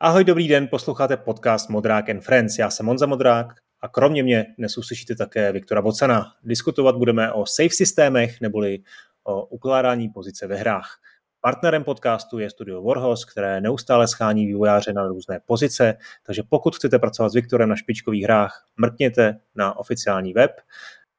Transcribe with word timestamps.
Ahoj, 0.00 0.24
dobrý 0.24 0.48
den, 0.48 0.68
posloucháte 0.68 1.16
podcast 1.16 1.70
Modrák 1.70 2.08
and 2.08 2.20
Friends. 2.20 2.58
Já 2.58 2.70
jsem 2.70 2.86
Monza 2.86 3.06
Modrák 3.06 3.46
a 3.80 3.88
kromě 3.88 4.22
mě 4.22 4.46
dnes 4.58 4.78
uslyšíte 4.78 5.16
také 5.16 5.52
Viktora 5.52 5.82
Bocana. 5.82 6.32
Diskutovat 6.44 6.96
budeme 6.96 7.32
o 7.32 7.46
safe 7.46 7.70
systémech 7.70 8.40
neboli 8.40 8.78
o 9.24 9.46
ukládání 9.46 10.08
pozice 10.08 10.46
ve 10.46 10.56
hrách. 10.56 10.98
Partnerem 11.40 11.84
podcastu 11.84 12.38
je 12.38 12.50
studio 12.50 12.82
Warhorse, 12.82 13.26
které 13.30 13.60
neustále 13.60 14.08
schání 14.08 14.46
vývojáře 14.46 14.92
na 14.92 15.06
různé 15.06 15.40
pozice, 15.46 15.94
takže 16.26 16.42
pokud 16.48 16.76
chcete 16.76 16.98
pracovat 16.98 17.28
s 17.28 17.34
Viktorem 17.34 17.68
na 17.68 17.76
špičkových 17.76 18.24
hrách, 18.24 18.64
mrkněte 18.76 19.38
na 19.54 19.76
oficiální 19.76 20.32
web 20.32 20.50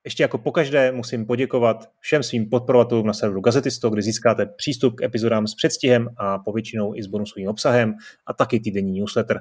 ještě 0.10 0.23
jako 0.23 0.38
pokaždé 0.38 0.91
musím 0.91 1.26
poděkovat 1.26 1.89
všem 1.99 2.23
svým 2.23 2.50
podporovatelům 2.50 3.08
na 3.08 3.13
serveru 3.13 3.41
Gazetisto, 3.41 3.90
kde 3.90 4.02
získáte 4.02 4.45
přístup 4.45 4.95
k 4.95 5.02
epizodám 5.04 5.48
s 5.48 5.55
předstihem 5.55 6.09
a 6.17 6.40
povětšinou 6.40 6.95
i 6.95 7.04
s 7.04 7.08
bonusovým 7.08 7.48
obsahem 7.48 7.94
a 8.26 8.34
taky 8.34 8.59
týdenní 8.59 9.00
newsletter. 9.00 9.40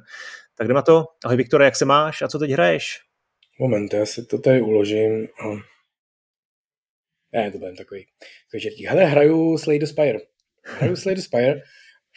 Tak 0.54 0.68
jdeme 0.68 0.76
na 0.76 0.82
to. 0.82 1.04
Ahoj 1.24 1.36
Viktore, 1.36 1.64
jak 1.64 1.76
se 1.76 1.84
máš 1.84 2.22
a 2.22 2.28
co 2.28 2.38
teď 2.38 2.50
hraješ? 2.50 3.00
Moment, 3.60 3.94
já 3.94 4.06
si 4.06 4.26
to 4.26 4.38
tady 4.38 4.60
uložím. 4.60 5.28
Ne, 7.32 7.50
to 7.50 7.58
bude 7.58 7.72
takový, 7.72 8.06
čertí. 8.60 8.86
Hele, 8.86 9.04
hraju 9.04 9.58
Slay 9.58 9.78
the 9.78 9.86
Spire. 9.86 10.18
Hraju 10.64 10.96
Slay 10.96 11.14
the 11.14 11.20
Spire. 11.20 11.62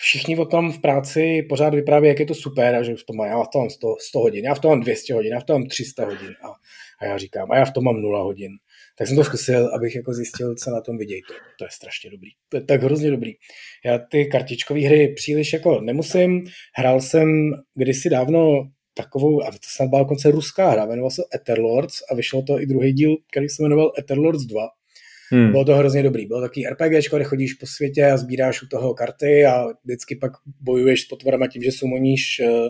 Všichni 0.02 0.38
o 0.38 0.46
tom 0.46 0.72
v 0.72 0.82
práci 0.82 1.46
pořád 1.50 1.73
vypráví, 1.73 2.08
jak 2.08 2.20
je 2.20 2.26
to 2.26 2.36
super 2.36 2.76
a 2.76 2.84
že 2.84 2.96
v 2.96 3.04
tom 3.04 3.18
má, 3.18 3.26
já 3.26 3.44
v 3.44 3.48
tom 3.48 3.62
mám 3.62 3.70
100, 3.70 3.96
100 4.00 4.20
hodin, 4.20 4.46
já 4.46 4.54
v 4.54 4.59
tom 4.59 4.72
mám 4.72 4.82
200 4.82 5.14
hodin, 5.14 5.34
já 5.34 5.40
v 5.40 5.44
tom 5.44 5.62
mám 5.62 5.68
300 5.70 6.05
hodin. 6.05 6.36
A 6.44 6.48
a 7.02 7.05
já 7.05 7.18
říkám, 7.18 7.52
a 7.52 7.58
já 7.58 7.66
v 7.66 7.72
tom 7.72 7.84
mám 7.84 8.02
nula 8.02 8.22
hodin. 8.22 8.52
Tak 8.98 9.08
jsem 9.08 9.18
to 9.18 9.23
zkusil, 9.23 9.68
abych 9.76 9.95
jako 9.95 10.14
zjistil, 10.14 10.56
co 10.56 10.72
na 10.72 10.82
tom 10.82 10.98
vidějí. 10.98 11.22
To, 11.22 11.34
to 11.59 11.66
je 11.66 11.70
strašně 11.72 12.09
dobrý. 12.09 12.30
To 12.50 12.58
je 12.58 12.64
tak 12.64 12.84
hrozně 12.84 13.12
dobrý. 13.12 13.31
Já 13.86 13.98
ty 13.98 14.25
kartičkové 14.25 14.80
hry 14.80 15.14
příliš 15.16 15.53
jako 15.53 15.81
nemusím. 15.81 16.42
Hrál 16.75 17.02
jsem 17.02 17.52
kdysi 17.75 18.09
dávno 18.09 18.70
takovou, 18.94 19.44
a 19.44 19.52
to 19.52 19.58
snad 19.62 19.90
byla 19.90 20.02
dokonce 20.02 20.31
ruská 20.31 20.70
hra, 20.70 20.86
jmenoval 20.86 21.12
se 21.12 21.23
Etherlords 21.36 21.95
a 22.12 22.16
vyšlo 22.16 22.42
to 22.42 22.62
i 22.62 22.66
druhý 22.66 22.94
díl, 22.94 23.18
který 23.31 23.50
se 23.50 23.64
jmenoval 23.64 23.92
Etherlords 24.00 24.44
2. 24.44 24.68
Hmm. 25.32 25.52
Bylo 25.52 25.66
to 25.66 25.76
hrozně 25.76 26.04
dobrý. 26.04 26.26
Bylo 26.26 26.42
takový 26.42 26.68
RPG, 26.68 27.10
kde 27.10 27.24
chodíš 27.24 27.54
po 27.54 27.66
světě 27.66 28.06
a 28.06 28.18
sbíráš 28.18 28.62
u 28.62 28.68
toho 28.68 28.94
karty 28.94 29.46
a 29.46 29.66
vždycky 29.84 30.16
pak 30.16 30.32
bojuješ 30.62 31.02
s 31.02 31.08
potvorama 31.08 31.48
tím, 31.48 31.64
že 31.64 31.72
sumoníš 31.72 32.42
uh, 32.44 32.70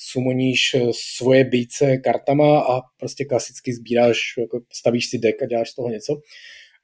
sumoníš 0.00 0.74
eh, 0.74 0.80
svoje 1.16 1.44
bíce 1.44 1.96
kartama 1.96 2.60
a 2.60 2.80
prostě 2.98 3.24
klasicky 3.24 3.74
sbíráš, 3.74 4.18
jako 4.38 4.60
stavíš 4.72 5.06
si 5.06 5.18
deck 5.18 5.42
a 5.42 5.46
děláš 5.46 5.70
z 5.70 5.74
toho 5.74 5.88
něco. 5.88 6.20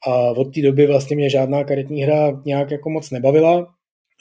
A 0.06 0.30
od 0.30 0.54
té 0.54 0.62
doby 0.62 0.86
vlastně 0.86 1.16
mě 1.16 1.30
žádná 1.30 1.64
karetní 1.64 2.02
hra 2.02 2.42
nějak 2.46 2.70
jako 2.70 2.90
moc 2.90 3.10
nebavila. 3.10 3.58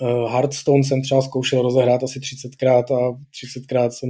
Uh, 0.01 0.31
Hearthstone 0.31 0.83
jsem 0.83 1.01
třeba 1.01 1.21
zkoušel 1.21 1.61
rozehrát 1.61 2.03
asi 2.03 2.19
30krát 2.19 2.83
a 2.95 3.11
30krát 3.11 3.89
jsem 3.89 4.09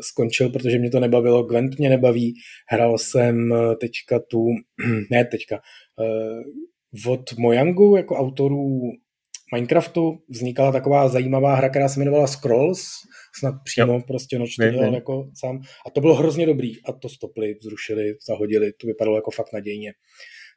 skončil, 0.00 0.50
protože 0.50 0.78
mě 0.78 0.90
to 0.90 1.00
nebavilo. 1.00 1.42
Gwent 1.42 1.78
mě 1.78 1.88
nebaví. 1.88 2.34
Hrál 2.68 2.98
jsem 2.98 3.54
teďka 3.80 4.18
tu, 4.30 4.46
ne 5.10 5.24
teďka, 5.24 5.60
uh, 5.96 7.12
od 7.12 7.38
Mojangu 7.38 7.96
jako 7.96 8.16
autorů 8.16 8.80
Minecraftu 9.54 10.18
vznikala 10.28 10.72
taková 10.72 11.08
zajímavá 11.08 11.54
hra, 11.54 11.68
která 11.68 11.88
se 11.88 12.00
jmenovala 12.00 12.26
Scrolls, 12.26 12.80
snad 13.38 13.54
přímo 13.64 13.92
jo. 13.92 14.00
prostě 14.06 14.38
noč 14.38 14.56
to 14.56 14.70
dělal 14.70 14.94
jako 14.94 15.30
sám. 15.40 15.60
A 15.86 15.90
to 15.90 16.00
bylo 16.00 16.14
hrozně 16.14 16.46
dobrý 16.46 16.84
a 16.84 16.92
to 16.92 17.08
stopli, 17.08 17.54
zrušili, 17.62 18.14
zahodili, 18.28 18.72
to 18.72 18.86
vypadalo 18.86 19.16
jako 19.16 19.30
fakt 19.30 19.52
nadějně. 19.52 19.92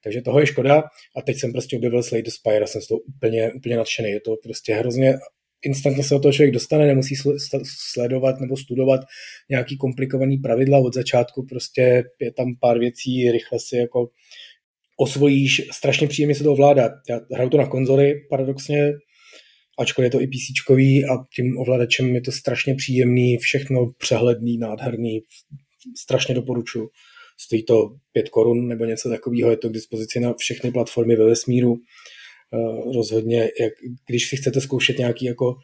Takže 0.04 0.22
toho 0.22 0.39
je 0.39 0.45
škoda 0.45 0.84
a 1.17 1.22
teď 1.22 1.39
jsem 1.39 1.52
prostě 1.52 1.78
objevil 1.78 2.04
Slay 2.04 2.22
the 2.22 2.32
Spire 2.32 2.64
a 2.64 2.67
jsem 2.67 2.82
z 2.82 2.88
toho 2.88 3.00
úplně, 3.00 3.54
úplně 3.54 3.78
nadšený. 3.78 4.09
Je 4.09 4.22
to 4.22 4.36
prostě 4.44 4.73
hrozně 4.73 5.14
instantně 5.66 6.04
se 6.04 6.16
o 6.16 6.20
toho 6.20 6.33
člověk 6.33 6.54
dostane, 6.54 6.88
nemusí 6.88 7.16
sledovat 7.94 8.39
nebo 8.39 8.58
studovat 8.58 9.02
nějaký 9.49 9.77
komplikovaný 9.77 10.38
pravidla 10.38 10.77
od 10.77 10.94
začátku, 10.94 11.45
prostě 11.49 12.04
je 12.22 12.33
tam 12.33 12.48
pár 12.61 12.80
věcí, 12.80 13.32
rychle 13.32 13.60
si 13.60 13.77
jako 13.77 14.10
osvojíš, 15.00 15.61
strašně 15.71 16.08
příjemně 16.08 16.36
se 16.36 16.44
to 16.44 16.52
ovládá. 16.52 16.89
Já 17.10 17.20
hraju 17.33 17.50
to 17.50 17.58
na 17.58 17.67
konzoli, 17.67 18.14
paradoxně, 18.30 18.94
ačkoliv 19.80 20.05
je 20.05 20.11
to 20.11 20.21
i 20.21 20.27
PC 20.27 20.70
a 21.11 21.26
tím 21.36 21.58
ovladačem 21.58 22.16
je 22.16 22.21
to 22.21 22.32
strašně 22.32 22.76
příjemný, 22.76 23.38
všechno 23.38 23.92
přehledný, 23.98 24.58
nádherný, 24.58 25.20
strašně 25.98 26.36
doporučuji. 26.36 26.89
Stojí 27.39 27.64
to 27.64 27.95
5 28.14 28.30
korun 28.30 28.67
nebo 28.67 28.86
něco 28.86 29.10
takového, 29.10 29.52
je 29.52 29.58
to 29.58 29.70
k 29.70 29.73
dispozici 29.73 30.20
na 30.20 30.33
všechny 30.33 30.71
platformy 30.71 31.16
ve 31.16 31.26
vesmíru. 31.26 31.76
Uh, 32.54 32.94
rozhodně, 32.95 33.42
jak, 33.42 33.73
když 34.08 34.30
si 34.30 34.38
chcete 34.38 34.62
zkoušet 34.62 34.98
nějaký 34.98 35.26
jako 35.26 35.56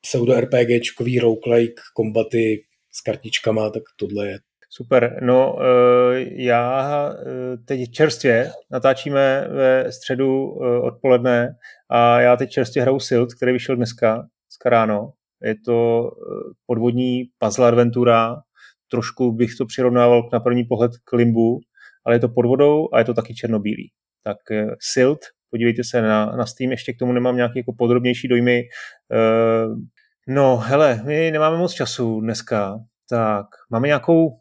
pseudo 0.00 0.40
RPGčkový 0.40 1.18
roguelike 1.18 1.82
kombaty 1.94 2.64
s 2.92 3.00
kartičkama, 3.00 3.70
tak 3.70 3.82
tohle 3.96 4.28
je 4.28 4.38
Super. 4.72 5.18
No, 5.22 5.58
eh, 5.60 6.26
já 6.42 7.10
eh, 7.12 7.56
teď 7.56 7.90
čerstvě 7.90 8.52
natáčíme 8.70 9.48
ve 9.50 9.92
středu 9.92 10.58
eh, 10.62 10.80
odpoledne 10.80 11.56
a 11.88 12.20
já 12.20 12.36
teď 12.36 12.50
čerstvě 12.50 12.82
hraju 12.82 13.00
Silt, 13.00 13.34
který 13.34 13.52
vyšel 13.52 13.76
dneska, 13.76 14.26
z 14.48 14.64
ráno. 14.66 15.12
Je 15.42 15.54
to 15.64 16.10
podvodní 16.66 17.24
puzzle 17.38 17.68
adventura, 17.68 18.36
trošku 18.90 19.32
bych 19.32 19.50
to 19.58 19.66
přirovnával 19.66 20.28
na 20.32 20.40
první 20.40 20.64
pohled 20.64 20.92
k 21.04 21.12
Limbu, 21.12 21.60
ale 22.04 22.14
je 22.14 22.20
to 22.20 22.28
pod 22.28 22.46
vodou 22.46 22.88
a 22.92 22.98
je 22.98 23.04
to 23.04 23.14
taky 23.14 23.34
černobílý. 23.34 23.90
Tak 24.24 24.36
Silt, 24.80 25.20
podívejte 25.50 25.84
se 25.84 26.02
na, 26.02 26.26
na 26.26 26.46
Steam, 26.46 26.70
ještě 26.70 26.92
k 26.92 26.98
tomu 26.98 27.12
nemám 27.12 27.36
nějaké 27.36 27.58
jako 27.58 27.72
podrobnější 27.72 28.28
dojmy. 28.28 28.62
No, 30.28 30.56
hele, 30.56 31.00
my 31.04 31.30
nemáme 31.30 31.56
moc 31.56 31.72
času 31.72 32.20
dneska, 32.20 32.78
tak 33.10 33.46
máme 33.70 33.86
nějakou 33.86 34.40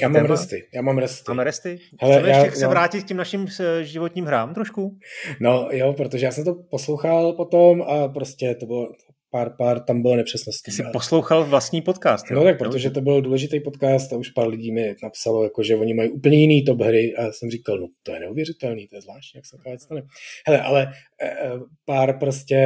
já 0.00 0.08
mám 0.08 0.22
téma? 0.22 0.28
resty, 0.28 0.68
já 0.74 0.82
mám 0.82 0.98
resty. 0.98 1.24
Máme 1.28 1.44
resty? 1.44 1.78
Hele, 2.00 2.14
Chceme 2.14 2.28
já, 2.28 2.44
ještě 2.44 2.58
se 2.58 2.64
no. 2.64 2.70
vrátit 2.70 3.04
k 3.04 3.06
těm 3.06 3.16
našim 3.16 3.46
eh, 3.60 3.84
životním 3.84 4.24
hrám 4.24 4.54
trošku? 4.54 4.98
No 5.40 5.68
jo, 5.70 5.92
protože 5.92 6.26
já 6.26 6.32
jsem 6.32 6.44
to 6.44 6.54
poslouchal 6.54 7.32
potom 7.32 7.82
a 7.82 8.08
prostě 8.08 8.54
to 8.54 8.66
bylo, 8.66 8.92
pár, 9.30 9.50
pár 9.58 9.80
tam 9.80 10.02
bylo 10.02 10.16
nepřesností. 10.16 10.72
Jsi 10.72 10.82
poslouchal 10.92 11.44
vlastní 11.44 11.82
podcast. 11.82 12.30
Jo? 12.30 12.36
No 12.36 12.44
tak, 12.44 12.58
protože 12.58 12.90
to 12.90 13.00
byl 13.00 13.22
důležitý 13.22 13.60
podcast 13.60 14.12
a 14.12 14.16
už 14.16 14.30
pár 14.30 14.48
lidí 14.48 14.72
mi 14.72 14.94
napsalo, 15.02 15.44
jako, 15.44 15.62
že 15.62 15.76
oni 15.76 15.94
mají 15.94 16.10
úplně 16.10 16.38
jiný 16.38 16.64
top 16.64 16.80
hry 16.80 17.14
a 17.16 17.22
já 17.22 17.32
jsem 17.32 17.50
říkal, 17.50 17.78
no 17.78 17.86
to 18.02 18.12
je 18.12 18.20
neuvěřitelný, 18.20 18.88
to 18.88 18.96
je 18.96 19.02
zvláštní, 19.02 19.38
jak 19.38 19.46
se 19.46 19.56
taková 19.56 19.78
stane. 19.78 20.02
Hele, 20.46 20.60
ale 20.60 20.92
e, 21.22 21.26
e, 21.26 21.50
pár 21.84 22.18
prostě 22.18 22.58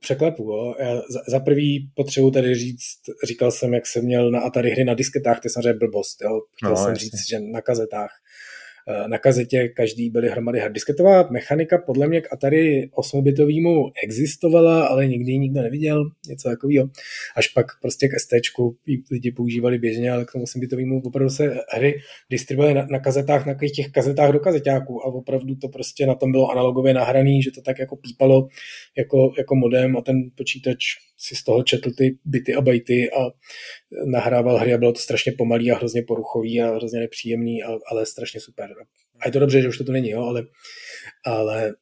překlepů. 0.00 0.42
Jo? 0.42 0.74
Já 0.78 0.96
za, 0.96 1.20
za 1.28 1.40
prvý 1.40 1.90
potřebuji 1.94 2.30
tady 2.30 2.54
říct, 2.54 3.00
říkal 3.24 3.50
jsem, 3.50 3.74
jak 3.74 3.86
jsem 3.86 4.04
měl 4.04 4.30
na 4.30 4.40
Atari 4.40 4.70
hry 4.70 4.84
na 4.84 4.94
disketách, 4.94 5.40
to 5.40 5.46
je 5.46 5.50
samozřejmě 5.50 5.78
blbost. 5.78 6.22
Jo? 6.22 6.40
Chtěl 6.56 6.70
no, 6.70 6.76
jsem 6.76 6.90
jasně. 6.90 7.00
říct, 7.04 7.28
že 7.30 7.40
na 7.40 7.60
kazetách 7.60 8.10
na 9.06 9.18
kazetě 9.18 9.68
každý 9.68 10.10
byly 10.10 10.28
hromady 10.28 10.60
harddisketová 10.60 11.28
mechanika 11.30 11.78
podle 11.78 12.08
mě 12.08 12.20
k 12.20 12.32
Atari 12.32 12.90
8-bitovému 12.98 13.90
existovala, 14.04 14.86
ale 14.86 15.06
nikdy 15.06 15.38
nikdo 15.38 15.62
neviděl, 15.62 16.10
něco 16.28 16.48
takového. 16.48 16.90
Až 17.36 17.48
pak 17.48 17.66
prostě 17.82 18.08
k 18.08 18.20
ST 18.20 18.32
lidi 19.10 19.32
používali 19.32 19.78
běžně, 19.78 20.10
ale 20.10 20.24
k 20.24 20.32
tomu 20.32 20.44
8-bitovému 20.44 21.02
opravdu 21.04 21.30
se 21.30 21.54
hry 21.68 22.00
distribuovaly 22.30 22.74
na, 22.74 22.86
na 22.90 22.98
kazetách, 22.98 23.46
na 23.46 23.54
těch 23.54 23.88
kazetách 23.90 24.32
do 24.32 24.40
kazetáků 24.40 25.02
a 25.02 25.06
opravdu 25.06 25.54
to 25.54 25.68
prostě 25.68 26.06
na 26.06 26.14
tom 26.14 26.32
bylo 26.32 26.50
analogově 26.50 26.94
nahraný, 26.94 27.42
že 27.42 27.50
to 27.50 27.62
tak 27.62 27.78
jako 27.78 27.96
pípalo 27.96 28.48
jako, 28.98 29.32
jako 29.38 29.54
modem 29.54 29.96
a 29.96 30.00
ten 30.00 30.30
počítač 30.36 30.84
si 31.20 31.36
z 31.36 31.44
toho 31.44 31.62
četl 31.62 31.90
ty 31.90 32.18
byty 32.24 32.54
a 32.54 32.60
bajty 32.60 33.10
a 33.10 33.30
nahrával 34.06 34.56
hry 34.56 34.74
a 34.74 34.78
bylo 34.78 34.92
to 34.92 35.00
strašně 35.00 35.32
pomalý 35.38 35.72
a 35.72 35.76
hrozně 35.76 36.02
poruchový 36.02 36.62
a 36.62 36.74
hrozně 36.74 37.00
nepříjemný, 37.00 37.62
ale 37.62 38.06
strašně 38.06 38.40
super. 38.40 38.70
A 39.20 39.28
je 39.28 39.32
to 39.32 39.38
dobře, 39.38 39.62
že 39.62 39.68
už 39.68 39.78
to 39.78 39.84
tu 39.84 39.92
není, 39.92 40.10
jo, 40.10 40.22
ale, 40.22 40.42
ale 41.26 41.74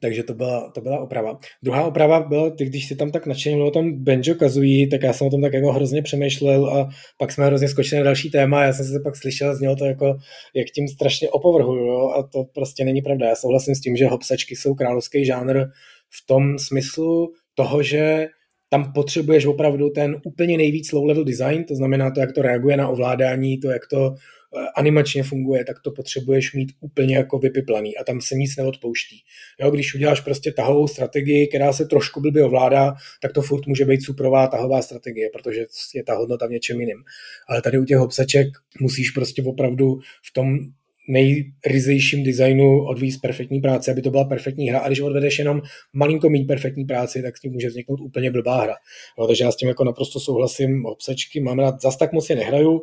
takže 0.00 0.22
to 0.22 0.34
byla, 0.34 0.70
to 0.70 0.80
byla 0.80 1.00
oprava. 1.00 1.38
Druhá 1.62 1.84
oprava 1.84 2.20
byla, 2.20 2.50
ty, 2.50 2.64
když 2.64 2.88
si 2.88 2.96
tam 2.96 3.10
tak 3.10 3.26
nadšeně 3.26 3.62
o 3.62 3.70
tom 3.70 4.04
Benjo 4.04 4.34
Kazooie, 4.34 4.88
tak 4.88 5.02
já 5.02 5.12
jsem 5.12 5.26
o 5.26 5.30
tom 5.30 5.42
tak 5.42 5.52
jako 5.52 5.72
hrozně 5.72 6.02
přemýšlel 6.02 6.66
a 6.66 6.88
pak 7.18 7.32
jsme 7.32 7.46
hrozně 7.46 7.68
skočili 7.68 7.98
na 7.98 8.04
další 8.04 8.30
téma. 8.30 8.64
Já 8.64 8.72
jsem 8.72 8.86
se 8.86 9.00
pak 9.04 9.16
slyšel, 9.16 9.56
znělo 9.56 9.76
to 9.76 9.84
jako, 9.84 10.16
jak 10.54 10.66
tím 10.74 10.88
strašně 10.88 11.28
opovrhuju, 11.28 11.86
jo? 11.86 12.08
a 12.08 12.22
to 12.22 12.44
prostě 12.54 12.84
není 12.84 13.02
pravda. 13.02 13.28
Já 13.28 13.34
souhlasím 13.34 13.74
s 13.74 13.80
tím, 13.80 13.96
že 13.96 14.06
hopsačky 14.06 14.56
jsou 14.56 14.74
královský 14.74 15.24
žánr 15.24 15.64
v 16.10 16.26
tom 16.26 16.58
smyslu 16.58 17.32
toho, 17.54 17.82
že 17.82 18.28
tam 18.76 18.92
potřebuješ 18.92 19.46
opravdu 19.46 19.90
ten 19.90 20.20
úplně 20.24 20.56
nejvíc 20.56 20.92
low-level 20.92 21.24
design, 21.24 21.64
to 21.64 21.74
znamená 21.74 22.10
to, 22.10 22.20
jak 22.20 22.32
to 22.32 22.42
reaguje 22.42 22.76
na 22.76 22.88
ovládání, 22.88 23.58
to, 23.58 23.70
jak 23.70 23.86
to 23.86 24.14
eh, 24.14 24.66
animačně 24.76 25.22
funguje, 25.22 25.64
tak 25.64 25.76
to 25.84 25.90
potřebuješ 25.90 26.54
mít 26.54 26.72
úplně 26.80 27.16
jako 27.16 27.38
vypiplaný 27.38 27.96
a 27.96 28.04
tam 28.04 28.20
se 28.20 28.34
nic 28.34 28.56
neodpouští. 28.56 29.16
Jo, 29.60 29.70
když 29.70 29.94
uděláš 29.94 30.20
prostě 30.20 30.52
tahovou 30.52 30.88
strategii, 30.88 31.46
která 31.46 31.72
se 31.72 31.84
trošku 31.84 32.20
blbě 32.20 32.44
ovládá, 32.44 32.94
tak 33.22 33.32
to 33.32 33.42
furt 33.42 33.66
může 33.66 33.84
být 33.84 34.04
suprová 34.04 34.46
tahová 34.46 34.82
strategie, 34.82 35.30
protože 35.32 35.66
je 35.94 36.04
ta 36.04 36.14
hodnota 36.14 36.46
v 36.46 36.50
něčem 36.50 36.80
jiném. 36.80 37.02
Ale 37.48 37.62
tady 37.62 37.78
u 37.78 37.84
těch 37.84 37.98
obsaček 37.98 38.46
musíš 38.80 39.10
prostě 39.10 39.42
opravdu 39.42 39.98
v 40.28 40.32
tom 40.32 40.58
nejryzejším 41.08 42.24
designu 42.24 42.84
odvízt 42.84 43.20
perfektní 43.20 43.60
práci, 43.60 43.90
aby 43.90 44.02
to 44.02 44.10
byla 44.10 44.24
perfektní 44.24 44.68
hra. 44.68 44.78
A 44.78 44.86
když 44.86 45.00
odvedeš 45.00 45.38
jenom 45.38 45.62
malinko 45.92 46.30
méně 46.30 46.44
perfektní 46.44 46.84
práci, 46.84 47.22
tak 47.22 47.36
s 47.36 47.40
tím 47.40 47.52
může 47.52 47.68
vzniknout 47.68 48.00
úplně 48.00 48.30
blbá 48.30 48.62
hra. 48.62 48.74
No, 49.18 49.26
takže 49.26 49.44
já 49.44 49.52
s 49.52 49.56
tím 49.56 49.68
jako 49.68 49.84
naprosto 49.84 50.20
souhlasím. 50.20 50.86
Obsačky 50.86 51.40
mám 51.40 51.58
rád, 51.58 51.80
zas 51.82 51.96
tak 51.96 52.12
moc 52.12 52.30
je 52.30 52.36
nehraju, 52.36 52.82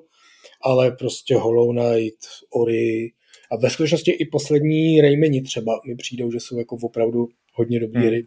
ale 0.62 0.92
prostě 0.92 1.36
Hollow 1.36 1.72
Knight, 1.72 2.20
Ori 2.54 3.12
a 3.52 3.58
ve 3.58 3.70
skutečnosti 3.70 4.12
i 4.12 4.26
poslední 4.26 5.02
Raymani 5.02 5.42
třeba 5.42 5.82
mi 5.88 5.96
přijdou, 5.96 6.32
že 6.32 6.40
jsou 6.40 6.58
jako 6.58 6.78
opravdu 6.82 7.28
hodně 7.54 7.80
dobrý 7.80 8.00
hmm. 8.00 8.08
hry. 8.08 8.24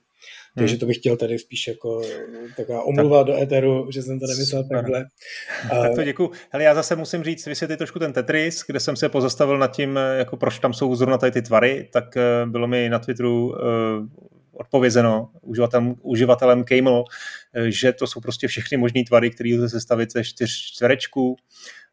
Takže 0.59 0.75
hmm. 0.75 0.81
to 0.81 0.87
bych 0.87 0.97
chtěl 0.97 1.17
tady 1.17 1.39
spíš 1.39 1.69
jako 1.69 2.03
taková 2.57 2.83
omluva 2.83 3.25
tak. 3.25 3.27
do 3.27 3.43
éteru, 3.43 3.89
že 3.93 4.03
jsem 4.03 4.21
to 4.21 4.27
nemyslel 4.27 4.63
Super. 4.63 4.79
takhle. 4.79 5.05
Tak 5.71 5.95
to 5.95 6.05
děkuji. 6.05 6.31
Hele, 6.51 6.65
já 6.65 6.75
zase 6.75 6.97
musím 6.97 7.25
říct, 7.25 7.47
vysvětlit 7.47 7.77
trošku 7.77 7.99
ten 7.99 8.13
Tetris, 8.13 8.65
kde 8.67 8.81
jsem 8.81 8.97
se 8.97 9.09
pozastavil 9.09 9.59
nad 9.59 9.77
tím, 9.77 9.99
jako 10.19 10.37
proč 10.37 10.59
tam 10.59 10.73
jsou 10.73 10.95
zrovna 10.95 11.19
tady 11.19 11.33
ty 11.33 11.43
tvary, 11.43 11.89
tak 11.93 12.17
eh, 12.17 12.47
bylo 12.47 12.67
mi 12.67 12.89
na 12.89 12.99
Twitteru 12.99 13.55
odpovězeno 14.57 15.31
uživatelem, 15.43 15.95
uživatelem 16.03 16.65
Camel, 16.65 17.05
eh, 17.55 17.71
že 17.71 17.93
to 17.93 18.07
jsou 18.07 18.21
prostě 18.21 18.49
všechny 18.49 18.77
možné 18.77 19.03
tvary, 19.09 19.31
které 19.31 19.51
lze 19.55 19.71
sestavit 19.71 20.13
ze 20.13 20.25
čtyř 20.25 20.51
čtverečků 20.51 21.37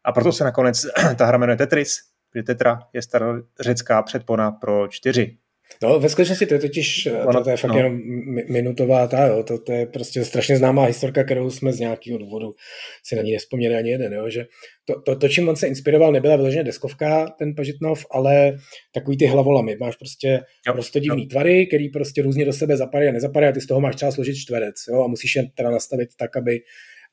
a 0.04 0.12
proto 0.12 0.32
se 0.32 0.44
nakonec 0.44 0.86
ta 1.16 1.26
hra 1.26 1.38
jmenuje 1.38 1.56
Tetris, 1.56 1.96
protože 2.30 2.42
Tetra 2.42 2.78
je 2.92 3.02
starořecká 3.02 4.02
předpona 4.02 4.50
pro 4.50 4.88
čtyři. 4.88 5.36
No, 5.82 6.00
ve 6.00 6.08
skutečnosti 6.08 6.46
to 6.46 6.54
je 6.54 6.60
totiž, 6.60 7.08
ono, 7.26 7.38
to, 7.38 7.44
to 7.44 7.50
je 7.50 7.56
fakt 7.56 7.70
no. 7.70 7.76
jenom 7.76 8.00
minutová 8.48 9.06
ta, 9.06 9.26
jo, 9.26 9.42
to, 9.42 9.58
to, 9.58 9.72
je 9.72 9.86
prostě 9.86 10.24
strašně 10.24 10.56
známá 10.56 10.84
historka, 10.84 11.24
kterou 11.24 11.50
jsme 11.50 11.72
z 11.72 11.80
nějakého 11.80 12.18
důvodu 12.18 12.54
si 13.02 13.16
na 13.16 13.22
ní 13.22 13.32
nespomněli 13.32 13.76
ani 13.76 13.90
jeden, 13.90 14.12
jo, 14.12 14.30
že 14.30 14.46
to, 14.84 15.00
to, 15.00 15.16
to, 15.16 15.28
čím 15.28 15.48
on 15.48 15.56
se 15.56 15.66
inspiroval, 15.66 16.12
nebyla 16.12 16.36
vyloženě 16.36 16.64
deskovka, 16.64 17.26
ten 17.38 17.54
Pažitnov, 17.54 18.06
ale 18.10 18.56
takový 18.94 19.16
ty 19.16 19.26
hlavolamy. 19.26 19.76
Máš 19.80 19.96
prostě 19.96 20.40
jo, 20.66 20.72
prostě 20.72 21.00
divný 21.00 21.22
jo. 21.22 21.28
tvary, 21.28 21.66
který 21.66 21.88
prostě 21.88 22.22
různě 22.22 22.44
do 22.44 22.52
sebe 22.52 22.76
zapadají 22.76 23.08
a 23.08 23.12
nezapadají 23.12 23.50
a 23.50 23.54
ty 23.54 23.60
z 23.60 23.66
toho 23.66 23.80
máš 23.80 23.96
třeba 23.96 24.12
složit 24.12 24.36
čtverec, 24.36 24.74
jo, 24.88 25.04
a 25.04 25.06
musíš 25.06 25.36
je 25.36 25.44
teda 25.54 25.70
nastavit 25.70 26.08
tak, 26.18 26.36
aby, 26.36 26.60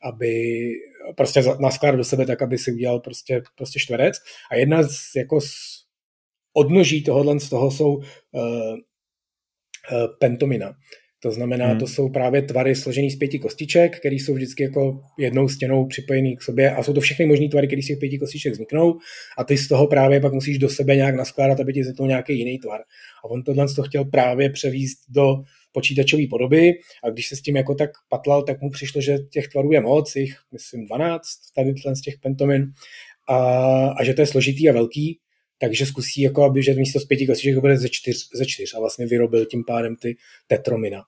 aby 0.04 0.34
prostě 1.18 1.44
naskládat 1.60 1.98
do 1.98 2.04
sebe 2.04 2.26
tak, 2.26 2.42
aby 2.42 2.58
si 2.58 2.72
udělal 2.72 3.00
prostě, 3.00 3.42
prostě 3.56 3.80
čtverec. 3.80 4.18
A 4.52 4.56
jedna 4.56 4.84
z, 4.84 5.16
jako 5.16 5.42
z 5.42 5.81
odnoží 6.54 7.04
tohohle 7.04 7.40
z 7.40 7.50
toho 7.50 7.72
jsou 7.72 7.94
uh, 7.96 8.04
uh, 8.42 10.08
pentomina. 10.20 10.74
To 11.24 11.32
znamená, 11.32 11.68
hmm. 11.68 11.80
to 11.80 11.88
jsou 11.88 12.10
právě 12.10 12.42
tvary 12.42 12.76
složený 12.76 13.12
z 13.12 13.16
pěti 13.16 13.40
kostiček, 13.40 14.00
které 14.00 14.16
jsou 14.16 14.34
vždycky 14.34 14.64
jako 14.64 15.02
jednou 15.20 15.48
stěnou 15.48 15.88
připojený 15.88 16.38
k 16.38 16.42
sobě 16.42 16.72
a 16.72 16.84
jsou 16.84 16.94
to 16.94 17.02
všechny 17.02 17.26
možné 17.26 17.48
tvary, 17.48 17.68
které 17.68 17.82
z 17.82 17.88
těch 17.88 18.00
pěti 18.00 18.18
kostiček 18.18 18.54
vzniknou 18.54 18.98
a 19.38 19.44
ty 19.44 19.58
z 19.58 19.68
toho 19.68 19.88
právě 19.88 20.22
pak 20.22 20.34
musíš 20.34 20.58
do 20.58 20.70
sebe 20.70 20.96
nějak 20.96 21.16
naskládat, 21.16 21.60
aby 21.60 21.74
ti 21.74 21.82
vznikl 21.82 22.08
nějaký 22.08 22.40
jiný 22.40 22.60
tvar. 22.60 22.82
A 23.26 23.30
on 23.30 23.44
tohle 23.44 23.66
to 23.76 23.84
chtěl 23.84 24.06
právě 24.06 24.50
převíst 24.50 25.00
do 25.10 25.36
počítačové 25.72 26.24
podoby 26.30 26.74
a 27.04 27.10
když 27.10 27.28
se 27.28 27.36
s 27.36 27.42
tím 27.42 27.56
jako 27.56 27.76
tak 27.76 27.90
patlal, 28.10 28.44
tak 28.44 28.62
mu 28.62 28.70
přišlo, 28.70 29.02
že 29.02 29.18
těch 29.18 29.48
tvarů 29.48 29.72
je 29.72 29.82
moc, 29.82 30.16
jich 30.16 30.36
myslím 30.52 30.86
12 30.86 31.24
tady 31.56 31.74
z 31.94 32.02
těch 32.02 32.16
pentomin 32.22 32.66
a, 33.30 33.38
a 33.88 34.04
že 34.04 34.14
to 34.14 34.22
je 34.22 34.28
složitý 34.28 34.70
a 34.70 34.74
velký 34.74 35.20
takže 35.62 35.86
zkusí, 35.86 36.22
jako 36.22 36.44
aby, 36.44 36.64
že 36.64 36.74
místo 36.74 37.00
z 37.00 37.06
pěti 37.06 37.28
kostiček 37.28 37.58
bude 37.58 37.78
ze 37.78 37.90
čtyř, 37.90 38.30
ze 38.36 38.46
čtyř 38.46 38.74
a 38.74 38.80
vlastně 38.80 39.06
vyrobil 39.06 39.46
tím 39.46 39.64
pádem 39.68 39.96
ty 39.96 40.16
tetromina. 40.48 41.02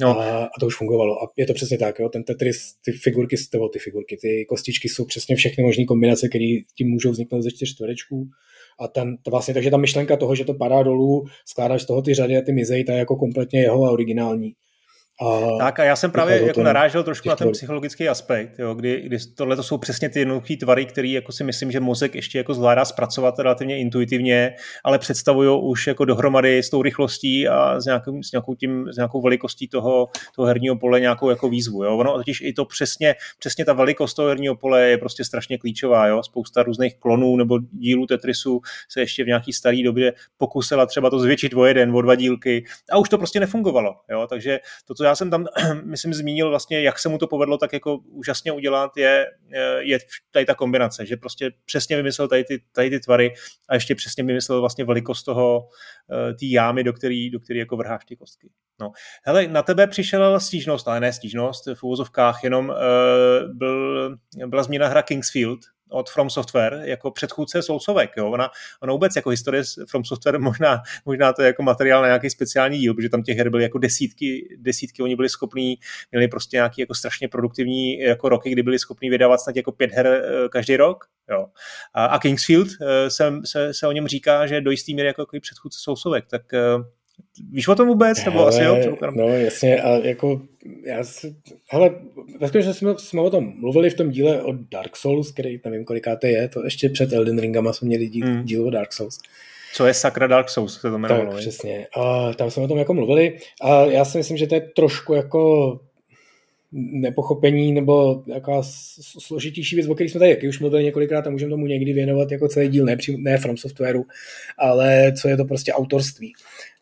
No. 0.00 0.20
A, 0.20 0.44
a, 0.44 0.60
to 0.60 0.66
už 0.66 0.76
fungovalo. 0.76 1.22
A 1.22 1.32
je 1.36 1.46
to 1.46 1.54
přesně 1.54 1.78
tak, 1.78 1.98
jo? 1.98 2.08
ten 2.08 2.24
Tetris, 2.24 2.74
ty 2.84 2.92
figurky, 2.92 3.36
nebo 3.52 3.68
ty 3.68 3.78
figurky, 3.78 4.16
ty 4.16 4.44
kostičky 4.48 4.88
jsou 4.88 5.04
přesně 5.04 5.36
všechny 5.36 5.64
možné 5.64 5.84
kombinace, 5.84 6.28
které 6.28 6.58
tím 6.78 6.88
můžou 6.88 7.10
vzniknout 7.10 7.42
ze 7.42 7.50
čtyř 7.50 7.74
čtverečků. 7.74 8.28
A 8.80 8.88
ten, 8.88 9.16
to 9.22 9.30
vlastně, 9.30 9.54
takže 9.54 9.70
ta 9.70 9.76
myšlenka 9.76 10.16
toho, 10.16 10.34
že 10.34 10.44
to 10.44 10.54
padá 10.54 10.82
dolů, 10.82 11.24
skládáš 11.46 11.82
z 11.82 11.86
toho 11.86 12.02
ty 12.02 12.14
řady 12.14 12.36
a 12.36 12.42
ty 12.42 12.52
mizej, 12.52 12.84
ta 12.84 12.92
je 12.92 12.98
jako 12.98 13.16
kompletně 13.16 13.60
jeho 13.60 13.84
a 13.84 13.90
originální. 13.90 14.52
A 15.20 15.58
tak 15.58 15.80
a 15.80 15.84
já 15.84 15.96
jsem 15.96 16.10
právě 16.10 16.42
jako 16.42 16.54
ten, 16.54 16.64
narážel 16.64 17.02
trošku 17.02 17.28
na 17.28 17.36
ten 17.36 17.52
psychologický 17.52 18.08
aspekt, 18.08 18.58
jo, 18.58 18.74
kdy, 18.74 19.00
kdy 19.00 19.16
tohle 19.36 19.56
to 19.56 19.62
jsou 19.62 19.78
přesně 19.78 20.08
ty 20.08 20.18
jednoduché 20.18 20.56
tvary, 20.56 20.86
které 20.86 21.08
jako 21.08 21.32
si 21.32 21.44
myslím, 21.44 21.70
že 21.70 21.80
mozek 21.80 22.14
ještě 22.14 22.38
jako 22.38 22.54
zvládá 22.54 22.84
zpracovat 22.84 23.38
relativně 23.38 23.78
intuitivně, 23.78 24.54
ale 24.84 24.98
představují 24.98 25.60
už 25.62 25.86
jako 25.86 26.04
dohromady 26.04 26.58
s 26.58 26.70
tou 26.70 26.82
rychlostí 26.82 27.48
a 27.48 27.80
s 27.80 27.84
nějakou, 27.84 28.22
s 28.22 28.32
nějakou, 28.32 28.54
tím, 28.54 28.86
s 28.92 28.96
nějakou 28.96 29.22
velikostí 29.22 29.68
toho, 29.68 30.08
toho 30.36 30.46
herního 30.46 30.76
pole 30.76 31.00
nějakou 31.00 31.30
jako 31.30 31.48
výzvu. 31.48 31.84
Jo. 31.84 31.96
Ono 31.96 32.14
totiž 32.14 32.40
i 32.40 32.52
to 32.52 32.64
přesně, 32.64 33.14
přesně 33.38 33.64
ta 33.64 33.72
velikost 33.72 34.14
toho 34.14 34.28
herního 34.28 34.56
pole 34.56 34.88
je 34.88 34.98
prostě 34.98 35.24
strašně 35.24 35.58
klíčová. 35.58 36.06
Jo. 36.06 36.22
Spousta 36.22 36.62
různých 36.62 36.98
klonů 36.98 37.36
nebo 37.36 37.58
dílů 37.58 38.06
Tetrisu 38.06 38.60
se 38.88 39.00
ještě 39.00 39.24
v 39.24 39.26
nějaký 39.26 39.52
staré 39.52 39.82
době 39.84 40.12
pokusila 40.36 40.86
třeba 40.86 41.10
to 41.10 41.18
zvětšit 41.18 41.54
o 41.54 41.64
jeden, 41.64 41.96
o 41.96 42.02
dva 42.02 42.14
dílky 42.14 42.64
a 42.92 42.98
už 42.98 43.08
to 43.08 43.18
prostě 43.18 43.40
nefungovalo. 43.40 43.94
Jo. 44.10 44.26
Takže 44.30 44.58
to, 44.86 44.94
co 44.94 45.01
já 45.02 45.14
jsem 45.14 45.30
tam, 45.30 45.46
myslím, 45.84 46.14
zmínil 46.14 46.50
vlastně, 46.50 46.82
jak 46.82 46.98
se 46.98 47.08
mu 47.08 47.18
to 47.18 47.26
povedlo 47.26 47.58
tak 47.58 47.72
jako 47.72 47.96
úžasně 47.96 48.52
udělat, 48.52 48.96
je, 48.96 49.26
je 49.78 49.98
tady 50.30 50.46
ta 50.46 50.54
kombinace, 50.54 51.06
že 51.06 51.16
prostě 51.16 51.50
přesně 51.64 51.96
vymyslel 51.96 52.28
tady 52.28 52.44
ty, 52.44 52.62
tady 52.72 52.90
ty 52.90 53.00
tvary 53.00 53.34
a 53.68 53.74
ještě 53.74 53.94
přesně 53.94 54.24
vymyslel 54.24 54.60
vlastně 54.60 54.84
velikost 54.84 55.22
toho, 55.22 55.68
eh, 56.30 56.34
té 56.34 56.46
jámy, 56.46 56.84
do 56.84 56.92
který, 56.92 57.30
do 57.30 57.40
který 57.40 57.58
jako 57.58 57.76
vrháš 57.76 58.04
ty 58.04 58.16
kostky. 58.16 58.50
No. 58.80 58.92
Hele, 59.24 59.46
na 59.46 59.62
tebe 59.62 59.86
přišla 59.86 60.40
stížnost, 60.40 60.88
ale 60.88 61.00
ne 61.00 61.12
stížnost, 61.12 61.68
v 61.74 61.82
úvozovkách, 61.82 62.44
jenom 62.44 62.68
uh, 62.68 62.76
byl, 63.56 64.16
byla 64.46 64.62
změna 64.62 64.88
hra 64.88 65.02
Kingsfield, 65.02 65.60
od 65.92 66.10
From 66.10 66.30
Software 66.30 66.80
jako 66.84 67.10
předchůdce 67.10 67.62
Soulsovek. 67.62 68.10
Jo? 68.16 68.30
Ona, 68.30 68.50
ona 68.80 68.92
vůbec 68.92 69.16
jako 69.16 69.30
historie 69.30 69.62
From 69.88 70.04
Software 70.04 70.38
možná, 70.38 70.82
možná 71.04 71.32
to 71.32 71.42
je 71.42 71.46
jako 71.46 71.62
materiál 71.62 72.02
na 72.02 72.08
nějaký 72.08 72.30
speciální 72.30 72.78
díl, 72.78 72.94
protože 72.94 73.08
tam 73.08 73.22
těch 73.22 73.38
her 73.38 73.50
byly 73.50 73.62
jako 73.62 73.78
desítky, 73.78 74.56
desítky, 74.60 75.02
oni 75.02 75.16
byli 75.16 75.28
schopní, 75.28 75.78
měli 76.12 76.28
prostě 76.28 76.56
nějaký 76.56 76.80
jako 76.80 76.94
strašně 76.94 77.28
produktivní 77.28 77.98
jako 77.98 78.28
roky, 78.28 78.50
kdy 78.50 78.62
byli 78.62 78.78
schopní 78.78 79.10
vydávat 79.10 79.40
snad 79.40 79.56
jako 79.56 79.72
pět 79.72 79.92
her 79.92 80.06
eh, 80.06 80.48
každý 80.48 80.76
rok. 80.76 81.04
Jo. 81.30 81.46
A, 81.94 82.04
a 82.04 82.18
Kingsfield 82.18 82.68
eh, 82.80 83.10
se, 83.10 83.32
se, 83.44 83.74
se, 83.74 83.86
o 83.86 83.92
něm 83.92 84.08
říká, 84.08 84.46
že 84.46 84.60
do 84.60 84.70
jistý 84.70 84.94
míry 84.94 85.06
jako, 85.06 85.22
jako 85.22 85.36
předchůdce 85.40 85.78
Soulsovek, 85.82 86.26
tak 86.26 86.54
eh, 86.54 86.58
Víš 87.52 87.68
o 87.68 87.74
tom 87.74 87.88
vůbec? 87.88 88.24
Nebo 88.24 88.38
hele, 88.38 88.48
asi 88.48 88.62
jo? 88.62 88.96
No 89.16 89.28
jasně, 89.28 89.82
a 89.82 89.90
jako 89.90 90.42
já 90.86 91.04
si, 91.04 91.36
hele, 91.70 91.90
ve 92.40 92.72
jsme, 92.72 92.94
jsme 92.98 93.20
o 93.20 93.30
tom 93.30 93.52
mluvili 93.56 93.90
v 93.90 93.94
tom 93.94 94.10
díle 94.10 94.42
o 94.42 94.52
Dark 94.52 94.96
Souls, 94.96 95.32
který 95.32 95.60
nevím 95.64 95.84
kolikáté 95.84 96.28
je, 96.30 96.48
to 96.48 96.64
ještě 96.64 96.88
před 96.88 97.12
Elden 97.12 97.38
Ringama 97.38 97.72
jsme 97.72 97.86
měli 97.86 98.08
díl, 98.08 98.26
hmm. 98.26 98.44
díl 98.44 98.66
o 98.66 98.70
Dark 98.70 98.92
Souls. 98.92 99.18
Co 99.74 99.86
je 99.86 99.94
sakra 99.94 100.26
Dark 100.26 100.48
Souls, 100.48 100.74
se 100.74 100.80
to 100.80 100.88
jmenovalo. 100.88 101.30
Tak, 101.30 101.40
přesně. 101.40 101.86
A 101.96 102.32
tam 102.34 102.50
jsme 102.50 102.62
o 102.62 102.68
tom 102.68 102.78
jako 102.78 102.94
mluvili 102.94 103.38
a 103.62 103.84
já 103.84 104.04
si 104.04 104.18
myslím, 104.18 104.36
že 104.36 104.46
to 104.46 104.54
je 104.54 104.60
trošku 104.60 105.14
jako 105.14 105.80
nepochopení 106.72 107.72
nebo 107.72 108.22
jaká 108.26 108.62
složitější 109.18 109.76
věc, 109.76 109.88
o 109.88 109.94
které 109.94 110.10
jsme 110.10 110.20
tady 110.20 110.30
jaký 110.30 110.48
už 110.48 110.60
mluvili 110.60 110.84
několikrát 110.84 111.26
a 111.26 111.30
můžeme 111.30 111.50
tomu 111.50 111.66
někdy 111.66 111.92
věnovat 111.92 112.32
jako 112.32 112.48
celý 112.48 112.68
díl, 112.68 112.84
ne, 112.84 112.96
ne 113.16 113.38
From 113.38 113.56
Softwareu, 113.56 114.04
ale 114.58 115.12
co 115.20 115.28
je 115.28 115.36
to 115.36 115.44
prostě 115.44 115.72
autorství 115.72 116.32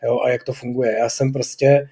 jo, 0.04 0.20
a 0.20 0.30
jak 0.30 0.44
to 0.44 0.52
funguje. 0.52 0.92
Já 0.98 1.08
jsem 1.08 1.32
prostě, 1.32 1.88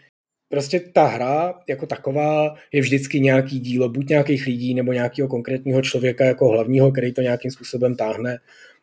prostě 0.49 0.81
ta 0.81 1.07
hra 1.07 1.55
jako 1.69 1.87
taková 1.87 2.55
je 2.73 2.81
vždycky 2.81 3.21
nějaký 3.21 3.61
dílo, 3.61 3.89
buď 3.89 4.09
nějakých 4.09 4.47
lidí 4.47 4.75
nebo 4.75 4.93
nějakého 4.93 5.29
konkrétního 5.29 5.83
člověka 5.83 6.25
jako 6.25 6.49
hlavního, 6.49 6.93
který 6.93 7.13
to 7.13 7.21
nějakým 7.21 7.51
způsobem 7.51 7.95
táhne 7.95 8.39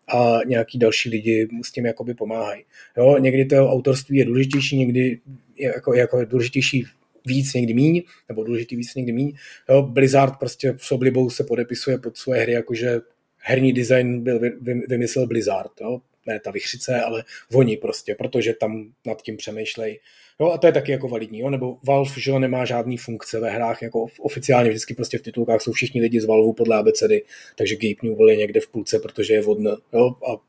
a 0.08 0.40
nějaký 0.46 0.78
další 0.78 1.10
lidi 1.10 1.48
mu 1.52 1.64
s 1.64 1.72
tím 1.72 1.86
jakoby 1.86 2.14
pomáhají. 2.14 2.64
Jo, 2.98 3.18
někdy 3.18 3.46
to 3.46 3.70
autorství 3.70 4.18
je 4.18 4.26
důležitější, 4.26 4.78
někdy 4.78 5.20
je 5.56 5.68
jako, 5.68 5.94
jako 5.94 6.26
důležitější 6.26 6.86
víc, 7.26 7.54
někdy 7.54 7.74
míň, 7.74 8.02
nebo 8.30 8.44
důležitý 8.44 8.76
víc, 8.76 8.96
někdy 8.96 9.12
míň. 9.12 9.34
Jo, 9.70 9.82
Blizzard 9.82 10.34
prostě 10.40 10.74
s 10.78 10.92
oblibou 10.92 11.30
se 11.30 11.44
podepisuje 11.44 11.98
pod 11.98 12.18
svoje 12.18 12.42
hry, 12.42 12.52
jakože 12.52 13.00
herní 13.38 13.74
design 13.74 14.24
byl 14.24 14.40
vymyslel 14.88 15.28
Blizzard, 15.28 15.72
jo? 15.82 16.02
Ne 16.26 16.40
ta 16.40 16.52
vychřice, 16.52 17.02
ale 17.02 17.24
oni 17.54 17.78
prostě, 17.78 18.16
protože 18.16 18.54
tam 18.54 18.94
nad 19.06 19.22
tím 19.22 19.38
přemýšlej. 19.38 20.00
Jo, 20.40 20.52
a 20.52 20.58
to 20.58 20.68
je 20.68 20.74
taky 20.74 20.92
jako 20.92 21.08
validní, 21.08 21.40
jo? 21.40 21.50
nebo 21.50 21.78
Valve, 21.84 22.12
že 22.18 22.40
nemá 22.40 22.66
žádný 22.66 22.98
funkce 22.98 23.40
ve 23.40 23.50
hrách, 23.50 23.82
jako 23.82 24.06
oficiálně 24.20 24.70
vždycky 24.70 24.94
prostě 24.94 25.18
v 25.18 25.22
titulkách 25.22 25.62
jsou 25.62 25.72
všichni 25.72 26.02
lidi 26.02 26.22
z 26.22 26.26
Valve 26.26 26.54
podle 26.58 26.78
abecedy, 26.78 27.24
takže 27.58 27.76
Gabe 27.76 28.10
Newell 28.10 28.30
je 28.30 28.36
někde 28.36 28.60
v 28.60 28.68
půlce, 28.68 29.00
protože 29.00 29.34
je 29.34 29.42
vodne, 29.42 29.72
jo, 29.94 30.16
a 30.32 30.42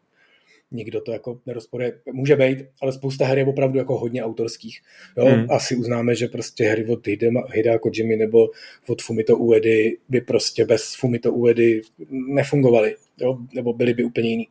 nikdo 0.71 1.01
to 1.01 1.13
jako 1.13 1.41
nerozporuje. 1.47 2.01
Může 2.13 2.37
být, 2.37 2.59
ale 2.83 2.93
spousta 2.93 3.27
her 3.27 3.39
je 3.39 3.47
opravdu 3.47 3.79
jako 3.79 3.99
hodně 3.99 4.25
autorských. 4.25 4.81
Jo? 5.17 5.25
Hmm. 5.25 5.47
Asi 5.51 5.77
uznáme, 5.77 6.15
že 6.15 6.29
prostě 6.29 6.65
hry 6.65 6.87
od 6.87 7.07
Hidea 7.53 7.79
Kojimi 7.79 8.17
nebo 8.17 8.49
od 8.87 9.03
Fumito 9.03 9.37
Uedy 9.37 9.99
by 10.09 10.21
prostě 10.21 10.65
bez 10.65 10.95
Fumito 10.95 11.33
Uedy 11.33 11.81
nefungovaly, 12.11 12.97
jo? 13.21 13.39
nebo 13.55 13.73
byly 13.73 13.95
by 13.95 14.05
úplně 14.05 14.31
jiný. 14.31 14.49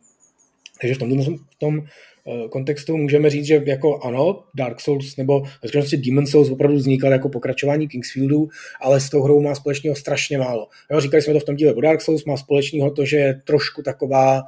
Takže 0.80 0.94
v 0.94 0.98
tom, 0.98 1.24
v 1.24 1.58
tom 1.58 1.78
uh, 1.78 2.48
kontextu 2.48 2.96
můžeme 2.96 3.30
říct, 3.30 3.46
že 3.46 3.62
jako 3.66 3.98
ano, 3.98 4.44
Dark 4.54 4.80
Souls 4.80 5.16
nebo 5.16 5.40
ve 5.40 5.68
skutečnosti 5.68 5.96
Demon 5.96 6.26
Souls 6.26 6.50
opravdu 6.50 6.76
vznikal 6.76 7.12
jako 7.12 7.28
pokračování 7.28 7.88
Kingsfieldu, 7.88 8.48
ale 8.80 9.00
s 9.00 9.10
tou 9.10 9.22
hrou 9.22 9.42
má 9.42 9.54
společného 9.54 9.96
strašně 9.96 10.38
málo. 10.38 10.68
Jo, 10.90 11.00
říkali 11.00 11.22
jsme 11.22 11.32
to 11.32 11.40
v 11.40 11.44
tom 11.44 11.56
díle 11.56 11.74
o 11.74 11.80
Dark 11.80 12.00
Souls, 12.00 12.24
má 12.24 12.36
společného 12.36 12.90
to, 12.90 13.04
že 13.04 13.16
je 13.16 13.42
trošku 13.44 13.82
taková 13.82 14.42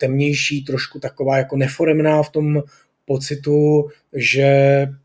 temnější, 0.00 0.64
trošku 0.64 1.00
taková 1.00 1.38
jako 1.38 1.56
neforemná 1.56 2.22
v 2.22 2.30
tom 2.30 2.62
pocitu, 3.04 3.88
že 4.14 4.48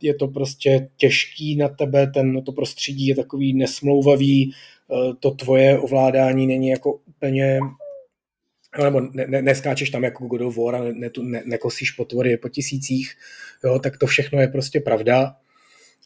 je 0.01 0.13
to 0.13 0.27
prostě 0.27 0.89
těžký 0.98 1.55
na 1.55 1.69
tebe, 1.69 2.07
ten, 2.07 2.43
to 2.43 2.51
prostředí 2.51 3.07
je 3.07 3.15
takový 3.15 3.53
nesmlouvavý, 3.53 4.51
eh, 4.51 5.13
to 5.19 5.31
tvoje 5.31 5.79
ovládání 5.79 6.48
není 6.48 6.67
jako 6.67 7.00
úplně 7.07 7.60
nebo 8.84 9.01
ne, 9.01 9.25
ne, 9.27 9.42
neskáčeš 9.42 9.89
tam 9.89 10.03
jako 10.03 10.27
God 10.27 10.42
of 10.42 10.58
War 10.58 10.75
a 10.75 10.84
ne, 10.84 11.10
ne, 11.22 11.44
nekosíš 11.46 11.92
potvory 11.92 12.38
po 12.38 12.50
tisících, 12.50 13.13
jo, 13.63 13.80
tak 13.80 13.98
to 13.98 14.08
všechno 14.08 14.42
je 14.42 14.48
prostě 14.48 14.80
pravda, 14.80 15.36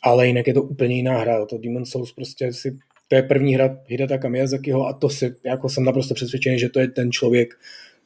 ale 0.03 0.27
jinak 0.27 0.47
je 0.47 0.53
to 0.53 0.63
úplně 0.63 0.95
jiná 0.95 1.17
hra. 1.17 1.45
To 1.45 1.57
Demon 1.57 1.85
Souls 1.85 2.11
prostě 2.11 2.53
si, 2.53 2.77
to 3.07 3.15
je 3.15 3.23
první 3.23 3.55
hra 3.55 3.79
Hidetaka 3.87 4.29
Miyazakiho 4.29 4.87
a 4.87 4.93
to 4.93 5.09
si, 5.09 5.35
jako 5.43 5.69
jsem 5.69 5.83
naprosto 5.83 6.13
přesvědčený, 6.13 6.59
že 6.59 6.69
to 6.69 6.79
je 6.79 6.87
ten 6.87 7.11
člověk, 7.11 7.53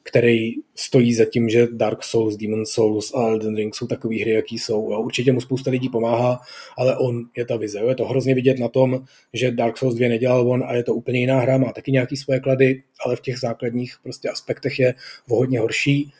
který 0.02 0.52
stojí 0.74 1.14
za 1.14 1.24
tím, 1.24 1.48
že 1.48 1.68
Dark 1.72 2.02
Souls, 2.02 2.36
Demon 2.36 2.66
Souls 2.66 3.14
a 3.14 3.18
Elden 3.18 3.56
Ring 3.56 3.74
jsou 3.74 3.86
takové 3.86 4.16
hry, 4.20 4.30
jaký 4.30 4.58
jsou. 4.58 4.92
A 4.92 4.98
určitě 4.98 5.32
mu 5.32 5.40
spousta 5.40 5.70
lidí 5.70 5.88
pomáhá, 5.88 6.40
ale 6.78 6.96
on 6.96 7.24
je 7.36 7.44
ta 7.44 7.56
vize. 7.56 7.78
Je 7.88 7.94
to 7.94 8.04
hrozně 8.04 8.34
vidět 8.34 8.58
na 8.58 8.68
tom, 8.68 9.04
že 9.32 9.50
Dark 9.50 9.78
Souls 9.78 9.94
2 9.94 10.08
nedělal 10.08 10.50
on 10.50 10.64
a 10.66 10.74
je 10.74 10.84
to 10.84 10.94
úplně 10.94 11.20
jiná 11.20 11.40
hra, 11.40 11.58
má 11.58 11.72
taky 11.72 11.92
nějaký 11.92 12.16
svoje 12.16 12.40
klady, 12.40 12.82
ale 13.06 13.16
v 13.16 13.20
těch 13.20 13.38
základních 13.38 13.94
prostě 14.02 14.28
aspektech 14.28 14.78
je 14.78 14.94
o 15.28 15.36
hodně 15.36 15.60
horší. 15.60 16.12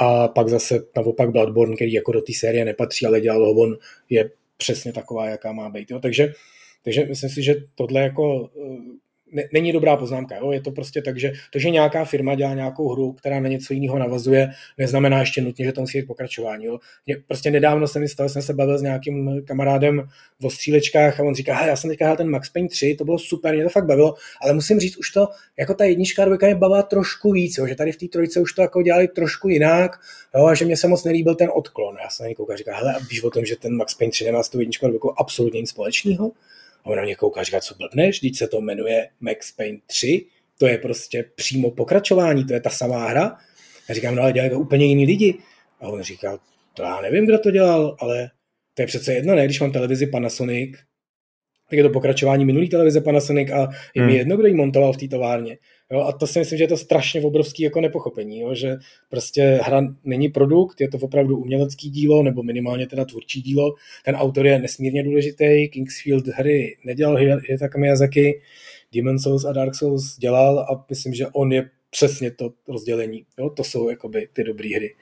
A 0.00 0.28
pak 0.28 0.48
zase 0.48 0.80
naopak 0.96 1.30
Bloodborne, 1.30 1.74
který 1.74 1.92
jako 1.92 2.12
do 2.12 2.22
té 2.22 2.32
série 2.32 2.64
nepatří, 2.64 3.06
ale 3.06 3.20
dělal 3.20 3.44
ho 3.46 3.52
on, 3.52 3.76
je 4.10 4.30
přesně 4.56 4.92
taková, 4.92 5.26
jaká 5.26 5.52
má 5.52 5.68
být. 5.68 5.90
Jo? 5.90 5.98
Takže, 5.98 6.32
takže 6.84 7.04
myslím 7.04 7.30
si, 7.30 7.42
že 7.42 7.54
tohle 7.74 8.00
jako 8.00 8.50
ne, 9.34 9.44
není 9.52 9.72
dobrá 9.72 9.96
poznámka. 9.96 10.36
Jo? 10.36 10.52
Je 10.52 10.60
to 10.60 10.70
prostě 10.70 11.02
tak, 11.02 11.18
že 11.18 11.32
to, 11.52 11.58
že 11.58 11.70
nějaká 11.70 12.04
firma 12.04 12.34
dělá 12.34 12.54
nějakou 12.54 12.88
hru, 12.88 13.12
která 13.12 13.40
na 13.40 13.48
něco 13.48 13.74
jiného 13.74 13.98
navazuje, 13.98 14.50
neznamená 14.78 15.20
ještě 15.20 15.42
nutně, 15.42 15.64
že 15.64 15.72
to 15.72 15.80
musí 15.80 16.00
být 16.00 16.06
pokračování. 16.06 16.64
Jo? 16.64 16.78
Prostě 17.26 17.50
nedávno 17.50 17.88
jsem 17.88 18.08
stalo, 18.08 18.28
jsem 18.28 18.42
se 18.42 18.54
bavil 18.54 18.78
s 18.78 18.82
nějakým 18.82 19.42
kamarádem 19.44 20.08
o 20.42 20.50
střílečkách 20.50 21.20
a 21.20 21.22
on 21.22 21.34
říká, 21.34 21.66
já 21.66 21.76
jsem 21.76 21.90
teďka 21.90 22.04
hrál 22.04 22.16
ten 22.16 22.30
Max 22.30 22.50
Payne 22.50 22.68
3, 22.68 22.94
to 22.98 23.04
bylo 23.04 23.18
super, 23.18 23.54
mě 23.54 23.64
to 23.64 23.70
fakt 23.70 23.86
bavilo, 23.86 24.14
ale 24.42 24.52
musím 24.52 24.80
říct, 24.80 24.96
už 24.96 25.10
to, 25.10 25.28
jako 25.58 25.74
ta 25.74 25.84
jednička 25.84 26.22
a 26.22 26.24
dvojka 26.24 26.46
mě 26.46 26.54
bavila 26.54 26.82
trošku 26.82 27.32
víc, 27.32 27.58
jo? 27.58 27.66
že 27.66 27.74
tady 27.74 27.92
v 27.92 27.96
té 27.96 28.08
trojce 28.08 28.40
už 28.40 28.52
to 28.52 28.62
jako 28.62 28.82
dělali 28.82 29.08
trošku 29.08 29.48
jinak 29.48 30.00
jo? 30.36 30.46
a 30.46 30.54
že 30.54 30.64
mě 30.64 30.76
se 30.76 30.88
moc 30.88 31.04
nelíbil 31.04 31.34
ten 31.34 31.50
odklon. 31.54 31.96
Já 32.02 32.10
jsem 32.10 32.24
na 32.24 32.28
něj 32.28 32.36
říká, 32.56 32.76
hele, 32.76 32.94
a 32.94 32.98
víš 33.10 33.22
o 33.22 33.30
tom, 33.30 33.44
že 33.44 33.56
ten 33.56 33.76
Max 33.76 33.94
Payne 33.94 34.10
3 34.10 34.24
nemá 34.24 34.42
s 34.42 34.48
tou 34.48 34.58
jedničkou 34.58 34.86
a 34.86 34.88
dvojkou 34.88 35.14
absolutně 35.18 35.60
nic 35.60 35.70
společného? 35.70 36.32
A 36.84 36.90
on 36.90 36.96
na 36.96 37.02
mě 37.02 37.14
kouká 37.14 37.40
a 37.40 37.44
říká, 37.44 37.60
co 37.60 37.74
blbneš, 37.74 38.20
když 38.20 38.38
se 38.38 38.48
to 38.48 38.60
jmenuje 38.60 39.08
Max 39.20 39.52
Payne 39.52 39.78
3, 39.86 40.26
to 40.58 40.66
je 40.66 40.78
prostě 40.78 41.24
přímo 41.34 41.70
pokračování, 41.70 42.44
to 42.44 42.52
je 42.52 42.60
ta 42.60 42.70
samá 42.70 43.08
hra. 43.08 43.36
Já 43.88 43.94
říkám, 43.94 44.14
no 44.14 44.22
ale 44.22 44.32
dělají 44.32 44.50
to 44.50 44.58
úplně 44.58 44.86
jiný 44.86 45.06
lidi. 45.06 45.38
A 45.80 45.88
on 45.88 46.02
říkal, 46.02 46.38
to 46.74 46.82
já 46.82 47.00
nevím, 47.00 47.26
kdo 47.26 47.38
to 47.38 47.50
dělal, 47.50 47.96
ale 48.00 48.30
to 48.74 48.82
je 48.82 48.86
přece 48.86 49.14
jedno, 49.14 49.34
ne, 49.34 49.44
když 49.44 49.60
mám 49.60 49.72
televizi 49.72 50.06
Panasonic, 50.06 50.76
tak 51.70 51.76
je 51.76 51.82
to 51.82 51.90
pokračování 51.90 52.44
minulý 52.44 52.68
televize 52.68 53.00
Panasonic 53.00 53.50
a 53.50 53.68
je 53.94 54.02
hmm. 54.02 54.06
mi 54.06 54.16
jedno, 54.16 54.36
kdo 54.36 54.46
ji 54.46 54.54
montoval 54.54 54.92
v 54.92 54.96
té 54.96 55.08
továrně. 55.08 55.58
Jo, 55.92 56.00
a 56.00 56.12
to 56.12 56.26
si 56.26 56.38
myslím, 56.38 56.58
že 56.58 56.64
je 56.64 56.68
to 56.68 56.76
strašně 56.76 57.22
obrovský 57.22 57.62
jako 57.62 57.80
nepochopení, 57.80 58.40
jo, 58.40 58.54
že 58.54 58.76
prostě 59.08 59.42
hra 59.62 59.82
není 60.04 60.28
produkt, 60.28 60.80
je 60.80 60.88
to 60.88 60.98
opravdu 60.98 61.36
umělecký 61.38 61.90
dílo, 61.90 62.22
nebo 62.22 62.42
minimálně 62.42 62.86
teda 62.86 63.04
tvůrčí 63.04 63.42
dílo. 63.42 63.74
Ten 64.04 64.16
autor 64.16 64.46
je 64.46 64.58
nesmírně 64.58 65.02
důležitý, 65.02 65.68
Kingsfield 65.68 66.26
hry 66.26 66.76
nedělal 66.84 67.16
Hidetaka 67.16 67.78
Miyazaki, 67.78 68.40
Demon 68.94 69.18
Souls 69.18 69.44
a 69.44 69.52
Dark 69.52 69.74
Souls 69.74 70.18
dělal 70.18 70.58
a 70.58 70.84
myslím, 70.90 71.14
že 71.14 71.26
on 71.26 71.52
je 71.52 71.70
přesně 71.90 72.30
to 72.30 72.52
rozdělení. 72.68 73.24
Jo, 73.38 73.50
to 73.50 73.64
jsou 73.64 73.88
jakoby 73.88 74.28
ty 74.32 74.44
dobré 74.44 74.68
hry. 74.76 74.94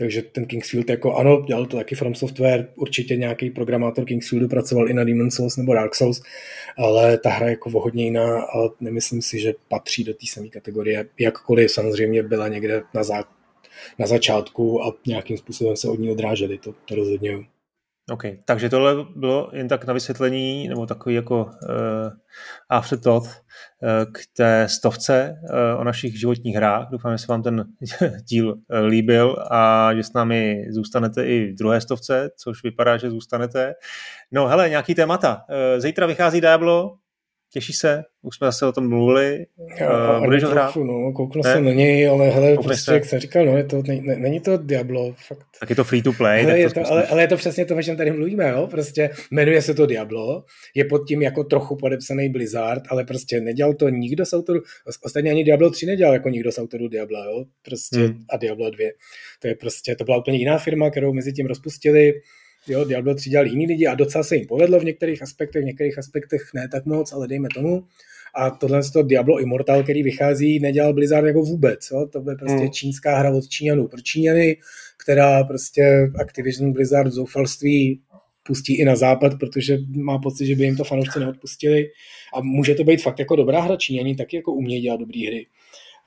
Takže 0.00 0.22
ten 0.22 0.46
Kingsfield 0.46 0.90
jako 0.90 1.14
ano, 1.14 1.44
dělal 1.46 1.66
to 1.66 1.76
taky 1.76 1.94
From 1.94 2.14
Software, 2.14 2.68
určitě 2.74 3.16
nějaký 3.16 3.50
programátor 3.50 4.04
Kingsfieldu 4.04 4.48
pracoval 4.48 4.88
i 4.88 4.94
na 4.94 5.04
Demon 5.04 5.30
Souls 5.30 5.56
nebo 5.56 5.74
Dark 5.74 5.94
Souls, 5.94 6.22
ale 6.76 7.18
ta 7.18 7.30
hra 7.30 7.46
je 7.46 7.50
jako 7.50 7.70
hodně 7.70 8.04
jiná 8.04 8.42
a 8.42 8.68
nemyslím 8.80 9.22
si, 9.22 9.40
že 9.40 9.54
patří 9.68 10.04
do 10.04 10.14
té 10.14 10.26
samé 10.28 10.48
kategorie, 10.48 11.08
jakkoliv 11.18 11.70
samozřejmě 11.70 12.22
byla 12.22 12.48
někde 12.48 12.82
na, 12.94 13.04
zá, 13.04 13.24
na 13.98 14.06
začátku 14.06 14.84
a 14.84 14.96
nějakým 15.06 15.36
způsobem 15.36 15.76
se 15.76 15.88
od 15.88 15.98
ní 15.98 16.10
odráželi, 16.10 16.58
to, 16.58 16.74
to 16.84 16.94
rozhodně. 16.94 17.38
OK, 18.10 18.22
takže 18.44 18.68
tohle 18.68 18.94
bylo 19.16 19.50
jen 19.52 19.68
tak 19.68 19.84
na 19.84 19.94
vysvětlení, 19.94 20.68
nebo 20.68 20.86
takový 20.86 21.14
jako 21.14 21.44
uh, 21.44 21.50
afterthought 22.68 23.26
uh, 23.26 24.12
k 24.12 24.18
té 24.36 24.68
stovce 24.68 25.34
uh, 25.42 25.80
o 25.80 25.84
našich 25.84 26.20
životních 26.20 26.56
hrách. 26.56 26.88
Doufám, 26.92 27.12
že 27.12 27.18
se 27.18 27.26
vám 27.28 27.42
ten 27.42 27.64
díl 28.28 28.48
uh, 28.48 28.78
líbil 28.86 29.36
a 29.50 29.90
že 29.94 30.02
s 30.02 30.12
námi 30.12 30.64
zůstanete 30.70 31.26
i 31.26 31.52
v 31.52 31.58
druhé 31.58 31.80
stovce, 31.80 32.30
což 32.36 32.62
vypadá, 32.62 32.96
že 32.96 33.10
zůstanete. 33.10 33.74
No 34.32 34.46
hele, 34.46 34.68
nějaký 34.68 34.94
témata. 34.94 35.42
Uh, 35.48 35.80
zítra 35.80 36.06
vychází 36.06 36.40
Diablo, 36.40 36.96
Těší 37.52 37.72
se? 37.72 38.02
Už 38.22 38.36
jsme 38.36 38.46
zase 38.46 38.66
o 38.66 38.72
tom 38.72 38.88
mluvili. 38.88 39.46
Já, 39.80 40.18
uh, 40.18 40.24
budeš 40.24 40.42
ho 40.42 40.50
hrát? 40.50 40.76
No, 40.76 41.12
kouknu 41.12 41.42
ne? 41.44 41.52
jsem 41.52 41.64
na 41.64 41.72
něj, 41.72 42.08
ale 42.08 42.30
hele, 42.30 42.56
Koukneš 42.56 42.66
prostě, 42.66 42.84
se? 42.84 42.94
jak 42.94 43.04
jsem 43.04 43.20
říkal, 43.20 43.46
no, 43.46 43.56
je 43.56 43.64
to, 43.64 43.82
ne, 43.86 44.00
ne, 44.00 44.16
není 44.16 44.40
to 44.40 44.56
Diablo, 44.56 45.14
fakt. 45.28 45.46
Tak 45.60 45.70
je 45.70 45.76
to 45.76 45.84
free 45.84 46.02
to 46.02 46.12
play. 46.12 46.42
Hele, 46.42 46.58
je 46.58 46.70
to, 46.70 46.80
ale, 46.90 47.06
ale, 47.06 47.22
je 47.22 47.28
to 47.28 47.36
přesně 47.36 47.64
to, 47.64 47.76
o 47.76 47.82
čem 47.82 47.96
tady 47.96 48.10
mluvíme, 48.10 48.48
jo? 48.48 48.66
Prostě 48.70 49.10
jmenuje 49.30 49.62
se 49.62 49.74
to 49.74 49.86
Diablo, 49.86 50.44
je 50.74 50.84
pod 50.84 51.08
tím 51.08 51.22
jako 51.22 51.44
trochu 51.44 51.76
podepsaný 51.76 52.28
Blizzard, 52.28 52.82
ale 52.88 53.04
prostě 53.04 53.40
nedělal 53.40 53.74
to 53.74 53.88
nikdo 53.88 54.26
z 54.26 54.32
autorů, 54.32 54.60
ostatně 55.04 55.30
ani 55.30 55.44
Diablo 55.44 55.70
3 55.70 55.86
nedělal 55.86 56.14
jako 56.14 56.28
nikdo 56.28 56.52
z 56.52 56.58
autorů 56.58 56.88
Diabla, 56.88 57.24
jo? 57.24 57.44
Prostě 57.62 57.98
hmm. 57.98 58.24
a 58.30 58.36
Diablo 58.36 58.70
2. 58.70 58.88
To 59.42 59.48
je 59.48 59.54
prostě, 59.54 59.96
to 59.96 60.04
byla 60.04 60.18
úplně 60.18 60.38
jiná 60.38 60.58
firma, 60.58 60.90
kterou 60.90 61.12
mezi 61.12 61.32
tím 61.32 61.46
rozpustili, 61.46 62.12
Jo, 62.68 62.84
Diablo 62.84 63.14
3 63.14 63.30
dělali 63.30 63.50
jiní 63.50 63.66
lidi 63.66 63.86
a 63.86 63.94
docela 63.94 64.24
se 64.24 64.36
jim 64.36 64.46
povedlo 64.46 64.80
v 64.80 64.84
některých 64.84 65.22
aspektech, 65.22 65.62
v 65.62 65.66
některých 65.66 65.98
aspektech 65.98 66.50
ne 66.54 66.68
tak 66.68 66.86
moc, 66.86 67.12
ale 67.12 67.28
dejme 67.28 67.48
tomu. 67.54 67.84
A 68.34 68.50
tohle 68.50 68.80
to 68.92 69.02
Diablo 69.02 69.40
Immortal, 69.40 69.82
který 69.82 70.02
vychází, 70.02 70.60
nedělal 70.60 70.92
Blizzard 70.92 71.26
jako 71.26 71.42
vůbec. 71.42 71.88
Jo? 71.92 72.06
To 72.06 72.20
bude 72.20 72.34
prostě 72.34 72.56
hmm. 72.56 72.70
čínská 72.70 73.18
hra 73.18 73.30
od 73.30 73.48
Číňanů 73.48 73.88
pro 73.88 74.00
Číňany, 74.00 74.56
která 75.02 75.44
prostě 75.44 76.10
Activision 76.20 76.72
Blizzard 76.72 77.08
v 77.08 77.12
zoufalství 77.12 78.00
pustí 78.42 78.80
i 78.80 78.84
na 78.84 78.96
západ, 78.96 79.38
protože 79.40 79.78
má 79.96 80.18
pocit, 80.18 80.46
že 80.46 80.56
by 80.56 80.64
jim 80.64 80.76
to 80.76 80.84
fanoušci 80.84 81.20
neodpustili. 81.20 81.86
A 82.34 82.40
může 82.40 82.74
to 82.74 82.84
být 82.84 83.02
fakt 83.02 83.18
jako 83.18 83.36
dobrá 83.36 83.60
hra. 83.60 83.76
Číňani 83.76 84.16
taky 84.16 84.36
jako 84.36 84.52
umějí 84.52 84.82
dělat 84.82 85.00
dobré 85.00 85.20
hry 85.26 85.46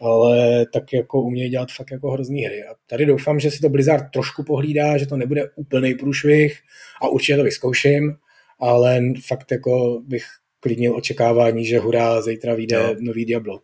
ale 0.02 0.66
tak 0.74 0.94
jako 0.94 1.22
umějí 1.22 1.50
dělat 1.50 1.72
fakt 1.72 1.92
jako 1.92 2.12
hrozný 2.12 2.42
hry. 2.42 2.64
A 2.64 2.76
tady 2.88 3.06
doufám, 3.06 3.40
že 3.40 3.52
si 3.52 3.60
to 3.60 3.70
Blizzard 3.70 4.06
trošku 4.14 4.44
pohlídá, 4.44 4.98
že 4.98 5.08
to 5.08 5.18
nebude 5.18 5.50
úplný 5.56 5.96
průšvih 5.96 6.60
a 7.02 7.08
určitě 7.08 7.38
to 7.38 7.44
vyzkouším, 7.44 8.16
ale 8.60 9.02
fakt 9.28 9.52
jako 9.52 10.02
bych 10.08 10.24
klidnil 10.60 10.96
očekávání, 10.96 11.66
že 11.66 11.80
hurá, 11.80 12.22
zítra 12.22 12.54
vyjde 12.54 12.78
no. 12.78 12.96
nový 13.00 13.26
Diablo. 13.26 13.60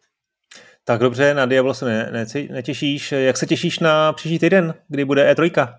Tak 0.84 1.02
dobře, 1.02 1.34
na 1.34 1.46
Diablo 1.46 1.74
se 1.74 1.86
ne, 1.86 2.10
ne, 2.12 2.26
netěšíš. 2.52 3.12
Jak 3.12 3.38
se 3.38 3.46
těšíš 3.46 3.80
na 3.80 4.14
příští 4.14 4.40
týden, 4.40 4.74
kdy 4.88 5.06
bude 5.06 5.34
E3? 5.34 5.76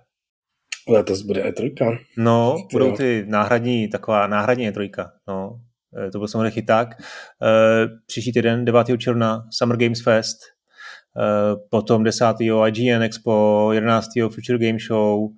Letos 0.88 1.23
bude 1.23 1.42
E3. 1.42 1.99
No, 2.16 2.57
budou 2.73 2.97
ty 2.97 3.25
náhradní, 3.28 3.88
taková 3.88 4.26
náhradní 4.26 4.71
E3. 4.71 5.11
No, 5.28 5.61
to 6.12 6.18
byl 6.18 6.28
samozřejmě 6.28 6.50
chyták. 6.50 6.88
Eh, 6.99 7.87
příští 8.06 8.32
týden 8.32 8.64
9. 8.64 8.99
června 8.99 9.44
Summer 9.50 9.76
Games 9.76 10.02
Fest, 10.02 10.38
eh, 11.16 11.56
potom 11.70 12.04
10. 12.04 12.64
IGN 12.66 13.02
Expo, 13.02 13.68
11. 13.73 14.28
Future 14.28 14.59
Game 14.59 14.78
Show, 14.87 15.28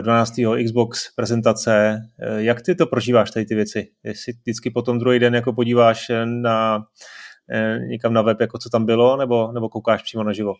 12. 0.00 0.64
Xbox 0.64 1.14
prezentace. 1.16 2.00
Jak 2.36 2.62
ty 2.62 2.74
to 2.74 2.86
prožíváš, 2.86 3.30
tady 3.30 3.46
ty 3.46 3.54
věci? 3.54 3.86
Jestli 4.02 4.32
vždycky 4.32 4.70
potom 4.70 4.98
druhý 4.98 5.18
den 5.18 5.34
jako 5.34 5.52
podíváš 5.52 6.10
na 6.24 6.84
někam 7.88 8.12
na 8.12 8.22
web, 8.22 8.40
jako 8.40 8.58
co 8.58 8.70
tam 8.70 8.86
bylo, 8.86 9.16
nebo, 9.16 9.52
nebo 9.52 9.68
koukáš 9.68 10.02
přímo 10.02 10.22
na 10.22 10.32
živo? 10.32 10.54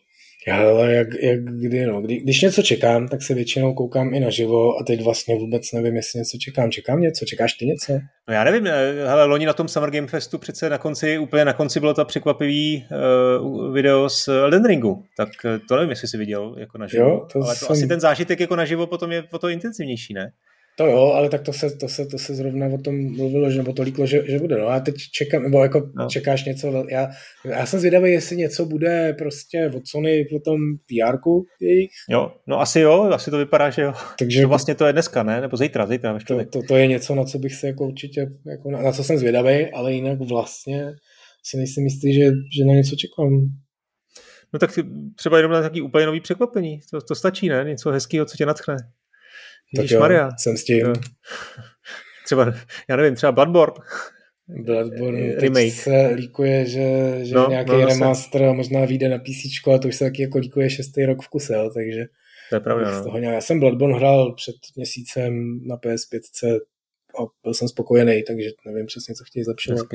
Ale 0.52 0.94
jak, 0.94 1.08
jak 1.22 1.44
kdy, 1.44 1.86
no. 1.86 2.00
Kdy, 2.00 2.20
když 2.20 2.42
něco 2.42 2.62
čekám, 2.62 3.08
tak 3.08 3.22
se 3.22 3.34
většinou 3.34 3.74
koukám 3.74 4.14
i 4.14 4.20
naživo 4.20 4.78
a 4.80 4.84
teď 4.84 5.02
vlastně 5.02 5.36
vůbec 5.36 5.72
nevím, 5.72 5.96
jestli 5.96 6.18
něco 6.18 6.38
čekám. 6.38 6.70
Čekám 6.70 7.00
něco? 7.00 7.24
Čekáš 7.24 7.52
ty 7.52 7.66
něco? 7.66 7.92
No 8.28 8.34
já 8.34 8.44
nevím, 8.44 8.66
eh, 8.66 8.92
hele, 9.08 9.24
loni 9.24 9.46
na 9.46 9.52
tom 9.52 9.68
Summer 9.68 9.90
Game 9.90 10.06
Festu 10.06 10.38
přece 10.38 10.70
na 10.70 10.78
konci, 10.78 11.18
úplně 11.18 11.44
na 11.44 11.52
konci 11.52 11.80
bylo 11.80 11.94
to 11.94 12.04
překvapivý 12.04 12.84
uh, 13.40 13.74
video 13.74 14.08
z 14.08 14.28
Elden 14.28 14.64
Ringu, 14.64 15.04
tak 15.16 15.28
eh, 15.44 15.58
to 15.68 15.76
nevím, 15.76 15.90
jestli 15.90 16.08
jsi 16.08 16.18
viděl 16.18 16.54
jako 16.58 16.78
naživo, 16.78 17.04
jo, 17.04 17.26
to 17.32 17.42
ale 17.42 17.54
to 17.54 17.58
jsem... 17.58 17.72
asi 17.72 17.86
ten 17.86 18.00
zážitek 18.00 18.40
jako 18.40 18.56
naživo 18.56 18.86
potom 18.86 19.12
je 19.12 19.24
o 19.30 19.38
to 19.38 19.48
intenzivnější, 19.48 20.14
ne? 20.14 20.32
To 20.76 20.86
jo, 20.86 21.12
ale 21.14 21.28
tak 21.28 21.42
to 21.42 21.52
se, 21.52 21.76
to 21.76 21.88
se, 21.88 22.06
to 22.06 22.18
se 22.18 22.34
zrovna 22.34 22.66
o 22.66 22.78
tom 22.78 23.16
mluvilo, 23.16 23.50
že, 23.50 23.58
nebo 23.58 23.72
to 23.72 23.82
líklo, 23.82 24.06
že, 24.06 24.22
že 24.26 24.38
bude. 24.38 24.56
No 24.56 24.68
a 24.68 24.80
teď 24.80 24.94
čekám, 25.14 25.42
nebo 25.42 25.62
jako 25.62 25.90
no. 25.96 26.08
čekáš 26.08 26.44
něco, 26.44 26.84
já, 26.90 27.08
já 27.44 27.66
jsem 27.66 27.80
zvědavý, 27.80 28.12
jestli 28.12 28.36
něco 28.36 28.66
bude 28.66 29.14
prostě 29.18 29.70
od 29.76 29.82
Sony 29.86 30.24
po 30.30 30.38
tom 30.38 30.60
vr 30.90 31.18
jejich. 31.60 31.90
Jo, 32.10 32.32
no 32.46 32.60
asi 32.60 32.80
jo, 32.80 33.02
asi 33.02 33.30
to 33.30 33.38
vypadá, 33.38 33.70
že 33.70 33.82
jo. 33.82 33.92
Takže 34.18 34.42
to 34.42 34.48
vlastně 34.48 34.74
to 34.74 34.86
je 34.86 34.92
dneska, 34.92 35.22
ne? 35.22 35.40
Nebo 35.40 35.56
zítra, 35.56 35.86
zítra. 35.86 36.18
To, 36.28 36.44
to, 36.44 36.60
to, 36.68 36.76
je 36.76 36.86
něco, 36.86 37.14
na 37.14 37.24
co 37.24 37.38
bych 37.38 37.54
se 37.54 37.66
jako 37.66 37.86
určitě, 37.86 38.26
jako 38.46 38.70
na, 38.70 38.82
na 38.82 38.92
co 38.92 39.04
jsem 39.04 39.18
zvědavý, 39.18 39.70
ale 39.72 39.92
jinak 39.92 40.18
vlastně 40.18 40.92
si 41.44 41.56
nejsem 41.56 41.84
jistý, 41.84 42.14
že, 42.14 42.24
že 42.58 42.64
na 42.64 42.74
něco 42.74 42.96
čekám. 42.96 43.30
No 44.52 44.58
tak 44.58 44.70
třeba 45.16 45.36
jenom 45.36 45.52
na 45.52 45.62
takový 45.62 45.82
úplně 45.82 46.06
nový 46.06 46.20
překvapení. 46.20 46.80
To, 46.90 47.00
to 47.00 47.14
stačí, 47.14 47.48
ne? 47.48 47.64
Něco 47.64 47.90
hezkého, 47.90 48.26
co 48.26 48.36
tě 48.36 48.46
natchne. 48.46 48.76
Tak 49.76 49.90
jo, 49.90 50.00
Maria. 50.00 50.30
jsem 50.38 50.56
s 50.56 50.64
tím. 50.64 50.92
Třeba, 52.24 52.54
já 52.88 52.96
nevím, 52.96 53.14
třeba 53.14 53.32
Bloodborne. 53.32 53.84
Bloodborne 54.48 55.34
remake. 55.34 55.72
se 55.72 56.06
líkuje, 56.14 56.66
že, 56.66 57.18
že 57.22 57.34
no, 57.34 57.46
nějaký 57.50 57.70
no, 57.70 57.86
remaster 57.86 58.40
se... 58.40 58.52
možná 58.52 58.84
vyjde 58.84 59.08
na 59.08 59.18
PC, 59.18 59.68
a 59.74 59.78
to 59.78 59.88
už 59.88 59.96
se 59.96 60.04
taky 60.04 60.22
jako 60.22 60.38
líkuje 60.38 60.70
šestý 60.70 61.04
rok 61.04 61.22
v 61.22 61.28
kuse, 61.28 61.54
jo, 61.54 61.70
takže 61.74 62.04
to 62.50 62.56
je 62.56 62.60
pravda, 62.60 62.98
no. 62.98 63.04
toho 63.04 63.18
nějak... 63.18 63.34
Já 63.34 63.40
jsem 63.40 63.60
Bloodborne 63.60 63.96
hrál 63.96 64.34
před 64.34 64.54
měsícem 64.76 65.60
na 65.66 65.76
PS5 65.76 66.20
a 67.20 67.22
byl 67.42 67.54
jsem 67.54 67.68
spokojený, 67.68 68.22
takže 68.22 68.50
nevím 68.66 68.86
přesně, 68.86 69.14
co 69.14 69.24
chtějí 69.24 69.44
zlepšovat. 69.44 69.88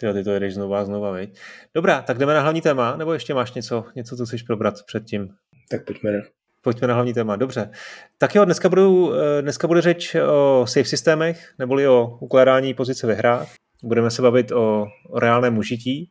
Ty, 0.00 0.12
ty 0.12 0.24
to 0.24 0.30
jedeš 0.30 0.54
znova 0.54 0.80
a 0.80 0.84
znova, 0.84 1.12
viď? 1.12 1.38
Dobrá, 1.74 2.02
tak 2.02 2.18
jdeme 2.18 2.34
na 2.34 2.40
hlavní 2.40 2.60
téma, 2.60 2.96
nebo 2.96 3.12
ještě 3.12 3.34
máš 3.34 3.54
něco, 3.54 3.84
něco 3.96 4.16
co 4.16 4.26
chceš 4.26 4.42
probrat 4.42 4.74
předtím? 4.86 5.28
Tak 5.70 5.84
pojďme. 5.84 6.22
Pojďme 6.64 6.88
na 6.88 6.94
hlavní 6.94 7.14
téma, 7.14 7.36
dobře. 7.36 7.70
Tak 8.18 8.34
jo, 8.34 8.44
dneska, 8.44 8.68
budu, 8.68 9.14
eh, 9.14 9.42
dneska 9.42 9.66
bude 9.66 9.80
řeč 9.80 10.14
o 10.14 10.64
safe 10.68 10.84
systémech, 10.84 11.54
neboli 11.58 11.88
o 11.88 12.18
ukládání 12.20 12.74
pozice 12.74 13.06
ve 13.06 13.14
hrách. 13.14 13.48
Budeme 13.82 14.10
se 14.10 14.22
bavit 14.22 14.52
o, 14.52 14.86
o 15.10 15.18
reálném 15.18 15.58
užití 15.58 16.10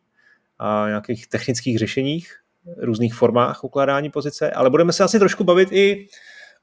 a 0.59 0.85
nějakých 0.87 1.27
technických 1.27 1.77
řešeních, 1.77 2.35
různých 2.77 3.13
formách 3.13 3.63
ukládání 3.63 4.09
pozice, 4.09 4.51
ale 4.51 4.69
budeme 4.69 4.93
se 4.93 5.03
asi 5.03 5.19
trošku 5.19 5.43
bavit 5.43 5.71
i 5.71 6.07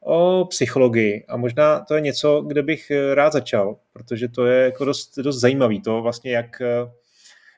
o 0.01 0.45
psychologii 0.45 1.25
a 1.29 1.37
možná 1.37 1.81
to 1.81 1.95
je 1.95 2.01
něco, 2.01 2.41
kde 2.41 2.63
bych 2.63 2.93
rád 3.15 3.33
začal, 3.33 3.77
protože 3.93 4.29
to 4.29 4.47
je 4.47 4.65
jako 4.65 4.85
dost, 4.85 5.19
dost 5.19 5.41
zajímavý, 5.41 5.83
to 5.83 6.03
vlastně 6.03 6.33
jak, 6.33 6.63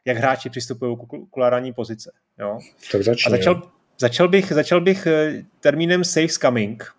jak 0.05 0.17
hráči 0.17 0.51
přistupují 0.51 0.97
k 0.97 1.13
ukládání 1.13 1.73
pozice. 1.73 2.13
Jo? 2.39 2.59
Tak 2.93 3.03
začni, 3.03 3.27
a 3.27 3.31
začal, 3.31 3.63
začal, 4.03 4.29
bych, 4.29 4.53
začal 4.53 4.81
bych 4.81 5.09
termínem 5.61 6.05
safe 6.05 6.29
scumming, 6.29 6.95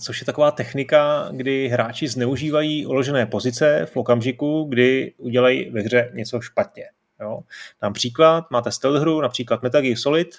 což 0.00 0.20
je 0.20 0.26
taková 0.26 0.50
technika, 0.50 1.28
kdy 1.32 1.68
hráči 1.68 2.08
zneužívají 2.08 2.86
uložené 2.86 3.26
pozice 3.26 3.86
v 3.92 3.96
okamžiku, 3.96 4.66
kdy 4.68 5.12
udělají 5.18 5.70
ve 5.70 5.80
hře 5.80 6.10
něco 6.14 6.40
špatně. 6.40 6.84
Jo. 7.20 7.40
Dám 7.82 7.92
příklad, 7.92 8.50
máte 8.50 8.72
stealth 8.72 9.00
hru, 9.00 9.20
například 9.20 9.62
Metal 9.62 9.82
Gear 9.82 9.96
Solid, 9.96 10.34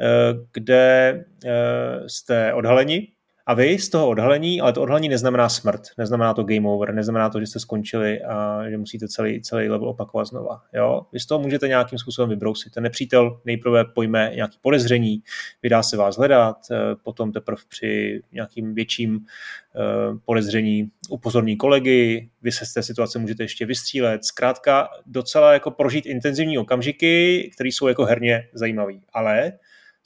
eh, 0.00 0.06
kde 0.52 1.24
eh, 1.44 2.08
jste 2.08 2.54
odhaleni 2.54 3.08
a 3.50 3.54
vy 3.54 3.78
z 3.78 3.88
toho 3.88 4.08
odhalení, 4.08 4.60
ale 4.60 4.72
to 4.72 4.82
odhalení 4.82 5.08
neznamená 5.08 5.48
smrt, 5.48 5.80
neznamená 5.98 6.34
to 6.34 6.44
game 6.44 6.68
over, 6.68 6.94
neznamená 6.94 7.30
to, 7.30 7.40
že 7.40 7.46
jste 7.46 7.60
skončili 7.60 8.22
a 8.22 8.64
že 8.70 8.76
musíte 8.76 9.08
celý, 9.08 9.42
celý 9.42 9.68
level 9.68 9.88
opakovat 9.88 10.24
znova. 10.24 10.62
Jo? 10.72 11.02
Vy 11.12 11.20
z 11.20 11.26
toho 11.26 11.40
můžete 11.40 11.68
nějakým 11.68 11.98
způsobem 11.98 12.30
vybrousit. 12.30 12.72
Ten 12.72 12.82
nepřítel 12.82 13.40
nejprve 13.44 13.84
pojme 13.84 14.32
nějaký 14.34 14.58
podezření, 14.62 15.22
vydá 15.62 15.82
se 15.82 15.96
vás 15.96 16.16
hledat, 16.16 16.56
eh, 16.70 16.76
potom 17.02 17.32
teprve 17.32 17.62
při 17.68 18.22
nějakým 18.32 18.74
větším 18.74 19.20
eh, 19.76 20.18
podezření 20.24 20.90
upozorní 21.08 21.56
kolegy, 21.56 22.30
vy 22.42 22.52
se 22.52 22.66
z 22.66 22.72
té 22.72 22.82
situace 22.82 23.18
můžete 23.18 23.42
ještě 23.42 23.66
vystřílet. 23.66 24.24
Zkrátka 24.24 24.88
docela 25.06 25.52
jako 25.52 25.70
prožít 25.70 26.06
intenzivní 26.06 26.58
okamžiky, 26.58 27.50
které 27.54 27.68
jsou 27.68 27.88
jako 27.88 28.04
herně 28.04 28.48
zajímavé. 28.52 28.94
Ale 29.12 29.52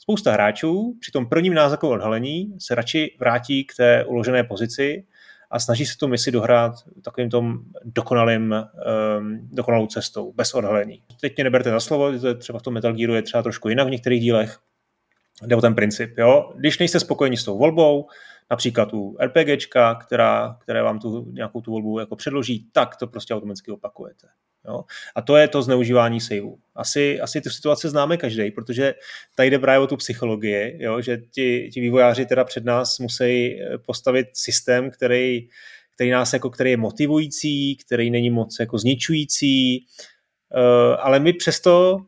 Spousta 0.05 0.31
hráčů 0.31 0.97
při 0.99 1.11
tom 1.11 1.25
prvním 1.25 1.53
náznaku 1.53 1.87
odhalení 1.87 2.55
se 2.59 2.75
radši 2.75 3.15
vrátí 3.19 3.65
k 3.65 3.75
té 3.77 4.05
uložené 4.05 4.43
pozici 4.43 5.05
a 5.51 5.59
snaží 5.59 5.85
se 5.85 5.97
tu 5.97 6.07
misi 6.07 6.31
dohrát 6.31 6.73
takovým 7.01 7.29
tom 7.29 7.59
dokonalým, 7.83 8.55
um, 9.19 9.39
dokonalou 9.51 9.87
cestou, 9.87 10.33
bez 10.33 10.53
odhalení. 10.53 11.01
Teď 11.21 11.37
mě 11.37 11.43
neberte 11.43 11.69
za 11.69 11.79
slovo, 11.79 12.19
to 12.19 12.27
je 12.27 12.35
třeba 12.35 12.59
v 12.59 12.61
tom 12.61 12.73
Metal 12.73 12.93
Gearu 12.93 13.13
je 13.13 13.21
třeba 13.21 13.43
trošku 13.43 13.69
jinak 13.69 13.87
v 13.87 13.91
některých 13.91 14.21
dílech, 14.21 14.59
jde 15.45 15.55
o 15.55 15.61
ten 15.61 15.75
princip. 15.75 16.17
Jo? 16.17 16.53
Když 16.55 16.79
nejste 16.79 16.99
spokojeni 16.99 17.37
s 17.37 17.43
tou 17.43 17.57
volbou, 17.57 18.07
například 18.51 18.93
u 18.93 19.17
RPGčka, 19.21 19.95
která, 19.95 20.57
které 20.61 20.83
vám 20.83 20.99
tu 20.99 21.31
nějakou 21.31 21.61
tu 21.61 21.71
volbu 21.71 21.99
jako 21.99 22.15
předloží, 22.15 22.69
tak 22.71 22.95
to 22.95 23.07
prostě 23.07 23.33
automaticky 23.33 23.71
opakujete. 23.71 24.27
Jo? 24.67 24.83
A 25.15 25.21
to 25.21 25.37
je 25.37 25.47
to 25.47 25.61
zneužívání 25.61 26.21
saveu. 26.21 26.57
Asi, 26.75 27.19
asi 27.19 27.41
tu 27.41 27.49
situaci 27.49 27.89
známe 27.89 28.17
každý, 28.17 28.51
protože 28.51 28.93
tady 29.35 29.49
jde 29.49 29.59
právě 29.59 29.79
o 29.79 29.87
tu 29.87 29.97
psychologii, 29.97 30.77
jo? 30.83 31.01
že 31.01 31.17
ti, 31.17 31.69
ti 31.73 31.81
vývojáři 31.81 32.25
teda 32.25 32.43
před 32.43 32.65
nás 32.65 32.99
musí 32.99 33.23
eh, 33.23 33.77
postavit 33.85 34.27
systém, 34.33 34.91
který, 34.91 35.47
který 35.95 36.09
nás 36.09 36.33
jako, 36.33 36.49
který 36.49 36.71
je 36.71 36.77
motivující, 36.77 37.75
který 37.75 38.11
není 38.11 38.29
moc 38.29 38.57
jako 38.59 38.77
zničující, 38.77 39.85
uh, 40.55 40.95
ale 40.99 41.19
my 41.19 41.33
přesto 41.33 41.99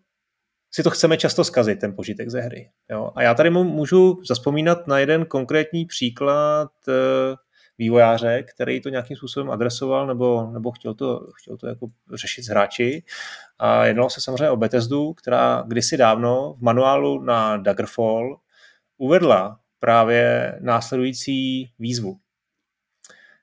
si 0.71 0.83
to 0.83 0.89
chceme 0.89 1.17
často 1.17 1.43
zkazit, 1.43 1.79
ten 1.79 1.95
požitek 1.95 2.29
ze 2.29 2.41
hry. 2.41 2.69
Jo? 2.91 3.11
A 3.15 3.23
já 3.23 3.33
tady 3.33 3.49
můžu 3.49 4.21
zaspomínat 4.27 4.87
na 4.87 4.99
jeden 4.99 5.25
konkrétní 5.25 5.85
příklad 5.85 6.71
uh, 6.87 7.35
vývojáře, 7.77 8.43
který 8.43 8.81
to 8.81 8.89
nějakým 8.89 9.17
způsobem 9.17 9.51
adresoval 9.51 10.07
nebo, 10.07 10.51
nebo 10.51 10.71
chtěl, 10.71 10.93
to, 10.93 11.27
chtěl 11.35 11.57
to 11.57 11.67
jako 11.67 11.87
řešit 12.13 12.43
s 12.43 12.47
hráči. 12.47 13.03
A 13.59 13.85
jednalo 13.85 14.09
se 14.09 14.21
samozřejmě 14.21 14.49
o 14.49 14.57
Bethesdu, 14.57 15.13
která 15.13 15.63
kdysi 15.67 15.97
dávno 15.97 16.53
v 16.53 16.61
manuálu 16.61 17.21
na 17.21 17.57
Daggerfall 17.57 18.37
uvedla 18.97 19.59
právě 19.79 20.53
následující 20.61 21.71
výzvu. 21.79 22.17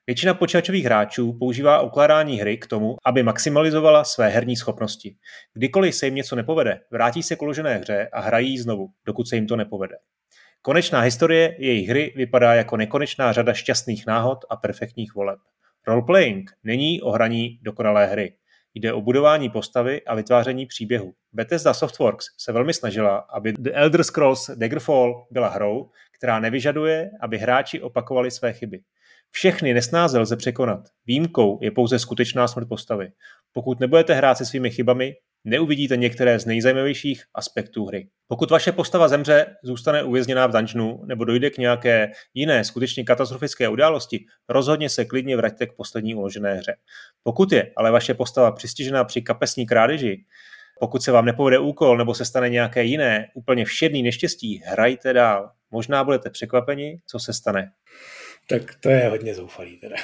Většina 0.07 0.33
počítačových 0.33 0.85
hráčů 0.85 1.33
používá 1.33 1.81
ukládání 1.81 2.37
hry 2.37 2.57
k 2.57 2.67
tomu, 2.67 2.97
aby 3.05 3.23
maximalizovala 3.23 4.03
své 4.03 4.29
herní 4.29 4.55
schopnosti. 4.55 5.15
Kdykoliv 5.53 5.95
se 5.95 6.05
jim 6.05 6.15
něco 6.15 6.35
nepovede, 6.35 6.81
vrátí 6.91 7.23
se 7.23 7.35
k 7.35 7.41
uložené 7.41 7.77
hře 7.77 8.09
a 8.13 8.21
hrají 8.21 8.57
znovu, 8.57 8.89
dokud 9.05 9.27
se 9.27 9.35
jim 9.35 9.47
to 9.47 9.55
nepovede. 9.55 9.95
Konečná 10.65 10.99
historie 10.99 11.55
jejich 11.59 11.89
hry 11.89 12.13
vypadá 12.15 12.53
jako 12.53 12.77
nekonečná 12.77 13.33
řada 13.33 13.53
šťastných 13.53 14.07
náhod 14.07 14.45
a 14.49 14.55
perfektních 14.55 15.15
voleb. 15.15 15.39
Roleplaying 15.87 16.51
není 16.63 17.01
o 17.01 17.11
hraní 17.11 17.59
dokonalé 17.61 18.05
hry. 18.05 18.33
Jde 18.73 18.93
o 18.93 19.01
budování 19.01 19.49
postavy 19.49 20.01
a 20.01 20.15
vytváření 20.15 20.65
příběhu. 20.65 21.13
Bethesda 21.33 21.73
Softworks 21.73 22.25
se 22.37 22.51
velmi 22.51 22.73
snažila, 22.73 23.17
aby 23.17 23.53
The 23.53 23.69
Elder 23.73 24.03
Scrolls 24.03 24.49
Daggerfall 24.55 25.27
byla 25.31 25.47
hrou, 25.47 25.89
která 26.17 26.39
nevyžaduje, 26.39 27.11
aby 27.21 27.37
hráči 27.37 27.81
opakovali 27.81 28.31
své 28.31 28.53
chyby. 28.53 28.79
Všechny 29.31 29.73
nesnáze 29.73 30.19
lze 30.19 30.35
překonat. 30.35 30.79
Výjimkou 31.05 31.59
je 31.61 31.71
pouze 31.71 31.99
skutečná 31.99 32.47
smrt 32.47 32.69
postavy. 32.69 33.11
Pokud 33.53 33.79
nebudete 33.79 34.13
hrát 34.13 34.37
se 34.37 34.45
svými 34.45 34.71
chybami, 34.71 35.15
neuvidíte 35.45 35.97
některé 35.97 36.39
z 36.39 36.45
nejzajímavějších 36.45 37.23
aspektů 37.33 37.85
hry. 37.85 38.07
Pokud 38.27 38.51
vaše 38.51 38.71
postava 38.71 39.07
zemře, 39.07 39.45
zůstane 39.63 40.03
uvězněná 40.03 40.47
v 40.47 40.51
dungeonu 40.51 41.01
nebo 41.05 41.25
dojde 41.25 41.49
k 41.49 41.57
nějaké 41.57 42.11
jiné 42.33 42.63
skutečně 42.63 43.03
katastrofické 43.03 43.69
události, 43.69 44.25
rozhodně 44.49 44.89
se 44.89 45.05
klidně 45.05 45.37
vraťte 45.37 45.65
k 45.67 45.73
poslední 45.73 46.15
uložené 46.15 46.53
hře. 46.53 46.75
Pokud 47.23 47.51
je 47.51 47.71
ale 47.77 47.91
vaše 47.91 48.13
postava 48.13 48.51
přistižená 48.51 49.03
při 49.03 49.21
kapesní 49.21 49.65
krádeži, 49.65 50.25
pokud 50.79 51.03
se 51.03 51.11
vám 51.11 51.25
nepovede 51.25 51.59
úkol 51.59 51.97
nebo 51.97 52.13
se 52.13 52.25
stane 52.25 52.49
nějaké 52.49 52.83
jiné, 52.83 53.27
úplně 53.33 53.65
všedný 53.65 54.03
neštěstí, 54.03 54.61
hrajte 54.65 55.13
dál. 55.13 55.51
Možná 55.71 56.03
budete 56.03 56.29
překvapeni, 56.29 56.99
co 57.07 57.19
se 57.19 57.33
stane. 57.33 57.71
Tak 58.49 58.75
to 58.79 58.89
je 58.89 59.09
hodně 59.09 59.35
zoufalý 59.35 59.77
teda. 59.77 59.95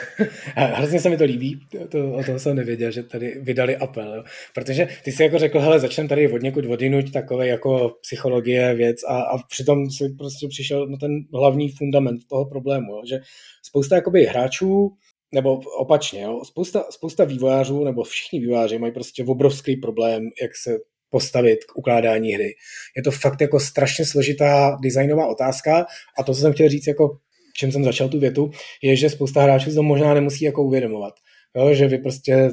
Hrozně 0.56 1.00
se 1.00 1.08
mi 1.08 1.16
to 1.16 1.24
líbí, 1.24 1.60
to, 1.88 2.14
o 2.14 2.24
tom 2.24 2.38
jsem 2.38 2.56
nevěděl, 2.56 2.90
že 2.90 3.02
tady 3.02 3.40
vydali 3.40 3.76
apel, 3.76 4.14
jo. 4.14 4.24
protože 4.54 4.88
ty 5.04 5.12
si 5.12 5.22
jako 5.22 5.38
řekl, 5.38 5.60
hele, 5.60 5.80
začneme 5.80 6.08
tady 6.08 6.32
od 6.32 6.42
někud 6.42 6.64
odinuť 6.64 7.12
takové 7.12 7.46
jako 7.46 7.96
psychologie 8.02 8.74
věc 8.74 8.96
a, 9.08 9.22
a 9.22 9.38
přitom 9.38 9.90
si 9.90 10.08
prostě 10.18 10.48
přišel 10.48 10.86
na 10.86 10.96
ten 10.96 11.10
hlavní 11.34 11.70
fundament 11.70 12.20
toho 12.28 12.44
problému, 12.44 12.92
jo, 12.92 13.02
že 13.08 13.18
spousta 13.62 13.96
jakoby 13.96 14.24
hráčů, 14.24 14.92
nebo 15.34 15.60
opačně, 15.78 16.22
jo, 16.22 16.40
spousta, 16.44 16.84
spousta 16.90 17.24
vývojářů, 17.24 17.84
nebo 17.84 18.04
všichni 18.04 18.40
vývojáři 18.40 18.78
mají 18.78 18.92
prostě 18.92 19.24
obrovský 19.24 19.76
problém, 19.76 20.22
jak 20.42 20.56
se 20.56 20.78
postavit 21.10 21.64
k 21.64 21.76
ukládání 21.76 22.32
hry. 22.32 22.54
Je 22.96 23.02
to 23.02 23.10
fakt 23.10 23.40
jako 23.40 23.60
strašně 23.60 24.06
složitá 24.06 24.78
designová 24.82 25.26
otázka 25.26 25.86
a 26.18 26.22
to, 26.22 26.34
co 26.34 26.40
jsem 26.40 26.52
chtěl 26.52 26.68
říct 26.68 26.86
jako 26.86 27.18
čem 27.52 27.72
jsem 27.72 27.84
začal 27.84 28.08
tu 28.08 28.18
větu, 28.18 28.50
je, 28.82 28.96
že 28.96 29.10
spousta 29.10 29.42
hráčů 29.42 29.74
to 29.74 29.82
možná 29.82 30.14
nemusí 30.14 30.44
jako 30.44 30.62
uvědomovat. 30.62 31.14
Jo, 31.56 31.74
že 31.74 31.88
vy 31.88 31.98
prostě 31.98 32.50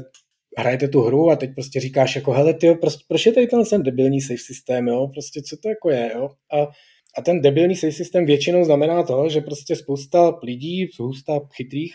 hrajete 0.58 0.88
tu 0.88 1.02
hru 1.02 1.32
a 1.32 1.36
teď 1.36 1.50
prostě 1.56 1.80
říkáš 1.80 2.16
jako, 2.16 2.32
hele, 2.32 2.54
ty, 2.54 2.76
prostě, 2.76 3.04
proč 3.08 3.26
je 3.26 3.32
tady 3.32 3.48
ten, 3.48 3.66
ten 3.66 3.84
debilní 3.84 4.22
save 4.22 4.38
systém, 4.38 4.88
jo, 4.88 5.08
prostě 5.14 5.42
co 5.42 5.58
to 5.58 5.70
jako 5.70 5.90
je, 5.90 6.12
jo, 6.16 6.30
a, 6.54 6.68
a 7.18 7.22
ten 7.22 7.42
debilní 7.42 7.76
save 7.76 7.92
systém 7.92 8.26
většinou 8.26 8.64
znamená 8.64 9.04
to, 9.04 9.30
že 9.30 9.42
prostě 9.42 9.76
spousta 9.76 10.40
lidí, 10.44 10.88
spousta 10.94 11.40
chytrých, 11.54 11.94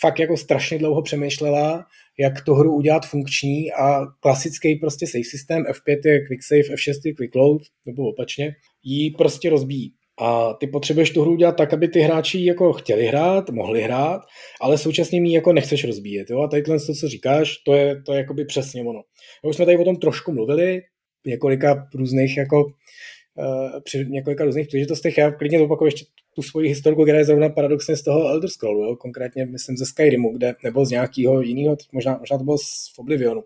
fakt 0.00 0.18
jako 0.18 0.36
strašně 0.36 0.78
dlouho 0.78 1.02
přemýšlela, 1.02 1.86
jak 2.18 2.44
tu 2.44 2.54
hru 2.54 2.76
udělat 2.76 3.06
funkční 3.06 3.72
a 3.72 4.06
klasický 4.20 4.74
prostě 4.74 5.06
save 5.06 5.24
systém 5.24 5.62
F5 5.62 6.00
je 6.04 6.26
quick 6.26 6.42
save, 6.42 6.76
F6 6.76 7.00
je 7.04 7.14
quick 7.14 7.34
load, 7.34 7.62
nebo 7.86 8.08
opačně, 8.08 8.54
jí 8.82 9.10
prostě 9.10 9.50
rozbíjí. 9.50 9.92
A 10.18 10.52
ty 10.52 10.66
potřebuješ 10.66 11.10
tu 11.10 11.22
hru 11.22 11.32
udělat 11.32 11.56
tak, 11.56 11.72
aby 11.72 11.88
ty 11.88 12.00
hráči 12.00 12.44
jako 12.44 12.72
chtěli 12.72 13.06
hrát, 13.06 13.50
mohli 13.50 13.82
hrát, 13.82 14.20
ale 14.60 14.78
současně 14.78 15.20
mi 15.20 15.32
jako 15.32 15.52
nechceš 15.52 15.84
rozbíjet. 15.84 16.30
Jo? 16.30 16.40
A 16.40 16.48
tady 16.48 16.62
to, 16.62 16.78
co 16.78 17.08
říkáš, 17.08 17.56
to 17.56 17.74
je, 17.74 18.02
to 18.02 18.12
je 18.12 18.18
jakoby 18.18 18.44
přesně 18.44 18.82
ono. 18.82 19.02
Už 19.42 19.56
jsme 19.56 19.64
tady 19.64 19.78
o 19.78 19.84
tom 19.84 19.96
trošku 19.96 20.32
mluvili, 20.32 20.82
několika 21.26 21.88
různých 21.94 22.36
jako 22.36 22.64
uh, 22.64 23.80
při 23.84 24.06
několika 24.08 24.44
různých 24.44 24.66
příležitostech. 24.66 25.18
Já 25.18 25.30
klidně 25.30 25.58
zopakuju 25.58 25.86
ještě 25.86 26.04
tu 26.34 26.42
svoji 26.42 26.68
historiku, 26.68 27.02
která 27.02 27.18
je 27.18 27.24
zrovna 27.24 27.48
paradoxně 27.48 27.96
z 27.96 28.02
toho 28.02 28.28
Elder 28.28 28.50
Scrollu, 28.50 28.84
jo? 28.84 28.96
konkrétně 28.96 29.46
myslím 29.46 29.76
ze 29.76 29.86
Skyrimu, 29.86 30.32
kde, 30.32 30.54
nebo 30.64 30.84
z 30.84 30.90
nějakého 30.90 31.40
jiného, 31.42 31.76
možná, 31.92 32.16
možná 32.18 32.38
to 32.38 32.44
bylo 32.44 32.58
z 32.58 32.92
Oblivionu, 32.98 33.42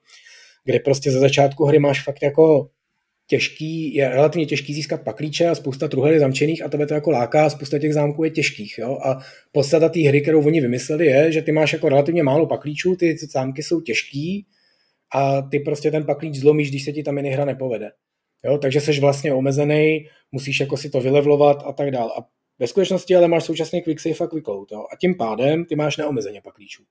kde 0.65 0.79
prostě 0.81 1.11
ze 1.11 1.19
začátku 1.19 1.65
hry 1.65 1.79
máš 1.79 2.05
fakt 2.05 2.23
jako 2.23 2.69
těžký, 3.31 3.95
je 3.95 4.09
relativně 4.09 4.47
těžký 4.47 4.75
získat 4.75 5.03
paklíče 5.03 5.47
a 5.47 5.55
spousta 5.55 5.89
truhel 5.89 6.13
je 6.13 6.21
zamčených 6.21 6.63
a 6.63 6.69
tebe 6.69 6.87
to 6.87 6.95
jako 6.95 7.11
láká, 7.11 7.51
spousta 7.51 7.79
těch 7.79 7.95
zámků 7.95 8.25
je 8.25 8.31
těžkých. 8.31 8.79
Jo? 8.79 8.99
A 9.05 9.19
podstata 9.53 9.89
té 9.89 10.01
hry, 10.01 10.21
kterou 10.21 10.47
oni 10.47 10.61
vymysleli, 10.61 11.07
je, 11.07 11.33
že 11.33 11.43
ty 11.43 11.53
máš 11.53 11.73
jako 11.73 11.89
relativně 11.89 12.23
málo 12.23 12.47
paklíčů, 12.47 12.97
ty 12.97 13.17
zámky 13.17 13.63
jsou 13.63 13.81
těžký 13.81 14.47
a 15.15 15.43
ty 15.43 15.61
prostě 15.61 15.91
ten 15.91 16.05
paklíč 16.05 16.37
zlomíš, 16.37 16.71
když 16.71 16.85
se 16.85 16.93
ti 16.93 17.03
ta 17.03 17.13
minihra 17.13 17.45
nepovede. 17.45 17.91
Jo? 18.45 18.59
Takže 18.59 18.81
jsi 18.81 19.01
vlastně 19.01 19.33
omezený, 19.33 20.07
musíš 20.33 20.61
jako 20.61 20.77
si 20.77 20.91
to 20.91 21.01
vylevlovat 21.01 21.63
a 21.67 21.73
tak 21.73 21.91
dál. 21.91 22.09
A 22.19 22.27
ve 22.59 22.67
skutečnosti 22.67 23.17
ale 23.17 23.29
máš 23.29 23.45
současně 23.45 23.83
quick 23.83 24.01
save 24.01 24.15
a 24.21 24.27
quick 24.27 24.49
load. 24.49 24.73
Jo? 24.73 24.85
A 24.93 24.97
tím 24.97 25.15
pádem 25.17 25.65
ty 25.65 25.77
máš 25.77 25.97
neomezeně 25.97 26.41
paklíčů. 26.41 26.83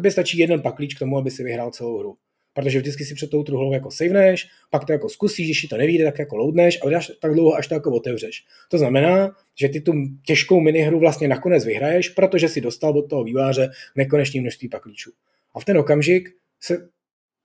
by 0.00 0.10
stačí 0.10 0.38
jeden 0.38 0.62
paklíč 0.62 0.94
k 0.94 0.98
tomu, 0.98 1.18
aby 1.18 1.30
si 1.30 1.44
vyhrál 1.44 1.70
celou 1.70 1.98
hru 1.98 2.16
protože 2.52 2.78
vždycky 2.78 3.04
si 3.04 3.14
před 3.14 3.30
tou 3.30 3.42
truhlou 3.42 3.72
jako 3.72 3.90
saveneš, 3.90 4.48
pak 4.70 4.84
to 4.84 4.92
jako 4.92 5.08
zkusíš, 5.08 5.46
když 5.46 5.68
to 5.68 5.76
nevíde, 5.76 6.04
tak 6.04 6.18
jako 6.18 6.36
loadneš 6.36 6.78
a 6.82 6.86
vydáš 6.86 7.12
tak 7.20 7.34
dlouho, 7.34 7.54
až 7.54 7.66
to 7.66 7.74
jako 7.74 7.92
otevřeš. 7.92 8.44
To 8.68 8.78
znamená, 8.78 9.30
že 9.60 9.68
ty 9.68 9.80
tu 9.80 9.92
těžkou 10.26 10.60
minihru 10.60 10.98
vlastně 10.98 11.28
nakonec 11.28 11.64
vyhraješ, 11.64 12.08
protože 12.08 12.48
si 12.48 12.60
dostal 12.60 12.98
od 12.98 13.10
toho 13.10 13.24
výváře 13.24 13.70
nekonečné 13.96 14.40
množství 14.40 14.68
paklíčů. 14.68 15.12
A 15.54 15.60
v 15.60 15.64
ten 15.64 15.78
okamžik 15.78 16.28
se 16.60 16.88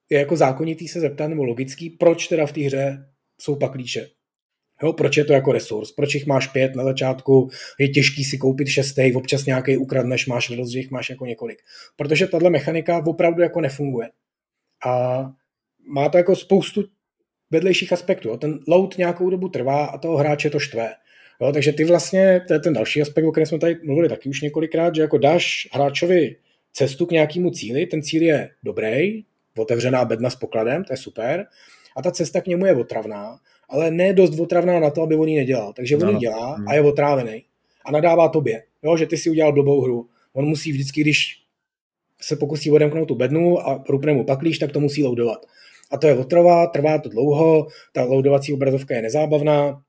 je 0.09 0.19
jako 0.19 0.35
zákonitý 0.35 0.87
se 0.87 0.99
zeptat, 0.99 1.27
nebo 1.27 1.43
logický, 1.43 1.89
proč 1.89 2.27
teda 2.27 2.45
v 2.45 2.51
té 2.51 2.61
hře 2.61 3.05
jsou 3.41 3.55
paklíče. 3.55 4.07
Jo, 4.83 4.93
proč 4.93 5.17
je 5.17 5.25
to 5.25 5.33
jako 5.33 5.51
resurs? 5.51 5.91
Proč 5.91 6.13
jich 6.13 6.25
máš 6.25 6.47
pět 6.47 6.75
na 6.75 6.83
začátku? 6.83 7.49
Je 7.79 7.89
těžký 7.89 8.23
si 8.23 8.37
koupit 8.37 8.67
šestý, 8.67 9.13
občas 9.15 9.45
nějaký 9.45 9.77
ukradneš, 9.77 10.27
máš 10.27 10.49
radost, 10.49 10.69
že 10.69 10.79
jich 10.79 10.91
máš 10.91 11.09
jako 11.09 11.25
několik. 11.25 11.61
Protože 11.95 12.27
tahle 12.27 12.49
mechanika 12.49 13.05
opravdu 13.05 13.41
jako 13.41 13.61
nefunguje. 13.61 14.09
A 14.85 15.25
má 15.87 16.09
to 16.09 16.17
jako 16.17 16.35
spoustu 16.35 16.83
vedlejších 17.51 17.93
aspektů. 17.93 18.29
Jo. 18.29 18.37
Ten 18.37 18.59
load 18.67 18.97
nějakou 18.97 19.29
dobu 19.29 19.49
trvá 19.49 19.85
a 19.85 19.97
toho 19.97 20.17
hráče 20.17 20.49
to 20.49 20.59
štve. 20.59 20.93
Jo, 21.41 21.51
takže 21.51 21.73
ty 21.73 21.85
vlastně, 21.85 22.41
to 22.47 22.53
je 22.53 22.59
ten 22.59 22.73
další 22.73 23.01
aspekt, 23.01 23.25
o 23.25 23.31
kterém 23.31 23.47
jsme 23.47 23.59
tady 23.59 23.77
mluvili 23.83 24.09
taky 24.09 24.29
už 24.29 24.41
několikrát, 24.41 24.95
že 24.95 25.01
jako 25.01 25.17
dáš 25.17 25.67
hráčovi 25.73 26.35
cestu 26.73 27.05
k 27.05 27.11
nějakému 27.11 27.51
cíli, 27.51 27.85
ten 27.85 28.01
cíl 28.01 28.21
je 28.21 28.49
dobrý, 28.63 29.23
otevřená 29.57 30.05
bedna 30.05 30.29
s 30.29 30.35
pokladem, 30.35 30.83
to 30.83 30.93
je 30.93 30.97
super, 30.97 31.45
a 31.97 32.01
ta 32.01 32.11
cesta 32.11 32.41
k 32.41 32.47
němu 32.47 32.65
je 32.65 32.75
otravná, 32.75 33.39
ale 33.69 33.91
ne 33.91 34.13
dost 34.13 34.39
otravná 34.39 34.79
na 34.79 34.89
to, 34.89 35.01
aby 35.01 35.15
on 35.15 35.27
ji 35.27 35.35
nedělal. 35.37 35.73
Takže 35.73 35.97
on 35.97 36.07
ji 36.07 36.13
no, 36.13 36.19
dělá 36.19 36.57
a 36.67 36.73
je 36.73 36.81
otrávený. 36.81 37.43
A 37.85 37.91
nadává 37.91 38.29
tobě, 38.29 38.63
jo, 38.83 38.97
že 38.97 39.05
ty 39.05 39.17
si 39.17 39.29
udělal 39.29 39.53
blbou 39.53 39.81
hru. 39.81 40.09
On 40.33 40.45
musí 40.45 40.71
vždycky, 40.71 41.01
když 41.01 41.44
se 42.21 42.35
pokusí 42.35 42.71
odemknout 42.71 43.07
tu 43.07 43.15
bednu 43.15 43.59
a 43.67 43.83
rupne 43.89 44.13
mu 44.13 44.23
paklíš, 44.23 44.59
tak 44.59 44.71
to 44.71 44.79
musí 44.79 45.03
loadovat. 45.03 45.45
A 45.91 45.97
to 45.97 46.07
je 46.07 46.17
otrova, 46.17 46.67
trvá 46.67 46.97
to 46.97 47.09
dlouho, 47.09 47.67
ta 47.93 48.03
loadovací 48.03 48.53
obrazovka 48.53 48.95
je 48.95 49.01
nezábavná, 49.01 49.81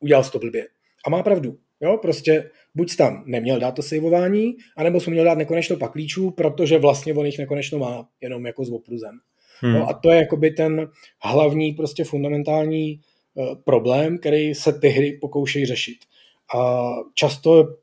udělal 0.00 0.24
to 0.24 0.38
blbě. 0.38 0.66
A 1.06 1.10
má 1.10 1.22
pravdu. 1.22 1.58
Jo, 1.80 1.98
prostě 2.02 2.50
buď 2.74 2.96
tam 2.96 3.24
neměl 3.26 3.60
dát 3.60 3.74
to 3.74 3.82
saveování, 3.82 4.56
anebo 4.76 5.00
jsem 5.00 5.12
měl 5.12 5.24
dát 5.24 5.38
nekonečno 5.38 5.76
paklíčů, 5.76 6.30
protože 6.30 6.78
vlastně 6.78 7.14
on 7.14 7.26
jich 7.26 7.38
nekonečno 7.38 7.78
má, 7.78 8.08
jenom 8.20 8.46
jako 8.46 8.64
s 8.64 8.70
opruzem. 8.70 9.18
Hmm. 9.60 9.72
No 9.72 9.88
a 9.88 9.92
to 9.92 10.10
je 10.10 10.16
jakoby 10.16 10.50
ten 10.50 10.90
hlavní, 11.22 11.72
prostě 11.72 12.04
fundamentální 12.04 13.00
uh, 13.34 13.54
problém, 13.64 14.18
který 14.18 14.54
se 14.54 14.72
ty 14.72 14.88
hry 14.88 15.18
pokoušejí 15.20 15.66
řešit. 15.66 15.96
A 16.56 16.90
často 17.14 17.76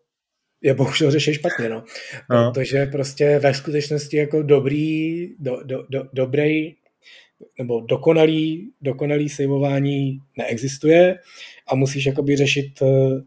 je 0.62 0.74
bohužel 0.74 1.12
řeší 1.12 1.34
špatně, 1.34 1.70
no. 1.70 1.84
no. 2.30 2.52
Protože 2.52 2.86
prostě 2.86 3.40
ve 3.40 3.54
skutečnosti 3.54 4.18
jako 4.18 4.42
dobrý, 4.42 5.28
do, 5.40 5.64
do, 5.64 5.86
do, 5.90 6.04
dobrý 6.14 6.76
nebo 7.58 7.82
dokonalý, 7.82 8.72
dokonalý 8.82 9.30
saveování 9.30 10.20
neexistuje 10.38 11.20
a 11.68 11.76
musíš 11.76 12.06
jakoby 12.06 12.36
řešit 12.36 12.82
eh, 12.82 13.22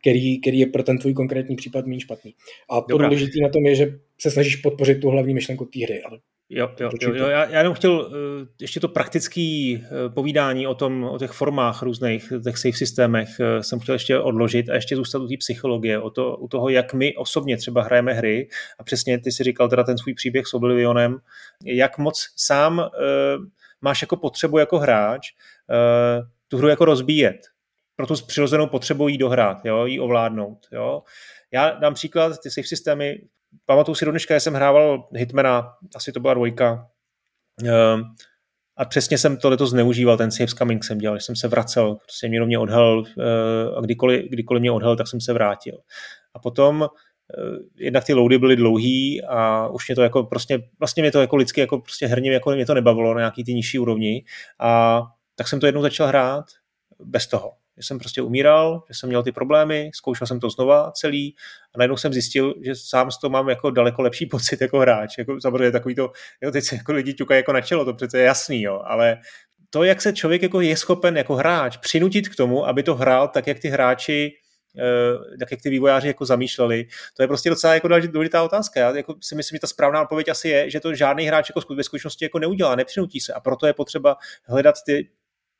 který, 0.00 0.40
který 0.40 0.58
je 0.58 0.66
pro 0.66 0.82
ten 0.82 0.98
tvůj 0.98 1.14
konkrétní 1.14 1.56
případ 1.56 1.86
méně 1.86 2.00
špatný. 2.00 2.34
A 2.70 2.80
to 2.80 2.98
důležité 2.98 3.38
na 3.42 3.48
tom 3.48 3.66
je, 3.66 3.74
že 3.74 3.98
se 4.18 4.30
snažíš 4.30 4.56
podpořit 4.56 5.00
tu 5.00 5.08
hlavní 5.08 5.34
myšlenku 5.34 5.64
té 5.64 5.84
hry. 5.84 6.02
Ale 6.02 6.18
Jo, 6.48 6.70
jo, 6.80 6.90
jo, 7.00 7.14
jo. 7.14 7.26
Já, 7.26 7.44
já 7.44 7.58
jenom 7.58 7.74
chtěl 7.74 7.92
uh, 7.92 8.12
ještě 8.60 8.80
to 8.80 8.88
praktické 8.88 9.74
uh, 9.76 10.14
povídání 10.14 10.66
o, 10.66 10.74
tom, 10.74 11.04
o 11.04 11.18
těch 11.18 11.30
formách 11.30 11.82
různých, 11.82 12.32
těch 12.44 12.58
safe 12.58 12.76
systémech 12.76 13.28
uh, 13.40 13.60
jsem 13.60 13.80
chtěl 13.80 13.94
ještě 13.94 14.18
odložit 14.18 14.70
a 14.70 14.74
ještě 14.74 14.96
zůstat 14.96 15.22
u 15.22 15.28
té 15.28 15.34
psychologie, 15.38 15.98
o 15.98 16.10
to, 16.10 16.36
u 16.36 16.48
toho, 16.48 16.68
jak 16.68 16.94
my 16.94 17.16
osobně 17.16 17.56
třeba 17.56 17.82
hrajeme 17.82 18.12
hry 18.12 18.48
a 18.78 18.84
přesně 18.84 19.18
ty 19.18 19.32
si 19.32 19.44
říkal 19.44 19.68
teda 19.68 19.84
ten 19.84 19.98
svůj 19.98 20.14
příběh 20.14 20.46
s 20.46 20.54
Oblivionem, 20.54 21.16
jak 21.64 21.98
moc 21.98 22.28
sám 22.36 22.78
uh, 22.78 22.86
máš 23.80 24.02
jako 24.02 24.16
potřebu 24.16 24.58
jako 24.58 24.78
hráč 24.78 25.32
uh, 25.70 26.26
tu 26.48 26.58
hru 26.58 26.68
jako 26.68 26.84
rozbíjet. 26.84 27.36
Pro 27.96 28.06
tu 28.06 28.14
přirozenou 28.26 28.66
potřebu 28.66 29.08
jí 29.08 29.18
dohrát, 29.18 29.64
jo, 29.64 29.86
jí 29.86 30.00
ovládnout. 30.00 30.58
Jo. 30.72 31.02
Já 31.52 31.70
dám 31.70 31.94
příklad, 31.94 32.38
ty 32.42 32.50
safe 32.50 32.68
systémy 32.68 33.18
pamatuju 33.66 33.94
si 33.94 34.04
do 34.04 34.10
dneška, 34.10 34.40
jsem 34.40 34.54
hrával 34.54 35.08
Hitmana, 35.12 35.72
asi 35.96 36.12
to 36.12 36.20
byla 36.20 36.34
dvojka, 36.34 36.86
ehm, 37.64 38.02
a 38.76 38.84
přesně 38.84 39.18
jsem 39.18 39.36
to 39.36 39.50
letos 39.50 39.70
zneužíval, 39.70 40.16
ten 40.16 40.30
safe 40.30 40.54
coming 40.58 40.84
jsem 40.84 40.98
dělal, 40.98 41.18
že 41.18 41.24
jsem 41.24 41.36
se 41.36 41.48
vracel, 41.48 41.94
prostě 41.94 42.28
mě 42.28 42.40
mě 42.40 42.58
odhel 42.58 43.04
eh, 43.18 43.76
a 43.76 43.80
kdykoliv, 43.80 44.30
kdykoliv 44.30 44.60
mě 44.60 44.70
odhel, 44.70 44.96
tak 44.96 45.08
jsem 45.08 45.20
se 45.20 45.32
vrátil. 45.32 45.78
A 46.34 46.38
potom 46.38 46.82
eh, 46.82 47.84
jednak 47.84 48.04
ty 48.04 48.14
loady 48.14 48.38
byly 48.38 48.56
dlouhý 48.56 49.24
a 49.24 49.68
už 49.68 49.88
mě 49.88 49.94
to 49.94 50.02
jako 50.02 50.22
prostě, 50.22 50.68
vlastně 50.78 51.02
mě 51.02 51.12
to 51.12 51.20
jako 51.20 51.36
lidsky 51.36 51.60
jako 51.60 51.78
prostě 51.78 52.06
herně 52.06 52.32
jako 52.32 52.50
mě 52.50 52.66
to 52.66 52.74
nebavilo 52.74 53.14
na 53.14 53.20
nějaký 53.20 53.44
ty 53.44 53.54
nižší 53.54 53.78
úrovni. 53.78 54.24
A 54.60 55.02
tak 55.34 55.48
jsem 55.48 55.60
to 55.60 55.66
jednou 55.66 55.82
začal 55.82 56.06
hrát 56.06 56.44
bez 57.04 57.26
toho 57.26 57.52
že 57.76 57.86
jsem 57.86 57.98
prostě 57.98 58.22
umíral, 58.22 58.82
že 58.88 58.94
jsem 58.94 59.08
měl 59.08 59.22
ty 59.22 59.32
problémy, 59.32 59.90
zkoušel 59.94 60.26
jsem 60.26 60.40
to 60.40 60.50
znova 60.50 60.90
celý 60.90 61.34
a 61.74 61.78
najednou 61.78 61.96
jsem 61.96 62.12
zjistil, 62.12 62.54
že 62.64 62.74
sám 62.74 63.10
z 63.10 63.18
toho 63.18 63.30
mám 63.30 63.48
jako 63.48 63.70
daleko 63.70 64.02
lepší 64.02 64.26
pocit 64.30 64.60
jako 64.60 64.78
hráč. 64.78 65.18
Jako, 65.18 65.40
samozřejmě 65.40 65.70
takový 65.70 65.94
to, 65.94 66.12
jo, 66.42 66.50
teď 66.50 66.64
se 66.64 66.76
jako 66.76 66.92
lidi 66.92 67.14
ťukají 67.14 67.38
jako 67.38 67.52
na 67.52 67.60
čelo, 67.60 67.84
to 67.84 67.94
přece 67.94 68.18
je 68.18 68.24
jasný, 68.24 68.62
jo, 68.62 68.80
ale 68.84 69.18
to, 69.70 69.84
jak 69.84 70.02
se 70.02 70.12
člověk 70.12 70.42
jako 70.42 70.60
je 70.60 70.76
schopen 70.76 71.16
jako 71.16 71.34
hráč 71.34 71.76
přinutit 71.76 72.28
k 72.28 72.36
tomu, 72.36 72.66
aby 72.66 72.82
to 72.82 72.94
hrál 72.94 73.28
tak, 73.28 73.46
jak 73.46 73.58
ty 73.58 73.68
hráči 73.68 74.32
eh, 74.78 75.38
tak 75.38 75.50
jak 75.50 75.62
ty 75.62 75.70
vývojáři 75.70 76.06
jako 76.08 76.24
zamýšleli. 76.24 76.86
To 77.16 77.22
je 77.22 77.26
prostě 77.26 77.50
docela 77.50 77.74
jako 77.74 77.88
důležitá 77.88 78.42
otázka. 78.42 78.80
Já 78.80 78.96
jako 78.96 79.14
si 79.20 79.34
myslím, 79.34 79.56
že 79.56 79.60
ta 79.60 79.66
správná 79.66 80.02
odpověď 80.02 80.28
asi 80.28 80.48
je, 80.48 80.70
že 80.70 80.80
to 80.80 80.94
žádný 80.94 81.24
hráč 81.24 81.50
jako 81.50 81.74
ve 81.74 81.82
skutečnosti 81.82 82.24
jako 82.24 82.38
neudělá, 82.38 82.74
nepřinutí 82.74 83.20
se 83.20 83.32
a 83.32 83.40
proto 83.40 83.66
je 83.66 83.72
potřeba 83.72 84.16
hledat 84.44 84.74
ty 84.86 85.08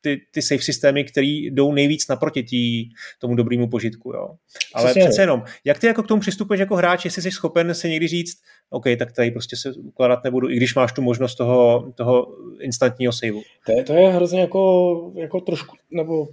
ty, 0.04 0.20
ty 0.30 0.42
safe 0.42 0.62
systémy, 0.62 1.04
které 1.04 1.26
jdou 1.26 1.72
nejvíc 1.72 2.08
naproti 2.08 2.42
tý, 2.42 2.88
tomu 3.18 3.34
dobrému 3.34 3.68
požitku. 3.68 4.12
Jo. 4.12 4.28
Ale 4.74 4.84
Přesně. 4.84 5.02
přece 5.02 5.22
jenom, 5.22 5.42
jak 5.64 5.78
ty 5.78 5.86
jako 5.86 6.02
k 6.02 6.06
tomu 6.06 6.20
přistupuješ 6.20 6.60
jako 6.60 6.76
hráč, 6.76 7.04
jestli 7.04 7.22
jsi 7.22 7.30
schopen 7.30 7.74
si 7.74 7.90
někdy 7.90 8.08
říct, 8.08 8.36
OK, 8.70 8.84
tak 8.98 9.12
tady 9.12 9.30
prostě 9.30 9.56
se 9.56 9.72
ukládat 9.72 10.24
nebudu, 10.24 10.50
i 10.50 10.56
když 10.56 10.74
máš 10.74 10.92
tu 10.92 11.02
možnost 11.02 11.34
toho, 11.34 11.92
toho 11.94 12.26
instantního 12.60 13.12
saveu. 13.12 13.42
To 13.66 13.72
je, 13.72 13.84
to 13.84 13.92
je 13.92 14.08
hrozně 14.08 14.40
jako, 14.40 15.12
jako 15.16 15.40
trošku, 15.40 15.76
nebo 15.90 16.28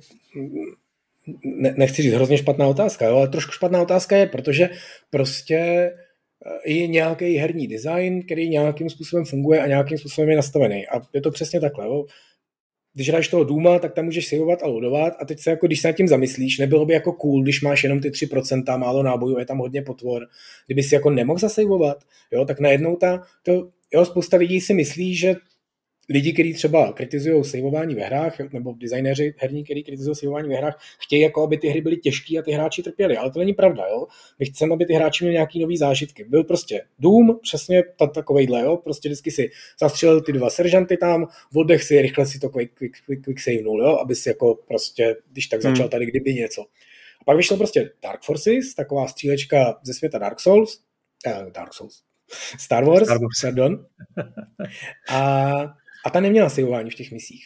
ne, 1.43 1.73
nechci 1.77 2.01
říct 2.01 2.13
hrozně 2.13 2.38
špatná 2.38 2.67
otázka, 2.67 3.05
jo, 3.05 3.15
ale 3.15 3.27
trošku 3.27 3.51
špatná 3.51 3.81
otázka 3.81 4.17
je, 4.17 4.27
protože 4.27 4.69
prostě 5.10 5.55
eh, 5.55 6.71
je 6.71 6.88
nějaký 6.88 7.36
herní 7.36 7.67
design, 7.67 8.23
který 8.25 8.49
nějakým 8.49 8.89
způsobem 8.89 9.25
funguje 9.25 9.62
a 9.62 9.67
nějakým 9.67 9.97
způsobem 9.97 10.29
je 10.29 10.36
nastavený. 10.36 10.88
A 10.88 11.01
je 11.13 11.21
to 11.21 11.31
přesně 11.31 11.60
takhle. 11.60 11.86
Jo 11.86 12.05
když 12.93 13.10
hraješ 13.10 13.27
toho 13.27 13.43
Duma, 13.43 13.80
tak 13.80 13.93
tam 13.93 14.06
můžeš 14.06 14.27
saveovat 14.27 14.63
a 14.63 14.67
loadovat 14.67 15.13
a 15.19 15.25
teď 15.25 15.39
se 15.39 15.49
jako, 15.49 15.67
když 15.67 15.82
se 15.82 15.88
nad 15.88 15.95
tím 15.95 16.08
zamyslíš, 16.08 16.58
nebylo 16.58 16.86
by 16.86 16.93
jako 16.93 17.13
cool, 17.13 17.43
když 17.43 17.62
máš 17.62 17.84
jenom 17.84 17.99
ty 17.99 18.10
3%, 18.10 18.77
málo 18.77 19.04
nábojů, 19.04 19.39
je 19.39 19.45
tam 19.45 19.58
hodně 19.58 19.82
potvor, 19.82 20.27
kdyby 20.65 20.84
si 20.84 20.95
jako 20.95 21.10
nemohl 21.10 21.39
zasejvovat, 21.39 21.97
jo, 22.32 22.45
tak 22.45 22.60
najednou 22.60 22.95
ta, 22.95 23.23
to, 23.43 23.69
jo, 23.93 24.06
spousta 24.06 24.38
lidí 24.38 24.62
si 24.62 24.73
myslí, 24.73 25.15
že 25.15 25.36
lidi, 26.10 26.34
kteří 26.34 26.54
třeba 26.54 26.94
kritizují 26.94 27.44
saveování 27.44 27.96
ve 27.96 28.02
hrách, 28.02 28.40
nebo 28.54 28.74
designéři 28.78 29.34
herní, 29.38 29.64
kteří 29.64 29.84
kritizují 29.84 30.16
saveování 30.16 30.50
ve 30.50 30.56
hrách, 30.56 30.80
chtějí, 31.00 31.22
jako 31.22 31.44
aby 31.44 31.58
ty 31.58 31.68
hry 31.68 31.82
byly 31.82 31.98
těžké 31.98 32.38
a 32.38 32.42
ty 32.42 32.52
hráči 32.52 32.84
trpěli. 32.84 33.18
Ale 33.18 33.32
to 33.32 33.40
není 33.40 33.54
pravda. 33.54 33.84
Jo? 33.88 34.08
My 34.40 34.46
chceme, 34.46 34.74
aby 34.74 34.86
ty 34.86 34.94
hráči 34.94 35.24
měli 35.24 35.34
nějaký 35.34 35.60
nový 35.60 35.78
zážitky. 35.78 36.24
Byl 36.24 36.44
prostě 36.44 36.82
Doom, 37.00 37.40
přesně 37.42 37.84
takovejhle, 38.14 38.62
jo? 38.62 38.78
prostě 38.78 39.10
vždycky 39.10 39.32
si 39.32 39.50
zastřelil 39.80 40.22
ty 40.22 40.34
dva 40.34 40.50
seržanty 40.50 40.98
tam, 40.98 41.28
oddech 41.56 41.84
si, 41.84 42.02
rychle 42.02 42.26
si 42.26 42.40
to 42.40 42.50
quick, 42.50 42.74
quick, 42.74 42.98
quick, 43.06 43.24
quick 43.24 43.40
savenul, 43.40 43.82
jo? 43.82 43.98
aby 43.98 44.16
si 44.16 44.30
jako 44.30 44.56
prostě, 44.68 45.16
když 45.32 45.48
tak 45.48 45.62
začal 45.62 45.84
hmm. 45.84 45.90
tady 45.90 46.06
kdyby 46.06 46.34
něco. 46.34 46.62
A 47.22 47.24
pak 47.26 47.38
vyšlo 47.38 47.58
prostě 47.58 47.92
Dark 48.04 48.24
Forces, 48.24 48.74
taková 48.76 49.08
střílečka 49.08 49.80
ze 49.84 49.94
světa 49.94 50.18
Dark 50.18 50.40
Souls, 50.40 50.80
uh, 51.28 51.52
Dark 51.52 51.74
Souls, 51.74 52.02
Star 52.60 52.86
Wars, 52.86 53.04
Star 53.04 53.18
Wars. 53.20 53.42
pardon. 53.42 53.86
A 55.10 55.81
a 56.06 56.10
ta 56.10 56.20
neměla 56.20 56.50
saveování 56.50 56.90
v 56.90 56.96
těch 56.96 57.12
misích. 57.12 57.44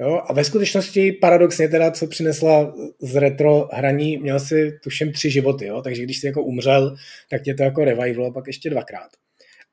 Jo? 0.00 0.22
A 0.28 0.32
ve 0.32 0.44
skutečnosti 0.44 1.12
paradoxně 1.12 1.68
teda, 1.68 1.90
co 1.90 2.06
přinesla 2.06 2.74
z 3.00 3.16
retro 3.16 3.68
hraní, 3.72 4.18
měl 4.18 4.40
si 4.40 4.78
tuším 4.82 5.12
tři 5.12 5.30
životy, 5.30 5.66
jo? 5.66 5.82
takže 5.82 6.02
když 6.02 6.18
jsi 6.18 6.26
jako 6.26 6.42
umřel, 6.42 6.96
tak 7.30 7.42
tě 7.42 7.54
to 7.54 7.62
jako 7.62 7.84
revivalo 7.84 8.32
pak 8.32 8.46
ještě 8.46 8.70
dvakrát 8.70 9.10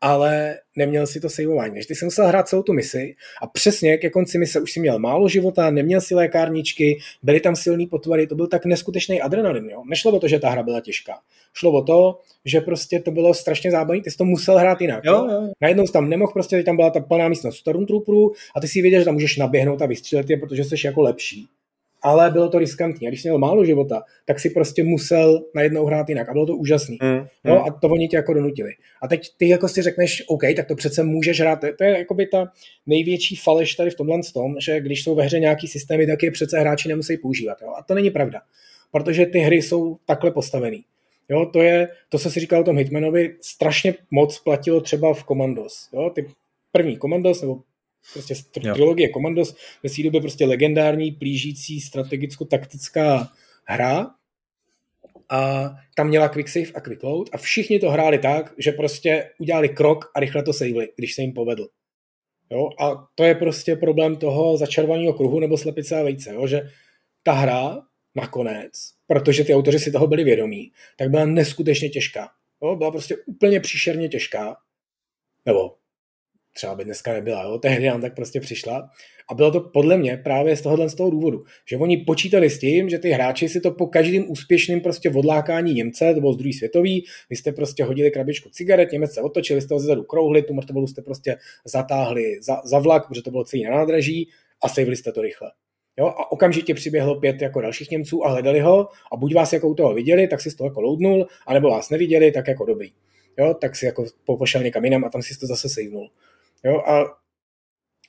ale 0.02 0.58
neměl 0.76 1.08
si 1.08 1.20
to 1.20 1.30
saveování. 1.30 1.74
Takže 1.74 1.88
ty 1.88 1.96
jsi 1.96 2.06
musel 2.06 2.28
hrát 2.28 2.48
celou 2.48 2.64
tu 2.64 2.74
misi 2.74 3.16
a 3.42 3.48
přesně 3.48 3.98
ke 3.98 4.10
konci 4.10 4.38
mise 4.38 4.60
už 4.60 4.72
si 4.72 4.80
měl 4.80 5.00
málo 5.00 5.30
života, 5.30 5.70
neměl 5.70 6.02
si 6.02 6.16
lékárničky, 6.16 7.00
byly 7.24 7.40
tam 7.40 7.56
silný 7.56 7.88
potvary, 7.88 8.28
to 8.28 8.36
byl 8.36 8.48
tak 8.48 8.66
neskutečný 8.66 9.22
adrenalin. 9.22 9.70
Jo? 9.70 9.84
Nešlo 9.90 10.12
o 10.12 10.20
to, 10.20 10.28
že 10.28 10.40
ta 10.40 10.50
hra 10.50 10.64
byla 10.64 10.82
těžká. 10.82 11.14
Šlo 11.54 11.72
o 11.72 11.82
to, 11.82 12.20
že 12.46 12.62
prostě 12.62 13.00
to 13.00 13.12
bylo 13.12 13.34
strašně 13.34 13.72
zábavné, 13.72 14.02
ty 14.04 14.12
jsi 14.12 14.18
to 14.18 14.26
musel 14.26 14.58
hrát 14.58 14.82
jinak. 14.82 15.04
Jo, 15.06 15.28
jo. 15.32 15.50
Najednou 15.62 15.88
jsi 15.88 15.94
tam 15.94 16.10
nemohl, 16.10 16.34
prostě 16.34 16.64
tam 16.64 16.76
byla 16.76 16.90
ta 16.90 17.00
plná 17.00 17.28
místnost 17.28 17.58
Stormtrooperů 17.58 18.32
a 18.56 18.62
ty 18.62 18.68
si 18.68 18.82
věděl, 18.82 19.02
že 19.02 19.06
tam 19.06 19.14
můžeš 19.14 19.38
naběhnout 19.38 19.82
a 19.82 19.86
vystřílet 19.86 20.30
je, 20.30 20.38
protože 20.38 20.64
jsi 20.64 20.76
jako 20.86 21.02
lepší 21.02 21.50
ale 22.02 22.32
bylo 22.32 22.50
to 22.50 22.60
riskantní. 22.60 23.08
A 23.08 23.10
když 23.10 23.24
měl 23.24 23.38
málo 23.38 23.66
života, 23.66 24.04
tak 24.26 24.40
si 24.40 24.50
prostě 24.50 24.84
musel 24.84 25.44
najednou 25.56 25.86
hrát 25.86 26.10
jinak. 26.10 26.30
A 26.30 26.34
bylo 26.34 26.46
to 26.46 26.56
úžasný. 26.56 26.98
Mm, 27.02 27.28
no, 27.44 27.66
a 27.66 27.72
to 27.72 27.88
oni 27.88 28.08
tě 28.08 28.16
jako 28.16 28.34
donutili. 28.34 28.72
A 29.02 29.08
teď 29.08 29.28
ty 29.38 29.50
jako 29.50 29.68
si 29.68 29.82
řekneš, 29.82 30.24
OK, 30.28 30.42
tak 30.56 30.68
to 30.68 30.76
přece 30.76 31.04
můžeš 31.04 31.40
hrát. 31.40 31.60
To 31.78 31.84
je 31.84 31.98
jako 31.98 32.14
by 32.14 32.28
ta 32.28 32.52
největší 32.86 33.36
faleš 33.36 33.76
tady 33.76 33.90
v 33.90 33.96
tomhle 33.96 34.20
tom, 34.34 34.56
že 34.60 34.80
když 34.80 35.04
jsou 35.04 35.16
ve 35.16 35.24
hře 35.24 35.40
nějaký 35.40 35.68
systémy, 35.68 36.08
tak 36.08 36.24
je 36.24 36.32
přece 36.32 36.60
hráči 36.60 36.90
nemusí 36.90 37.18
používat. 37.18 37.58
Jo? 37.62 37.70
A 37.78 37.84
to 37.84 37.94
není 37.94 38.10
pravda. 38.10 38.42
Protože 38.92 39.26
ty 39.26 39.40
hry 39.40 39.62
jsou 39.62 39.98
takhle 40.06 40.32
postavený. 40.32 40.84
Jo, 41.30 41.46
to 41.54 41.62
je, 41.62 41.88
to 42.10 42.20
se 42.20 42.32
si 42.32 42.40
říkal 42.40 42.62
o 42.62 42.64
tom 42.64 42.78
Hitmanovi, 42.78 43.36
strašně 43.42 43.96
moc 44.12 44.40
platilo 44.40 44.82
třeba 44.82 45.14
v 45.14 45.24
Commandos. 45.24 45.90
Jo, 45.94 46.12
ty 46.16 46.26
první 46.72 46.98
Commandos, 46.98 47.42
nebo 47.42 47.60
prostě 48.14 48.34
trilogie 48.74 49.10
Commandos 49.14 49.56
ve 49.84 49.90
své 49.90 50.04
době 50.04 50.22
prostě 50.22 50.46
legendární, 50.46 51.12
plížící, 51.12 51.80
strategicko-taktická 51.80 53.28
hra 53.66 54.08
a 55.30 55.70
tam 55.96 56.08
měla 56.08 56.30
quick 56.30 56.50
save 56.50 56.72
a 56.76 56.82
quick 56.82 57.04
load 57.04 57.30
a 57.34 57.38
všichni 57.38 57.80
to 57.80 57.90
hráli 57.90 58.20
tak, 58.20 58.54
že 58.58 58.72
prostě 58.72 59.30
udělali 59.40 59.70
krok 59.70 60.12
a 60.16 60.20
rychle 60.20 60.44
to 60.44 60.54
saveli, 60.54 60.90
když 60.96 61.16
se 61.16 61.22
jim 61.22 61.34
povedl. 61.34 61.68
Jo? 62.52 62.70
A 62.80 63.08
to 63.16 63.24
je 63.24 63.36
prostě 63.36 63.76
problém 63.76 64.16
toho 64.16 64.58
začarovaného 64.58 65.14
kruhu 65.14 65.40
nebo 65.40 65.58
slepice 65.58 66.00
a 66.00 66.04
vejce, 66.04 66.34
jo? 66.34 66.48
že 66.48 66.62
ta 67.24 67.32
hra 67.32 67.82
nakonec, 68.16 68.72
protože 69.08 69.44
ty 69.44 69.56
autoři 69.56 69.80
si 69.80 69.92
toho 69.92 70.08
byli 70.08 70.24
vědomí, 70.24 70.72
tak 70.98 71.10
byla 71.10 71.26
neskutečně 71.26 71.90
těžká. 71.90 72.30
Jo? 72.64 72.76
Byla 72.76 72.92
prostě 72.92 73.16
úplně 73.26 73.60
příšerně 73.60 74.10
těžká, 74.10 74.56
nebo 75.46 75.76
třeba 76.54 76.76
by 76.76 76.86
dneska 76.86 77.14
nebyla, 77.14 77.44
jo? 77.44 77.58
tehdy 77.58 77.88
nám 77.88 78.02
tak 78.02 78.16
prostě 78.16 78.40
přišla. 78.40 78.90
A 79.32 79.34
bylo 79.34 79.52
to 79.52 79.60
podle 79.62 79.98
mě 79.98 80.18
právě 80.18 80.56
z 80.56 80.62
tohohle 80.62 80.90
z 80.90 80.96
toho 80.96 81.10
důvodu, 81.10 81.44
že 81.70 81.78
oni 81.78 81.98
počítali 81.98 82.50
s 82.50 82.60
tím, 82.60 82.90
že 82.90 83.00
ty 83.00 83.10
hráči 83.10 83.50
si 83.50 83.62
to 83.62 83.72
po 83.72 83.88
každém 83.88 84.26
úspěšném 84.28 84.82
prostě 84.82 85.10
odlákání 85.10 85.74
Němce, 85.74 86.14
to 86.14 86.20
bylo 86.20 86.34
z 86.34 86.38
druhý 86.38 86.54
světový, 86.54 87.06
vy 87.30 87.36
jste 87.36 87.52
prostě 87.52 87.84
hodili 87.84 88.12
krabičku 88.12 88.50
cigaret, 88.50 88.92
Němec 88.92 89.14
se 89.14 89.22
otočili, 89.22 89.62
jste 89.62 89.74
ho 89.74 89.80
zezadu 89.80 90.04
krouhli, 90.04 90.42
tu 90.42 90.54
mrtvolu 90.54 90.88
jste 90.88 91.02
prostě 91.02 91.38
zatáhli 91.66 92.42
za, 92.42 92.62
za 92.66 92.80
vlak, 92.80 93.08
protože 93.08 93.22
to 93.22 93.32
bylo 93.32 93.44
celý 93.44 93.64
na 93.64 93.72
nádraží 93.72 94.30
a 94.64 94.70
savili 94.70 94.96
jste 94.96 95.12
to 95.12 95.22
rychle. 95.22 95.52
Jo, 96.00 96.06
a 96.06 96.32
okamžitě 96.32 96.74
přiběhlo 96.74 97.20
pět 97.20 97.42
jako 97.42 97.62
dalších 97.62 97.92
Němců 97.92 98.26
a 98.26 98.30
hledali 98.30 98.60
ho 98.60 98.88
a 99.14 99.18
buď 99.18 99.36
vás 99.36 99.54
jako 99.54 99.70
u 99.70 99.76
toho 99.76 99.94
viděli, 99.94 100.28
tak 100.28 100.42
si 100.42 100.52
z 100.52 100.56
toho 100.56 100.70
jako 100.70 100.82
loudnul, 100.82 101.28
anebo 101.48 101.70
vás 101.70 101.90
neviděli, 101.90 102.32
tak 102.32 102.48
jako 102.48 102.66
dobrý. 102.66 102.92
Jo, 103.38 103.54
tak 103.54 103.76
si 103.76 103.86
jako 103.86 104.06
pošel 104.26 104.64
někam 104.64 104.86
jinam 104.86 105.06
a 105.06 105.10
tam 105.10 105.22
si 105.22 105.40
to 105.40 105.48
zase 105.48 105.70
savenul. 105.70 106.10
Jo, 106.66 106.80
a 106.80 107.06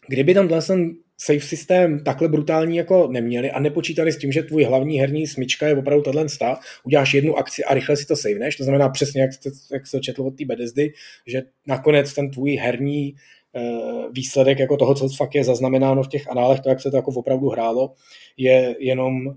kdyby 0.08 0.34
tam 0.34 0.48
ten 0.48 0.94
safe 1.18 1.40
systém 1.40 2.04
takhle 2.04 2.28
brutální 2.28 2.76
jako 2.76 3.08
neměli 3.08 3.50
a 3.50 3.60
nepočítali 3.60 4.12
s 4.12 4.18
tím, 4.18 4.32
že 4.32 4.42
tvůj 4.42 4.64
hlavní 4.64 5.00
herní 5.00 5.26
smyčka 5.26 5.66
je 5.66 5.76
opravdu 5.76 6.02
tato 6.02 6.28
stav, 6.28 6.60
uděláš 6.84 7.14
jednu 7.14 7.36
akci 7.36 7.64
a 7.64 7.74
rychle 7.74 7.96
si 7.96 8.06
to 8.06 8.16
saveneš, 8.16 8.56
to 8.56 8.64
znamená 8.64 8.88
přesně, 8.88 9.22
jak, 9.22 9.32
jste, 9.32 9.50
jak 9.72 9.86
se 9.86 10.00
četl 10.00 10.22
od 10.22 10.30
té 10.38 10.44
Bedezdy, 10.44 10.92
že 11.26 11.42
nakonec 11.66 12.14
ten 12.14 12.30
tvůj 12.30 12.54
herní 12.54 13.14
uh, 13.52 14.12
výsledek 14.12 14.58
jako 14.58 14.76
toho, 14.76 14.94
co 14.94 15.08
fakt 15.08 15.34
je 15.34 15.44
zaznamenáno 15.44 16.02
v 16.02 16.08
těch 16.08 16.30
análech, 16.30 16.60
to, 16.60 16.68
jak 16.68 16.80
se 16.80 16.90
to 16.90 16.96
jako 16.96 17.10
opravdu 17.10 17.48
hrálo, 17.48 17.94
je 18.36 18.76
jenom 18.78 19.34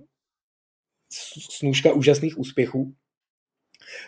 snůžka 1.51 1.93
úžasných 1.93 2.39
úspěchů 2.39 2.93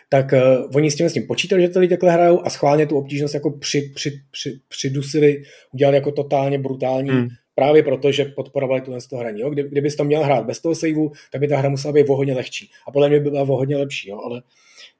tak 0.08 0.32
uh, 0.32 0.70
oni 0.74 0.90
s 0.90 0.96
tím, 0.96 1.08
s 1.08 1.12
tím 1.12 1.26
počítali, 1.26 1.62
že 1.62 1.68
ty 1.68 1.78
lidi 1.78 1.90
takhle 1.90 2.12
hrajou 2.12 2.46
a 2.46 2.50
schválně 2.50 2.86
tu 2.86 2.98
obtížnost 2.98 3.34
jako 3.34 3.50
při, 3.50 3.92
při, 3.94 4.20
při, 4.30 4.60
přidusili, 4.68 5.42
udělali 5.72 5.96
jako 5.96 6.12
totálně 6.12 6.58
brutální, 6.58 7.10
hmm. 7.10 7.28
právě 7.54 7.82
proto, 7.82 8.12
že 8.12 8.24
podporovali 8.24 8.80
tu 8.80 8.92
to 9.10 9.16
hraní. 9.16 9.40
Jo? 9.40 9.50
Kdy, 9.50 9.62
kdybys 9.62 9.96
to 9.96 10.04
měl 10.04 10.24
hrát 10.24 10.46
bez 10.46 10.60
toho 10.60 10.74
saveu, 10.74 11.12
tak 11.32 11.40
by 11.40 11.48
ta 11.48 11.58
hra 11.58 11.68
musela 11.68 11.92
být 11.92 12.08
o 12.08 12.16
hodně 12.16 12.34
lehčí. 12.34 12.70
A 12.88 12.90
podle 12.90 13.08
mě 13.08 13.20
by 13.20 13.30
byla 13.30 13.42
o 13.42 13.56
hodně 13.56 13.76
lepší, 13.76 14.08
jo? 14.08 14.20
ale 14.24 14.42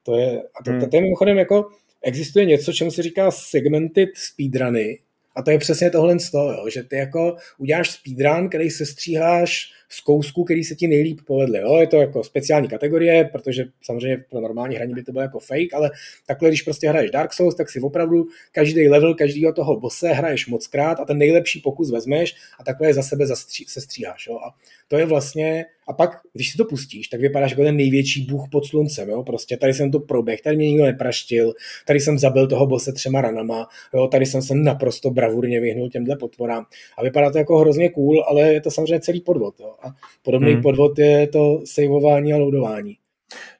to 0.03 0.17
je, 0.17 0.41
a 0.59 0.63
to, 0.63 0.71
hmm. 0.71 0.79
to, 0.79 0.87
to 0.87 0.95
je 0.95 1.01
mimochodem 1.01 1.37
jako, 1.37 1.69
existuje 2.01 2.45
něco, 2.45 2.73
čemu 2.73 2.91
se 2.91 3.03
říká 3.03 3.31
segmented 3.31 4.09
speedruny, 4.15 4.99
a 5.37 5.41
to 5.41 5.51
je 5.51 5.57
přesně 5.57 5.89
tohle 5.89 6.19
z 6.19 6.31
toho, 6.31 6.51
jo, 6.51 6.69
že 6.69 6.83
ty 6.83 6.95
jako 6.95 7.35
uděláš 7.57 7.89
speedrun, 7.89 8.49
který 8.49 8.69
se 8.69 8.85
stříháš 8.85 9.71
z 9.89 10.01
kousku, 10.01 10.43
který 10.43 10.63
se 10.63 10.75
ti 10.75 10.87
nejlíp 10.87 11.19
povedly. 11.25 11.59
Jo? 11.59 11.77
Je 11.77 11.87
to 11.87 11.97
jako 11.97 12.23
speciální 12.23 12.67
kategorie, 12.67 13.25
protože 13.25 13.65
samozřejmě 13.81 14.17
pro 14.29 14.41
normální 14.41 14.75
hraní 14.75 14.93
by 14.93 15.03
to 15.03 15.11
bylo 15.11 15.21
jako 15.21 15.39
fake, 15.39 15.73
ale 15.73 15.91
takhle, 16.25 16.49
když 16.49 16.61
prostě 16.61 16.89
hraješ 16.89 17.11
Dark 17.11 17.33
Souls, 17.33 17.55
tak 17.55 17.69
si 17.69 17.79
opravdu 17.79 18.27
každý 18.51 18.89
level 18.89 19.15
každého 19.15 19.53
toho 19.53 19.79
bose 19.79 20.07
hraješ 20.07 20.47
moc 20.47 20.67
krát 20.67 20.99
a 20.99 21.05
ten 21.05 21.17
nejlepší 21.17 21.61
pokus 21.61 21.91
vezmeš 21.91 22.35
a 22.59 22.63
takhle 22.63 22.93
za 22.93 23.03
sebe 23.03 23.27
zastří, 23.27 23.65
se 23.67 23.81
stříháš. 23.81 24.27
Jo? 24.27 24.35
A 24.35 24.55
to 24.87 24.97
je 24.97 25.05
vlastně, 25.05 25.65
a 25.87 25.93
pak, 25.93 26.09
když 26.33 26.51
si 26.51 26.57
to 26.57 26.65
pustíš, 26.65 27.07
tak 27.07 27.21
vypadáš 27.21 27.51
jako 27.51 27.63
ten 27.63 27.75
největší 27.75 28.25
bůh 28.25 28.43
pod 28.51 28.65
sluncem. 28.65 29.09
Jo? 29.09 29.23
Prostě 29.23 29.57
tady 29.57 29.73
jsem 29.73 29.91
to 29.91 29.99
proběh, 29.99 30.41
tady 30.41 30.55
mě 30.55 30.67
nikdo 30.67 30.85
nepraštil, 30.85 31.53
tady 31.87 31.99
jsem 31.99 32.19
zabil 32.19 32.47
toho 32.47 32.67
bose 32.67 32.93
třema 32.93 33.21
ranama, 33.21 33.67
jo? 33.93 34.07
tady 34.07 34.25
jsem 34.25 34.41
se 34.41 34.55
naprosto 34.55 35.09
bravurně 35.09 35.61
vyhnul 35.61 35.89
těmhle 35.89 36.17
potvorám. 36.17 36.65
A 36.97 37.03
vypadá 37.03 37.31
to 37.31 37.37
jako 37.37 37.59
hrozně 37.59 37.89
cool, 37.89 38.23
ale 38.27 38.53
je 38.53 38.61
to 38.61 38.71
samozřejmě 38.71 38.99
celý 38.99 39.21
podvod. 39.21 39.59
Jo? 39.59 39.73
A 39.83 39.87
podobný 40.23 40.53
hmm. 40.53 40.61
podvod 40.61 40.99
je 40.99 41.27
to 41.27 41.61
saveování 41.65 42.33
a 42.33 42.37
loadování. 42.37 42.97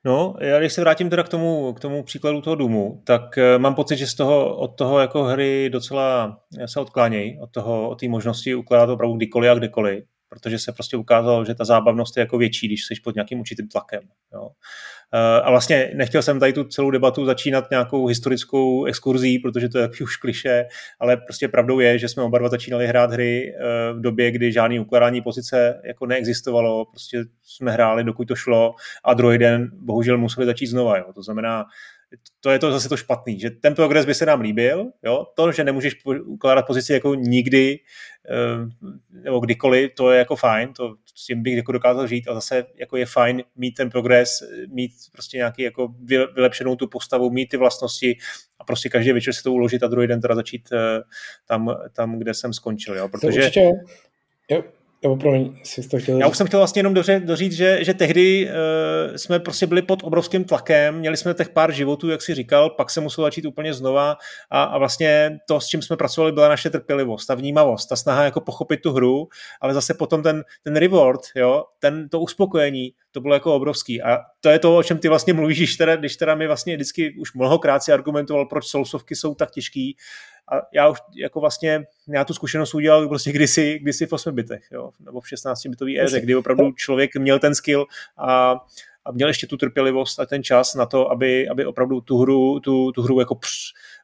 No, 0.06 0.36
já 0.42 0.60
když 0.60 0.74
se 0.74 0.82
vrátím 0.82 1.10
teda 1.10 1.24
k 1.24 1.30
tomu, 1.30 1.74
k 1.74 1.80
tomu 1.80 2.04
příkladu 2.04 2.42
toho 2.42 2.56
Doomu, 2.56 3.02
tak 3.04 3.38
eh, 3.38 3.58
mám 3.58 3.76
pocit, 3.76 3.98
že 3.98 4.08
z 4.08 4.16
toho, 4.16 4.58
od 4.58 4.68
toho 4.68 5.00
jako 5.00 5.24
hry 5.24 5.70
docela 5.70 6.40
se 6.66 6.80
odklánějí, 6.80 7.40
od 7.40 7.52
toho, 7.52 7.90
od 7.90 8.00
té 8.00 8.08
možnosti 8.08 8.56
ukládat 8.56 8.90
opravdu 8.90 9.16
kdykoliv 9.16 9.52
a 9.52 9.56
kdekoliv 9.56 10.04
protože 10.30 10.60
se 10.60 10.72
prostě 10.72 10.98
ukázalo, 10.98 11.46
že 11.46 11.56
ta 11.56 11.66
zábavnost 11.66 12.18
je 12.18 12.22
jako 12.22 12.38
větší, 12.38 12.68
když 12.68 12.86
jsi 12.86 12.94
pod 13.04 13.16
nějakým 13.16 13.40
určitým 13.40 13.68
tlakem. 13.68 14.02
Jo. 14.34 14.50
Eh, 15.14 15.42
a 15.42 15.52
vlastně 15.52 15.92
nechtěl 15.96 16.22
jsem 16.22 16.40
tady 16.40 16.54
tu 16.54 16.64
celou 16.64 16.92
debatu 16.92 17.26
začínat 17.26 17.70
nějakou 17.72 18.06
historickou 18.06 18.86
exkurzí, 18.86 19.40
protože 19.40 19.70
to 19.70 19.80
je 19.80 19.90
už 20.02 20.18
kliše, 20.18 20.66
ale 21.00 21.18
prostě 21.18 21.48
pravdou 21.48 21.80
je, 21.80 22.00
že 22.00 22.10
jsme 22.10 22.24
oba 22.24 22.38
dva 22.38 22.50
začínali 22.50 22.88
hrát 22.88 23.12
hry 23.12 23.56
eh, 23.56 23.94
v 23.94 24.02
době, 24.02 24.32
kdy 24.32 24.52
žádný 24.52 24.80
ukládání 24.80 25.22
pozice 25.22 25.82
jako 25.84 26.06
neexistovalo, 26.06 26.86
prostě 26.86 27.24
jsme 27.44 27.72
hráli, 27.72 28.04
dokud 28.04 28.28
to 28.28 28.36
šlo 28.36 28.76
a 29.04 29.14
druhý 29.14 29.38
den 29.38 29.72
bohužel 29.74 30.18
museli 30.18 30.46
začít 30.46 30.68
znova. 30.68 30.98
Jo. 30.98 31.06
To 31.16 31.24
znamená, 31.24 31.66
to 32.40 32.50
je 32.52 32.60
to 32.60 32.72
zase 32.72 32.90
to 32.90 32.98
špatný, 32.98 33.40
že 33.40 33.50
ten 33.50 33.76
progres 33.76 34.06
by 34.06 34.14
se 34.14 34.26
nám 34.26 34.42
líbil, 34.42 34.92
jo? 35.04 35.26
to, 35.36 35.52
že 35.52 35.64
nemůžeš 35.64 36.06
ukládat 36.26 36.68
pozici 36.68 36.94
jako 36.94 37.16
nikdy 37.16 37.80
eh, 38.30 38.88
nebo 39.12 39.40
kdykoliv, 39.40 39.92
to 39.94 40.12
je 40.12 40.20
jako 40.20 40.36
fajn, 40.36 40.74
to 40.74 40.96
s 41.16 41.26
tím 41.26 41.44
bych 41.44 41.56
jako 41.56 41.72
dokázal 41.72 42.08
žít 42.08 42.28
a 42.28 42.34
zase 42.34 42.66
jako 42.76 42.98
je 42.98 43.06
fajn 43.06 43.44
mít 43.56 43.72
ten 43.72 43.90
progres, 43.90 44.44
mít 44.68 44.92
prostě 45.12 45.38
nějaký 45.38 45.62
jako 45.62 45.96
vylepšenou 46.36 46.76
tu 46.76 46.88
postavu, 46.88 47.30
mít 47.30 47.50
ty 47.50 47.58
vlastnosti 47.58 48.18
a 48.60 48.64
prostě 48.64 48.90
každý 48.90 49.12
večer 49.12 49.34
si 49.34 49.44
to 49.44 49.52
uložit 49.52 49.84
a 49.84 49.88
druhý 49.88 50.08
den 50.08 50.22
teda 50.22 50.36
začít 50.36 50.70
eh, 50.74 51.02
tam, 51.48 51.76
tam 51.94 52.20
kde 52.20 52.34
jsem 52.34 52.54
skončil, 52.54 52.98
jo? 52.98 53.10
protože... 53.10 53.40
To 53.40 53.46
určitě, 53.46 53.72
jo. 54.50 54.64
Nebo 55.08 55.18
promiň, 55.18 55.56
jsi 55.64 55.90
to 55.90 56.00
chtěl... 56.00 56.18
Já 56.18 56.28
už 56.28 56.38
jsem 56.38 56.48
chtěl 56.48 56.60
vlastně 56.60 56.80
jenom 56.80 56.94
doři, 56.94 57.20
doříct, 57.20 57.56
že, 57.56 57.84
že 57.84 57.94
tehdy 57.94 58.50
uh, 58.50 59.16
jsme 59.16 59.40
prostě 59.40 59.68
byli 59.68 59.82
pod 59.82 60.04
obrovským 60.04 60.44
tlakem, 60.44 60.96
měli 60.96 61.18
jsme 61.18 61.34
těch 61.34 61.50
pár 61.50 61.72
životů, 61.72 62.10
jak 62.10 62.22
si 62.22 62.36
říkal, 62.36 62.70
pak 62.70 62.90
se 62.90 63.02
muselo 63.02 63.28
začít 63.28 63.46
úplně 63.46 63.74
znova 63.74 64.18
a, 64.50 64.64
a 64.64 64.78
vlastně 64.78 65.40
to, 65.48 65.60
s 65.60 65.68
čím 65.68 65.82
jsme 65.82 65.98
pracovali, 65.98 66.32
byla 66.32 66.50
naše 66.50 66.70
trpělivost, 66.70 67.26
ta 67.26 67.36
vnímavost, 67.36 67.90
ta 67.90 67.96
snaha 67.96 68.24
jako 68.24 68.42
pochopit 68.42 68.78
tu 68.78 68.92
hru, 68.92 69.28
ale 69.62 69.74
zase 69.74 69.94
potom 69.94 70.24
ten, 70.24 70.44
ten 70.64 70.76
reward, 70.76 71.22
jo, 71.36 71.64
ten, 71.80 72.10
to 72.10 72.20
uspokojení, 72.20 72.94
to 73.12 73.22
bylo 73.22 73.34
jako 73.34 73.56
obrovský. 73.56 74.02
A 74.02 74.18
to 74.42 74.50
je 74.50 74.60
to, 74.60 74.78
o 74.78 74.84
čem 74.84 74.98
ty 74.98 75.10
vlastně 75.10 75.34
mluvíš, 75.34 75.58
když 75.58 75.76
teda, 75.76 75.96
když 75.96 76.16
teda 76.16 76.36
mi 76.36 76.48
vlastně 76.48 76.76
vždycky 76.76 77.16
už 77.20 77.34
mnohokrát 77.34 77.84
si 77.84 77.92
argumentoval, 77.92 78.46
proč 78.46 78.66
soulsovky 78.66 79.16
jsou 79.16 79.36
tak 79.36 79.52
těžký, 79.52 79.98
a 80.52 80.62
já 80.74 80.90
už 80.90 80.98
jako 81.16 81.40
vlastně, 81.40 81.84
já 82.14 82.26
tu 82.26 82.34
zkušenost 82.34 82.74
udělal 82.74 83.08
prostě 83.08 83.32
kdysi, 83.32 83.80
kdysi 83.80 84.06
v 84.06 84.14
8 84.14 84.36
bitech, 84.36 84.64
jo, 84.72 84.92
nebo 85.00 85.22
v 85.22 85.30
16 85.30 85.66
bitový 85.66 86.02
éře, 86.02 86.22
kdy 86.22 86.36
opravdu 86.36 86.72
člověk 86.72 87.16
měl 87.16 87.40
ten 87.40 87.56
skill 87.56 87.86
a, 88.18 88.52
a 89.06 89.12
měl 89.12 89.28
ještě 89.28 89.48
tu 89.48 89.58
trpělivost 89.58 90.20
a 90.20 90.26
ten 90.26 90.44
čas 90.44 90.76
na 90.76 90.86
to, 90.86 91.12
aby, 91.12 91.50
aby 91.50 91.66
opravdu 91.66 92.02
tu 92.02 92.18
hru, 92.18 92.60
tu, 92.60 92.92
tu 92.92 93.02
hru 93.02 93.20
jako 93.20 93.36
př, 93.36 93.50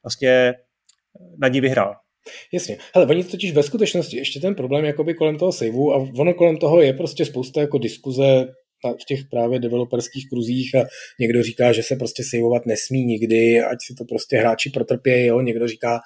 vlastně 0.04 0.54
na 1.38 1.48
ní 1.48 1.62
vyhrál. 1.62 1.96
Jasně. 2.54 2.78
Hele, 2.96 3.08
oni 3.08 3.24
totiž 3.24 3.52
ve 3.52 3.64
skutečnosti 3.64 4.18
ještě 4.18 4.40
ten 4.40 4.56
problém 4.56 4.86
jakoby 4.86 5.14
kolem 5.14 5.38
toho 5.38 5.52
saveu 5.52 5.94
a 5.94 5.96
ono 5.96 6.34
kolem 6.34 6.58
toho 6.58 6.82
je 6.82 6.94
prostě 6.94 7.26
spousta 7.26 7.62
jako 7.62 7.78
diskuze 7.78 8.48
v 8.92 9.06
těch 9.08 9.20
právě 9.32 9.60
developerských 9.60 10.30
kruzích 10.30 10.76
a 10.76 10.86
někdo 11.20 11.44
říká, 11.44 11.72
že 11.72 11.84
se 11.84 11.96
prostě 11.96 12.24
saveovat 12.30 12.66
nesmí 12.66 13.06
nikdy, 13.06 13.62
ať 13.62 13.78
si 13.88 13.96
to 13.96 14.06
prostě 14.06 14.38
hráči 14.38 14.70
protrpějí, 14.70 15.28
jo? 15.28 15.42
někdo 15.42 15.68
říká, 15.68 16.00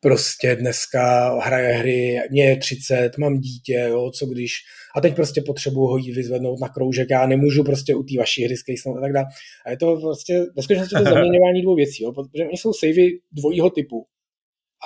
prostě 0.00 0.56
dneska 0.56 1.34
hraje 1.40 1.72
hry, 1.74 2.18
mě 2.30 2.44
je 2.44 2.56
30, 2.56 3.18
mám 3.18 3.38
dítě, 3.38 3.86
jo, 3.88 4.10
co 4.10 4.26
když, 4.26 4.52
a 4.96 5.00
teď 5.00 5.14
prostě 5.14 5.42
potřebuji 5.46 5.86
ho 5.86 5.96
jít 5.96 6.14
vyzvednout 6.14 6.60
na 6.60 6.68
kroužek, 6.68 7.10
já 7.10 7.26
nemůžu 7.26 7.64
prostě 7.64 7.94
u 7.94 8.02
té 8.02 8.18
vaší 8.18 8.44
hry 8.44 8.56
skejsnout 8.56 8.98
a 8.98 9.00
tak 9.00 9.12
dále. 9.12 9.26
A 9.66 9.70
je 9.70 9.76
to 9.76 9.96
prostě, 10.00 10.46
ve 10.56 10.62
skutečnosti 10.62 10.96
to 10.96 11.04
zaměňování 11.14 11.62
dvou 11.62 11.74
věcí, 11.74 12.02
jo, 12.02 12.12
protože 12.12 12.44
oni 12.44 12.58
jsou 12.58 12.72
savey 12.72 13.20
dvojího 13.32 13.70
typu. 13.70 14.06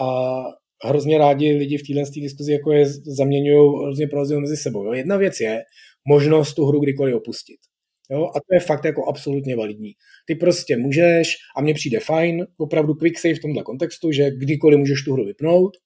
A 0.03 0.43
hrozně 0.85 1.19
rádi 1.19 1.53
lidi 1.53 1.79
v 1.79 1.83
téhle 1.83 2.03
diskuzi 2.15 2.53
jako 2.53 2.73
je 2.73 2.87
zaměňují 3.17 3.85
hrozně 3.85 4.07
provozují 4.07 4.41
mezi 4.41 4.57
sebou. 4.57 4.85
Jo. 4.85 4.93
Jedna 4.93 5.17
věc 5.17 5.41
je 5.41 5.63
možnost 6.09 6.55
tu 6.55 6.67
hru 6.67 6.81
kdykoliv 6.81 7.15
opustit. 7.15 7.59
Jo? 8.11 8.25
A 8.25 8.33
to 8.33 8.55
je 8.55 8.61
fakt 8.61 8.85
jako 8.85 9.09
absolutně 9.09 9.57
validní. 9.57 9.93
Ty 10.25 10.35
prostě 10.35 10.77
můžeš, 10.77 11.29
a 11.57 11.63
mně 11.63 11.75
přijde 11.75 12.01
fajn, 12.01 12.47
opravdu 12.57 12.95
quick 12.95 13.19
save 13.19 13.35
v 13.35 13.41
tomhle 13.41 13.63
kontextu, 13.63 14.13
že 14.13 14.31
kdykoliv 14.31 14.79
můžeš 14.79 15.05
tu 15.05 15.13
hru 15.13 15.25
vypnout 15.25 15.77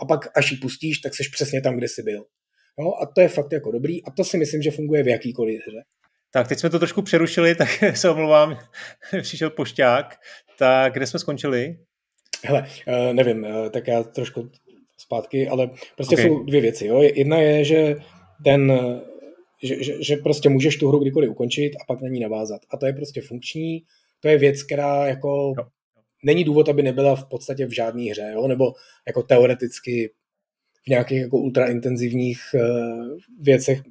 a 0.00 0.04
pak 0.04 0.38
až 0.38 0.50
ji 0.50 0.56
pustíš, 0.56 0.98
tak 0.98 1.14
seš 1.14 1.28
přesně 1.28 1.60
tam, 1.60 1.76
kde 1.76 1.88
jsi 1.88 2.02
byl. 2.02 2.24
Jo? 2.78 2.92
A 3.02 3.06
to 3.06 3.20
je 3.20 3.28
fakt 3.28 3.52
jako 3.52 3.70
dobrý 3.70 4.04
a 4.04 4.10
to 4.10 4.24
si 4.24 4.38
myslím, 4.38 4.62
že 4.62 4.70
funguje 4.70 5.02
v 5.02 5.08
jakýkoliv 5.08 5.60
hře. 5.68 5.82
Tak, 6.32 6.48
teď 6.48 6.58
jsme 6.58 6.70
to 6.70 6.78
trošku 6.78 7.02
přerušili, 7.02 7.54
tak 7.54 7.68
se 7.94 8.10
omlouvám, 8.10 8.58
přišel 9.22 9.50
pošťák. 9.50 10.16
Tak 10.58 10.92
kde 10.92 11.06
jsme 11.06 11.18
skončili? 11.18 11.76
Hele, 12.44 12.66
eh, 12.86 13.14
nevím, 13.14 13.44
eh, 13.44 13.70
tak 13.70 13.86
já 13.86 14.02
trošku 14.02 14.50
zpátky, 14.98 15.48
ale 15.48 15.70
prostě 15.96 16.14
okay. 16.14 16.24
jsou 16.28 16.44
dvě 16.44 16.60
věci. 16.60 16.86
Jo? 16.86 17.02
Jedna 17.02 17.36
je, 17.36 17.64
že 17.64 17.96
ten 18.44 18.72
že, 19.62 19.84
že, 19.84 20.02
že 20.02 20.16
prostě 20.16 20.48
můžeš 20.48 20.76
tu 20.76 20.88
hru 20.88 20.98
kdykoliv 20.98 21.30
ukončit 21.30 21.70
a 21.80 21.84
pak 21.84 22.00
na 22.00 22.08
ní 22.08 22.20
navázat. 22.20 22.60
A 22.70 22.76
to 22.76 22.86
je 22.86 22.92
prostě 22.92 23.20
funkční, 23.20 23.82
to 24.20 24.28
je 24.28 24.38
věc, 24.38 24.62
která 24.62 25.06
jako 25.06 25.54
jo. 25.58 25.64
není 26.24 26.44
důvod, 26.44 26.68
aby 26.68 26.82
nebyla 26.82 27.16
v 27.16 27.24
podstatě 27.24 27.66
v 27.66 27.74
žádné 27.74 28.10
hře, 28.10 28.30
jo? 28.34 28.48
nebo 28.48 28.72
jako 29.06 29.22
teoreticky 29.22 30.12
v 30.86 30.88
nějakých 30.88 31.20
jako 31.20 31.38
ultraintenzivních 31.38 32.40
uh, 32.54 33.18
věcech 33.40 33.82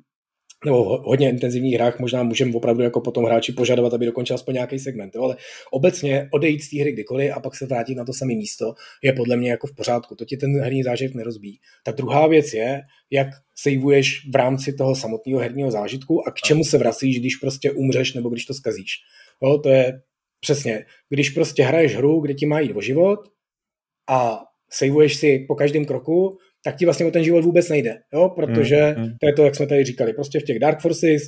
nebo 0.66 0.84
v 0.84 1.04
hodně 1.04 1.30
intenzivních 1.30 1.74
hrách 1.74 2.00
možná 2.00 2.24
můžeme 2.24 2.54
opravdu 2.56 2.84
jako 2.84 3.02
potom 3.02 3.26
hráči 3.26 3.52
požadovat, 3.52 3.94
aby 3.94 4.06
dokončil 4.06 4.36
aspoň 4.36 4.54
nějaký 4.54 4.80
segment. 4.80 5.16
Jo? 5.16 5.24
Ale 5.24 5.36
obecně 5.72 6.30
odejít 6.32 6.62
z 6.62 6.70
té 6.70 6.82
hry 6.82 6.92
kdykoliv 6.92 7.32
a 7.36 7.40
pak 7.40 7.56
se 7.56 7.66
vrátit 7.66 7.96
na 7.96 8.06
to 8.06 8.14
samé 8.14 8.34
místo 8.34 8.74
je 9.04 9.14
podle 9.14 9.38
mě 9.38 9.52
jako 9.52 9.68
v 9.68 9.76
pořádku. 9.76 10.16
To 10.16 10.26
ti 10.26 10.38
ten 10.38 10.62
herní 10.62 10.84
zážitek 10.84 11.16
nerozbíjí. 11.16 11.60
Ta 11.84 11.92
druhá 11.92 12.28
věc 12.28 12.54
je, 12.54 12.82
jak 13.12 13.28
saveuješ 13.56 14.30
v 14.32 14.36
rámci 14.36 14.74
toho 14.74 14.96
samotného 14.96 15.40
herního 15.40 15.72
zážitku 15.72 16.28
a 16.28 16.32
k 16.32 16.36
čemu 16.36 16.64
se 16.64 16.78
vracíš, 16.78 17.20
když 17.20 17.36
prostě 17.36 17.72
umřeš 17.72 18.14
nebo 18.14 18.30
když 18.30 18.46
to 18.46 18.54
skazíš. 18.54 18.92
Jo? 19.44 19.58
To 19.58 19.70
je 19.70 20.02
přesně, 20.40 20.86
když 21.10 21.30
prostě 21.30 21.64
hraješ 21.64 21.96
hru, 21.96 22.20
kde 22.20 22.34
ti 22.34 22.46
má 22.46 22.60
jít 22.60 22.74
o 22.76 22.82
život 22.82 23.20
a 24.10 24.40
saveuješ 24.70 25.16
si 25.16 25.46
po 25.48 25.56
každém 25.56 25.86
kroku, 25.86 26.38
tak 26.64 26.76
ti 26.76 26.86
vlastně 26.86 27.06
o 27.06 27.12
ten 27.12 27.24
život 27.24 27.46
vůbec 27.46 27.70
nejde, 27.70 27.98
jo? 28.14 28.30
protože 28.30 28.96
mm, 28.98 29.04
mm. 29.04 29.10
to 29.22 29.28
je 29.28 29.34
to, 29.34 29.46
jak 29.46 29.56
jsme 29.56 29.68
tady 29.68 29.84
říkali, 29.84 30.14
prostě 30.14 30.40
v 30.40 30.44
těch 30.44 30.60
Dark 30.60 30.82
Forces, 30.82 31.22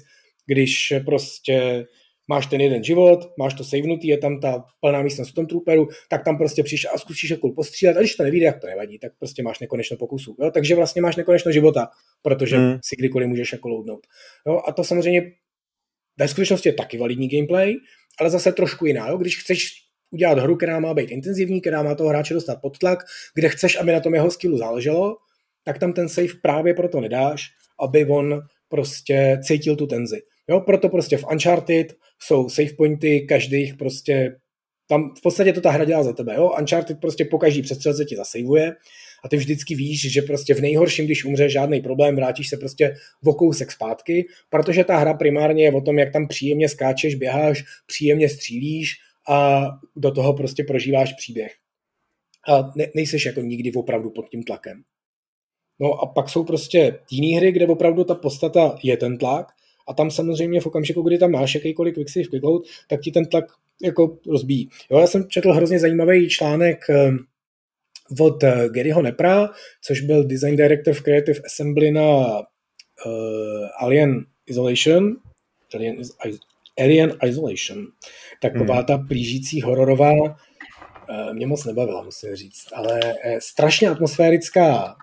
když 0.47 0.93
prostě 1.05 1.85
máš 2.29 2.45
ten 2.45 2.61
jeden 2.61 2.83
život, 2.83 3.19
máš 3.39 3.53
to 3.53 3.63
savenutý, 3.63 4.07
je 4.07 4.17
tam 4.17 4.39
ta 4.39 4.63
plná 4.79 5.01
místnost 5.01 5.29
v 5.29 5.33
tom 5.33 5.45
trooperu, 5.45 5.87
tak 6.09 6.23
tam 6.25 6.37
prostě 6.37 6.63
přijdeš 6.63 6.87
a 6.93 6.97
zkusíš 6.97 7.29
jako 7.29 7.51
postřílet, 7.51 7.97
a 7.97 7.99
když 7.99 8.15
to 8.15 8.23
nevíde, 8.23 8.45
jak 8.45 8.59
to 8.59 8.67
nevadí, 8.67 8.99
tak 8.99 9.11
prostě 9.19 9.43
máš 9.43 9.59
nekonečno 9.59 9.97
pokusů. 9.97 10.35
Jo? 10.39 10.51
Takže 10.51 10.75
vlastně 10.75 11.01
máš 11.01 11.15
nekonečno 11.15 11.51
života, 11.51 11.87
protože 12.21 12.57
mm. 12.57 12.77
si 12.83 12.95
kdykoliv 12.95 13.27
můžeš 13.27 13.51
jako 13.51 13.69
loadnout. 13.69 14.07
Jo? 14.47 14.61
A 14.67 14.71
to 14.71 14.83
samozřejmě 14.83 15.31
ve 16.19 16.27
skutečnosti 16.27 16.69
je 16.69 16.73
taky 16.73 16.97
validní 16.97 17.29
gameplay, 17.29 17.73
ale 18.19 18.29
zase 18.29 18.51
trošku 18.51 18.85
jiná. 18.85 19.09
Jo? 19.09 19.17
Když 19.17 19.37
chceš 19.37 19.69
udělat 20.11 20.39
hru, 20.39 20.55
která 20.55 20.79
má 20.79 20.93
být 20.93 21.11
intenzivní, 21.11 21.61
která 21.61 21.83
má 21.83 21.95
toho 21.95 22.09
hráče 22.09 22.33
dostat 22.33 22.61
pod 22.61 22.77
tlak, 22.77 22.99
kde 23.35 23.49
chceš, 23.49 23.77
aby 23.77 23.91
na 23.91 23.99
tom 23.99 24.13
jeho 24.13 24.31
skillu 24.31 24.57
záleželo, 24.57 25.17
tak 25.63 25.79
tam 25.79 25.93
ten 25.93 26.09
save 26.09 26.27
právě 26.41 26.73
proto 26.73 27.01
nedáš, 27.01 27.47
aby 27.79 28.05
on 28.05 28.41
prostě 28.69 29.39
cítil 29.43 29.75
tu 29.75 29.87
tenzi. 29.87 30.21
Jo, 30.49 30.59
proto 30.59 30.89
prostě 30.89 31.17
v 31.17 31.25
Uncharted 31.31 31.93
jsou 32.19 32.49
save 32.49 32.73
pointy, 32.77 33.25
každých 33.29 33.75
prostě 33.75 34.35
tam 34.89 35.13
v 35.17 35.21
podstatě 35.21 35.53
to 35.53 35.61
ta 35.61 35.71
hra 35.71 35.85
dělá 35.85 36.03
za 36.03 36.13
tebe. 36.13 36.35
Jo? 36.35 36.51
Uncharted 36.59 36.99
prostě 36.99 37.25
po 37.25 37.37
každý 37.37 37.61
přestřelce 37.61 38.05
ti 38.05 38.15
zasejvuje 38.15 38.75
a 39.23 39.29
ty 39.29 39.37
vždycky 39.37 39.75
víš, 39.75 40.11
že 40.11 40.21
prostě 40.21 40.53
v 40.53 40.61
nejhorším, 40.61 41.05
když 41.05 41.25
umřeš, 41.25 41.51
žádný 41.51 41.81
problém, 41.81 42.15
vrátíš 42.15 42.49
se 42.49 42.57
prostě 42.57 42.95
o 43.25 43.33
kousek 43.33 43.71
zpátky, 43.71 44.25
protože 44.49 44.83
ta 44.83 44.97
hra 44.97 45.13
primárně 45.13 45.63
je 45.63 45.71
o 45.71 45.81
tom, 45.81 45.99
jak 45.99 46.13
tam 46.13 46.27
příjemně 46.27 46.69
skáčeš, 46.69 47.15
běháš, 47.15 47.63
příjemně 47.87 48.29
střílíš 48.29 48.97
a 49.29 49.67
do 49.95 50.11
toho 50.11 50.33
prostě 50.33 50.63
prožíváš 50.63 51.13
příběh. 51.13 51.55
A 52.47 52.71
ne, 52.75 52.87
nejseš 52.95 53.25
jako 53.25 53.41
nikdy 53.41 53.71
opravdu 53.73 54.09
pod 54.09 54.29
tím 54.29 54.43
tlakem. 54.43 54.83
No 55.79 55.93
a 55.93 56.05
pak 56.05 56.29
jsou 56.29 56.43
prostě 56.43 56.99
jiné 57.11 57.37
hry, 57.37 57.51
kde 57.51 57.67
opravdu 57.67 58.03
ta 58.03 58.15
podstata 58.15 58.75
je 58.83 58.97
ten 58.97 59.17
tlak 59.17 59.47
a 59.87 59.93
tam 59.93 60.11
samozřejmě 60.11 60.61
v 60.61 60.65
okamžiku, 60.65 61.01
kdy 61.01 61.17
tam 61.17 61.31
máš 61.31 61.55
jakýkoliv 61.55 61.93
quick 61.93 62.09
save, 62.09 62.25
quick 62.25 62.43
load, 62.43 62.63
tak 62.87 63.01
ti 63.01 63.11
ten 63.11 63.25
tlak 63.25 63.45
jako 63.81 64.17
rozbíjí. 64.27 64.69
Jo, 64.91 64.99
já 64.99 65.07
jsem 65.07 65.27
četl 65.27 65.53
hrozně 65.53 65.79
zajímavý 65.79 66.29
článek 66.29 66.89
ehm, 66.89 67.17
od 68.19 68.43
eh, 68.43 68.69
Garyho 68.69 69.01
Nepra, 69.01 69.49
což 69.81 70.01
byl 70.01 70.23
design 70.23 70.55
director 70.55 70.93
v 70.93 71.01
Creative 71.01 71.39
Assembly 71.45 71.91
na 71.91 72.39
uh, 73.05 73.67
Alien 73.77 74.25
Isolation, 74.45 75.15
Alien, 75.75 75.97
Alien 76.83 77.17
Isolation. 77.25 77.85
Taková 78.41 78.75
hmm. 78.75 78.85
ta 78.85 78.97
plížící 78.97 79.61
hororová 79.61 80.11
uh, 80.13 81.33
mě 81.33 81.47
moc 81.47 81.65
nebavila, 81.65 82.03
musím 82.03 82.35
říct, 82.35 82.67
ale 82.73 82.99
uh, 83.03 83.11
strašně 83.39 83.89
atmosférická 83.89 84.95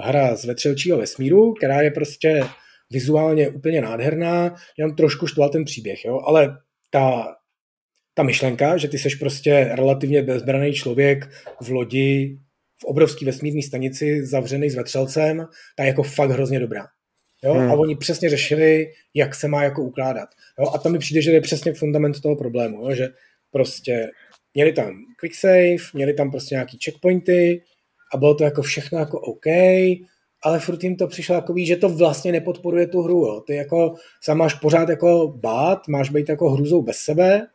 hra 0.00 0.36
z 0.36 0.44
vetřelčího 0.44 0.98
vesmíru, 0.98 1.52
která 1.52 1.80
je 1.80 1.90
prostě 1.90 2.44
vizuálně 2.90 3.48
úplně 3.48 3.80
nádherná, 3.80 4.54
jenom 4.78 4.96
trošku 4.96 5.26
štval 5.26 5.48
ten 5.48 5.64
příběh, 5.64 6.04
jo? 6.04 6.20
ale 6.26 6.58
ta, 6.90 7.34
ta 8.14 8.22
myšlenka, 8.22 8.76
že 8.76 8.88
ty 8.88 8.98
seš 8.98 9.14
prostě 9.14 9.70
relativně 9.72 10.22
bezbraný 10.22 10.72
člověk 10.72 11.28
v 11.60 11.70
lodi, 11.70 12.38
v 12.80 12.84
obrovský 12.84 13.24
vesmírné 13.24 13.62
stanici, 13.62 14.26
zavřený 14.26 14.70
s 14.70 14.74
vetřelcem, 14.74 15.46
ta 15.76 15.82
je 15.82 15.88
jako 15.88 16.02
fakt 16.02 16.30
hrozně 16.30 16.60
dobrá. 16.60 16.86
Jo? 17.46 17.54
Hmm. 17.54 17.70
A 17.70 17.74
oni 17.74 17.96
přesně 17.96 18.30
řešili, 18.30 18.92
jak 19.14 19.34
se 19.34 19.48
má 19.48 19.62
jako 19.62 19.82
ukládat. 19.82 20.28
Jo? 20.58 20.70
A 20.74 20.78
to 20.78 20.88
mi 20.88 20.98
přijde, 20.98 21.22
že 21.22 21.30
je 21.30 21.40
přesně 21.40 21.72
fundament 21.72 22.20
toho 22.20 22.36
problému, 22.36 22.82
jo? 22.82 22.94
že 22.94 23.08
prostě 23.50 24.10
měli 24.54 24.72
tam 24.72 24.96
quick 25.20 25.34
save, 25.34 25.76
měli 25.94 26.14
tam 26.14 26.30
prostě 26.30 26.54
nějaký 26.54 26.78
checkpointy 26.84 27.62
a 28.14 28.16
bylo 28.16 28.34
to 28.34 28.44
jako 28.44 28.62
všechno 28.62 28.98
jako 28.98 29.20
OK, 29.20 29.46
ale 30.42 30.60
furt 30.60 30.82
jim 30.84 30.96
to 30.96 31.06
přišlo 31.06 31.34
takový, 31.34 31.66
že 31.66 31.76
to 31.76 31.88
vlastně 31.88 32.32
nepodporuje 32.32 32.86
tu 32.86 33.02
hru. 33.02 33.26
Jo. 33.26 33.40
Ty 33.46 33.54
jako 33.54 33.94
sám 34.22 34.38
máš 34.38 34.54
pořád 34.54 34.88
jako 34.88 35.28
bát, 35.28 35.88
máš 35.88 36.10
být 36.10 36.28
jako 36.28 36.50
hruzou 36.50 36.82
bez 36.82 36.96
sebe, 36.96 37.46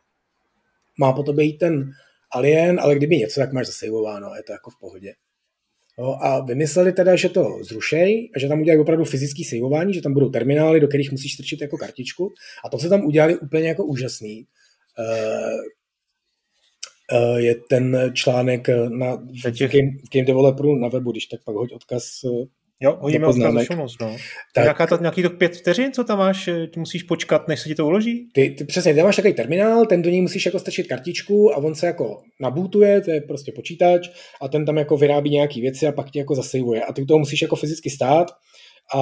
má 0.98 1.12
po 1.12 1.22
tobě 1.22 1.44
jít 1.44 1.58
ten 1.58 1.90
alien, 2.30 2.80
ale 2.80 2.94
kdyby 2.94 3.16
něco, 3.16 3.40
tak 3.40 3.52
máš 3.52 3.66
zasejvováno, 3.66 4.34
je 4.34 4.42
to 4.42 4.52
jako 4.52 4.70
v 4.70 4.78
pohodě. 4.80 5.12
Jo, 5.98 6.16
a 6.20 6.40
vymysleli 6.40 6.92
teda, 6.92 7.16
že 7.16 7.28
to 7.28 7.58
zrušej 7.62 8.30
a 8.36 8.38
že 8.38 8.48
tam 8.48 8.60
udělají 8.60 8.80
opravdu 8.80 9.04
fyzický 9.04 9.44
sejvování, 9.44 9.94
že 9.94 10.02
tam 10.02 10.14
budou 10.14 10.30
terminály, 10.30 10.80
do 10.80 10.88
kterých 10.88 11.12
musíš 11.12 11.34
strčit 11.34 11.60
jako 11.60 11.76
kartičku. 11.76 12.32
A 12.64 12.68
to, 12.68 12.78
co 12.78 12.88
tam 12.88 13.04
udělali 13.04 13.38
úplně 13.38 13.68
jako 13.68 13.84
úžasný, 13.84 14.46
uh, 14.98 15.60
uh, 17.18 17.36
je 17.36 17.54
ten 17.54 18.12
článek 18.14 18.68
na, 18.88 19.16
v, 19.16 19.50
Game, 19.58 19.90
Game 20.12 20.26
Developeru 20.26 20.74
na 20.74 20.88
webu, 20.88 21.12
když 21.12 21.26
tak 21.26 21.44
pak 21.44 21.54
hoď 21.54 21.72
odkaz 21.72 22.24
Jo, 22.82 22.98
hodíme 23.00 23.26
odkaz 23.26 23.68
moc, 23.76 23.98
no. 24.00 24.16
Tak, 24.54 24.64
Nějaká 24.64 24.86
to, 24.86 24.96
nějaký 24.96 25.22
to 25.22 25.30
pět 25.30 25.56
vteřin, 25.56 25.92
co 25.92 26.04
tam 26.04 26.18
máš, 26.18 26.44
ty 26.44 26.80
musíš 26.80 27.02
počkat, 27.02 27.48
než 27.48 27.60
se 27.60 27.68
ti 27.68 27.74
to 27.74 27.86
uloží? 27.86 28.28
Ty, 28.32 28.50
ty 28.50 28.64
přesně, 28.64 28.94
ty 28.94 29.02
máš 29.02 29.16
takový 29.16 29.34
terminál, 29.34 29.86
ten 29.86 30.02
do 30.02 30.10
něj 30.10 30.20
musíš 30.20 30.46
jako 30.46 30.58
strčit 30.58 30.86
kartičku 30.86 31.54
a 31.54 31.56
on 31.56 31.74
se 31.74 31.86
jako 31.86 32.22
nabootuje, 32.40 33.00
to 33.00 33.10
je 33.10 33.20
prostě 33.20 33.52
počítač 33.52 34.08
a 34.42 34.48
ten 34.48 34.64
tam 34.64 34.76
jako 34.76 34.96
vyrábí 34.96 35.30
nějaký 35.30 35.60
věci 35.60 35.86
a 35.86 35.92
pak 35.92 36.10
ti 36.10 36.18
jako 36.18 36.34
zasejvuje 36.34 36.84
a 36.84 36.92
ty 36.92 37.02
u 37.02 37.06
toho 37.06 37.18
musíš 37.18 37.42
jako 37.42 37.56
fyzicky 37.56 37.90
stát 37.90 38.30
a 38.94 39.00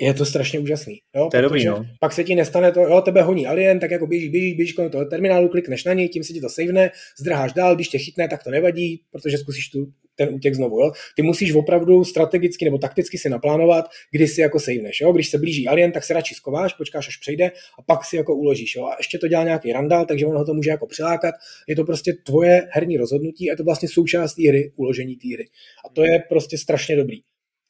je 0.00 0.14
to 0.14 0.24
strašně 0.24 0.58
úžasný. 0.58 0.98
Jo? 1.16 1.28
To 1.30 1.36
je 1.36 1.42
dobrý, 1.42 1.64
no. 1.64 1.86
Pak 2.00 2.12
se 2.12 2.24
ti 2.24 2.34
nestane 2.34 2.72
to, 2.72 2.80
jo, 2.80 3.00
tebe 3.00 3.22
honí 3.22 3.46
alien, 3.46 3.80
tak 3.80 3.90
jako 3.90 4.06
běží, 4.06 4.28
běží, 4.28 4.54
běží 4.54 4.72
kolem 4.72 4.90
toho 4.90 5.04
terminálu, 5.04 5.48
klikneš 5.48 5.84
na 5.84 5.92
něj, 5.92 6.08
tím 6.08 6.24
se 6.24 6.32
ti 6.32 6.40
to 6.40 6.48
savene, 6.48 6.90
zdrháš 7.20 7.52
dál, 7.52 7.74
když 7.74 7.88
tě 7.88 7.98
chytne, 7.98 8.28
tak 8.28 8.44
to 8.44 8.50
nevadí, 8.50 9.02
protože 9.10 9.38
zkusíš 9.38 9.68
tu, 9.68 9.92
ten 10.18 10.34
útěk 10.34 10.54
znovu. 10.54 10.80
Jo? 10.80 10.92
Ty 11.16 11.22
musíš 11.22 11.54
opravdu 11.54 12.04
strategicky 12.04 12.64
nebo 12.64 12.78
takticky 12.78 13.18
si 13.18 13.28
naplánovat, 13.28 13.84
kdy 14.10 14.28
si 14.28 14.40
jako 14.40 14.60
saveneš. 14.60 15.00
Jo? 15.00 15.12
Když 15.12 15.28
se 15.28 15.38
blíží 15.38 15.68
alien, 15.68 15.92
tak 15.92 16.04
se 16.04 16.14
radši 16.14 16.34
skováš, 16.34 16.74
počkáš, 16.74 17.08
až 17.08 17.16
přejde 17.16 17.50
a 17.78 17.82
pak 17.86 18.04
si 18.04 18.16
jako 18.16 18.34
uložíš. 18.34 18.76
Jo? 18.76 18.84
A 18.84 18.96
ještě 18.98 19.18
to 19.18 19.28
dělá 19.28 19.44
nějaký 19.44 19.72
randál, 19.72 20.06
takže 20.06 20.26
ono 20.26 20.38
ho 20.38 20.44
to 20.44 20.54
může 20.54 20.70
jako 20.70 20.86
přilákat. 20.86 21.34
Je 21.68 21.76
to 21.76 21.84
prostě 21.84 22.12
tvoje 22.12 22.68
herní 22.72 22.96
rozhodnutí 22.96 23.50
a 23.50 23.52
je 23.52 23.56
to 23.56 23.64
vlastně 23.64 23.88
součást 23.88 24.38
hry, 24.38 24.72
uložení 24.76 25.16
té 25.16 25.28
hry. 25.34 25.44
A 25.86 25.88
to 25.92 26.04
je 26.04 26.22
prostě 26.28 26.58
strašně 26.58 26.96
dobrý. 26.96 27.18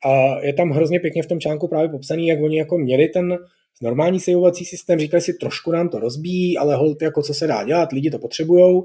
A 0.04 0.40
je 0.40 0.52
tam 0.52 0.70
hrozně 0.70 1.00
pěkně 1.00 1.22
v 1.22 1.26
tom 1.26 1.40
článku 1.40 1.68
právě 1.68 1.88
popsaný, 1.88 2.26
jak 2.26 2.42
oni 2.42 2.58
jako 2.58 2.78
měli 2.78 3.08
ten 3.08 3.38
normální 3.82 4.20
saveovací 4.20 4.64
systém, 4.64 4.98
říkali 4.98 5.20
si, 5.20 5.34
trošku 5.34 5.72
nám 5.72 5.88
to 5.88 5.98
rozbíjí, 5.98 6.58
ale 6.58 6.76
hold, 6.76 7.02
jako 7.02 7.22
co 7.22 7.34
se 7.34 7.46
dá 7.46 7.64
dělat, 7.64 7.92
lidi 7.92 8.10
to 8.10 8.18
potřebujou, 8.18 8.84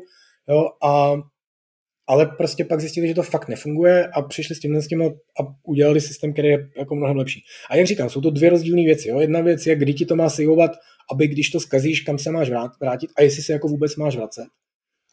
jo, 0.50 0.66
a 0.84 1.14
ale 2.08 2.26
prostě 2.26 2.66
pak 2.66 2.80
zjistili, 2.80 3.08
že 3.08 3.14
to 3.14 3.24
fakt 3.24 3.48
nefunguje 3.48 4.08
a 4.08 4.22
přišli 4.22 4.56
s 4.56 4.60
tímhle 4.60 4.82
s 4.82 4.88
tím 4.88 5.02
a, 5.02 5.10
udělali 5.64 6.02
systém, 6.02 6.34
který 6.34 6.48
je 6.48 6.70
jako 6.78 6.96
mnohem 6.96 7.18
lepší. 7.18 7.44
A 7.70 7.76
jak 7.76 7.88
říkám, 7.88 8.10
jsou 8.10 8.22
to 8.22 8.30
dvě 8.30 8.50
rozdílné 8.50 8.84
věci. 8.84 9.10
Jo? 9.10 9.20
Jedna 9.20 9.42
věc 9.42 9.66
je, 9.66 9.76
kdy 9.76 9.94
ti 9.94 10.06
to 10.06 10.16
má 10.16 10.30
saveovat, 10.30 10.72
aby 11.12 11.28
když 11.28 11.50
to 11.50 11.60
zkazíš, 11.60 12.02
kam 12.02 12.18
se 12.18 12.32
máš 12.32 12.50
vrátit 12.82 13.10
a 13.18 13.22
jestli 13.22 13.44
se 13.44 13.54
jako 13.54 13.68
vůbec 13.68 13.96
máš 13.96 14.16
vracet. 14.16 14.46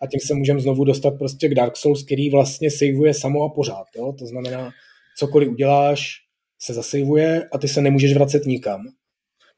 A 0.03 0.07
tím 0.07 0.21
se 0.21 0.35
můžeme 0.35 0.61
znovu 0.61 0.85
dostat 0.85 1.11
prostě 1.11 1.49
k 1.49 1.55
Dark 1.55 1.77
Souls, 1.77 2.05
který 2.05 2.31
vlastně 2.31 2.71
saveuje 2.71 3.15
samo 3.15 3.43
a 3.43 3.49
pořád. 3.49 3.85
Jo? 3.97 4.15
To 4.19 4.27
znamená, 4.27 4.71
cokoliv 5.17 5.49
uděláš, 5.49 6.17
se 6.63 6.75
zasejvuje 6.75 7.49
a 7.53 7.59
ty 7.59 7.69
se 7.69 7.81
nemůžeš 7.81 8.15
vracet 8.15 8.47
nikam. 8.47 8.81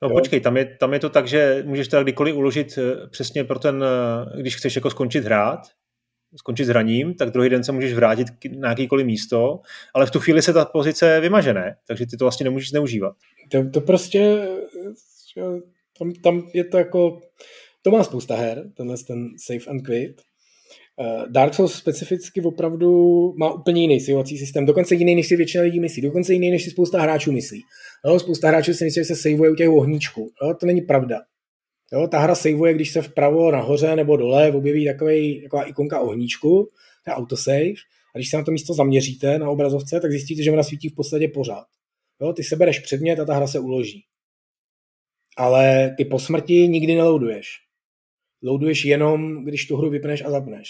No 0.03 0.09
jo? 0.09 0.15
počkej, 0.15 0.41
tam 0.41 0.57
je, 0.57 0.77
tam 0.81 0.93
je 0.93 0.99
to 0.99 1.11
tak, 1.11 1.29
že 1.29 1.63
můžeš 1.67 1.89
teda 1.89 2.03
kdykoliv 2.03 2.37
uložit 2.37 2.79
eh, 2.79 3.07
přesně 3.11 3.45
pro 3.45 3.59
ten, 3.59 3.85
eh, 3.85 4.41
když 4.41 4.57
chceš 4.57 4.77
jako 4.77 4.91
skončit 4.91 5.25
hrát, 5.25 5.61
skončit 6.37 6.65
s 6.65 6.69
hraním, 6.69 7.15
tak 7.15 7.31
druhý 7.31 7.49
den 7.49 7.65
se 7.65 7.73
můžeš 7.73 7.95
vrátit 7.95 8.29
na 8.59 8.69
jakýkoliv 8.69 9.07
místo, 9.07 9.61
ale 9.95 10.07
v 10.07 10.11
tu 10.11 10.21
chvíli 10.21 10.43
se 10.43 10.53
ta 10.53 10.65
pozice 10.65 11.21
vymaže, 11.21 11.55
ne? 11.55 11.77
Takže 11.87 12.07
ty 12.07 12.17
to 12.17 12.25
vlastně 12.25 12.45
nemůžeš 12.45 12.71
zneužívat. 12.71 13.17
To, 13.51 13.71
to 13.71 13.81
prostě, 13.81 14.49
tam, 15.99 16.13
tam 16.13 16.49
je 16.55 16.65
to 16.65 16.79
jako, 16.79 17.21
to 17.83 17.91
má 17.91 18.05
spousta 18.05 18.37
her, 18.37 18.65
tenhle 18.77 18.97
ten 19.07 19.29
save 19.39 19.65
and 19.69 19.87
quit, 19.87 20.23
Eh, 20.23 20.32
Dark 21.29 21.55
Souls 21.55 21.75
specificky 21.75 22.41
opravdu 22.41 22.89
má 23.37 23.53
úplně 23.53 23.83
jiný 23.83 24.01
saveovací 24.01 24.39
systém, 24.39 24.67
dokonce 24.67 24.95
jiný, 24.95 25.15
než 25.15 25.27
si 25.27 25.37
většina 25.37 25.65
lidí 25.65 25.81
myslí, 25.81 26.03
dokonce 26.03 26.33
jiný, 26.33 26.51
než 26.51 26.65
si 26.65 26.71
spousta 26.71 27.01
hráčů 27.01 27.33
myslí. 27.33 27.61
Jo, 28.07 28.19
spousta 28.19 28.49
hráčů 28.49 28.75
si 28.75 28.85
myslí, 28.85 29.01
že 29.01 29.05
se 29.05 29.17
saveuje 29.17 29.51
u 29.51 29.55
těch 29.55 29.69
ohníčků. 29.69 30.31
Jo, 30.43 30.55
to 30.55 30.67
není 30.67 30.81
pravda. 30.81 31.21
Jo, 31.93 32.09
ta 32.09 32.19
hra 32.19 32.35
saveuje, 32.35 32.75
když 32.75 32.93
se 32.93 33.03
vpravo, 33.03 33.51
nahoře 33.51 33.97
nebo 33.97 34.17
dole 34.17 34.53
objeví 34.53 34.87
takový, 34.87 35.43
taková 35.43 35.63
ikonka 35.63 36.01
ohníčku, 36.01 36.69
to 37.05 37.11
je 37.11 37.15
autosave, 37.15 37.71
a 38.15 38.19
když 38.19 38.31
se 38.31 38.37
na 38.37 38.45
to 38.45 38.51
místo 38.51 38.75
zaměříte 38.75 39.39
na 39.39 39.51
obrazovce, 39.51 40.01
tak 40.01 40.11
zjistíte, 40.11 40.43
že 40.43 40.53
ona 40.53 40.63
svítí 40.63 40.89
v 40.89 40.95
podstatě 40.95 41.29
pořád. 41.29 41.67
Jo, 42.21 42.33
ty 42.33 42.45
sebereš 42.45 42.81
předmět 42.81 43.21
a 43.21 43.25
ta 43.25 43.35
hra 43.35 43.47
se 43.47 43.59
uloží. 43.59 44.05
Ale 45.37 45.95
ty 45.97 46.05
po 46.05 46.19
smrti 46.19 46.69
nikdy 46.69 46.95
neloaduješ 46.95 47.47
loaduješ 48.43 48.85
jenom, 48.85 49.45
když 49.45 49.67
tu 49.67 49.77
hru 49.77 49.91
vypneš 49.91 50.25
a 50.25 50.31
zapneš. 50.31 50.69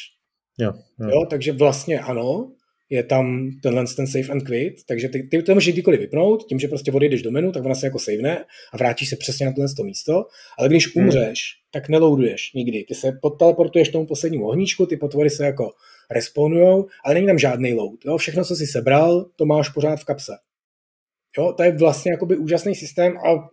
Jo, 0.58 0.72
jo. 1.00 1.08
jo 1.08 1.26
takže 1.30 1.52
vlastně 1.52 2.00
ano, 2.00 2.52
je 2.92 3.02
tam 3.02 3.50
tenhle 3.62 3.84
ten 3.96 4.06
save 4.06 4.28
and 4.28 4.42
quit, 4.42 4.74
takže 4.88 5.08
ty, 5.08 5.22
ty 5.22 5.42
to 5.42 5.54
můžeš 5.54 5.72
kdykoliv 5.72 6.00
vypnout, 6.00 6.44
tím, 6.44 6.58
že 6.58 6.68
prostě 6.68 6.92
odejdeš 6.92 7.22
do 7.22 7.30
menu, 7.30 7.52
tak 7.52 7.64
ona 7.64 7.74
se 7.74 7.86
jako 7.86 7.98
savene 7.98 8.44
a 8.72 8.76
vrátíš 8.76 9.08
se 9.08 9.16
přesně 9.16 9.46
na 9.46 9.52
tohle 9.52 9.68
místo, 9.84 10.24
ale 10.58 10.68
když 10.68 10.96
hmm. 10.96 11.04
umřeš, 11.04 11.20
hmm. 11.22 11.70
tak 11.72 11.88
neloaduješ 11.88 12.52
nikdy. 12.54 12.84
Ty 12.88 12.94
se 12.94 13.12
podteleportuješ 13.22 13.88
tomu 13.88 14.06
poslednímu 14.06 14.48
ohníčku, 14.48 14.86
ty 14.86 14.96
potvory 14.96 15.30
se 15.30 15.44
jako 15.44 15.70
respawnujou, 16.10 16.86
ale 17.04 17.14
není 17.14 17.26
tam 17.26 17.38
žádný 17.38 17.74
load. 17.74 18.04
Jo? 18.04 18.16
Všechno, 18.16 18.44
co 18.44 18.56
jsi 18.56 18.66
sebral, 18.66 19.26
to 19.36 19.46
máš 19.46 19.68
pořád 19.68 19.96
v 19.96 20.04
kapse. 20.04 20.32
Jo, 21.38 21.52
to 21.56 21.62
je 21.62 21.72
vlastně 21.78 22.12
jakoby 22.12 22.36
úžasný 22.36 22.74
systém 22.74 23.16
a 23.18 23.48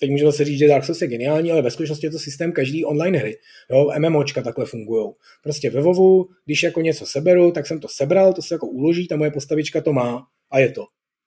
teď 0.00 0.10
můžeme 0.10 0.32
se 0.32 0.44
říct, 0.44 0.58
že 0.58 0.68
Dark 0.68 0.84
Souls 0.84 1.02
je 1.02 1.08
geniální, 1.08 1.52
ale 1.52 1.62
ve 1.62 1.70
skutečnosti 1.70 2.06
je 2.06 2.10
to 2.10 2.18
systém 2.18 2.52
každý 2.52 2.84
online 2.84 3.18
hry. 3.18 3.36
Jo, 3.70 3.90
MMOčka 3.98 4.42
takhle 4.42 4.66
fungují. 4.66 5.10
Prostě 5.42 5.70
ve 5.70 5.80
WoWu, 5.80 6.28
když 6.44 6.62
jako 6.62 6.80
něco 6.80 7.06
seberu, 7.06 7.52
tak 7.52 7.66
jsem 7.66 7.80
to 7.80 7.88
sebral, 7.88 8.32
to 8.32 8.42
se 8.42 8.54
jako 8.54 8.66
uloží, 8.66 9.08
ta 9.08 9.16
moje 9.16 9.30
postavička 9.30 9.80
to 9.80 9.92
má 9.92 10.26
a 10.50 10.58
je 10.58 10.72
to. 10.72 10.84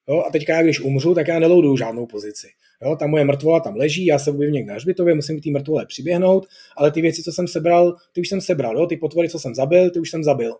Jo, 0.09 0.23
a 0.27 0.31
teďka 0.31 0.55
já, 0.55 0.63
když 0.63 0.79
umřu, 0.79 1.15
tak 1.15 1.27
já 1.27 1.39
nelouduju 1.39 1.77
žádnou 1.77 2.05
pozici. 2.05 2.47
Jo, 2.83 2.95
ta 2.95 3.07
moje 3.07 3.25
mrtvola 3.25 3.59
tam 3.59 3.75
leží, 3.75 4.05
já 4.05 4.19
se 4.19 4.31
objevím 4.31 4.53
někde 4.53 4.69
na 4.69 4.75
hřbitově, 4.75 5.15
musím 5.15 5.39
k 5.39 5.43
té 5.43 5.49
mrtvole 5.49 5.85
přiběhnout, 5.85 6.45
ale 6.77 6.91
ty 6.91 7.01
věci, 7.01 7.23
co 7.23 7.31
jsem 7.31 7.47
sebral, 7.47 7.95
ty 8.13 8.21
už 8.21 8.29
jsem 8.29 8.41
sebral, 8.41 8.77
jo, 8.77 8.85
ty 8.85 8.97
potvory, 8.97 9.29
co 9.29 9.39
jsem 9.39 9.55
zabil, 9.55 9.89
ty 9.89 9.99
už 9.99 10.09
jsem 10.09 10.23
zabil. 10.23 10.55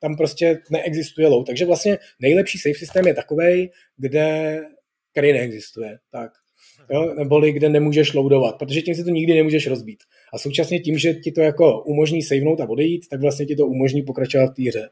Tam 0.00 0.16
prostě 0.16 0.58
neexistuje 0.70 1.28
load. 1.28 1.46
Takže 1.46 1.66
vlastně 1.66 1.98
nejlepší 2.20 2.58
save 2.58 2.74
systém 2.74 3.06
je 3.06 3.14
takový, 3.14 3.70
kde 3.96 4.60
který 5.12 5.32
neexistuje. 5.32 5.98
Tak 6.12 6.30
jo, 6.90 7.14
neboli 7.14 7.52
kde 7.52 7.68
nemůžeš 7.68 8.14
loadovat, 8.14 8.58
protože 8.58 8.82
tím 8.82 8.94
si 8.94 9.04
to 9.04 9.10
nikdy 9.10 9.34
nemůžeš 9.34 9.66
rozbít. 9.66 9.98
A 10.34 10.38
současně 10.38 10.80
tím, 10.80 10.98
že 10.98 11.14
ti 11.14 11.32
to 11.32 11.40
jako 11.40 11.82
umožní 11.82 12.22
savenout 12.22 12.60
a 12.60 12.68
odejít, 12.68 13.08
tak 13.08 13.20
vlastně 13.20 13.46
ti 13.46 13.56
to 13.56 13.66
umožní 13.66 14.02
pokračovat 14.02 14.46
v 14.46 14.54
té 14.54 14.68
hře. 14.68 14.88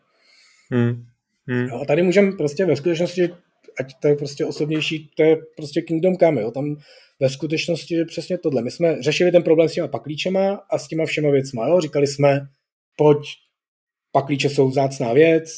Hmm. 0.71 1.05
Hmm. 1.47 1.73
a 1.75 1.85
tady 1.85 2.03
můžeme 2.03 2.33
prostě 2.33 2.67
ve 2.67 2.77
skutečnosti, 2.77 3.31
ať 3.81 3.95
to 4.01 4.09
je 4.09 4.17
prostě 4.17 4.45
osobnější, 4.45 5.11
to 5.17 5.23
je 5.23 5.37
prostě 5.57 5.83
Kingdom 5.83 6.17
Come, 6.17 6.41
jo, 6.41 6.51
tam 6.51 6.77
ve 7.21 7.31
skutečnosti 7.31 7.95
je 7.95 8.05
přesně 8.05 8.39
tohle. 8.39 8.63
My 8.63 8.71
jsme 8.71 9.03
řešili 9.03 9.33
ten 9.33 9.43
problém 9.43 9.69
s 9.69 9.73
těma 9.73 9.89
paklíčema 9.89 10.55
a 10.71 10.79
s 10.79 10.89
těma 10.89 11.07
všema 11.07 11.31
věcma, 11.31 11.69
jo, 11.69 11.81
říkali 11.81 12.07
jsme, 12.07 12.41
pojď, 12.97 13.19
paklíče 14.13 14.51
jsou 14.51 14.69
vzácná 14.69 15.13
věc, 15.13 15.51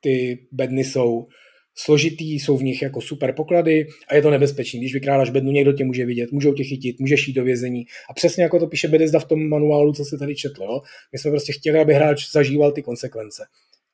ty 0.00 0.46
bedny 0.52 0.84
jsou 0.84 1.26
složitý, 1.74 2.34
jsou 2.34 2.56
v 2.56 2.62
nich 2.62 2.82
jako 2.82 3.00
super 3.00 3.32
poklady 3.32 3.86
a 4.08 4.14
je 4.14 4.22
to 4.22 4.30
nebezpečný. 4.30 4.80
Když 4.80 4.94
vykrádáš 4.94 5.30
bednu, 5.30 5.50
někdo 5.50 5.72
tě 5.72 5.84
může 5.84 6.06
vidět, 6.06 6.32
můžou 6.32 6.54
tě 6.54 6.64
chytit, 6.64 7.00
můžeš 7.00 7.28
jít 7.28 7.34
do 7.34 7.44
vězení. 7.44 7.84
A 8.10 8.14
přesně 8.14 8.42
jako 8.42 8.58
to 8.58 8.66
píše 8.66 8.88
Bethesda 8.88 9.18
v 9.18 9.24
tom 9.24 9.48
manuálu, 9.48 9.92
co 9.92 10.04
se 10.04 10.18
tady 10.18 10.34
četl. 10.34 10.62
Jo? 10.62 10.80
My 11.12 11.18
jsme 11.18 11.30
prostě 11.30 11.52
chtěli, 11.52 11.78
aby 11.78 11.94
hráč 11.94 12.30
zažíval 12.32 12.72
ty 12.72 12.82
konsekvence. 12.82 13.42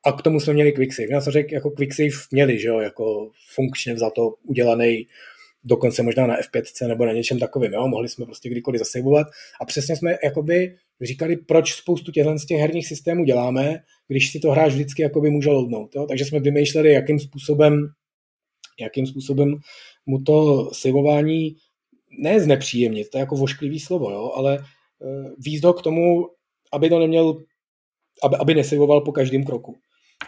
A 0.05 0.13
k 0.13 0.23
tomu 0.23 0.41
jsme 0.41 0.53
měli 0.53 0.73
quicksave. 0.73 1.09
Já 1.11 1.21
jsem 1.21 1.33
řekl, 1.33 1.55
jako 1.55 1.71
quicksave 1.71 2.11
měli, 2.31 2.59
že 2.59 2.69
jo, 2.69 2.79
jako 2.79 3.31
funkčně 3.55 3.97
za 3.97 4.11
to 4.11 4.35
udělaný 4.43 5.07
dokonce 5.65 6.03
možná 6.03 6.27
na 6.27 6.41
F5 6.41 6.89
nebo 6.89 7.07
na 7.07 7.13
něčem 7.13 7.39
takovým, 7.39 7.73
jo? 7.73 7.89
mohli 7.89 8.09
jsme 8.09 8.25
prostě 8.25 8.49
kdykoliv 8.49 8.79
zasejvovat 8.79 9.27
a 9.61 9.65
přesně 9.65 9.97
jsme 9.97 10.17
jakoby 10.25 10.77
říkali, 11.03 11.37
proč 11.37 11.75
spoustu 11.75 12.13
těchto 12.13 12.39
z 12.39 12.47
těch 12.47 12.61
herních 12.61 12.87
systémů 12.87 13.25
děláme, 13.25 13.79
když 14.09 14.31
si 14.31 14.41
to 14.41 14.51
hráč 14.51 14.73
vždycky 14.73 15.03
jakoby 15.03 15.31
může 15.31 15.51
loadnout. 15.51 15.95
Jo? 15.95 16.07
Takže 16.07 16.25
jsme 16.25 16.41
vymýšleli, 16.41 16.93
jakým 16.93 17.19
způsobem, 17.19 17.87
jakým 18.81 19.07
způsobem 19.07 19.55
mu 20.07 20.23
to 20.23 20.69
sejvování 20.73 21.57
ne 22.19 22.41
znepříjemnit, 22.41 23.11
to 23.11 23.19
je 23.19 23.21
jako 23.21 23.37
vošklivý 23.37 23.81
slovo, 23.81 24.11
jo? 24.11 24.33
ale 24.35 24.59
uh, 24.59 25.31
víc 25.39 25.65
k 25.79 25.83
tomu, 25.83 26.27
aby 26.73 26.89
to 26.89 26.99
neměl, 26.99 27.43
aby, 28.23 28.37
aby 28.37 28.55
nesejvoval 28.55 29.01
po 29.01 29.13
každém 29.13 29.45
kroku. 29.45 29.75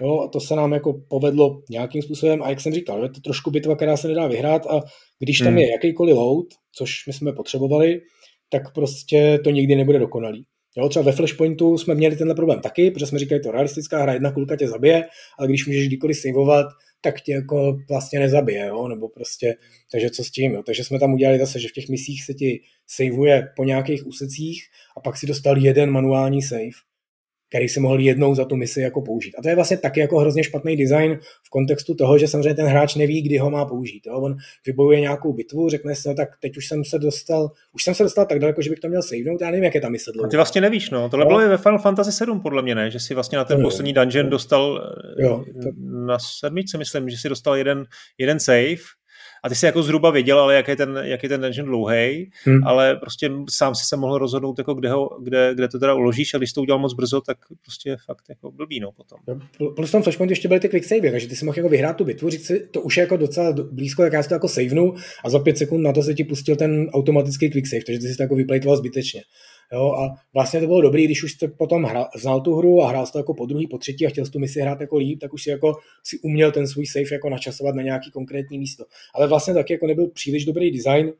Jo, 0.00 0.20
a 0.20 0.28
to 0.28 0.40
se 0.40 0.56
nám 0.56 0.72
jako 0.72 0.92
povedlo 1.08 1.62
nějakým 1.70 2.02
způsobem 2.02 2.42
a 2.42 2.50
jak 2.50 2.60
jsem 2.60 2.72
říkal, 2.72 3.02
je 3.02 3.10
to 3.10 3.20
trošku 3.20 3.50
bitva, 3.50 3.76
která 3.76 3.96
se 3.96 4.08
nedá 4.08 4.26
vyhrát 4.26 4.66
a 4.66 4.80
když 5.18 5.38
tam 5.38 5.48
hmm. 5.48 5.58
je 5.58 5.70
jakýkoliv 5.70 6.16
load, 6.16 6.46
což 6.72 7.06
my 7.06 7.12
jsme 7.12 7.32
potřebovali, 7.32 8.00
tak 8.48 8.74
prostě 8.74 9.38
to 9.44 9.50
nikdy 9.50 9.76
nebude 9.76 9.98
dokonalý. 9.98 10.46
Jo, 10.76 10.88
třeba 10.88 11.04
ve 11.04 11.12
Flashpointu 11.12 11.78
jsme 11.78 11.94
měli 11.94 12.16
tenhle 12.16 12.34
problém 12.34 12.60
taky, 12.60 12.90
protože 12.90 13.06
jsme 13.06 13.18
říkali, 13.18 13.40
to 13.40 13.50
realistická 13.50 14.02
hra, 14.02 14.12
jedna 14.12 14.32
kulka 14.32 14.56
tě 14.56 14.68
zabije, 14.68 15.04
ale 15.38 15.48
když 15.48 15.66
můžeš 15.66 15.86
kdykoliv 15.86 16.18
saveovat, 16.18 16.66
tak 17.00 17.20
tě 17.20 17.32
jako 17.32 17.78
vlastně 17.88 18.18
nezabije, 18.18 18.66
jo? 18.66 18.88
nebo 18.88 19.08
prostě, 19.08 19.54
takže 19.92 20.10
co 20.10 20.24
s 20.24 20.30
tím, 20.30 20.52
jo? 20.52 20.62
takže 20.66 20.84
jsme 20.84 20.98
tam 20.98 21.14
udělali 21.14 21.38
zase, 21.38 21.60
že 21.60 21.68
v 21.68 21.72
těch 21.72 21.88
misích 21.88 22.24
se 22.24 22.34
ti 22.34 22.60
saveuje 22.86 23.48
po 23.56 23.64
nějakých 23.64 24.06
úsecích 24.06 24.62
a 24.96 25.00
pak 25.00 25.16
si 25.16 25.26
dostal 25.26 25.58
jeden 25.58 25.90
manuální 25.90 26.42
save 26.42 26.89
který 27.51 27.68
si 27.68 27.80
mohl 27.80 28.01
jednou 28.01 28.34
za 28.34 28.44
tu 28.44 28.57
misi 28.57 28.80
jako 28.80 29.03
použít. 29.03 29.34
A 29.38 29.42
to 29.42 29.48
je 29.48 29.55
vlastně 29.55 29.76
taky 29.76 30.01
jako 30.01 30.18
hrozně 30.18 30.44
špatný 30.44 30.76
design 30.76 31.18
v 31.42 31.51
kontextu 31.51 31.94
toho, 31.94 32.18
že 32.18 32.28
samozřejmě 32.28 32.55
ten 32.55 32.66
hráč 32.66 32.94
neví, 32.94 33.22
kdy 33.22 33.38
ho 33.38 33.51
má 33.51 33.64
použít. 33.64 34.07
Jo? 34.07 34.20
On 34.20 34.36
vybojuje 34.66 35.01
nějakou 35.01 35.32
bitvu, 35.32 35.68
řekne 35.68 35.94
si, 35.94 36.09
no 36.09 36.14
tak 36.14 36.28
teď 36.40 36.57
už 36.57 36.66
jsem 36.66 36.84
se 36.84 36.98
dostal, 36.98 37.51
už 37.72 37.84
jsem 37.84 37.94
se 37.94 38.03
dostal 38.03 38.26
tak 38.26 38.38
daleko, 38.38 38.62
že 38.62 38.70
bych 38.70 38.80
to 38.80 38.88
měl 38.88 39.03
savenout, 39.03 39.40
já 39.40 39.51
nevím, 39.51 39.64
jak 39.64 39.74
je 39.74 39.80
ta 39.80 39.88
mise 39.88 40.12
dlouho. 40.12 40.26
A 40.26 40.30
ty 40.30 40.36
vlastně 40.36 40.61
nevíš, 40.61 40.90
no. 40.90 41.09
Tohle 41.09 41.24
no. 41.24 41.28
bylo 41.28 41.42
i 41.42 41.48
ve 41.48 41.59
Final 41.59 41.78
Fantasy 41.78 42.12
7 42.12 42.40
podle 42.40 42.62
mě, 42.62 42.74
ne? 42.74 42.90
Že 42.90 43.01
si 43.01 43.14
vlastně 43.14 43.38
na 43.38 43.44
ten 43.44 43.59
no, 43.59 43.64
poslední 43.64 43.92
dungeon 43.92 44.30
dostal 44.30 44.94
jo, 45.18 45.44
to... 45.62 45.68
na 46.07 46.18
sedmičce, 46.18 46.78
myslím, 46.78 47.09
že 47.09 47.16
si 47.16 47.28
dostal 47.28 47.57
jeden, 47.57 47.84
jeden 48.18 48.40
save 48.40 48.99
a 49.43 49.49
ty 49.49 49.55
si 49.55 49.66
jako 49.66 49.82
zhruba 49.82 50.11
věděl, 50.11 50.41
ale 50.41 50.55
jak 50.55 50.68
je 50.68 50.76
ten, 50.76 51.01
jak 51.03 51.22
je 51.22 51.28
ten 51.28 51.41
dungeon 51.41 51.66
dlouhý, 51.66 52.30
hmm. 52.45 52.66
ale 52.66 52.97
prostě 52.97 53.30
sám 53.51 53.74
si 53.74 53.84
se 53.84 53.97
mohl 53.97 54.18
rozhodnout, 54.18 54.59
jako 54.59 54.74
kde, 54.74 54.91
ho, 54.91 55.18
kde, 55.22 55.51
kde 55.55 55.68
to 55.68 55.78
teda 55.78 55.95
uložíš 55.95 56.34
a 56.34 56.38
když 56.38 56.53
to 56.53 56.61
udělal 56.61 56.78
moc 56.78 56.95
brzo, 56.95 57.20
tak 57.20 57.38
prostě 57.62 57.97
fakt 58.07 58.24
jako 58.28 58.51
blbý, 58.51 58.80
no 58.80 58.93
potom. 58.93 59.18
Plus 59.74 59.91
tam 59.91 60.03
Flashpoint 60.03 60.30
ještě 60.30 60.49
byly 60.49 60.61
ty 60.61 60.68
quick 60.68 60.84
save, 60.84 61.11
takže 61.11 61.28
ty 61.28 61.36
si 61.36 61.45
mohl 61.45 61.59
jako 61.59 61.68
vyhrát 61.68 61.97
tu 61.97 62.05
bitvu, 62.05 62.30
říct 62.30 62.47
si, 62.47 62.68
to 62.70 62.80
už 62.80 62.97
je 62.97 63.01
jako 63.01 63.16
docela 63.16 63.53
blízko, 63.72 64.03
tak 64.03 64.12
já 64.12 64.22
si 64.22 64.28
to 64.28 64.34
jako 64.34 64.49
savenu 64.49 64.95
a 65.24 65.30
za 65.30 65.38
pět 65.38 65.59
sekund 65.59 65.82
na 65.82 65.93
to 65.93 66.03
se 66.03 66.14
ti 66.14 66.24
pustil 66.24 66.57
ten 66.57 66.88
automatický 66.93 67.51
quick 67.51 67.66
save, 67.66 67.82
takže 67.86 68.01
ty 68.01 68.09
si 68.09 68.16
to 68.16 68.22
jako 68.22 68.34
vyplejtoval 68.34 68.76
zbytečně. 68.76 69.22
Jo, 69.72 69.92
a 69.92 70.14
vlastně 70.34 70.60
to 70.60 70.66
bylo 70.66 70.80
dobrý, 70.80 71.04
když 71.04 71.22
už 71.22 71.32
jste 71.32 71.48
potom 71.48 71.84
hra, 71.84 72.08
znal 72.16 72.40
tu 72.40 72.54
hru 72.54 72.82
a 72.82 72.88
hrál 72.88 73.06
jste 73.06 73.12
to 73.12 73.18
jako 73.18 73.34
po 73.34 73.46
druhý, 73.46 73.66
po 73.66 73.78
třetí 73.78 74.06
a 74.06 74.10
chtěl 74.10 74.26
jsi 74.26 74.30
tu 74.30 74.38
misi 74.38 74.60
hrát 74.60 74.80
jako 74.80 74.96
líp, 74.96 75.20
tak 75.20 75.32
už 75.32 75.42
si 75.42 75.50
jako 75.50 75.74
si 76.04 76.18
uměl 76.18 76.52
ten 76.52 76.66
svůj 76.66 76.86
save 76.86 77.12
jako 77.12 77.30
načasovat 77.30 77.74
na 77.74 77.82
nějaký 77.82 78.10
konkrétní 78.10 78.58
místo. 78.58 78.84
Ale 79.14 79.26
vlastně 79.26 79.54
taky 79.54 79.72
jako 79.72 79.86
nebyl 79.86 80.06
příliš 80.06 80.44
dobrý 80.44 80.70
design, 80.70 81.12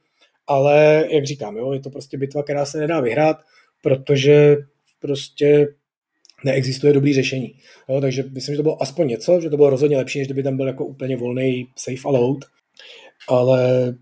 ale 0.46 1.07
jak 1.11 1.24
říkám, 1.24 1.57
jo, 1.57 1.72
je 1.72 1.80
to 1.80 1.90
prostě 1.90 2.18
bitva, 2.18 2.42
která 2.42 2.64
se 2.64 2.78
nedá 2.78 3.01
vyhrát, 3.01 3.36
protože 3.82 4.57
prostě 5.01 5.68
neexistuje 6.44 6.92
dobrý 6.92 7.14
řešení. 7.14 7.55
Jo, 7.88 8.01
takže 8.01 8.24
myslím, 8.32 8.55
že 8.55 8.57
to 8.57 8.62
bylo 8.62 8.82
aspoň 8.82 9.09
něco, 9.09 9.40
že 9.40 9.51
to 9.51 9.57
bylo 9.57 9.70
rozhodně 9.70 9.96
lepší, 9.96 10.18
než 10.18 10.28
kdyby 10.28 10.42
tam 10.42 10.57
byl 10.57 10.66
jako 10.66 10.84
úplně 10.84 11.16
volný 11.16 11.66
safe 11.76 12.09
a 12.09 12.09
load, 12.09 12.38
ale 13.28 13.94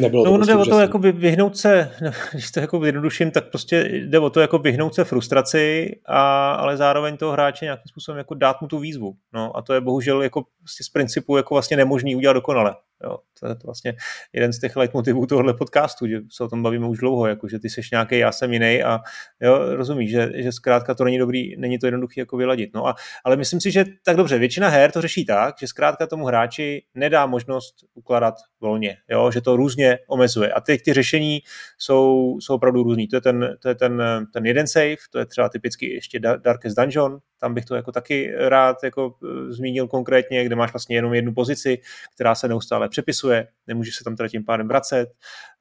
Nebylo 0.00 0.24
no, 0.24 0.30
to 0.30 0.36
prostě 0.36 0.52
jde 0.52 0.58
o 0.58 0.64
to 0.64 0.80
jako 0.80 0.98
vyhnout 0.98 1.56
se, 1.56 1.92
když 2.32 2.50
to 2.50 2.60
jako 2.60 2.84
jednoduším, 2.84 3.30
tak 3.30 3.48
prostě 3.48 3.88
jde 3.92 4.18
o 4.18 4.30
to 4.30 4.40
jako 4.40 4.58
vyhnout 4.58 4.94
se 4.94 5.04
frustraci, 5.04 5.90
a, 6.06 6.52
ale 6.52 6.76
zároveň 6.76 7.16
toho 7.16 7.32
hráče 7.32 7.64
nějakým 7.64 7.88
způsobem 7.88 8.18
jako 8.18 8.34
dát 8.34 8.60
mu 8.60 8.68
tu 8.68 8.78
výzvu. 8.78 9.14
No, 9.32 9.56
a 9.56 9.62
to 9.62 9.72
je 9.74 9.80
bohužel 9.80 10.22
jako 10.22 10.44
z 10.82 10.88
principu 10.88 11.36
jako 11.36 11.54
vlastně 11.54 11.76
nemožný 11.76 12.16
udělat 12.16 12.32
dokonale. 12.32 12.74
Jo, 13.04 13.18
to 13.40 13.48
je 13.48 13.54
to 13.54 13.66
vlastně 13.66 13.94
jeden 14.32 14.52
z 14.52 14.60
těch 14.60 14.76
leitmotivů 14.76 15.26
tohohle 15.26 15.54
podcastu, 15.54 16.06
že 16.06 16.20
se 16.32 16.44
o 16.44 16.48
tom 16.48 16.62
bavíme 16.62 16.88
už 16.88 16.98
dlouho, 16.98 17.26
jako 17.26 17.48
že 17.48 17.58
ty 17.58 17.70
seš 17.70 17.90
nějaký, 17.90 18.18
já 18.18 18.32
jsem 18.32 18.52
jiný 18.52 18.82
a 18.82 18.98
jo, 19.40 19.76
rozumíš, 19.76 20.10
že, 20.10 20.30
že 20.34 20.52
zkrátka 20.52 20.94
to 20.94 21.04
není 21.04 21.18
dobrý, 21.18 21.56
není 21.56 21.78
to 21.78 21.86
jednoduché 21.86 22.20
jako 22.20 22.36
vyladit. 22.36 22.70
No 22.74 22.86
a, 22.86 22.94
ale 23.24 23.36
myslím 23.36 23.60
si, 23.60 23.70
že 23.70 23.84
tak 24.04 24.16
dobře, 24.16 24.38
většina 24.38 24.68
her 24.68 24.92
to 24.92 25.00
řeší 25.00 25.24
tak, 25.24 25.54
že 25.60 25.66
zkrátka 25.66 26.06
tomu 26.06 26.26
hráči 26.26 26.82
nedá 26.94 27.26
možnost 27.26 27.74
ukládat 27.94 28.34
volně, 28.60 28.96
jo, 29.10 29.30
že 29.30 29.40
to 29.40 29.56
různě 29.56 29.98
omezuje. 30.08 30.52
A 30.52 30.60
teď 30.60 30.82
ty 30.82 30.92
řešení 30.92 31.40
jsou, 31.78 32.36
jsou 32.40 32.54
opravdu 32.54 32.82
různý. 32.82 33.08
To 33.08 33.16
je, 33.16 33.20
ten, 33.20 33.56
to 33.60 33.68
je 33.68 33.74
ten, 33.74 34.02
ten 34.32 34.46
jeden 34.46 34.66
save, 34.66 34.96
to 35.10 35.18
je 35.18 35.26
třeba 35.26 35.48
typicky 35.48 35.94
ještě 35.94 36.20
Darkest 36.20 36.76
Dungeon, 36.76 37.18
tam 37.40 37.54
bych 37.54 37.64
to 37.64 37.74
jako 37.74 37.92
taky 37.92 38.34
rád 38.36 38.76
jako 38.84 39.14
e, 39.24 39.52
zmínil 39.52 39.88
konkrétně, 39.88 40.44
kde 40.44 40.56
máš 40.56 40.72
vlastně 40.72 40.96
jenom 40.96 41.14
jednu 41.14 41.34
pozici, 41.34 41.78
která 42.14 42.34
se 42.34 42.48
neustále 42.48 42.88
přepisuje, 42.88 43.48
nemůže 43.66 43.90
se 43.92 44.04
tam 44.04 44.16
teda 44.16 44.28
tím 44.28 44.44
pádem 44.44 44.68
vracet. 44.68 45.12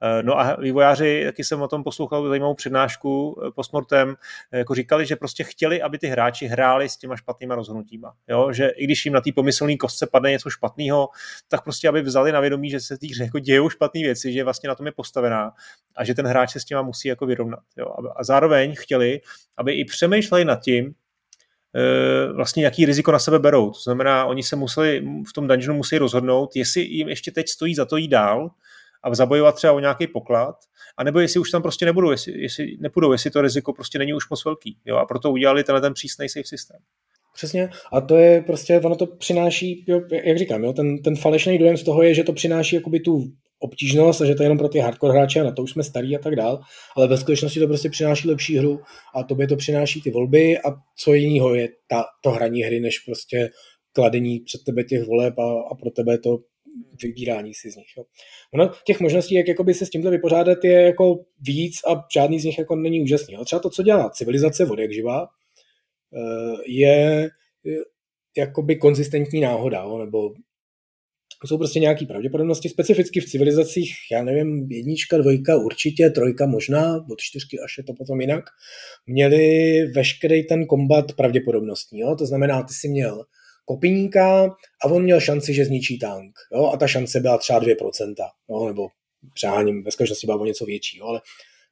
E, 0.01 0.23
no 0.23 0.39
a 0.39 0.55
vývojáři, 0.55 1.23
taky 1.25 1.43
jsem 1.43 1.61
o 1.61 1.67
tom 1.67 1.83
poslouchal 1.83 2.29
zajímavou 2.29 2.53
přednášku 2.53 3.41
e, 3.47 3.51
postmortem, 3.51 4.15
jako 4.51 4.75
říkali, 4.75 5.05
že 5.05 5.15
prostě 5.15 5.43
chtěli, 5.43 5.81
aby 5.81 5.97
ty 5.97 6.07
hráči 6.07 6.47
hráli 6.47 6.89
s 6.89 6.97
těma 6.97 7.15
špatnýma 7.15 7.55
rozhodnutíma. 7.55 8.13
Jo? 8.27 8.53
Že 8.53 8.67
i 8.67 8.83
když 8.83 9.05
jim 9.05 9.13
na 9.13 9.21
té 9.21 9.31
pomyslné 9.35 9.77
kostce 9.77 10.07
padne 10.07 10.31
něco 10.31 10.49
špatného, 10.49 11.09
tak 11.47 11.63
prostě 11.63 11.89
aby 11.89 12.01
vzali 12.01 12.31
na 12.31 12.39
vědomí, 12.39 12.69
že 12.69 12.79
se 12.79 12.97
té 12.97 13.07
hře 13.07 13.23
jako 13.23 13.39
dějou 13.39 13.69
špatné 13.69 14.01
věci, 14.01 14.33
že 14.33 14.43
vlastně 14.43 14.69
na 14.69 14.75
tom 14.75 14.85
je 14.85 14.91
postavená 14.91 15.51
a 15.95 16.03
že 16.03 16.13
ten 16.15 16.27
hráč 16.27 16.51
se 16.51 16.59
s 16.59 16.65
těma 16.65 16.81
musí 16.81 17.07
jako 17.07 17.25
vyrovnat. 17.25 17.63
Jo? 17.77 17.85
A 18.15 18.23
zároveň 18.23 18.75
chtěli, 18.75 19.21
aby 19.57 19.73
i 19.73 19.85
přemýšleli 19.85 20.45
nad 20.45 20.61
tím, 20.61 20.93
Eh, 20.93 21.08
vlastně 22.35 22.63
jaký 22.63 22.85
riziko 22.85 23.11
na 23.11 23.19
sebe 23.19 23.39
berou. 23.39 23.71
To 23.71 23.79
znamená, 23.79 24.25
oni 24.25 24.43
se 24.43 24.55
museli 24.55 25.03
v 25.29 25.33
tom 25.33 25.47
dungeonu 25.47 25.77
musí 25.77 25.97
rozhodnout, 25.97 26.55
jestli 26.55 26.81
jim 26.81 27.09
ještě 27.09 27.31
teď 27.31 27.49
stojí 27.49 27.75
za 27.75 27.85
to 27.85 27.97
jít 27.97 28.07
dál 28.07 28.49
a 29.03 29.15
zabojovat 29.15 29.55
třeba 29.55 29.73
o 29.73 29.79
nějaký 29.79 30.07
poklad, 30.07 30.55
anebo 30.97 31.19
jestli 31.19 31.39
už 31.39 31.51
tam 31.51 31.61
prostě 31.61 31.85
nebudou, 31.85 32.11
jestli, 32.11 32.41
jestli 32.41 32.77
nepůjdou, 32.79 33.11
jestli 33.11 33.31
to 33.31 33.41
riziko 33.41 33.73
prostě 33.73 33.99
není 33.99 34.13
už 34.13 34.29
moc 34.29 34.45
velký. 34.45 34.77
Jo? 34.85 34.95
A 34.95 35.05
proto 35.05 35.31
udělali 35.31 35.63
tenhle 35.63 35.81
ten 35.81 35.93
přísný 35.93 36.29
safe 36.29 36.47
systém. 36.47 36.79
Přesně. 37.33 37.69
A 37.93 38.01
to 38.01 38.15
je 38.15 38.41
prostě, 38.41 38.79
ono 38.79 38.95
to 38.95 39.05
přináší, 39.05 39.85
jo, 39.87 40.01
jak 40.23 40.37
říkám, 40.37 40.63
jo, 40.63 40.73
ten, 40.73 40.97
ten 40.97 41.15
falešný 41.15 41.57
dojem 41.57 41.77
z 41.77 41.83
toho 41.83 42.03
je, 42.03 42.13
že 42.13 42.23
to 42.23 42.33
přináší 42.33 42.75
jakoby 42.75 42.99
tu 42.99 43.23
obtížnost 43.59 44.21
a 44.21 44.25
že 44.25 44.35
to 44.35 44.43
je 44.43 44.45
jenom 44.45 44.57
pro 44.57 44.69
ty 44.69 44.79
hardcore 44.79 45.13
hráče 45.13 45.39
a 45.39 45.43
na 45.43 45.51
to 45.51 45.63
už 45.63 45.71
jsme 45.71 45.83
starý 45.83 46.15
a 46.15 46.19
tak 46.19 46.35
dál, 46.35 46.59
ale 46.95 47.07
ve 47.07 47.17
skutečnosti 47.17 47.59
to 47.59 47.67
prostě 47.67 47.89
přináší 47.89 48.27
lepší 48.27 48.57
hru 48.57 48.79
a 49.15 49.23
tobě 49.23 49.47
to 49.47 49.55
přináší 49.55 50.01
ty 50.01 50.11
volby 50.11 50.57
a 50.57 50.75
co 50.97 51.13
jiného 51.13 51.55
je 51.55 51.69
ta, 51.87 52.05
to 52.23 52.31
hraní 52.31 52.61
hry, 52.61 52.79
než 52.79 52.99
prostě 52.99 53.49
kladení 53.93 54.39
před 54.39 54.63
tebe 54.65 54.83
těch 54.83 55.07
voleb 55.07 55.39
a, 55.39 55.61
a 55.71 55.75
pro 55.75 55.91
tebe 55.91 56.17
to 56.17 56.37
vybírání 57.03 57.53
si 57.53 57.71
z 57.71 57.75
nich. 57.75 57.87
Jo. 57.97 58.03
Ono, 58.53 58.71
těch 58.85 58.99
možností, 58.99 59.35
jak 59.35 59.47
jakoby 59.47 59.73
se 59.73 59.85
s 59.85 59.89
tímhle 59.89 60.11
vypořádat, 60.11 60.63
je 60.63 60.81
jako 60.81 61.15
víc 61.39 61.75
a 61.87 62.05
žádný 62.13 62.39
z 62.39 62.43
nich 62.43 62.59
jako 62.59 62.75
není 62.75 63.01
úžasný. 63.01 63.33
Jo. 63.33 63.45
Třeba 63.45 63.59
to, 63.59 63.69
co 63.69 63.83
dělá 63.83 64.09
civilizace 64.09 64.65
vody, 64.65 64.81
jak 64.81 64.93
živá, 64.93 65.27
eh, 66.13 66.55
je 66.67 67.29
jakoby 68.37 68.75
konzistentní 68.75 69.41
náhoda, 69.41 69.81
jo, 69.81 69.97
nebo 69.97 70.33
jsou 71.47 71.57
prostě 71.57 71.79
nějaké 71.79 72.05
pravděpodobnosti, 72.05 72.69
specificky 72.69 73.19
v 73.19 73.25
civilizacích, 73.25 73.91
já 74.11 74.23
nevím, 74.23 74.67
jednička, 74.71 75.17
dvojka, 75.17 75.57
určitě, 75.57 76.09
trojka 76.09 76.45
možná, 76.45 77.05
od 77.11 77.19
čtyřky 77.19 77.59
až 77.59 77.77
je 77.77 77.83
to 77.83 77.93
potom 77.93 78.21
jinak, 78.21 78.43
měli 79.07 79.85
veškerý 79.95 80.43
ten 80.43 80.65
kombat 80.65 81.13
pravděpodobnostní. 81.13 81.99
Jo? 81.99 82.15
To 82.15 82.25
znamená, 82.25 82.63
ty 82.63 82.73
si 82.73 82.87
měl 82.87 83.25
kopíníka 83.65 84.43
a 84.83 84.85
on 84.85 85.03
měl 85.03 85.19
šanci, 85.19 85.53
že 85.53 85.65
zničí 85.65 85.99
tank. 85.99 86.35
Jo? 86.55 86.71
A 86.73 86.77
ta 86.77 86.87
šance 86.87 87.19
byla 87.19 87.37
třeba 87.37 87.61
2%, 87.61 88.13
jo? 88.49 88.67
nebo 88.67 88.87
přeháním, 89.33 89.83
ve 89.83 89.91
skutečnosti 89.91 90.27
byla 90.27 90.37
o 90.37 90.45
něco 90.45 90.65
větší, 90.65 90.97
jo? 90.97 91.05
ale 91.05 91.21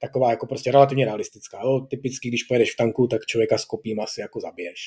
taková 0.01 0.29
jako 0.29 0.47
prostě 0.47 0.71
relativně 0.71 1.05
realistická. 1.05 1.59
Jo? 1.63 1.87
Typicky, 1.89 2.27
když 2.27 2.43
pojedeš 2.43 2.73
v 2.73 2.77
tanku, 2.77 3.07
tak 3.07 3.25
člověka 3.25 3.57
s 3.57 3.65
kopím 3.65 3.99
asi 3.99 4.21
jako 4.21 4.39
zabiješ. 4.39 4.79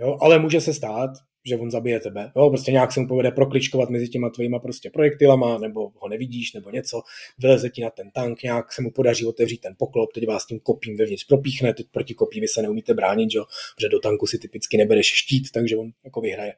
Jo? 0.00 0.18
Ale 0.20 0.38
může 0.38 0.60
se 0.60 0.74
stát, 0.74 1.10
že 1.46 1.56
on 1.56 1.70
zabije 1.70 2.00
tebe. 2.00 2.32
Jo, 2.36 2.50
prostě 2.50 2.72
nějak 2.72 2.92
se 2.92 3.00
mu 3.00 3.08
povede 3.08 3.30
prokličkovat 3.30 3.90
mezi 3.90 4.08
těma 4.08 4.30
tvýma 4.30 4.58
prostě 4.58 4.90
projektilama, 4.90 5.58
nebo 5.58 5.90
ho 5.94 6.08
nevidíš, 6.08 6.52
nebo 6.52 6.70
něco, 6.70 7.02
vyleze 7.38 7.70
ti 7.70 7.82
na 7.82 7.90
ten 7.90 8.10
tank, 8.10 8.42
nějak 8.42 8.72
se 8.72 8.82
mu 8.82 8.90
podaří 8.90 9.26
otevřít 9.26 9.60
ten 9.60 9.74
poklop, 9.78 10.12
teď 10.12 10.26
vás 10.26 10.46
tím 10.46 10.60
kopím 10.60 10.96
vevnitř 10.96 11.26
propíchne, 11.26 11.74
teď 11.74 11.86
proti 11.92 12.14
kopí 12.14 12.40
vy 12.40 12.48
se 12.48 12.62
neumíte 12.62 12.94
bránit, 12.94 13.30
že? 13.30 13.38
protože 13.76 13.88
do 13.88 13.98
tanku 13.98 14.26
si 14.26 14.38
typicky 14.38 14.76
nebereš 14.76 15.06
štít, 15.06 15.50
takže 15.54 15.76
on 15.76 15.90
jako 16.04 16.20
vyhraje. 16.20 16.54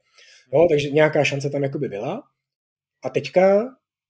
Jo, 0.52 0.66
takže 0.70 0.90
nějaká 0.90 1.24
šance 1.24 1.50
tam 1.50 1.62
jako 1.62 1.78
by 1.78 1.88
byla. 1.88 2.22
A 3.02 3.10
teďka 3.10 3.68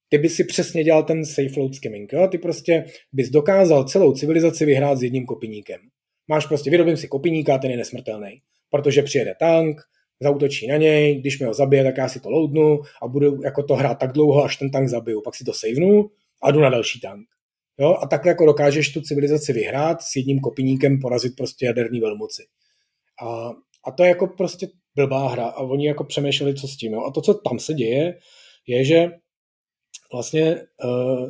ty 0.09 0.17
by 0.17 0.29
si 0.29 0.43
přesně 0.43 0.83
dělal 0.83 1.03
ten 1.03 1.25
safe 1.25 1.59
load 1.59 1.75
skimming. 1.75 2.13
Jo? 2.13 2.27
Ty 2.27 2.37
prostě 2.37 2.85
bys 3.13 3.29
dokázal 3.29 3.83
celou 3.83 4.13
civilizaci 4.13 4.65
vyhrát 4.65 4.97
s 4.97 5.03
jedním 5.03 5.25
kopiníkem. 5.25 5.81
Máš 6.27 6.45
prostě, 6.45 6.69
vyrobím 6.69 6.97
si 6.97 7.07
kopiníka, 7.07 7.57
ten 7.57 7.71
je 7.71 7.77
nesmrtelný, 7.77 8.41
protože 8.69 9.03
přijede 9.03 9.35
tank, 9.39 9.81
zautočí 10.21 10.67
na 10.67 10.77
něj, 10.77 11.19
když 11.19 11.39
mi 11.39 11.45
ho 11.45 11.53
zabije, 11.53 11.83
tak 11.83 11.97
já 11.97 12.09
si 12.09 12.19
to 12.19 12.29
loadnu 12.29 12.79
a 13.01 13.07
budu 13.07 13.43
jako 13.43 13.63
to 13.63 13.75
hrát 13.75 13.95
tak 13.95 14.11
dlouho, 14.11 14.43
až 14.43 14.57
ten 14.57 14.71
tank 14.71 14.87
zabiju. 14.87 15.21
Pak 15.21 15.35
si 15.35 15.43
to 15.43 15.53
savenu 15.53 16.09
a 16.43 16.51
jdu 16.51 16.59
na 16.59 16.69
další 16.69 16.99
tank. 16.99 17.27
Jo? 17.79 17.97
A 18.01 18.07
takhle 18.07 18.31
jako 18.31 18.45
dokážeš 18.45 18.93
tu 18.93 19.01
civilizaci 19.01 19.53
vyhrát 19.53 20.01
s 20.01 20.15
jedním 20.15 20.39
kopiníkem 20.39 20.99
porazit 20.99 21.35
prostě 21.35 21.65
jaderní 21.65 21.99
velmoci. 21.99 22.43
A, 23.21 23.49
a 23.85 23.91
to 23.91 24.03
je 24.03 24.09
jako 24.09 24.27
prostě 24.27 24.67
blbá 24.95 25.29
hra 25.29 25.45
a 25.45 25.59
oni 25.59 25.87
jako 25.87 26.03
přemýšleli, 26.03 26.53
co 26.53 26.67
s 26.67 26.77
tím. 26.77 26.93
Jo? 26.93 27.03
A 27.03 27.11
to, 27.11 27.21
co 27.21 27.33
tam 27.33 27.59
se 27.59 27.73
děje, 27.73 28.19
je, 28.67 28.85
že 28.85 29.11
vlastně 30.13 30.55
uh, 30.83 31.29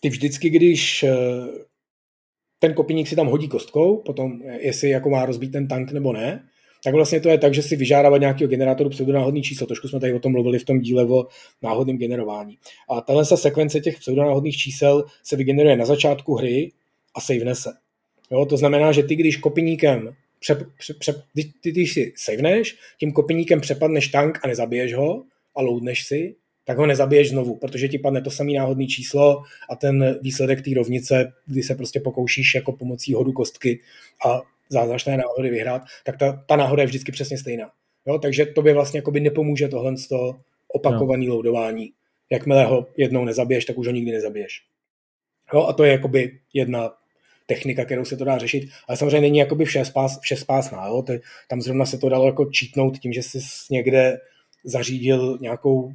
ty 0.00 0.08
vždycky, 0.08 0.50
když 0.50 1.02
uh, 1.02 1.48
ten 2.58 2.74
kopiník 2.74 3.08
si 3.08 3.16
tam 3.16 3.26
hodí 3.26 3.48
kostkou, 3.48 4.02
potom 4.02 4.42
jestli 4.42 4.88
jako 4.88 5.10
má 5.10 5.26
rozbít 5.26 5.52
ten 5.52 5.68
tank 5.68 5.92
nebo 5.92 6.12
ne, 6.12 6.48
tak 6.84 6.94
vlastně 6.94 7.20
to 7.20 7.28
je 7.28 7.38
tak, 7.38 7.54
že 7.54 7.62
si 7.62 7.76
vyžádávat 7.76 8.18
nějakého 8.18 8.48
generátoru 8.48 8.90
pseudonáhodný 8.90 9.42
číslo. 9.42 9.66
Trošku 9.66 9.88
jsme 9.88 10.00
tady 10.00 10.14
o 10.14 10.18
tom 10.18 10.32
mluvili 10.32 10.58
v 10.58 10.64
tom 10.64 10.80
díle 10.80 11.04
o 11.04 11.26
náhodném 11.62 11.98
generování. 11.98 12.58
A 12.88 13.00
tahle 13.00 13.24
sekvence 13.24 13.80
těch 13.80 13.98
pseudonáhodných 13.98 14.56
čísel 14.56 15.04
se 15.22 15.36
vygeneruje 15.36 15.76
na 15.76 15.84
začátku 15.84 16.34
hry 16.34 16.72
a 17.14 17.20
savene 17.20 17.54
se. 17.54 17.70
Jo, 18.30 18.46
to 18.46 18.56
znamená, 18.56 18.92
že 18.92 19.02
ty, 19.02 19.16
když 19.16 19.36
kopiníkem 19.36 20.14
pře, 20.40 20.66
pře, 20.78 20.94
pře, 20.94 21.22
ty, 21.34 21.52
ty, 21.60 21.70
když 21.70 21.92
si 21.92 22.12
saveneš, 22.16 22.76
tím 22.98 23.12
kopiníkem 23.12 23.60
přepadneš 23.60 24.08
tank 24.08 24.38
a 24.42 24.48
nezabiješ 24.48 24.94
ho 24.94 25.24
a 25.56 25.62
loadneš 25.62 26.06
si, 26.06 26.34
tak 26.64 26.78
ho 26.78 26.86
nezabiješ 26.86 27.30
znovu, 27.30 27.56
protože 27.56 27.88
ti 27.88 27.98
padne 27.98 28.22
to 28.22 28.30
samé 28.30 28.52
náhodné 28.52 28.86
číslo 28.86 29.42
a 29.70 29.76
ten 29.76 30.18
výsledek 30.22 30.62
té 30.62 30.70
rovnice, 30.76 31.32
kdy 31.46 31.62
se 31.62 31.74
prostě 31.74 32.00
pokoušíš 32.00 32.54
jako 32.54 32.72
pomocí 32.72 33.14
hodu 33.14 33.32
kostky 33.32 33.80
a 34.26 34.42
zázračné 34.70 35.16
náhody 35.16 35.50
vyhrát, 35.50 35.82
tak 36.04 36.18
ta, 36.18 36.44
ta 36.48 36.56
náhoda 36.56 36.82
je 36.82 36.86
vždycky 36.86 37.12
přesně 37.12 37.38
stejná. 37.38 37.70
Jo, 38.06 38.18
takže 38.18 38.46
to 38.46 38.62
by 38.62 38.72
vlastně 38.72 38.98
jakoby 38.98 39.20
nepomůže 39.20 39.68
tohle 39.68 39.96
z 39.96 40.08
toho 40.08 40.40
opakovaný 40.68 41.26
no. 41.26 41.34
loadování. 41.34 41.92
Jakmile 42.30 42.64
ho 42.64 42.86
jednou 42.96 43.24
nezabiješ, 43.24 43.64
tak 43.64 43.78
už 43.78 43.86
ho 43.86 43.92
nikdy 43.92 44.12
nezabiješ. 44.12 44.62
Jo, 45.54 45.66
a 45.66 45.72
to 45.72 45.84
je 45.84 45.92
jakoby 45.92 46.38
jedna 46.54 46.92
technika, 47.46 47.84
kterou 47.84 48.04
se 48.04 48.16
to 48.16 48.24
dá 48.24 48.38
řešit, 48.38 48.68
ale 48.88 48.96
samozřejmě 48.96 49.20
není 49.20 49.38
jakoby 49.38 49.64
vše, 49.64 49.84
spás, 49.84 50.20
vše 50.20 50.36
spásná. 50.36 50.86
Jo? 50.86 51.02
Ty, 51.02 51.20
tam 51.48 51.62
zrovna 51.62 51.86
se 51.86 51.98
to 51.98 52.08
dalo 52.08 52.26
jako 52.26 52.44
čítnout 52.44 52.98
tím, 52.98 53.12
že 53.12 53.22
jsi 53.22 53.38
někde 53.70 54.18
zařídil 54.64 55.38
nějakou 55.40 55.92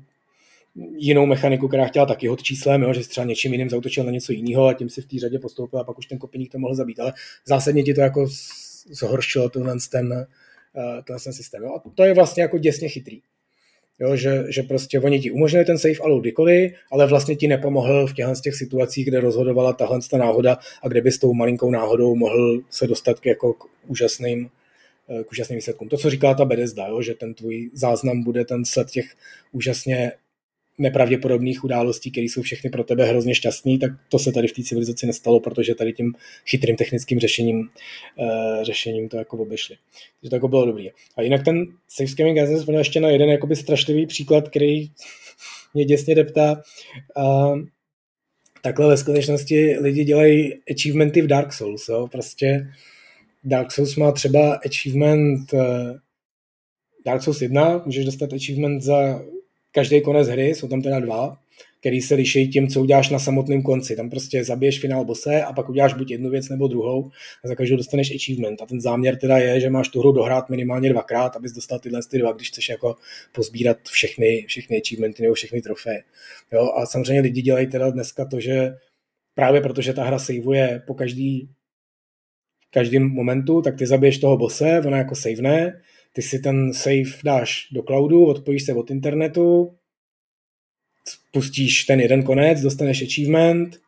jinou 0.75 1.25
mechaniku, 1.25 1.67
která 1.67 1.85
chtěla 1.85 2.05
taky 2.05 2.27
hod 2.27 2.43
číslem, 2.43 2.81
jo, 2.81 2.93
že 2.93 3.07
třeba 3.07 3.25
něčím 3.25 3.51
jiným 3.51 3.69
zautočil 3.69 4.03
na 4.03 4.11
něco 4.11 4.31
jiného 4.31 4.67
a 4.67 4.73
tím 4.73 4.89
si 4.89 5.01
v 5.01 5.05
té 5.05 5.19
řadě 5.19 5.39
postoupil 5.39 5.79
a 5.79 5.83
pak 5.83 5.97
už 5.97 6.05
ten 6.05 6.17
kopíník 6.17 6.51
to 6.51 6.59
mohl 6.59 6.75
zabít. 6.75 6.99
Ale 6.99 7.13
zásadně 7.45 7.83
ti 7.83 7.93
to 7.93 8.01
jako 8.01 8.27
zhoršilo 8.89 9.49
tenhle 9.49 9.75
ten, 9.91 10.13
eh, 10.13 11.01
tenhle 11.03 11.19
ten 11.23 11.33
systém. 11.33 11.63
Jo. 11.63 11.75
A 11.75 11.89
to 11.95 12.03
je 12.03 12.13
vlastně 12.13 12.43
jako 12.43 12.57
děsně 12.57 12.89
chytrý. 12.89 13.21
Jo, 13.99 14.15
že, 14.15 14.43
že 14.49 14.63
prostě 14.63 14.99
oni 14.99 15.19
ti 15.19 15.31
umožnili 15.31 15.65
ten 15.65 15.77
safe 15.77 16.03
allow 16.03 16.21
kdykoliv, 16.21 16.71
ale 16.91 17.07
vlastně 17.07 17.35
ti 17.35 17.47
nepomohl 17.47 18.07
v 18.07 18.13
těchto 18.13 18.35
z 18.35 18.41
těch 18.41 18.55
situacích, 18.55 19.05
kde 19.07 19.19
rozhodovala 19.19 19.73
tahle 19.73 19.99
ta 20.11 20.17
náhoda 20.17 20.57
a 20.83 20.87
kde 20.87 21.01
by 21.01 21.11
s 21.11 21.19
tou 21.19 21.33
malinkou 21.33 21.71
náhodou 21.71 22.15
mohl 22.15 22.61
se 22.69 22.87
dostat 22.87 23.19
k, 23.19 23.25
jako 23.25 23.53
k 23.53 23.65
úžasným, 23.87 24.49
eh, 25.09 25.23
k 25.23 25.31
úžasným 25.31 25.57
výsledkům. 25.57 25.89
To, 25.89 25.97
co 25.97 26.09
říká 26.09 26.33
ta 26.33 26.45
Bethesda, 26.45 26.87
jo, 26.87 27.01
že 27.01 27.13
ten 27.13 27.33
tvůj 27.33 27.69
záznam 27.73 28.23
bude 28.23 28.45
ten 28.45 28.65
sled 28.65 28.91
těch 28.91 29.15
úžasně 29.51 30.11
nepravděpodobných 30.79 31.63
událostí, 31.63 32.11
které 32.11 32.25
jsou 32.25 32.41
všechny 32.41 32.69
pro 32.69 32.83
tebe 32.83 33.05
hrozně 33.05 33.35
šťastný, 33.35 33.79
tak 33.79 33.91
to 34.09 34.19
se 34.19 34.31
tady 34.31 34.47
v 34.47 34.53
té 34.53 34.63
civilizaci 34.63 35.07
nestalo, 35.07 35.39
protože 35.39 35.75
tady 35.75 35.93
tím 35.93 36.13
chytrým 36.45 36.75
technickým 36.75 37.19
řešením, 37.19 37.59
uh, 37.59 38.63
řešením 38.63 39.09
to 39.09 39.17
jako 39.17 39.37
obešli. 39.37 39.75
Takže 40.19 40.29
to 40.29 40.35
jako 40.35 40.47
bylo 40.47 40.65
dobrý. 40.65 40.89
A 41.15 41.21
jinak 41.21 41.45
ten 41.45 41.65
safe 41.87 42.07
scamming, 42.07 42.37
já 42.37 42.45
jsem 42.45 42.75
ještě 42.75 42.99
na 42.99 43.09
jeden 43.09 43.29
jakoby 43.29 43.55
strašlivý 43.55 44.05
příklad, 44.05 44.49
který 44.49 44.89
mě 45.73 45.85
děsně 45.85 46.15
deptá. 46.15 46.61
Uh, 47.17 47.59
takhle 48.61 48.87
ve 48.87 48.97
skutečnosti 48.97 49.77
lidi 49.79 50.03
dělají 50.03 50.53
achievementy 50.71 51.21
v 51.21 51.27
Dark 51.27 51.53
Souls. 51.53 51.89
Jo? 51.89 52.07
Prostě 52.11 52.67
Dark 53.43 53.71
Souls 53.71 53.95
má 53.95 54.11
třeba 54.11 54.59
achievement 54.65 55.53
uh, 55.53 55.59
Dark 57.05 57.23
Souls 57.23 57.41
1, 57.41 57.81
můžeš 57.85 58.05
dostat 58.05 58.33
achievement 58.33 58.81
za 58.81 59.21
každý 59.71 60.01
konec 60.01 60.27
hry, 60.27 60.47
jsou 60.49 60.67
tam 60.67 60.81
teda 60.81 60.99
dva, 60.99 61.37
který 61.79 62.01
se 62.01 62.15
liší 62.15 62.47
tím, 62.47 62.67
co 62.67 62.81
uděláš 62.81 63.09
na 63.09 63.19
samotném 63.19 63.61
konci. 63.61 63.95
Tam 63.95 64.09
prostě 64.09 64.43
zabiješ 64.43 64.79
finál 64.79 65.05
bose 65.05 65.43
a 65.43 65.53
pak 65.53 65.69
uděláš 65.69 65.93
buď 65.93 66.11
jednu 66.11 66.29
věc 66.29 66.49
nebo 66.49 66.67
druhou 66.67 67.11
a 67.43 67.47
za 67.47 67.55
každou 67.55 67.77
dostaneš 67.77 68.15
achievement. 68.15 68.61
A 68.61 68.65
ten 68.65 68.81
záměr 68.81 69.17
teda 69.17 69.37
je, 69.37 69.59
že 69.59 69.69
máš 69.69 69.89
tu 69.89 69.99
hru 69.99 70.11
dohrát 70.11 70.49
minimálně 70.49 70.89
dvakrát, 70.89 71.35
abys 71.35 71.51
dostal 71.51 71.79
tyhle 71.79 71.99
ty 72.11 72.17
dva, 72.17 72.31
když 72.31 72.47
chceš 72.47 72.69
jako 72.69 72.95
pozbírat 73.31 73.77
všechny, 73.89 74.45
všechny 74.47 74.81
achievementy 74.81 75.23
nebo 75.23 75.33
všechny 75.33 75.61
trofeje. 75.61 76.03
Jo? 76.53 76.71
A 76.75 76.85
samozřejmě 76.85 77.21
lidi 77.21 77.41
dělají 77.41 77.67
teda 77.67 77.89
dneska 77.89 78.25
to, 78.25 78.39
že 78.39 78.73
právě 79.35 79.61
protože 79.61 79.93
ta 79.93 80.03
hra 80.03 80.19
saveuje 80.19 80.81
po 80.87 80.93
každý 80.93 81.49
v 82.67 82.71
každém 82.71 83.09
momentu, 83.09 83.61
tak 83.61 83.77
ty 83.77 83.87
zabiješ 83.87 84.17
toho 84.17 84.37
bose, 84.37 84.81
ona 84.85 84.97
jako 84.97 85.15
savene, 85.15 85.81
ty 86.13 86.21
si 86.21 86.39
ten 86.39 86.73
save 86.73 87.11
dáš 87.23 87.67
do 87.71 87.83
cloudu, 87.83 88.25
odpojíš 88.25 88.63
se 88.63 88.73
od 88.73 88.91
internetu, 88.91 89.75
pustíš 91.31 91.83
ten 91.83 91.99
jeden 91.99 92.23
konec, 92.23 92.61
dostaneš 92.61 93.01
achievement, 93.01 93.79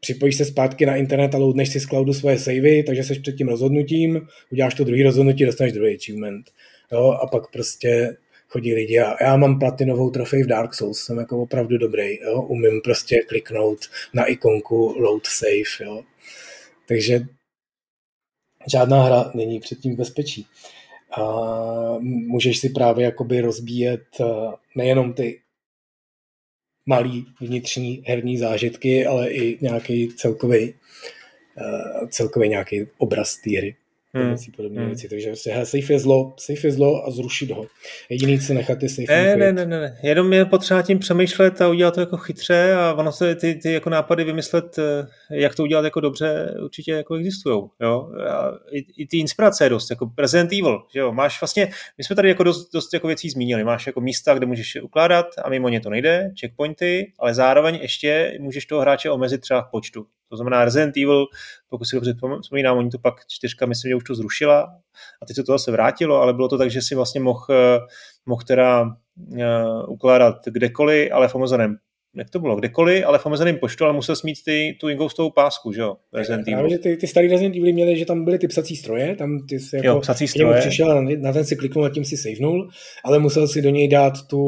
připojíš 0.00 0.36
se 0.36 0.44
zpátky 0.44 0.86
na 0.86 0.96
internet 0.96 1.34
a 1.34 1.38
loadneš 1.38 1.68
si 1.68 1.80
z 1.80 1.86
cloudu 1.86 2.12
svoje 2.12 2.38
savey, 2.38 2.82
takže 2.82 3.04
seš 3.04 3.18
před 3.18 3.32
tím 3.32 3.48
rozhodnutím, 3.48 4.28
uděláš 4.52 4.74
to 4.74 4.84
druhý 4.84 5.02
rozhodnutí, 5.02 5.44
dostaneš 5.44 5.72
druhý 5.72 5.96
achievement. 5.96 6.50
Jo, 6.92 7.18
a 7.22 7.26
pak 7.26 7.50
prostě 7.52 8.16
chodí 8.48 8.74
lidi 8.74 8.98
a 8.98 9.24
já 9.24 9.36
mám 9.36 9.58
platinovou 9.58 10.10
trofej 10.10 10.42
v 10.42 10.46
Dark 10.46 10.74
Souls, 10.74 10.98
jsem 10.98 11.18
jako 11.18 11.42
opravdu 11.42 11.78
dobrý, 11.78 12.18
jo, 12.20 12.42
umím 12.42 12.80
prostě 12.84 13.22
kliknout 13.28 13.78
na 14.14 14.24
ikonku 14.24 14.94
load 14.98 15.26
save, 15.26 15.84
jo. 15.84 16.02
Takže 16.88 17.20
žádná 18.72 19.02
hra 19.02 19.30
není 19.34 19.60
před 19.60 19.78
tím 19.78 19.96
bezpečí 19.96 20.46
a 21.18 21.98
můžeš 22.00 22.58
si 22.58 22.68
právě 22.68 23.04
jakoby 23.04 23.40
rozbíjet 23.40 24.02
eh, 24.20 24.24
nejenom 24.76 25.12
ty 25.12 25.40
malý 26.86 27.26
vnitřní 27.40 28.04
herní 28.06 28.38
zážitky, 28.38 29.06
ale 29.06 29.30
i 29.30 29.58
nějaký 29.60 30.08
celkový, 30.08 30.74
eh, 31.58 32.06
celkový 32.08 32.48
nějaký 32.48 32.86
obraz 32.98 33.36
té 33.36 33.58
hry 33.58 33.76
hmm. 34.14 34.36
podobné 34.56 34.80
hmm. 34.80 34.90
věci. 34.90 35.08
Takže 35.08 35.26
prostě, 35.26 35.50
hele, 35.50 35.66
safe 35.66 35.92
je 35.92 35.98
zlo, 35.98 36.34
safe 36.38 36.66
je 36.66 36.72
zlo 36.72 37.06
a 37.06 37.10
zrušit 37.10 37.50
ho. 37.50 37.66
Jediný, 38.08 38.40
co 38.40 38.54
nechat 38.54 38.82
je 38.82 38.88
safe 38.88 39.06
ne, 39.08 39.36
ne, 39.36 39.52
ne, 39.52 39.66
ne, 39.66 39.80
ne, 39.80 39.98
jenom 40.02 40.32
je 40.32 40.44
potřeba 40.44 40.82
tím 40.82 40.98
přemýšlet 40.98 41.60
a 41.60 41.68
udělat 41.68 41.94
to 41.94 42.00
jako 42.00 42.16
chytře 42.16 42.74
a 42.74 42.94
ono 42.94 43.12
se 43.12 43.34
ty, 43.34 43.54
ty 43.54 43.72
jako 43.72 43.90
nápady 43.90 44.24
vymyslet, 44.24 44.78
eh, 44.78 45.06
jak 45.30 45.54
to 45.54 45.62
udělat 45.62 45.84
jako 45.84 46.00
dobře, 46.00 46.54
určitě 46.64 46.92
jako 46.92 47.14
existují. 47.14 47.62
Jo? 47.80 48.10
A 48.30 48.50
i, 48.72 49.02
i, 49.02 49.06
ty 49.06 49.18
inspirace 49.18 49.64
je 49.64 49.70
dost, 49.70 49.90
jako 49.90 50.12
Resident 50.18 50.52
Evil, 50.52 50.82
že 50.94 51.00
jo? 51.00 51.12
máš 51.12 51.40
vlastně, 51.40 51.70
my 51.98 52.04
jsme 52.04 52.16
tady 52.16 52.28
jako 52.28 52.42
dost, 52.42 52.72
dost 52.72 52.94
jako 52.94 53.06
věcí 53.06 53.30
zmínili, 53.30 53.64
máš 53.64 53.86
jako 53.86 54.00
místa, 54.00 54.34
kde 54.34 54.46
můžeš 54.46 54.76
ukládat 54.82 55.26
a 55.44 55.50
mimo 55.50 55.68
ně 55.68 55.80
to 55.80 55.90
nejde, 55.90 56.30
checkpointy, 56.40 57.12
ale 57.18 57.34
zároveň 57.34 57.78
ještě 57.82 58.38
můžeš 58.40 58.66
toho 58.66 58.80
hráče 58.80 59.10
omezit 59.10 59.40
třeba 59.40 59.62
v 59.62 59.70
počtu. 59.70 60.06
To 60.32 60.36
znamená 60.36 60.64
Resident 60.64 60.96
Evil, 60.96 61.26
pokud 61.68 61.84
si 61.84 61.96
dobře 61.96 62.14
vzpomínám, 62.40 62.78
oni 62.78 62.90
to 62.90 62.98
pak 62.98 63.14
čtyřka, 63.28 63.66
myslím, 63.66 63.88
že 63.88 63.96
už 63.96 64.04
to 64.04 64.14
zrušila 64.14 64.60
a 65.22 65.26
teď 65.26 65.36
se 65.36 65.42
to 65.42 65.52
zase 65.52 65.72
vrátilo, 65.72 66.20
ale 66.20 66.34
bylo 66.34 66.48
to 66.48 66.58
tak, 66.58 66.70
že 66.70 66.82
si 66.82 66.94
vlastně 66.94 67.20
mohl, 67.20 67.44
eh, 67.50 67.78
mohl 68.26 68.42
teda 68.42 68.82
uh, 68.82 68.90
ukládat 69.88 70.36
kdekoliv, 70.46 71.12
ale 71.12 71.28
v 71.28 71.34
omezeném 71.34 71.76
jak 72.16 72.30
to 72.30 72.38
bylo, 72.38 72.56
kdekoliv, 72.56 73.04
ale 73.06 73.18
v 73.18 73.26
omezeném 73.26 73.56
počtu, 73.58 73.84
ale 73.84 73.92
musel 73.92 74.14
mít 74.24 74.44
ty, 74.44 74.76
tu 74.80 74.88
ingoustovou 74.88 75.30
pásku, 75.30 75.72
že 75.72 75.80
jo, 75.80 75.96
Resident 76.12 76.48
Evil. 76.48 76.58
Právě, 76.58 76.78
ty, 76.78 76.96
ty 76.96 77.06
starý 77.06 77.28
Resident 77.28 77.56
Evil 77.56 77.72
měli, 77.72 77.98
že 77.98 78.06
tam 78.06 78.24
byly 78.24 78.38
ty 78.38 78.48
psací 78.48 78.76
stroje, 78.76 79.16
tam 79.16 79.46
ty 79.48 79.58
si 79.58 79.76
jako 79.76 79.88
jo, 79.88 80.00
psací 80.00 80.28
stroje. 80.28 80.60
přišel, 80.60 81.02
na, 81.02 81.10
na 81.18 81.32
ten 81.32 81.44
si 81.44 81.56
kliknul 81.56 81.84
a 81.84 81.90
tím 81.90 82.04
si 82.04 82.16
savenul, 82.16 82.68
ale 83.04 83.18
musel 83.18 83.48
si 83.48 83.62
do 83.62 83.70
něj 83.70 83.88
dát 83.88 84.26
tu 84.26 84.42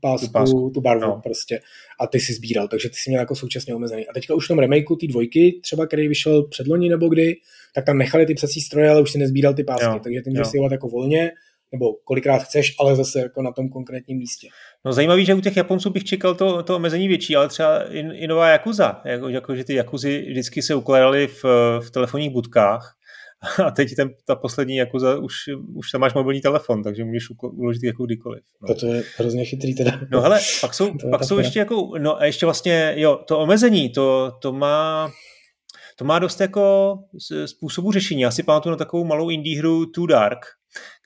pásku, 0.00 0.26
tu, 0.26 0.32
pásku. 0.32 0.70
tu 0.70 0.80
barvu 0.80 1.06
no. 1.06 1.20
prostě 1.22 1.60
a 2.00 2.06
ty 2.06 2.20
si 2.20 2.32
sbíral, 2.32 2.68
takže 2.68 2.88
ty 2.88 2.94
si 2.94 3.10
měl 3.10 3.20
jako 3.20 3.34
současně 3.34 3.74
omezený. 3.74 4.06
A 4.08 4.12
teďka 4.12 4.34
už 4.34 4.44
v 4.44 4.48
tom 4.48 4.58
remakeu 4.58 4.96
ty 4.96 5.06
dvojky, 5.06 5.60
třeba 5.62 5.86
který 5.86 6.08
vyšel 6.08 6.42
předloni 6.42 6.88
nebo 6.88 7.08
kdy, 7.08 7.34
tak 7.74 7.84
tam 7.84 7.98
nechali 7.98 8.26
ty 8.26 8.34
psací 8.34 8.60
stroje, 8.60 8.90
ale 8.90 9.02
už 9.02 9.10
si 9.10 9.18
nezbíral 9.18 9.54
ty 9.54 9.64
pásky, 9.64 9.86
jo, 9.86 10.00
takže 10.02 10.22
ty 10.22 10.30
můžeš 10.30 10.46
si 10.46 10.58
jako 10.70 10.88
volně, 10.88 11.30
nebo 11.72 11.94
kolikrát 12.04 12.38
chceš, 12.38 12.74
ale 12.80 12.96
zase 12.96 13.20
jako 13.20 13.42
na 13.42 13.52
tom 13.52 13.68
konkrétním 13.68 14.18
místě. 14.18 14.48
No 14.84 14.92
zajímavý, 14.92 15.24
že 15.24 15.34
u 15.34 15.40
těch 15.40 15.56
Japonců 15.56 15.90
bych 15.90 16.04
čekal 16.04 16.34
to, 16.34 16.62
to 16.62 16.76
omezení 16.76 17.08
větší, 17.08 17.36
ale 17.36 17.48
třeba 17.48 17.92
i, 17.92 17.98
i 17.98 18.26
nová 18.26 18.48
Jakuza, 18.48 19.00
jako, 19.04 19.28
jako, 19.28 19.56
že 19.56 19.64
ty 19.64 19.74
Jakuzy 19.74 20.26
vždycky 20.28 20.62
se 20.62 20.74
ukládaly 20.74 21.26
v, 21.26 21.44
v 21.80 21.90
telefonních 21.90 22.30
budkách 22.30 22.96
a 23.66 23.70
teď 23.70 23.94
ten, 23.96 24.10
ta 24.24 24.36
poslední 24.36 24.76
Jakuza, 24.76 25.18
už, 25.18 25.34
už 25.74 25.90
tam 25.90 26.00
máš 26.00 26.14
mobilní 26.14 26.40
telefon, 26.40 26.82
takže 26.82 27.04
můžeš 27.04 27.26
uložit 27.40 27.82
jako 27.82 28.06
kdykoliv. 28.06 28.42
No. 28.68 28.74
To 28.74 28.86
je 28.86 29.02
hrozně 29.16 29.44
chytrý 29.44 29.74
teda. 29.74 30.00
No 30.10 30.20
hele, 30.20 30.40
pak 30.60 30.74
jsou, 30.74 30.92
pak 31.10 31.24
jsou 31.24 31.38
ještě 31.38 31.58
jako, 31.58 31.92
no 31.98 32.20
a 32.20 32.24
ještě 32.24 32.46
vlastně, 32.46 32.94
jo, 32.96 33.20
to 33.28 33.38
omezení, 33.38 33.90
to, 33.90 34.32
to 34.42 34.52
má, 34.52 35.10
to 35.96 36.04
má 36.04 36.18
dost 36.18 36.40
jako 36.40 36.94
způsobu 37.46 37.92
řešení. 37.92 38.20
Já 38.20 38.30
si 38.30 38.42
pamatuju 38.42 38.70
na 38.70 38.76
takovou 38.76 39.04
malou 39.04 39.30
indie 39.30 39.58
hru 39.58 39.86
Too 39.86 40.06
Dark, 40.06 40.38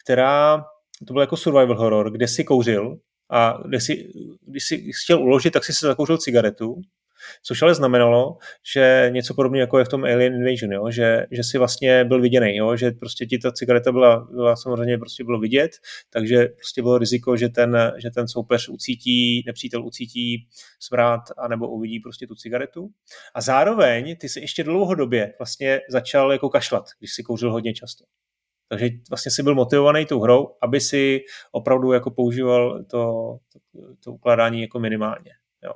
která, 0.04 0.64
to 1.06 1.12
byl 1.12 1.22
jako 1.22 1.36
survival 1.36 1.78
horror, 1.78 2.12
kde 2.12 2.28
si 2.28 2.44
kouřil 2.44 2.98
a 3.30 3.58
kde 3.68 3.80
si, 3.80 4.12
když 4.46 4.66
si 4.66 4.92
chtěl 5.04 5.20
uložit, 5.20 5.50
tak 5.50 5.64
si 5.64 5.72
se 5.72 5.86
zakouřil 5.86 6.18
cigaretu, 6.18 6.80
což 7.42 7.62
ale 7.62 7.74
znamenalo, 7.74 8.38
že 8.74 9.10
něco 9.12 9.34
podobného 9.34 9.60
jako 9.60 9.78
je 9.78 9.84
v 9.84 9.88
tom 9.88 10.04
Alien 10.04 10.34
Invasion, 10.34 10.72
jo? 10.72 10.90
Že, 10.90 11.26
že 11.30 11.44
si 11.44 11.58
vlastně 11.58 12.04
byl 12.04 12.20
viděný, 12.20 12.56
jo? 12.56 12.76
že 12.76 12.90
prostě 12.90 13.26
ti 13.26 13.38
ta 13.38 13.52
cigareta 13.52 13.92
byla, 13.92 14.28
byla 14.30 14.56
samozřejmě 14.56 14.98
prostě 14.98 15.24
bylo 15.24 15.40
vidět, 15.40 15.70
takže 16.10 16.46
prostě 16.46 16.82
bylo 16.82 16.98
riziko, 16.98 17.36
že 17.36 17.48
ten, 17.48 17.92
že 17.96 18.10
ten 18.10 18.28
soupeř 18.28 18.68
ucítí, 18.68 19.42
nepřítel 19.46 19.86
ucítí 19.86 20.48
smrát 20.80 21.20
anebo 21.38 21.68
uvidí 21.68 22.00
prostě 22.00 22.26
tu 22.26 22.34
cigaretu. 22.34 22.88
A 23.34 23.40
zároveň 23.40 24.16
ty 24.16 24.28
si 24.28 24.40
ještě 24.40 24.64
dlouhodobě 24.64 25.34
vlastně 25.38 25.80
začal 25.88 26.32
jako 26.32 26.48
kašlat, 26.48 26.84
když 26.98 27.14
si 27.14 27.22
kouřil 27.22 27.52
hodně 27.52 27.74
často. 27.74 28.04
Takže 28.68 28.88
vlastně 29.10 29.32
si 29.32 29.42
byl 29.42 29.54
motivovaný 29.54 30.06
tou 30.06 30.20
hrou, 30.20 30.56
aby 30.62 30.80
si 30.80 31.20
opravdu 31.52 31.92
jako 31.92 32.10
používal 32.10 32.84
to, 32.84 33.36
to, 33.52 33.58
to 34.04 34.12
ukládání 34.12 34.62
jako 34.62 34.78
minimálně. 34.80 35.32
Jo. 35.64 35.72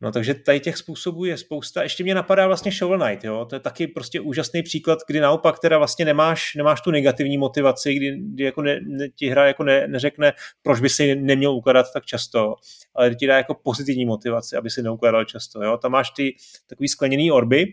No 0.00 0.12
takže 0.12 0.34
tady 0.34 0.60
těch 0.60 0.76
způsobů 0.76 1.24
je 1.24 1.36
spousta. 1.36 1.82
Ještě 1.82 2.04
mě 2.04 2.14
napadá 2.14 2.46
vlastně 2.46 2.72
Shovel 2.72 2.98
Knight, 2.98 3.24
jo? 3.24 3.44
to 3.44 3.56
je 3.56 3.60
taky 3.60 3.86
prostě 3.86 4.20
úžasný 4.20 4.62
příklad, 4.62 4.98
kdy 5.06 5.20
naopak 5.20 5.58
teda 5.58 5.78
vlastně 5.78 6.04
nemáš, 6.04 6.54
nemáš 6.54 6.80
tu 6.80 6.90
negativní 6.90 7.38
motivaci, 7.38 7.94
kdy, 7.94 8.18
kdy 8.18 8.44
jako 8.44 8.62
ne, 8.62 8.80
ne, 8.82 9.08
ti 9.08 9.28
hra 9.28 9.46
jako 9.46 9.64
ne, 9.64 9.88
neřekne, 9.88 10.32
proč 10.62 10.80
by 10.80 10.88
si 10.88 11.14
neměl 11.14 11.52
ukládat 11.52 11.86
tak 11.92 12.04
často, 12.04 12.54
ale 12.94 13.14
ti 13.14 13.26
dá 13.26 13.36
jako 13.36 13.54
pozitivní 13.54 14.06
motivaci, 14.06 14.56
aby 14.56 14.70
si 14.70 14.82
neukládal 14.82 15.24
často. 15.24 15.62
Jo? 15.62 15.76
Tam 15.78 15.92
máš 15.92 16.10
ty 16.10 16.36
takový 16.66 16.88
skleněný 16.88 17.32
orby 17.32 17.66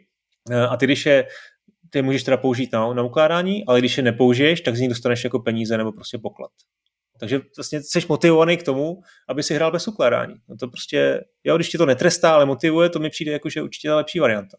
eh, 0.51 0.61
a 0.61 0.77
ty, 0.77 0.85
když 0.85 1.05
je 1.05 1.27
ty 1.89 2.01
můžeš 2.01 2.23
teda 2.23 2.37
použít 2.37 2.71
na, 2.73 2.93
na 2.93 3.03
ukládání, 3.03 3.65
ale 3.65 3.79
když 3.79 3.97
je 3.97 4.03
nepoužiješ, 4.03 4.61
tak 4.61 4.75
z 4.75 4.79
nich 4.79 4.89
dostaneš 4.89 5.23
jako 5.23 5.39
peníze 5.39 5.77
nebo 5.77 5.91
prostě 5.91 6.17
poklad. 6.17 6.51
Takže 7.19 7.41
vlastně 7.57 7.81
jsi 7.81 7.99
motivovaný 8.09 8.57
k 8.57 8.63
tomu, 8.63 9.01
aby 9.29 9.43
si 9.43 9.55
hrál 9.55 9.71
bez 9.71 9.87
ukládání. 9.87 10.33
No 10.49 10.57
to 10.57 10.67
prostě, 10.67 11.23
jo, 11.43 11.55
když 11.55 11.69
ti 11.69 11.77
to 11.77 11.85
netrestá, 11.85 12.33
ale 12.33 12.45
motivuje, 12.45 12.89
to 12.89 12.99
mi 12.99 13.09
přijde 13.09 13.31
jako, 13.31 13.49
že 13.49 13.61
určitě 13.61 13.87
ta 13.87 13.95
lepší 13.95 14.19
varianta. 14.19 14.57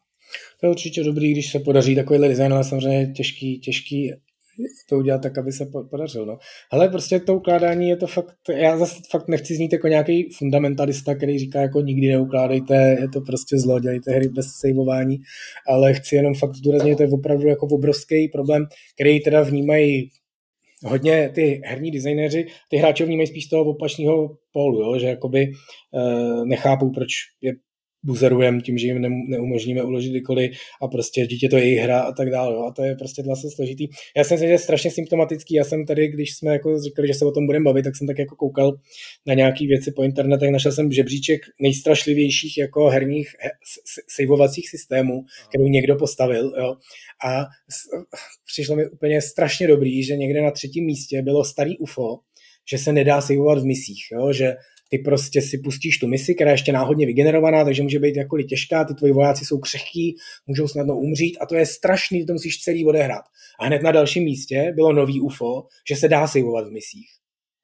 To 0.60 0.66
je 0.66 0.70
určitě 0.70 1.04
dobrý, 1.04 1.32
když 1.32 1.50
se 1.50 1.60
podaří 1.60 1.94
takovýhle 1.94 2.28
design, 2.28 2.52
ale 2.52 2.64
samozřejmě 2.64 3.12
těžký, 3.12 3.60
těžký 3.60 4.12
to 4.88 4.98
udělat 4.98 5.22
tak, 5.22 5.38
aby 5.38 5.52
se 5.52 5.66
podařilo. 5.90 6.26
No. 6.26 6.38
Ale 6.70 6.88
prostě 6.88 7.20
to 7.20 7.36
ukládání 7.36 7.88
je 7.88 7.96
to 7.96 8.06
fakt, 8.06 8.36
já 8.56 8.78
zase 8.78 8.96
fakt 9.10 9.28
nechci 9.28 9.54
znít 9.54 9.72
jako 9.72 9.88
nějaký 9.88 10.28
fundamentalista, 10.38 11.14
který 11.14 11.38
říká 11.38 11.60
jako 11.60 11.80
nikdy 11.80 12.08
neukládejte, 12.08 12.96
je 13.00 13.08
to 13.08 13.20
prostě 13.20 13.58
zlo, 13.58 13.80
dělejte 13.80 14.12
hry 14.12 14.28
bez 14.28 14.46
saveování, 14.60 15.16
ale 15.68 15.94
chci 15.94 16.16
jenom 16.16 16.34
fakt 16.34 16.54
zdůraznit, 16.54 16.96
to 16.96 17.02
je 17.02 17.08
opravdu 17.08 17.48
jako 17.48 17.66
obrovský 17.66 18.28
problém, 18.28 18.66
který 18.94 19.20
teda 19.20 19.42
vnímají 19.42 20.10
hodně 20.84 21.30
ty 21.34 21.60
herní 21.64 21.90
designéři, 21.90 22.46
ty 22.70 22.76
hráči 22.76 23.04
vnímají 23.04 23.26
spíš 23.26 23.46
toho 23.46 23.64
opačného 23.64 24.36
pólu, 24.52 24.80
jo? 24.80 24.98
že 24.98 25.06
jakoby 25.06 25.52
uh, 25.92 26.46
nechápou, 26.46 26.90
proč 26.90 27.08
je 27.40 27.52
buzerujeme 28.06 28.60
tím, 28.60 28.78
že 28.78 28.86
jim 28.86 29.00
ne, 29.00 29.08
neumožníme 29.28 29.82
uložit 29.82 30.10
kdykoliv 30.10 30.50
a 30.82 30.88
prostě 30.88 31.26
dítě 31.26 31.48
to 31.48 31.56
je 31.56 31.64
jejich 31.64 31.80
hra 31.80 32.00
a 32.00 32.12
tak 32.12 32.30
dále. 32.30 32.68
A 32.68 32.70
to 32.70 32.82
je 32.82 32.94
prostě 32.94 33.22
vlastně 33.22 33.50
složitý. 33.50 33.88
Já 34.16 34.24
si 34.24 34.34
myslím, 34.34 34.48
že 34.48 34.52
je 34.52 34.58
strašně 34.58 34.90
symptomatický. 34.90 35.54
Já 35.54 35.64
jsem 35.64 35.86
tady, 35.86 36.08
když 36.08 36.36
jsme 36.36 36.52
jako 36.52 36.80
říkali, 36.80 37.08
že 37.08 37.14
se 37.14 37.24
o 37.24 37.32
tom 37.32 37.46
budeme 37.46 37.64
bavit, 37.64 37.82
tak 37.82 37.96
jsem 37.96 38.06
tak 38.06 38.18
jako 38.18 38.36
koukal 38.36 38.78
na 39.26 39.34
nějaké 39.34 39.66
věci 39.66 39.92
po 39.92 40.02
internetech, 40.02 40.50
našel 40.50 40.72
jsem 40.72 40.92
žebříček 40.92 41.40
nejstrašlivějších 41.60 42.58
jako 42.58 42.88
herních 42.88 43.28
saveovacích 44.08 44.70
systémů, 44.70 45.24
kterou 45.48 45.68
někdo 45.68 45.96
postavil. 45.96 46.52
Jo. 46.58 46.74
A 47.26 47.44
přišlo 48.46 48.76
mi 48.76 48.88
úplně 48.88 49.22
strašně 49.22 49.66
dobrý, 49.66 50.02
že 50.02 50.16
někde 50.16 50.42
na 50.42 50.50
třetím 50.50 50.84
místě 50.84 51.22
bylo 51.22 51.44
starý 51.44 51.78
UFO, 51.78 52.18
že 52.70 52.78
se 52.78 52.92
nedá 52.92 53.20
saveovat 53.20 53.58
v 53.58 53.64
misích, 53.64 54.04
jo? 54.12 54.32
že 54.32 54.54
ty 54.88 54.98
prostě 54.98 55.42
si 55.42 55.58
pustíš 55.58 55.98
tu 55.98 56.08
misi, 56.08 56.34
která 56.34 56.50
je 56.50 56.54
ještě 56.54 56.72
náhodně 56.72 57.06
vygenerovaná, 57.06 57.64
takže 57.64 57.82
může 57.82 57.98
být 57.98 58.16
jakkoliv 58.16 58.46
těžká, 58.46 58.84
ty 58.84 58.94
tvoji 58.94 59.12
vojáci 59.12 59.44
jsou 59.44 59.58
křehký, 59.58 60.16
můžou 60.46 60.68
snadno 60.68 60.98
umřít 60.98 61.36
a 61.40 61.46
to 61.46 61.54
je 61.54 61.66
strašný, 61.66 62.26
to 62.26 62.32
musíš 62.32 62.58
celý 62.58 62.86
odehrát. 62.86 63.24
A 63.60 63.66
hned 63.66 63.82
na 63.82 63.92
dalším 63.92 64.24
místě 64.24 64.72
bylo 64.74 64.92
nový 64.92 65.20
UFO, 65.20 65.66
že 65.88 65.96
se 65.96 66.08
dá 66.08 66.26
saveovat 66.26 66.68
v 66.68 66.72
misích. 66.72 67.08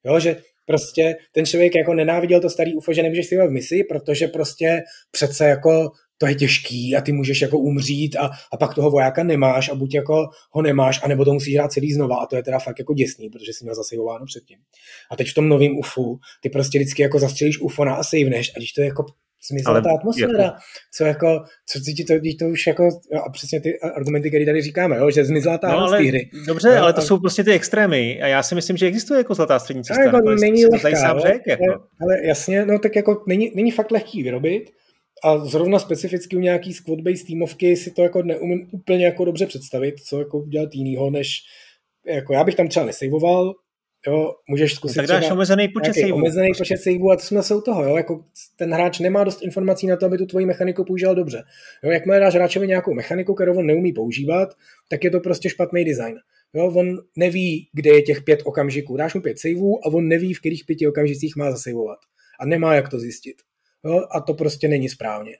Jo, 0.05 0.19
že 0.19 0.41
prostě 0.65 1.15
ten 1.31 1.45
člověk 1.45 1.75
jako 1.75 1.93
nenáviděl 1.93 2.41
to 2.41 2.49
starý 2.49 2.75
UFO, 2.75 2.93
že 2.93 3.03
nemůžeš 3.03 3.29
saveovat 3.29 3.49
v 3.49 3.53
misi, 3.53 3.83
protože 3.89 4.27
prostě 4.27 4.83
přece 5.11 5.45
jako 5.45 5.91
to 6.17 6.27
je 6.27 6.35
těžký 6.35 6.95
a 6.95 7.01
ty 7.01 7.11
můžeš 7.11 7.41
jako 7.41 7.59
umřít 7.59 8.15
a, 8.15 8.29
a 8.53 8.57
pak 8.57 8.75
toho 8.75 8.91
vojáka 8.91 9.23
nemáš 9.23 9.69
a 9.69 9.75
buď 9.75 9.93
jako 9.93 10.27
ho 10.51 10.61
nemáš, 10.61 10.99
anebo 11.03 11.25
to 11.25 11.33
musíš 11.33 11.55
hrát 11.55 11.71
celý 11.71 11.93
znova 11.93 12.17
a 12.17 12.25
to 12.25 12.35
je 12.35 12.43
teda 12.43 12.59
fakt 12.59 12.79
jako 12.79 12.93
děsný, 12.93 13.29
protože 13.29 13.53
jsi 13.53 13.63
měl 13.63 13.75
zasejováno 13.75 14.25
předtím. 14.25 14.59
A 15.11 15.15
teď 15.15 15.29
v 15.29 15.33
tom 15.33 15.49
novém 15.49 15.77
UFu 15.77 16.19
ty 16.41 16.49
prostě 16.49 16.79
vždycky 16.79 17.01
jako 17.01 17.19
zastřelíš 17.19 17.59
UFO 17.59 17.85
na 17.85 17.95
a 17.95 18.03
saveneš 18.03 18.51
a 18.55 18.59
když 18.59 18.71
to 18.73 18.81
je 18.81 18.87
jako 18.87 19.05
zmizela 19.51 19.81
ta 19.81 19.89
atmosféra, 19.91 20.43
jako... 20.43 20.57
co 20.95 21.03
jako, 21.03 21.43
co 21.69 21.79
ti 21.79 22.03
to, 22.03 22.13
to 22.39 22.49
už 22.51 22.67
jako, 22.67 22.89
a 23.25 23.29
přesně 23.29 23.61
ty 23.61 23.79
argumenty, 23.79 24.29
které 24.29 24.45
tady 24.45 24.61
říkáme, 24.61 24.97
jo, 24.97 25.11
že 25.11 25.25
zmizela 25.25 25.57
ta 25.57 25.67
no, 25.71 25.77
ale, 25.77 25.97
hry. 25.97 26.29
Dobře, 26.47 26.75
no, 26.75 26.81
ale 26.81 26.93
to 26.93 26.99
a... 26.99 27.03
jsou 27.03 27.19
prostě 27.19 27.43
ty 27.43 27.51
extrémy 27.51 28.21
a 28.21 28.27
já 28.27 28.43
si 28.43 28.55
myslím, 28.55 28.77
že 28.77 28.87
existuje 28.87 29.17
jako 29.17 29.33
zlatá 29.33 29.59
střední 29.59 29.83
cesta. 29.83 30.03
Jako, 30.03 30.31
není 30.31 30.65
lehká, 30.65 30.95
sám 30.95 31.19
řek, 31.19 31.41
jako. 31.47 31.63
ale, 31.69 31.79
ale, 32.01 32.27
jasně, 32.27 32.65
no 32.65 32.79
tak 32.79 32.95
jako 32.95 33.23
není, 33.27 33.51
není 33.55 33.71
fakt 33.71 33.91
lehký 33.91 34.23
vyrobit, 34.23 34.69
a 35.23 35.37
zrovna 35.37 35.79
specificky 35.79 36.35
u 36.35 36.39
nějaký 36.39 36.73
squad-based 36.73 37.25
týmovky 37.25 37.77
si 37.77 37.91
to 37.91 38.03
jako 38.03 38.23
neumím 38.23 38.67
úplně 38.71 39.05
jako 39.05 39.25
dobře 39.25 39.45
představit, 39.45 39.95
co 39.99 40.19
jako 40.19 40.39
udělat 40.39 40.69
jinýho, 40.73 41.09
než 41.09 41.29
jako 42.07 42.33
já 42.33 42.43
bych 42.43 42.55
tam 42.55 42.67
třeba 42.67 42.85
nesejvoval, 42.85 43.53
jo, 44.07 44.33
můžeš 44.49 44.73
zkusit 44.73 44.95
tak 44.95 45.07
dáš 45.07 45.31
omezený 45.31 45.67
počet 45.67 45.93
saveů. 45.93 46.15
Omezený 46.15 46.47
prostě. 46.47 46.61
počet 46.61 46.77
saveů 46.77 47.11
a 47.11 47.15
to 47.15 47.23
jsme 47.23 47.43
se 47.43 47.55
u 47.55 47.61
toho, 47.61 47.83
jo, 47.83 47.97
jako 47.97 48.25
ten 48.55 48.73
hráč 48.73 48.99
nemá 48.99 49.23
dost 49.23 49.41
informací 49.41 49.87
na 49.87 49.95
to, 49.95 50.05
aby 50.05 50.17
tu 50.17 50.25
tvoji 50.25 50.45
mechaniku 50.45 50.85
používal 50.85 51.15
dobře. 51.15 51.43
Jo, 51.83 51.91
jakmile 51.91 52.19
dáš 52.19 52.33
hráčovi 52.33 52.67
nějakou 52.67 52.93
mechaniku, 52.93 53.33
kterou 53.33 53.57
on 53.57 53.65
neumí 53.65 53.93
používat, 53.93 54.49
tak 54.89 55.03
je 55.03 55.11
to 55.11 55.19
prostě 55.19 55.49
špatný 55.49 55.85
design. 55.85 56.15
Jo, 56.53 56.73
on 56.75 56.97
neví, 57.17 57.69
kde 57.73 57.91
je 57.91 58.01
těch 58.01 58.21
pět 58.21 58.39
okamžiků. 58.43 58.97
Dáš 58.97 59.13
mu 59.13 59.21
pět 59.21 59.39
saveů 59.39 59.79
a 59.85 59.93
on 59.93 60.07
neví, 60.07 60.33
v 60.33 60.39
kterých 60.39 60.65
pěti 60.65 60.87
okamžicích 60.87 61.35
má 61.35 61.51
zasejvovat. 61.51 61.97
A 62.39 62.45
nemá 62.45 62.75
jak 62.75 62.89
to 62.89 62.99
zjistit 62.99 63.35
jo, 63.85 64.01
a 64.11 64.21
to 64.21 64.33
prostě 64.33 64.67
není 64.67 64.89
správně. 64.89 65.37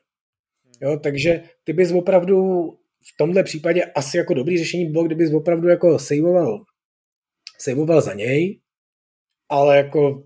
Jo, 0.82 1.00
takže 1.04 1.44
ty 1.64 1.74
bys 1.74 1.92
opravdu 1.92 2.68
v 3.14 3.18
tomhle 3.18 3.44
případě 3.44 3.84
asi 3.84 4.18
jako 4.18 4.34
dobrý 4.34 4.58
řešení 4.58 4.86
bylo, 4.86 5.04
kdybys 5.04 5.34
opravdu 5.34 5.68
jako 5.68 6.00
saveoval, 6.00 6.64
saveoval 7.60 8.02
za 8.02 8.14
něj, 8.14 8.60
ale 9.50 9.78
jako 9.78 10.24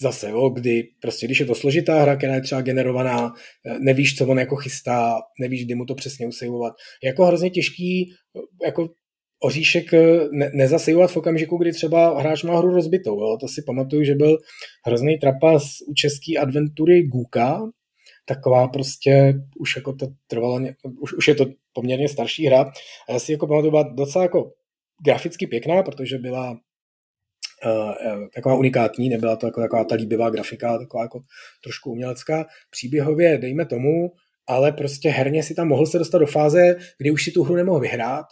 zase, 0.00 0.30
jo, 0.30 0.48
kdy 0.48 0.88
prostě, 1.00 1.26
když 1.26 1.40
je 1.40 1.46
to 1.46 1.54
složitá 1.54 2.02
hra, 2.02 2.16
která 2.16 2.34
je 2.34 2.40
třeba 2.40 2.60
generovaná, 2.60 3.32
nevíš, 3.80 4.16
co 4.16 4.26
on 4.26 4.38
jako 4.38 4.56
chystá, 4.56 5.16
nevíš, 5.40 5.64
kdy 5.64 5.74
mu 5.74 5.84
to 5.84 5.94
přesně 5.94 6.26
usejvovat. 6.26 6.74
Jako 7.02 7.24
hrozně 7.24 7.50
těžký 7.50 8.12
jako 8.64 8.88
oříšek 9.42 9.92
ne, 10.32 10.50
nezasejovat 10.54 11.10
v 11.10 11.16
okamžiku, 11.16 11.56
kdy 11.56 11.72
třeba 11.72 12.20
hráč 12.20 12.42
má 12.42 12.58
hru 12.58 12.74
rozbitou. 12.74 13.20
Jo. 13.20 13.36
To 13.40 13.48
si 13.48 13.62
pamatuju, 13.62 14.04
že 14.04 14.14
byl 14.14 14.38
hrozný 14.86 15.18
trapas 15.18 15.62
u 15.88 15.94
české 15.94 16.36
adventury 16.40 17.02
Guka, 17.02 17.60
taková 18.26 18.68
prostě, 18.68 19.34
už 19.58 19.76
jako 19.76 19.92
to 19.92 20.06
trvalo, 20.26 20.60
už, 21.00 21.12
už 21.12 21.28
je 21.28 21.34
to 21.34 21.46
poměrně 21.72 22.08
starší 22.08 22.46
hra. 22.46 22.62
A 23.08 23.12
já 23.12 23.18
si 23.18 23.32
jako 23.32 23.46
pamatuju, 23.46 23.70
byla 23.70 23.82
docela 23.82 24.24
jako 24.24 24.52
graficky 25.04 25.46
pěkná, 25.46 25.82
protože 25.82 26.18
byla 26.18 26.50
uh, 26.50 28.28
taková 28.34 28.54
unikátní, 28.54 29.08
nebyla 29.08 29.36
to 29.36 29.46
jako 29.46 29.60
taková 29.60 29.84
ta 29.84 29.94
líbivá 29.94 30.30
grafika, 30.30 30.78
taková 30.78 31.02
jako 31.02 31.20
trošku 31.62 31.90
umělecká. 31.90 32.46
Příběhově, 32.70 33.38
dejme 33.38 33.66
tomu, 33.66 34.12
ale 34.46 34.72
prostě 34.72 35.08
herně 35.08 35.42
si 35.42 35.54
tam 35.54 35.68
mohl 35.68 35.86
se 35.86 35.98
dostat 35.98 36.18
do 36.18 36.26
fáze, 36.26 36.76
kdy 36.98 37.10
už 37.10 37.24
si 37.24 37.30
tu 37.30 37.42
hru 37.44 37.54
nemohl 37.54 37.80
vyhrát, 37.80 38.26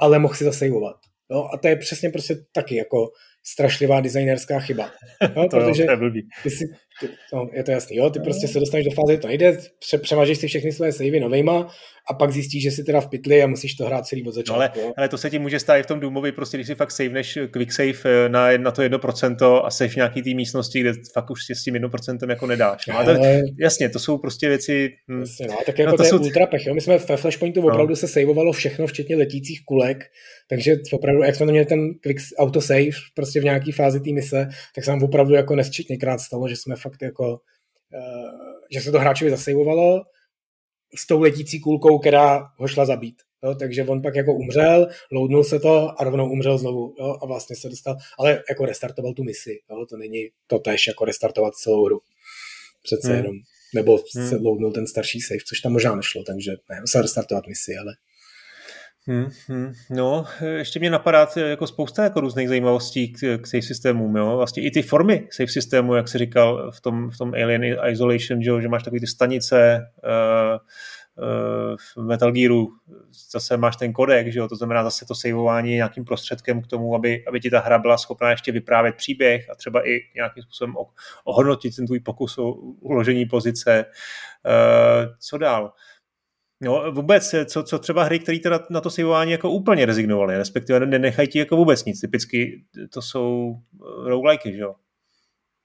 ale 0.00 0.18
mohl 0.18 0.34
si 0.34 0.44
zasejvovat. 0.44 0.96
No, 1.30 1.54
a 1.54 1.56
to 1.56 1.68
je 1.68 1.76
přesně 1.76 2.10
prostě 2.10 2.36
taky 2.52 2.76
jako 2.76 3.08
strašlivá 3.52 4.00
designerská 4.00 4.60
chyba. 4.60 4.90
No, 5.36 5.48
to 5.48 5.56
protože 5.56 5.82
jo, 5.82 5.96
to 5.98 6.04
je 6.04 6.22
ty 6.42 6.50
si, 6.50 6.64
ty, 7.00 7.08
no, 7.32 7.48
je 7.52 7.64
to 7.64 7.70
jasný, 7.70 7.96
jo, 7.96 8.10
ty 8.10 8.20
prostě 8.20 8.48
se 8.48 8.60
dostaneš 8.60 8.86
do 8.86 8.90
fáze, 8.90 9.18
to 9.18 9.28
nejde, 9.28 9.58
pře, 9.78 9.98
přemažeš 9.98 10.38
si 10.38 10.48
všechny 10.48 10.72
své 10.72 10.92
savey 10.92 11.20
novejma 11.20 11.68
a 12.10 12.14
pak 12.14 12.32
zjistíš, 12.32 12.62
že 12.62 12.70
jsi 12.70 12.84
teda 12.84 13.00
v 13.00 13.08
pytli 13.08 13.42
a 13.42 13.46
musíš 13.46 13.74
to 13.74 13.84
hrát 13.84 14.06
celý 14.06 14.24
od 14.28 14.32
začátku. 14.32 14.78
No, 14.78 14.84
ale, 14.84 14.94
ale, 14.96 15.08
to 15.08 15.18
se 15.18 15.30
ti 15.30 15.38
může 15.38 15.60
stát 15.60 15.76
i 15.76 15.82
v 15.82 15.86
tom 15.86 16.00
Doomovi, 16.00 16.32
prostě 16.32 16.56
když 16.56 16.66
si 16.66 16.74
fakt 16.74 16.90
saveneš 16.90 17.38
quick 17.50 17.72
save 17.72 17.92
eh, 18.04 18.28
na, 18.28 18.56
na 18.56 18.70
to 18.70 18.82
1% 18.82 19.60
a 19.64 19.70
save 19.70 19.90
v 19.90 19.96
nějaký 19.96 20.22
té 20.22 20.34
místnosti, 20.34 20.80
kde 20.80 20.92
fakt 21.14 21.30
už 21.30 21.44
si 21.44 21.54
s 21.54 21.64
tím 21.64 21.74
1% 21.74 22.30
jako 22.30 22.46
nedáš. 22.46 22.86
No, 22.86 22.98
ale... 22.98 23.18
to, 23.18 23.24
jasně, 23.60 23.88
to 23.88 23.98
jsou 23.98 24.18
prostě 24.18 24.48
věci... 24.48 24.90
Hm, 25.10 25.20
jasně, 25.20 25.46
no, 25.46 25.56
tak 25.66 25.78
jako 25.78 25.90
no, 25.90 25.96
to, 25.96 25.96
to 25.96 26.02
je 26.02 26.10
jsou... 26.10 26.18
ultra 26.18 26.46
pech, 26.46 26.66
jo. 26.66 26.74
My 26.74 26.80
jsme 26.80 26.98
ve 26.98 27.16
Flashpointu 27.16 27.60
no. 27.60 27.66
opravdu 27.66 27.96
se 27.96 28.08
saveovalo 28.08 28.52
všechno, 28.52 28.86
včetně 28.86 29.16
letících 29.16 29.64
kulek, 29.64 30.04
takže 30.48 30.76
opravdu, 30.92 31.22
jak 31.22 31.34
jsme 31.34 31.46
to 31.46 31.52
měli 31.52 31.66
ten 31.66 31.94
quick 32.00 32.20
autosave 32.38 32.84
prostě 33.14 33.37
v 33.40 33.44
nějaký 33.44 33.72
fázi 33.72 34.00
té 34.00 34.12
mise, 34.12 34.48
tak 34.74 34.84
se 34.84 34.90
nám 34.90 35.02
opravdu 35.02 35.34
jako 35.34 35.56
nesčetněkrát 35.56 36.20
stalo, 36.20 36.48
že 36.48 36.56
jsme 36.56 36.76
fakt 36.76 37.02
jako, 37.02 37.30
uh, 37.32 38.40
že 38.72 38.80
se 38.80 38.92
to 38.92 38.98
hráčovi 38.98 39.30
zasejvovalo 39.30 40.02
s 40.96 41.06
tou 41.06 41.20
letící 41.20 41.60
kulkou, 41.60 41.98
která 41.98 42.46
ho 42.56 42.68
šla 42.68 42.86
zabít. 42.86 43.16
Jo, 43.44 43.54
takže 43.54 43.84
on 43.84 44.02
pak 44.02 44.14
jako 44.14 44.34
umřel, 44.34 44.88
loadnul 45.12 45.44
se 45.44 45.60
to 45.60 46.00
a 46.00 46.04
rovnou 46.04 46.30
umřel 46.30 46.58
znovu 46.58 46.94
jo, 46.98 47.16
a 47.22 47.26
vlastně 47.26 47.56
se 47.56 47.68
dostal, 47.68 47.96
ale 48.18 48.42
jako 48.50 48.66
restartoval 48.66 49.12
tu 49.12 49.24
misi, 49.24 49.58
jo, 49.70 49.86
to 49.86 49.96
není 49.96 50.28
to 50.46 50.58
tež 50.58 50.86
jako 50.86 51.04
restartovat 51.04 51.54
celou 51.54 51.84
hru. 51.84 52.00
Přece 52.82 53.08
hmm. 53.08 53.16
jenom. 53.16 53.34
Nebo 53.74 53.98
hmm. 54.14 54.28
se 54.28 54.36
loadnul 54.36 54.72
ten 54.72 54.86
starší 54.86 55.20
save, 55.20 55.40
což 55.46 55.60
tam 55.60 55.72
možná 55.72 55.94
nešlo, 55.94 56.22
takže 56.22 56.52
ne, 56.70 56.80
musel 56.80 57.02
restartovat 57.02 57.46
misi, 57.46 57.76
ale 57.76 57.92
Hmm, 59.08 59.28
hmm. 59.48 59.72
No, 59.90 60.24
ještě 60.40 60.78
mě 60.78 60.90
napadá 60.90 61.28
jako 61.36 61.66
spousta 61.66 62.04
jako 62.04 62.20
různých 62.20 62.48
zajímavostí 62.48 63.12
k, 63.12 63.38
k 63.38 63.46
safe 63.46 63.62
systémům, 63.62 64.16
jo. 64.16 64.36
Vlastně 64.36 64.62
i 64.62 64.70
ty 64.70 64.82
formy 64.82 65.28
safe 65.30 65.52
systému, 65.52 65.94
jak 65.94 66.08
jsi 66.08 66.18
říkal 66.18 66.70
v 66.72 66.80
tom, 66.80 67.10
v 67.10 67.18
tom 67.18 67.34
Alien 67.34 67.64
Isolation, 67.64 68.42
že, 68.42 68.50
že 68.60 68.68
máš 68.68 68.82
takové 68.82 69.00
ty 69.00 69.06
stanice, 69.06 69.86
uh, 70.04 70.58
uh, 71.24 71.76
v 71.76 72.06
Metal 72.06 72.32
Gearu 72.32 72.68
zase 73.30 73.56
máš 73.56 73.76
ten 73.76 73.92
kodek, 73.92 74.32
že 74.32 74.38
jo? 74.38 74.48
to 74.48 74.56
znamená 74.56 74.84
zase 74.84 75.06
to 75.06 75.14
saveování 75.14 75.70
nějakým 75.70 76.04
prostředkem 76.04 76.62
k 76.62 76.66
tomu, 76.66 76.94
aby, 76.94 77.24
aby 77.28 77.40
ti 77.40 77.50
ta 77.50 77.60
hra 77.60 77.78
byla 77.78 77.98
schopná 77.98 78.30
ještě 78.30 78.52
vyprávět 78.52 78.94
příběh 78.94 79.50
a 79.50 79.54
třeba 79.54 79.88
i 79.88 80.00
nějakým 80.14 80.42
způsobem 80.42 80.74
ohodnotit 81.24 81.76
ten 81.76 81.86
tvůj 81.86 82.00
pokus 82.00 82.38
o 82.38 82.52
uložení 82.80 83.26
pozice. 83.26 83.84
Uh, 84.46 85.14
co 85.18 85.38
dál? 85.38 85.72
No 86.60 86.92
vůbec, 86.92 87.34
co, 87.44 87.62
co 87.62 87.78
třeba 87.78 88.02
hry, 88.04 88.18
které 88.18 88.38
teda 88.38 88.66
na 88.70 88.80
to 88.80 88.90
saveování 88.90 89.32
jako 89.32 89.50
úplně 89.50 89.86
rezignovaly, 89.86 90.36
respektive 90.36 90.86
nenechají 90.86 91.28
ti 91.28 91.38
jako 91.38 91.56
vůbec 91.56 91.84
nic. 91.84 92.00
Typicky 92.00 92.64
to 92.90 93.02
jsou 93.02 93.54
eh, 93.56 94.08
roguelike, 94.08 94.52
že 94.52 94.58
jo? 94.58 94.74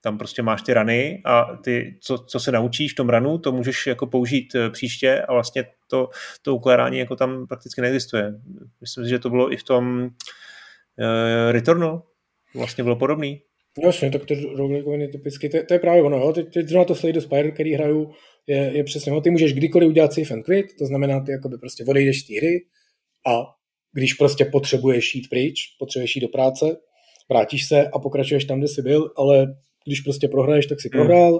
Tam 0.01 0.17
prostě 0.17 0.41
máš 0.41 0.61
ty 0.61 0.73
rany 0.73 1.21
a 1.25 1.57
ty, 1.63 1.99
co, 2.01 2.17
co 2.17 2.39
se 2.39 2.51
naučíš 2.51 2.93
v 2.93 2.95
tom 2.95 3.09
ranu, 3.09 3.37
to 3.37 3.51
můžeš 3.51 3.87
jako 3.87 4.07
použít 4.07 4.55
eh, 4.55 4.69
příště 4.69 5.21
a 5.21 5.33
vlastně 5.33 5.65
to, 5.89 6.09
to 6.41 6.55
ukládání 6.55 6.97
jako 6.97 7.15
tam 7.15 7.47
prakticky 7.47 7.81
neexistuje. 7.81 8.33
Myslím 8.81 9.03
si, 9.03 9.09
že 9.09 9.19
to 9.19 9.29
bylo 9.29 9.53
i 9.53 9.57
v 9.57 9.63
tom 9.63 10.03
uh, 10.03 11.51
Returnal, 11.51 12.03
vlastně 12.55 12.83
bylo 12.83 12.95
podobný. 12.95 13.41
Jasně, 13.83 14.11
tak 14.11 14.25
ty 14.25 14.53
roguelike 14.55 15.07
typicky, 15.07 15.49
to, 15.49 15.57
to, 15.67 15.73
je 15.73 15.79
právě 15.79 16.03
ono, 16.03 16.17
jo? 16.17 16.33
Teď, 16.33 16.53
teď 16.53 16.67
zrovna 16.67 16.85
to 16.85 16.95
Slay 16.95 17.13
the 17.13 17.19
Spire, 17.19 17.51
který 17.51 17.73
hraju, 17.73 18.11
je, 18.47 18.71
je 18.77 18.83
přesně, 18.83 19.11
no, 19.11 19.21
ty 19.21 19.29
můžeš 19.29 19.53
kdykoliv 19.53 19.89
udělat 19.89 20.13
safe 20.13 20.33
and 20.33 20.43
quit, 20.43 20.65
to 20.77 20.85
znamená, 20.85 21.19
ty 21.19 21.31
jakoby 21.31 21.57
prostě 21.57 21.85
odejdeš 21.87 22.21
z 22.21 22.27
té 22.27 22.33
hry 22.37 22.65
a 23.27 23.43
když 23.93 24.13
prostě 24.13 24.45
potřebuješ 24.45 25.15
jít 25.15 25.29
pryč, 25.29 25.59
potřebuješ 25.79 26.15
jít 26.15 26.21
do 26.21 26.27
práce, 26.27 26.77
vrátíš 27.29 27.67
se 27.67 27.87
a 27.87 27.99
pokračuješ 27.99 28.45
tam, 28.45 28.59
kde 28.59 28.67
jsi 28.67 28.81
byl, 28.81 29.11
ale 29.17 29.55
když 29.85 30.01
prostě 30.01 30.27
prohraješ, 30.27 30.65
tak 30.65 30.81
si 30.81 30.89
hmm. 30.93 30.99
prohrál 30.99 31.39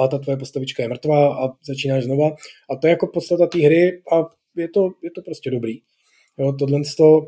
a 0.00 0.08
ta 0.08 0.18
tvoje 0.18 0.36
postavička 0.36 0.82
je 0.82 0.88
mrtvá 0.88 1.44
a 1.44 1.48
začínáš 1.68 2.04
znova. 2.04 2.30
A 2.70 2.76
to 2.76 2.86
je 2.86 2.90
jako 2.90 3.06
podstata 3.06 3.46
té 3.46 3.58
hry 3.58 4.02
a 4.12 4.16
je 4.56 4.68
to, 4.68 4.90
je 5.02 5.10
to 5.10 5.22
prostě 5.22 5.50
dobrý. 5.50 5.74
Jo, 6.38 6.52
tohle 6.52 6.80
to, 6.96 7.20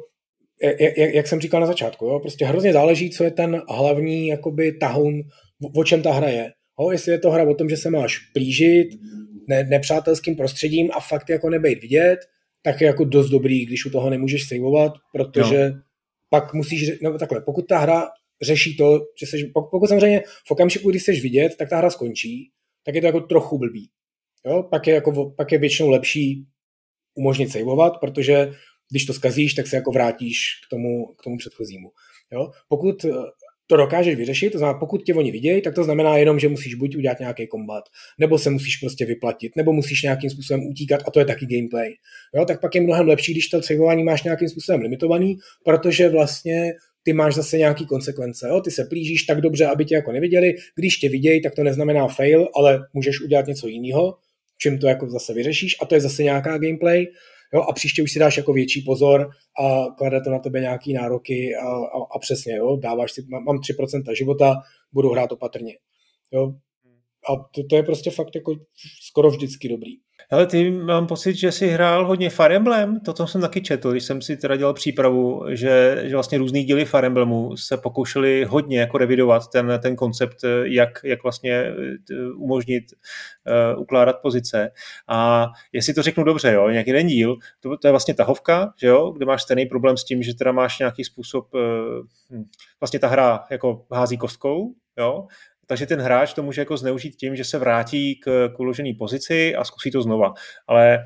jak, 0.81 1.15
jak, 1.15 1.27
jsem 1.27 1.41
říkal 1.41 1.61
na 1.61 1.67
začátku, 1.67 2.07
jo, 2.07 2.21
prostě 2.21 2.45
hrozně 2.45 2.73
záleží, 2.73 3.11
co 3.11 3.25
je 3.25 3.31
ten 3.31 3.63
hlavní 3.69 4.27
jakoby 4.27 4.73
tahoun, 4.73 5.21
o 5.77 5.85
čem 5.85 6.03
ta 6.03 6.13
hra 6.13 6.29
je. 6.29 6.53
Jo, 6.81 6.91
jestli 6.91 7.12
je 7.12 7.18
to 7.18 7.31
hra 7.31 7.45
o 7.45 7.55
tom, 7.55 7.68
že 7.68 7.76
se 7.76 7.91
máš 7.91 8.18
plížit 8.18 8.89
ne, 9.49 9.64
nepřátelským 9.64 10.37
prostředím 10.37 10.91
a 10.93 11.01
fakt 11.01 11.31
jako 11.31 11.51
nebejt 11.51 11.83
vidět, 11.83 12.18
tak 12.62 12.81
je 12.81 12.87
jako 12.87 13.05
dost 13.05 13.31
dobrý, 13.31 13.66
když 13.66 13.87
u 13.87 13.91
toho 13.91 14.11
nemůžeš 14.11 14.49
saveovat, 14.49 14.93
protože 15.12 15.70
no. 15.70 15.81
pak 16.31 16.55
musíš, 16.55 17.01
no 17.03 17.18
takhle, 17.18 17.41
pokud 17.41 17.66
ta 17.68 17.78
hra 17.78 18.09
řeší 18.43 18.76
to, 18.76 19.01
že 19.20 19.26
seš, 19.26 19.45
pokud 19.70 19.87
samozřejmě 19.89 20.22
v 20.47 20.51
okamžiku, 20.51 20.91
kdy 20.91 20.99
chceš 20.99 21.22
vidět, 21.22 21.57
tak 21.57 21.68
ta 21.68 21.76
hra 21.76 21.91
skončí, 21.91 22.51
tak 22.85 22.95
je 22.95 23.01
to 23.01 23.07
jako 23.07 23.20
trochu 23.20 23.59
blbý. 23.59 23.91
Jo? 24.47 24.62
Pak, 24.70 24.87
je 24.87 24.95
jako, 24.95 25.31
pak 25.37 25.53
je 25.53 25.59
většinou 25.59 25.91
lepší 25.91 26.47
umožnit 27.14 27.51
saveovat, 27.51 27.93
protože 28.01 28.51
když 28.91 29.07
to 29.07 29.12
skazíš, 29.12 29.55
tak 29.55 29.66
se 29.66 29.76
jako 29.76 29.93
vrátíš 29.93 30.39
k 30.66 30.70
tomu, 30.70 31.07
k 31.07 31.22
tomu 31.24 31.37
předchozímu. 31.37 31.89
Jo? 32.33 32.51
Pokud 32.68 33.05
to 33.71 33.77
dokážeš 33.77 34.16
vyřešit, 34.16 34.51
to 34.51 34.59
znamená, 34.59 34.79
pokud 34.79 35.03
tě 35.03 35.14
oni 35.14 35.31
vidějí, 35.31 35.62
tak 35.62 35.75
to 35.75 35.85
znamená 35.85 36.16
jenom, 36.16 36.39
že 36.39 36.49
musíš 36.49 36.75
buď 36.75 36.97
udělat 36.97 37.21
nějaký 37.21 37.47
kombat, 37.47 37.85
nebo 38.18 38.39
se 38.39 38.51
musíš 38.51 38.77
prostě 38.77 39.07
vyplatit, 39.07 39.57
nebo 39.57 39.73
musíš 39.73 40.03
nějakým 40.03 40.31
způsobem 40.31 40.66
utíkat 40.66 41.01
a 41.07 41.11
to 41.11 41.18
je 41.18 41.25
taky 41.25 41.47
gameplay. 41.47 41.95
Jo, 42.35 42.45
tak 42.45 42.61
pak 42.61 42.75
je 42.75 42.81
mnohem 42.81 43.09
lepší, 43.09 43.33
když 43.33 43.49
to 43.49 43.62
saveování 43.62 44.05
máš 44.05 44.23
nějakým 44.23 44.49
způsobem 44.49 44.81
limitovaný, 44.81 45.37
protože 45.64 46.09
vlastně 46.09 46.73
ty 47.03 47.12
máš 47.12 47.35
zase 47.35 47.59
nějaký 47.59 47.87
konsekvence. 47.87 48.49
Jo? 48.49 48.61
Ty 48.61 48.71
se 48.71 48.85
plížíš 48.85 49.23
tak 49.23 49.41
dobře, 49.41 49.66
aby 49.66 49.85
tě 49.85 49.95
jako 49.95 50.12
neviděli. 50.12 50.55
Když 50.77 50.97
tě 50.97 51.09
vidějí, 51.09 51.43
tak 51.43 51.55
to 51.55 51.62
neznamená 51.62 52.09
fail, 52.09 52.49
ale 52.57 52.79
můžeš 52.95 53.21
udělat 53.21 53.47
něco 53.47 53.68
jiného, 53.68 54.14
čím 54.59 54.79
to 54.79 54.87
jako 54.87 55.11
zase 55.11 55.35
vyřešíš 55.35 55.77
a 55.83 55.87
to 55.87 55.95
je 55.95 56.01
zase 56.01 56.23
nějaká 56.23 56.59
gameplay 56.59 57.07
jo, 57.55 57.63
a 57.63 57.73
příště 57.73 58.03
už 58.03 58.13
si 58.13 58.19
dáš 58.19 58.37
jako 58.37 58.53
větší 58.53 58.83
pozor 58.83 59.31
a 59.61 59.85
klade 59.99 60.21
to 60.21 60.31
na 60.31 60.39
tebe 60.39 60.61
nějaký 60.61 60.93
nároky 60.93 61.57
a, 61.57 61.69
a, 61.69 62.15
a 62.15 62.19
přesně, 62.19 62.57
jo, 62.57 62.77
dáváš 62.77 63.13
si, 63.13 63.27
mám 63.29 63.59
3% 63.59 64.15
života, 64.17 64.55
budu 64.93 65.11
hrát 65.11 65.33
opatrně, 65.33 65.73
jo, 66.33 66.55
a 67.29 67.37
to, 67.55 67.63
to 67.71 67.77
je 67.77 67.83
prostě 67.83 68.11
fakt 68.11 68.35
jako 68.35 68.55
skoro 69.03 69.31
vždycky 69.31 69.69
dobrý. 69.69 69.91
Ale 70.33 70.47
ty 70.47 70.70
mám 70.70 71.07
pocit, 71.07 71.35
že 71.35 71.53
jsi 71.53 71.68
hrál 71.68 72.07
hodně 72.07 72.31
Fire 72.31 72.57
Emblem, 72.57 73.01
to 73.01 73.26
jsem 73.26 73.41
taky 73.41 73.62
četl, 73.62 73.91
když 73.91 74.05
jsem 74.05 74.22
si 74.22 74.37
teda 74.37 74.57
dělal 74.57 74.74
přípravu, 74.74 75.45
že, 75.49 76.03
že 76.05 76.14
vlastně 76.16 76.39
různý 76.39 76.64
díly 76.64 76.85
Fire 76.85 77.07
Emblemu 77.07 77.57
se 77.57 77.76
pokoušeli 77.76 78.45
hodně 78.45 78.81
jako 78.81 78.99
revidovat 78.99 79.49
ten, 79.49 79.78
ten 79.83 79.97
koncept, 79.97 80.37
jak, 80.62 80.89
jak 81.05 81.22
vlastně 81.22 81.53
eh, 81.53 81.72
umožnit 82.37 82.85
uh, 83.74 83.83
ukládat 83.83 84.16
pozice. 84.22 84.70
A 85.09 85.47
jestli 85.72 85.95
to 85.95 86.03
řeknu 86.03 86.24
dobře, 86.24 86.53
jo, 86.53 86.68
nějaký 86.68 86.91
jeden 86.91 87.07
díl, 87.07 87.37
to, 87.61 87.76
to 87.76 87.89
je 87.89 87.91
vlastně 87.91 88.14
tahovka, 88.14 88.72
že 88.81 88.87
jo, 88.87 89.11
kde 89.11 89.26
máš 89.26 89.43
stejný 89.43 89.66
problém 89.66 89.97
s 89.97 90.05
tím, 90.05 90.22
že 90.22 90.35
teda 90.35 90.53
máš 90.53 90.78
nějaký 90.78 91.05
způsob, 91.05 91.55
uh, 91.55 91.61
vlastně 92.81 92.99
ta 92.99 93.09
hra 93.09 93.45
jako 93.51 93.87
hází 93.93 94.16
kostkou, 94.16 94.74
jo, 94.99 95.26
takže 95.71 95.87
ten 95.87 96.01
hráč 96.01 96.33
to 96.33 96.43
může 96.43 96.61
jako 96.61 96.77
zneužít 96.77 97.16
tím, 97.16 97.37
že 97.37 97.45
se 97.45 97.59
vrátí 97.59 98.14
k, 98.14 98.49
k 98.57 98.61
uložené 98.61 98.91
pozici 98.99 99.55
a 99.55 99.64
zkusí 99.64 99.91
to 99.91 100.03
znova. 100.03 100.33
Ale 100.66 100.99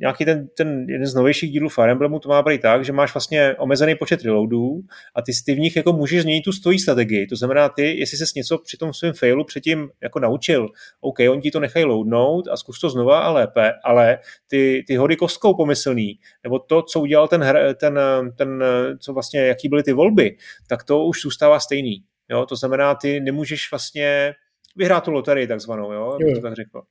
nějaký 0.00 0.24
ten, 0.24 0.48
ten 0.56 0.86
jeden 0.88 1.06
z 1.06 1.14
novějších 1.14 1.50
dílů 1.50 1.68
Fire 1.68 1.92
Emblemu 1.92 2.18
to 2.18 2.28
má 2.28 2.42
být 2.42 2.60
tak, 2.60 2.84
že 2.84 2.92
máš 2.92 3.14
vlastně 3.14 3.54
omezený 3.58 3.94
počet 3.94 4.22
reloadů 4.22 4.80
a 5.14 5.22
ty, 5.22 5.32
ty 5.46 5.54
v 5.54 5.58
nich 5.58 5.76
jako 5.76 5.92
můžeš 5.92 6.22
změnit 6.22 6.42
tu 6.42 6.52
stojí 6.52 6.78
strategii. 6.78 7.26
To 7.26 7.36
znamená, 7.36 7.68
ty, 7.68 7.98
jestli 7.98 8.18
ses 8.18 8.34
něco 8.34 8.58
při 8.58 8.76
tom 8.76 8.92
svém 8.92 9.12
failu 9.12 9.44
předtím 9.44 9.88
jako 10.02 10.20
naučil, 10.20 10.68
OK, 11.00 11.18
oni 11.30 11.42
ti 11.42 11.50
to 11.50 11.60
nechají 11.60 11.84
loadnout 11.84 12.48
a 12.48 12.56
zkus 12.56 12.80
to 12.80 12.90
znova 12.90 13.18
a 13.18 13.30
lépe, 13.30 13.72
ale 13.84 14.18
ty, 14.46 14.84
ty 14.86 14.96
hody 14.96 15.16
kostkou 15.16 15.54
pomyslný, 15.54 16.18
nebo 16.44 16.58
to, 16.58 16.82
co 16.82 17.00
udělal 17.00 17.28
ten, 17.28 17.44
ten, 17.80 17.98
ten, 18.36 18.64
co 19.00 19.12
vlastně, 19.12 19.40
jaký 19.40 19.68
byly 19.68 19.82
ty 19.82 19.92
volby, 19.92 20.36
tak 20.68 20.84
to 20.84 21.04
už 21.04 21.20
zůstává 21.20 21.60
stejný. 21.60 22.04
Jo? 22.30 22.46
To 22.46 22.56
znamená, 22.56 22.94
ty 22.94 23.20
nemůžeš 23.20 23.70
vlastně 23.70 24.32
vyhrát 24.76 25.04
tu 25.04 25.10
loterii 25.10 25.46
takzvanou, 25.46 25.92
jo? 25.92 26.18
jo. 26.20 26.34
to 26.34 26.40
tak 26.40 26.54
řekl. 26.54 26.82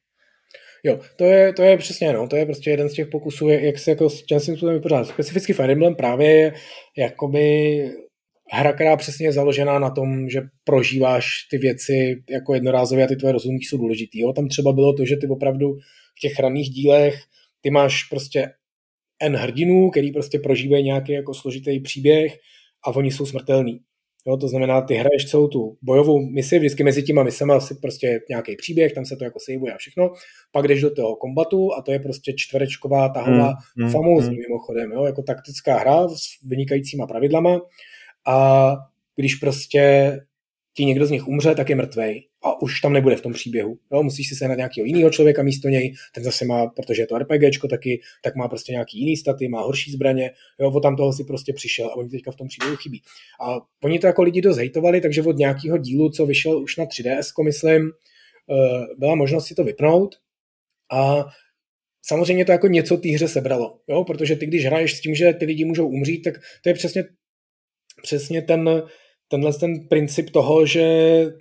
Jo, 0.86 1.00
to 1.18 1.24
je, 1.24 1.54
to 1.54 1.62
je 1.62 1.78
přesně, 1.78 2.14
no, 2.14 2.28
to 2.28 2.36
je 2.36 2.46
prostě 2.46 2.70
jeden 2.70 2.90
z 2.90 2.94
těch 2.94 3.08
pokusů, 3.08 3.50
jak 3.50 3.80
se 3.80 3.92
jako 3.92 4.10
s 4.10 4.24
tím 4.24 4.40
způsobem 4.40 4.76
vypořádat. 4.76 5.08
Specificky 5.08 5.54
Fire 5.54 5.74
Emblem 5.74 5.96
právě 5.96 6.32
je 6.32 6.54
jakoby 6.98 7.90
hra, 8.52 8.74
která 8.74 8.98
přesně 8.98 9.28
je 9.28 9.32
založená 9.32 9.80
na 9.80 9.90
tom, 9.90 10.30
že 10.30 10.42
prožíváš 10.64 11.28
ty 11.50 11.58
věci 11.58 12.24
jako 12.30 12.54
jednorázově 12.54 13.06
a 13.06 13.08
ty 13.08 13.16
tvoje 13.16 13.32
rozhodnutí 13.32 13.66
jsou 13.66 13.78
důležitý. 13.78 14.20
Jo? 14.20 14.34
Tam 14.34 14.48
třeba 14.48 14.74
bylo 14.74 14.94
to, 14.94 15.06
že 15.06 15.18
ty 15.18 15.28
opravdu 15.28 15.74
v 16.18 16.20
těch 16.22 16.40
raných 16.40 16.70
dílech 16.70 17.16
ty 17.62 17.70
máš 17.70 18.04
prostě 18.04 18.50
N 19.22 19.36
hrdinů, 19.36 19.90
který 19.90 20.12
prostě 20.12 20.40
prožívají 20.40 20.84
nějaký 20.84 21.12
jako 21.12 21.34
složitý 21.34 21.80
příběh 21.80 22.38
a 22.86 22.96
oni 22.96 23.12
jsou 23.12 23.26
smrtelní. 23.26 23.80
Jo, 24.28 24.38
to 24.38 24.48
znamená, 24.48 24.82
ty 24.82 24.94
hraješ 24.94 25.26
celou 25.26 25.48
tu 25.48 25.78
bojovou 25.82 26.20
misi, 26.20 26.60
vždycky 26.60 26.84
mezi 26.84 27.04
těma 27.04 27.24
misema 27.24 27.60
si 27.60 27.76
prostě 27.76 28.20
nějaký 28.30 28.56
příběh, 28.56 28.94
tam 28.94 29.06
se 29.06 29.16
to 29.16 29.24
jako 29.24 29.40
saveuje 29.40 29.74
a 29.74 29.78
všechno. 29.78 30.12
Pak 30.52 30.68
jdeš 30.68 30.82
do 30.82 30.96
toho 30.96 31.16
kombatu 31.16 31.74
a 31.74 31.82
to 31.82 31.92
je 31.92 32.00
prostě 32.00 32.34
čtverečková 32.38 33.10
tahová, 33.10 33.54
mm, 33.76 33.86
mm, 33.86 33.92
famózní 33.92 34.36
mm. 34.36 34.42
mimochodem, 34.42 34.92
jo, 34.92 35.06
jako 35.06 35.22
taktická 35.22 35.78
hra 35.78 36.08
s 36.08 36.46
vynikajícíma 36.46 37.08
pravidlama. 37.08 37.60
A 38.28 38.72
když 39.16 39.36
prostě 39.36 40.12
ti 40.76 40.86
někdo 40.86 41.06
z 41.06 41.12
nich 41.12 41.28
umře, 41.28 41.56
tak 41.56 41.70
je 41.70 41.76
mrtvej 41.76 42.28
a 42.44 42.62
už 42.62 42.82
tam 42.82 42.94
nebude 42.94 43.16
v 43.16 43.22
tom 43.22 43.34
příběhu. 43.34 43.78
Jo? 43.92 44.04
Musíš 44.04 44.30
si 44.30 44.36
sehnat 44.36 44.58
nějakého 44.58 44.86
jiného 44.86 45.10
člověka 45.10 45.44
místo 45.44 45.70
něj, 45.70 45.94
ten 46.14 46.24
zase 46.24 46.46
má, 46.46 46.68
protože 46.68 47.02
je 47.02 47.08
to 47.08 47.18
RPGčko 47.18 47.68
taky, 47.68 48.02
tak 48.24 48.36
má 48.36 48.48
prostě 48.48 48.72
nějaký 48.72 49.00
jiný 49.00 49.18
staty, 49.18 49.48
má 49.48 49.62
horší 49.62 49.92
zbraně, 49.92 50.32
jo, 50.60 50.72
o 50.72 50.80
tam 50.80 50.96
toho 50.96 51.14
si 51.14 51.24
prostě 51.24 51.54
přišel 51.54 51.88
a 51.88 51.96
oni 51.96 52.10
teďka 52.10 52.32
v 52.32 52.36
tom 52.36 52.48
příběhu 52.48 52.76
chybí. 52.76 53.02
A 53.48 53.58
oni 53.84 54.00
to 54.00 54.08
jako 54.08 54.24
lidi 54.24 54.42
dost 54.42 54.58
hejtovali, 54.58 55.02
takže 55.02 55.22
od 55.22 55.38
nějakého 55.38 55.78
dílu, 55.78 56.10
co 56.10 56.26
vyšel 56.26 56.64
už 56.64 56.78
na 56.78 56.86
3DS, 56.86 57.44
myslím, 57.44 57.92
eh, 58.52 58.86
byla 58.98 59.16
možnost 59.16 59.46
si 59.46 59.56
to 59.56 59.64
vypnout 59.64 60.16
a 60.92 61.26
samozřejmě 62.02 62.46
to 62.46 62.52
jako 62.52 62.68
něco 62.68 62.98
té 62.98 63.10
hře 63.10 63.28
sebralo, 63.28 63.80
jo? 63.88 64.04
protože 64.04 64.36
ty 64.36 64.46
když 64.46 64.66
hraješ 64.66 64.98
s 64.98 65.02
tím, 65.02 65.16
že 65.16 65.34
ty 65.34 65.46
lidi 65.46 65.66
můžou 65.66 65.88
umřít, 65.88 66.24
tak 66.24 66.34
to 66.64 66.70
je 66.70 66.74
přesně, 66.74 67.04
přesně 68.04 68.42
ten, 68.42 68.84
tenhle 69.34 69.54
ten 69.54 69.88
princip 69.88 70.30
toho, 70.30 70.66
že 70.66 70.84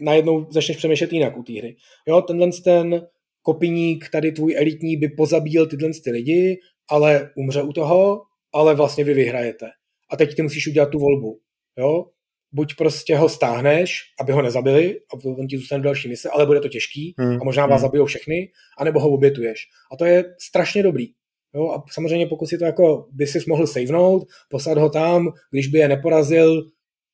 najednou 0.00 0.46
začneš 0.50 0.76
přemýšlet 0.76 1.12
jinak 1.12 1.36
u 1.36 1.42
té 1.42 1.52
hry. 1.52 1.76
Jo, 2.08 2.22
tenhle 2.22 2.48
ten 2.64 3.06
kopiník, 3.42 4.08
tady 4.12 4.32
tvůj 4.32 4.54
elitní 4.56 4.96
by 4.96 5.08
pozabíjel 5.08 5.66
tyhle 5.66 5.90
ty 6.04 6.10
lidi, 6.10 6.58
ale 6.90 7.30
umře 7.36 7.62
u 7.62 7.72
toho, 7.72 8.22
ale 8.54 8.74
vlastně 8.74 9.04
vy 9.04 9.14
vyhrajete. 9.14 9.66
A 10.10 10.16
teď 10.16 10.34
ty 10.36 10.42
musíš 10.42 10.66
udělat 10.68 10.90
tu 10.90 10.98
volbu. 10.98 11.38
Jo? 11.78 12.04
Buď 12.52 12.74
prostě 12.74 13.16
ho 13.16 13.28
stáhneš, 13.28 13.98
aby 14.20 14.32
ho 14.32 14.42
nezabili, 14.42 15.00
a 15.00 15.24
on 15.24 15.46
ti 15.46 15.58
zůstane 15.58 15.82
další 15.82 16.08
mise, 16.08 16.28
ale 16.28 16.46
bude 16.46 16.60
to 16.60 16.68
těžký 16.68 17.14
hmm. 17.18 17.38
a 17.40 17.44
možná 17.44 17.66
vás 17.66 17.80
hmm. 17.80 17.88
zabijou 17.88 18.06
všechny, 18.06 18.48
anebo 18.78 19.00
ho 19.00 19.10
obětuješ. 19.10 19.58
A 19.92 19.96
to 19.96 20.04
je 20.04 20.24
strašně 20.40 20.82
dobrý. 20.82 21.06
Jo? 21.54 21.70
A 21.70 21.82
samozřejmě 21.92 22.26
pokud 22.26 22.46
si 22.46 22.58
to 22.58 22.64
jako 22.64 23.08
by 23.12 23.26
si 23.26 23.38
mohl 23.48 23.66
savenout, 23.66 24.22
poslat 24.50 24.78
ho 24.78 24.90
tam, 24.90 25.28
když 25.50 25.66
by 25.66 25.78
je 25.78 25.88
neporazil, 25.88 26.62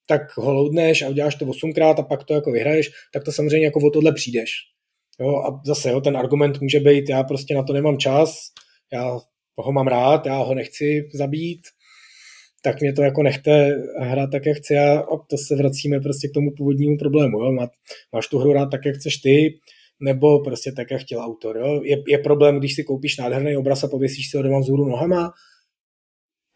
tak 0.09 0.37
ho 0.37 0.53
loadneš 0.53 1.03
a 1.03 1.09
uděláš 1.09 1.35
to 1.35 1.47
osmkrát 1.47 1.99
a 1.99 2.03
pak 2.03 2.25
to 2.25 2.35
jako 2.35 2.53
vyhraješ, 2.53 2.91
tak 3.13 3.25
to 3.25 3.33
samozřejmě 3.33 3.67
jako 3.67 3.81
o 3.81 3.91
tohle 3.91 4.13
přijdeš. 4.13 4.51
Jo, 5.21 5.37
a 5.37 5.61
zase 5.67 5.91
jo, 5.91 6.01
ten 6.01 6.17
argument 6.17 6.61
může 6.61 6.81
být, 6.81 7.09
já 7.09 7.23
prostě 7.23 7.55
na 7.55 7.63
to 7.63 7.73
nemám 7.73 7.99
čas, 7.99 8.39
já 8.93 9.19
ho 9.57 9.73
mám 9.73 9.87
rád, 9.87 10.27
já 10.27 10.37
ho 10.37 10.55
nechci 10.55 11.09
zabít, 11.15 11.61
tak 12.63 12.81
mě 12.81 12.93
to 12.93 13.03
jako 13.03 13.23
nechte 13.23 13.75
hrát 14.01 14.31
tak, 14.33 14.47
jak 14.47 14.57
chci 14.57 14.79
a, 14.79 15.01
a 15.01 15.17
to 15.31 15.39
se 15.39 15.57
vracíme 15.57 16.01
prostě 16.01 16.29
k 16.29 16.35
tomu 16.35 16.51
původnímu 16.57 16.97
problému. 16.99 17.39
Jo. 17.39 17.53
Má, 17.53 17.69
máš 18.13 18.29
tu 18.29 18.39
hru 18.39 18.53
rád 18.53 18.67
tak, 18.67 18.81
jak 18.87 18.95
chceš 18.95 19.17
ty, 19.17 19.59
nebo 20.01 20.41
prostě 20.45 20.73
tak, 20.73 20.91
jak 20.91 21.01
chtěl 21.01 21.21
autor. 21.21 21.57
Jo. 21.57 21.81
Je, 21.85 21.97
je 22.09 22.19
problém, 22.19 22.59
když 22.59 22.75
si 22.75 22.85
koupíš 22.85 23.17
nádherný 23.17 23.57
obraz 23.57 23.85
a 23.85 23.89
pověsíš 23.89 24.31
si 24.31 24.37
ho 24.37 24.43
doma 24.43 24.59
vzhůru 24.59 24.89
nohama, 24.89 25.33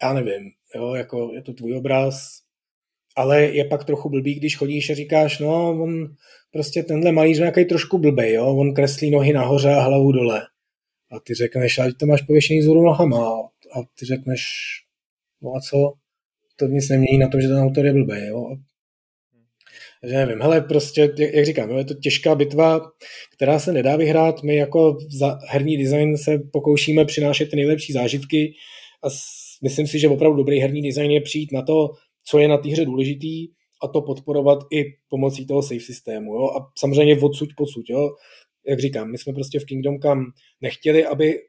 já 0.03 0.13
nevím, 0.13 0.51
jo, 0.75 0.93
jako 0.95 1.31
je 1.33 1.41
to 1.41 1.53
tvůj 1.53 1.75
obraz, 1.75 2.42
ale 3.15 3.41
je 3.41 3.65
pak 3.65 3.83
trochu 3.83 4.09
blbý, 4.09 4.35
když 4.35 4.57
chodíš 4.57 4.89
a 4.89 4.95
říkáš, 4.95 5.39
no, 5.39 5.81
on 5.83 6.15
prostě 6.51 6.83
tenhle 6.83 7.11
malíř 7.11 7.39
nějaký 7.39 7.65
trošku 7.65 7.97
blbej, 7.97 8.33
jo? 8.33 8.55
on 8.55 8.73
kreslí 8.73 9.11
nohy 9.11 9.33
nahoře 9.33 9.69
a 9.69 9.81
hlavu 9.81 10.11
dole. 10.11 10.41
A 11.11 11.19
ty 11.19 11.33
řekneš, 11.33 11.79
ať 11.79 11.97
to 11.97 12.05
máš 12.05 12.21
pověšený 12.21 12.61
zhůru 12.61 12.81
nohama. 12.81 13.27
A 13.75 13.79
ty 13.99 14.05
řekneš, 14.05 14.41
no 15.41 15.51
a 15.55 15.59
co? 15.59 15.93
To 16.55 16.67
nic 16.67 16.89
nemění 16.89 17.17
na 17.17 17.27
tom, 17.27 17.41
že 17.41 17.47
ten 17.47 17.57
autor 17.57 17.85
je 17.85 17.93
blbej. 17.93 18.27
Jo? 18.27 18.57
Takže 20.01 20.15
nevím, 20.15 20.41
hele, 20.41 20.61
prostě, 20.61 21.13
jak 21.33 21.45
říkám, 21.45 21.77
je 21.77 21.85
to 21.85 21.93
těžká 21.93 22.35
bitva, 22.35 22.81
která 23.33 23.59
se 23.59 23.73
nedá 23.73 23.95
vyhrát. 23.95 24.43
My 24.43 24.55
jako 24.55 24.97
za 25.19 25.39
herní 25.47 25.77
design 25.77 26.17
se 26.17 26.39
pokoušíme 26.51 27.05
přinášet 27.05 27.49
ty 27.49 27.55
nejlepší 27.55 27.93
zážitky 27.93 28.53
a 29.03 29.07
myslím 29.63 29.87
si, 29.87 29.99
že 29.99 30.09
opravdu 30.09 30.37
dobrý 30.37 30.59
herní 30.59 30.81
design 30.81 31.11
je 31.11 31.21
přijít 31.21 31.51
na 31.51 31.61
to, 31.61 31.89
co 32.27 32.39
je 32.39 32.47
na 32.47 32.57
té 32.57 32.69
hře 32.69 32.85
důležitý 32.85 33.47
a 33.83 33.87
to 33.87 34.01
podporovat 34.01 34.59
i 34.71 34.83
pomocí 35.09 35.47
toho 35.47 35.63
save 35.63 35.79
systému. 35.79 36.33
Jo? 36.33 36.49
A 36.49 36.71
samozřejmě 36.77 37.17
odsud 37.21 37.49
podsud. 37.57 37.89
Jo? 37.89 38.09
Jak 38.67 38.79
říkám, 38.79 39.11
my 39.11 39.17
jsme 39.17 39.33
prostě 39.33 39.59
v 39.59 39.65
Kingdom 39.65 39.99
Come 39.99 40.25
nechtěli, 40.61 41.05
aby 41.05 41.39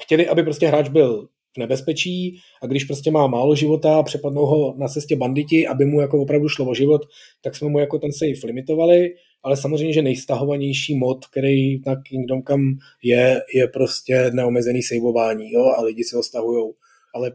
chtěli, 0.00 0.28
aby 0.28 0.42
prostě 0.42 0.66
hráč 0.66 0.88
byl 0.88 1.28
v 1.56 1.58
nebezpečí 1.58 2.38
a 2.62 2.66
když 2.66 2.84
prostě 2.84 3.10
má 3.10 3.26
málo 3.26 3.54
života, 3.54 4.02
přepadnou 4.02 4.46
ho 4.46 4.74
na 4.78 4.88
cestě 4.88 5.16
banditi, 5.16 5.66
aby 5.66 5.84
mu 5.84 6.00
jako 6.00 6.22
opravdu 6.22 6.48
šlo 6.48 6.70
o 6.70 6.74
život, 6.74 7.02
tak 7.42 7.56
jsme 7.56 7.68
mu 7.68 7.78
jako 7.78 7.98
ten 7.98 8.12
save 8.12 8.46
limitovali, 8.46 9.10
ale 9.42 9.56
samozřejmě, 9.56 9.92
že 9.92 10.02
nejstahovanější 10.02 10.98
mod, 10.98 11.26
který 11.26 11.80
na 11.86 12.02
Kingdom 12.02 12.42
Come 12.42 12.64
je, 13.02 13.40
je 13.54 13.68
prostě 13.68 14.30
neomezený 14.32 14.82
saveování, 14.82 15.52
jo, 15.52 15.64
a 15.78 15.82
lidi 15.82 16.04
si 16.04 16.16
ho 16.16 16.22
stahujou. 16.22 16.74
Ale 17.14 17.32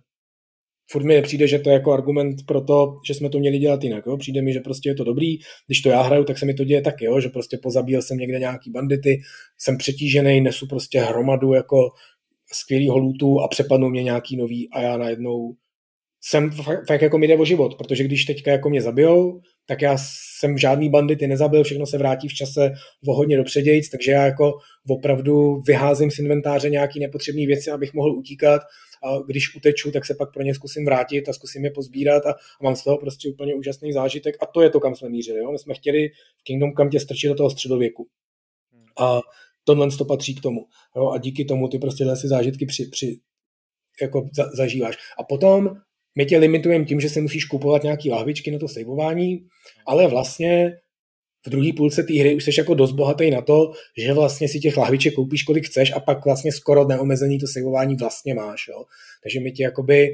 furt 0.92 1.04
mi 1.04 1.22
přijde, 1.22 1.48
že 1.48 1.60
to 1.60 1.70
je 1.70 1.74
jako 1.74 1.94
argument 1.94 2.36
pro 2.46 2.62
to, 2.62 3.00
že 3.08 3.14
jsme 3.14 3.30
to 3.30 3.40
měli 3.40 3.58
dělat 3.60 3.84
jinak. 3.84 4.06
Jo? 4.06 4.18
Přijde 4.18 4.42
mi, 4.42 4.54
že 4.54 4.60
prostě 4.60 4.90
je 4.90 4.96
to 4.96 5.04
dobrý, 5.04 5.38
když 5.68 5.82
to 5.82 5.90
já 5.90 6.02
hraju, 6.02 6.24
tak 6.24 6.38
se 6.38 6.46
mi 6.46 6.54
to 6.54 6.64
děje 6.64 6.82
taky, 6.82 7.06
jo? 7.06 7.22
že 7.22 7.30
prostě 7.30 7.58
pozabíjel 7.58 8.02
jsem 8.02 8.18
někde 8.18 8.40
nějaký 8.40 8.72
bandity, 8.72 9.22
jsem 9.58 9.78
přetížený, 9.78 10.42
nesu 10.42 10.68
prostě 10.68 11.00
hromadu 11.00 11.54
jako 11.54 11.90
skvělýho 12.54 12.98
lootu 12.98 13.40
a 13.40 13.48
přepadnou 13.48 13.90
mě 13.90 14.04
nějaký 14.04 14.38
nový 14.38 14.70
a 14.74 14.82
já 14.82 14.98
najednou 14.98 15.54
jsem 16.22 16.52
fakt, 16.52 16.88
fakt 16.88 17.02
jako 17.02 17.18
mi 17.18 17.28
jde 17.28 17.38
o 17.38 17.46
život, 17.46 17.76
protože 17.78 18.04
když 18.04 18.26
teďka 18.26 18.52
jako 18.52 18.70
mě 18.70 18.82
zabijou, 18.82 19.42
tak 19.68 19.82
já 19.82 19.98
jsem 20.40 20.58
žádný 20.58 20.90
bandity 20.90 21.28
nezabil, 21.28 21.64
všechno 21.64 21.86
se 21.86 21.98
vrátí 21.98 22.28
v 22.28 22.34
čase 22.34 22.72
o 23.08 23.14
hodně 23.14 23.38
dopředějíc, 23.38 23.90
takže 23.90 24.12
já 24.12 24.26
jako 24.26 24.54
opravdu 24.90 25.62
vyházím 25.68 26.12
z 26.12 26.20
inventáře 26.20 26.70
nějaký 26.70 27.00
nepotřebné 27.00 27.46
věci, 27.46 27.72
abych 27.72 27.94
mohl 27.94 28.12
utíkat 28.12 28.62
a 29.04 29.20
když 29.28 29.56
uteču, 29.56 29.91
tak 29.91 30.06
se 30.06 30.16
pak 30.16 30.34
pro 30.34 30.43
ně 30.43 30.56
zkusím 30.56 30.86
vrátit 30.86 31.30
a 31.30 31.34
zkusím 31.34 31.66
je 31.66 31.72
pozbírat 31.72 32.26
a, 32.26 32.32
a 32.32 32.64
mám 32.64 32.76
z 32.76 32.84
toho 32.84 32.97
prostě 32.97 33.30
úplně 33.30 33.56
úžasný 33.56 33.93
zážitek 33.93 34.36
a 34.41 34.45
to 34.45 34.62
je 34.62 34.70
to, 34.70 34.80
kam 34.80 34.95
jsme 34.95 35.10
mířili. 35.10 35.39
Jo? 35.39 35.52
My 35.52 35.60
jsme 35.60 35.74
chtěli 35.74 36.10
v 36.38 36.43
Kingdom 36.43 36.74
Come 36.74 36.89
tě 36.89 37.00
strčit 37.00 37.30
do 37.30 37.36
toho 37.36 37.50
středověku. 37.50 38.08
A 39.00 39.20
tohle 39.64 39.88
to 39.97 40.06
patří 40.06 40.36
k 40.36 40.41
tomu. 40.41 40.66
Jo? 40.95 41.10
A 41.10 41.18
díky 41.18 41.45
tomu 41.45 41.68
ty 41.68 41.80
prostě 41.80 42.16
si 42.16 42.28
zážitky 42.28 42.66
při, 42.66 42.86
při, 42.86 43.20
jako 44.02 44.30
za, 44.34 44.50
zažíváš. 44.54 44.97
A 45.20 45.24
potom 45.24 45.76
my 46.16 46.26
tě 46.26 46.38
limitujeme 46.38 46.86
tím, 46.86 47.00
že 47.00 47.10
si 47.10 47.22
musíš 47.22 47.45
kupovat 47.45 47.84
nějaký 47.84 48.10
lahvičky 48.10 48.52
na 48.52 48.60
to 48.60 48.68
saveování, 48.68 49.47
ale 49.88 50.08
vlastně 50.08 50.72
v 51.46 51.50
druhé 51.50 51.70
půlce 51.78 52.04
té 52.04 52.14
hry 52.14 52.36
už 52.36 52.44
jsi 52.44 52.52
jako 52.58 52.74
dost 52.74 52.92
bohatý 52.92 53.32
na 53.32 53.42
to, 53.42 53.72
že 53.98 54.14
vlastně 54.14 54.48
si 54.50 54.60
těch 54.60 54.78
lahviček 54.78 55.14
koupíš, 55.14 55.44
kolik 55.44 55.66
chceš 55.66 55.92
a 55.92 56.00
pak 56.00 56.26
vlastně 56.26 56.52
skoro 56.52 56.88
neomezený 56.88 57.40
to 57.40 57.48
saveování 57.48 57.96
vlastně 57.96 58.34
máš. 58.34 58.68
Jo? 58.68 58.84
Takže 59.24 59.40
my 59.40 59.52
ti 59.52 59.64
jakoby 59.64 60.10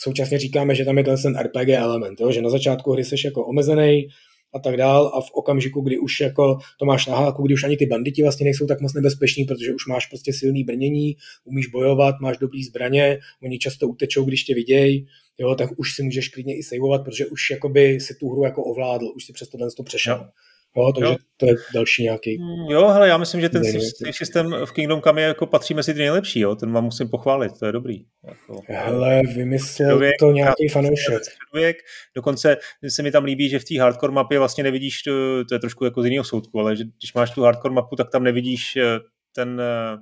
současně 0.00 0.38
říkáme, 0.38 0.74
že 0.74 0.84
tam 0.84 0.98
je 0.98 1.04
ten 1.04 1.38
RPG 1.38 1.68
element, 1.68 2.20
jo? 2.20 2.32
že 2.32 2.42
na 2.42 2.50
začátku 2.50 2.92
hry 2.92 3.04
jsi 3.04 3.14
jako 3.24 3.46
omezený, 3.46 4.08
a 4.54 4.58
tak 4.58 4.76
dál 4.76 5.12
a 5.14 5.20
v 5.20 5.30
okamžiku, 5.32 5.80
kdy 5.80 5.98
už 5.98 6.20
jako 6.20 6.58
to 6.78 6.84
máš 6.84 7.06
na 7.06 7.16
háku, 7.16 7.42
kdy 7.42 7.54
už 7.54 7.64
ani 7.64 7.76
ty 7.76 7.86
banditi 7.86 8.22
vlastně 8.22 8.44
nejsou 8.44 8.66
tak 8.66 8.80
moc 8.80 8.94
nebezpeční, 8.94 9.44
protože 9.44 9.74
už 9.74 9.86
máš 9.86 10.06
prostě 10.06 10.32
silný 10.32 10.64
brnění, 10.64 11.16
umíš 11.44 11.66
bojovat, 11.66 12.14
máš 12.20 12.38
dobrý 12.38 12.64
zbraně, 12.64 13.18
oni 13.42 13.58
často 13.58 13.88
utečou, 13.88 14.24
když 14.24 14.44
tě 14.44 14.54
vidějí, 14.54 15.06
jo, 15.38 15.54
tak 15.54 15.70
už 15.76 15.94
si 15.94 16.02
můžeš 16.02 16.28
klidně 16.28 16.58
i 16.58 16.62
saveovat, 16.62 17.04
protože 17.04 17.26
už 17.26 17.50
jakoby 17.50 18.00
si 18.00 18.14
tu 18.14 18.28
hru 18.28 18.44
jako 18.44 18.64
ovládl, 18.64 19.12
už 19.16 19.24
si 19.24 19.32
přes 19.32 19.48
to 19.76 19.82
přešel. 19.82 20.16
Jo. 20.16 20.28
Jo, 20.76 20.92
takže 20.92 21.12
jo. 21.12 21.16
to 21.36 21.46
je 21.46 21.54
další 21.74 22.02
nějaký. 22.02 22.38
Mm, 22.38 22.70
jo, 22.70 22.88
hele, 22.88 23.08
já 23.08 23.16
myslím, 23.16 23.40
že 23.40 23.48
ten 23.48 23.62
systém 24.10 24.54
v 24.64 24.72
Kingdom 24.72 25.02
Come 25.02 25.20
je 25.20 25.26
jako 25.26 25.46
patří 25.46 25.74
mezi 25.74 25.94
ty 25.94 25.98
nejlepší, 25.98 26.40
jo, 26.40 26.54
ten 26.54 26.72
vám 26.72 26.84
musím 26.84 27.08
pochválit, 27.08 27.52
to 27.58 27.66
je 27.66 27.72
dobrý. 27.72 28.04
Jako, 28.26 28.62
hele, 28.66 29.22
vymyslel 29.36 29.90
člověk, 29.90 30.14
to 30.20 30.30
nějaký 30.30 30.68
fanoušek. 30.68 31.22
Člověk, 31.50 31.76
dokonce 32.14 32.56
se 32.88 33.02
mi 33.02 33.10
tam 33.10 33.24
líbí, 33.24 33.48
že 33.48 33.58
v 33.58 33.64
té 33.64 33.80
hardcore 33.80 34.12
mapě 34.12 34.38
vlastně 34.38 34.64
nevidíš, 34.64 35.02
to, 35.02 35.44
to 35.48 35.54
je 35.54 35.58
trošku 35.58 35.84
jako 35.84 36.02
z 36.02 36.04
jiného 36.04 36.24
soudku, 36.24 36.60
ale 36.60 36.76
že 36.76 36.84
když 36.84 37.14
máš 37.14 37.30
tu 37.30 37.42
hardcore 37.42 37.74
mapu, 37.74 37.96
tak 37.96 38.10
tam 38.10 38.22
nevidíš 38.22 38.76
eh, 38.76 38.98
ten, 39.34 39.60
eh, 39.60 39.98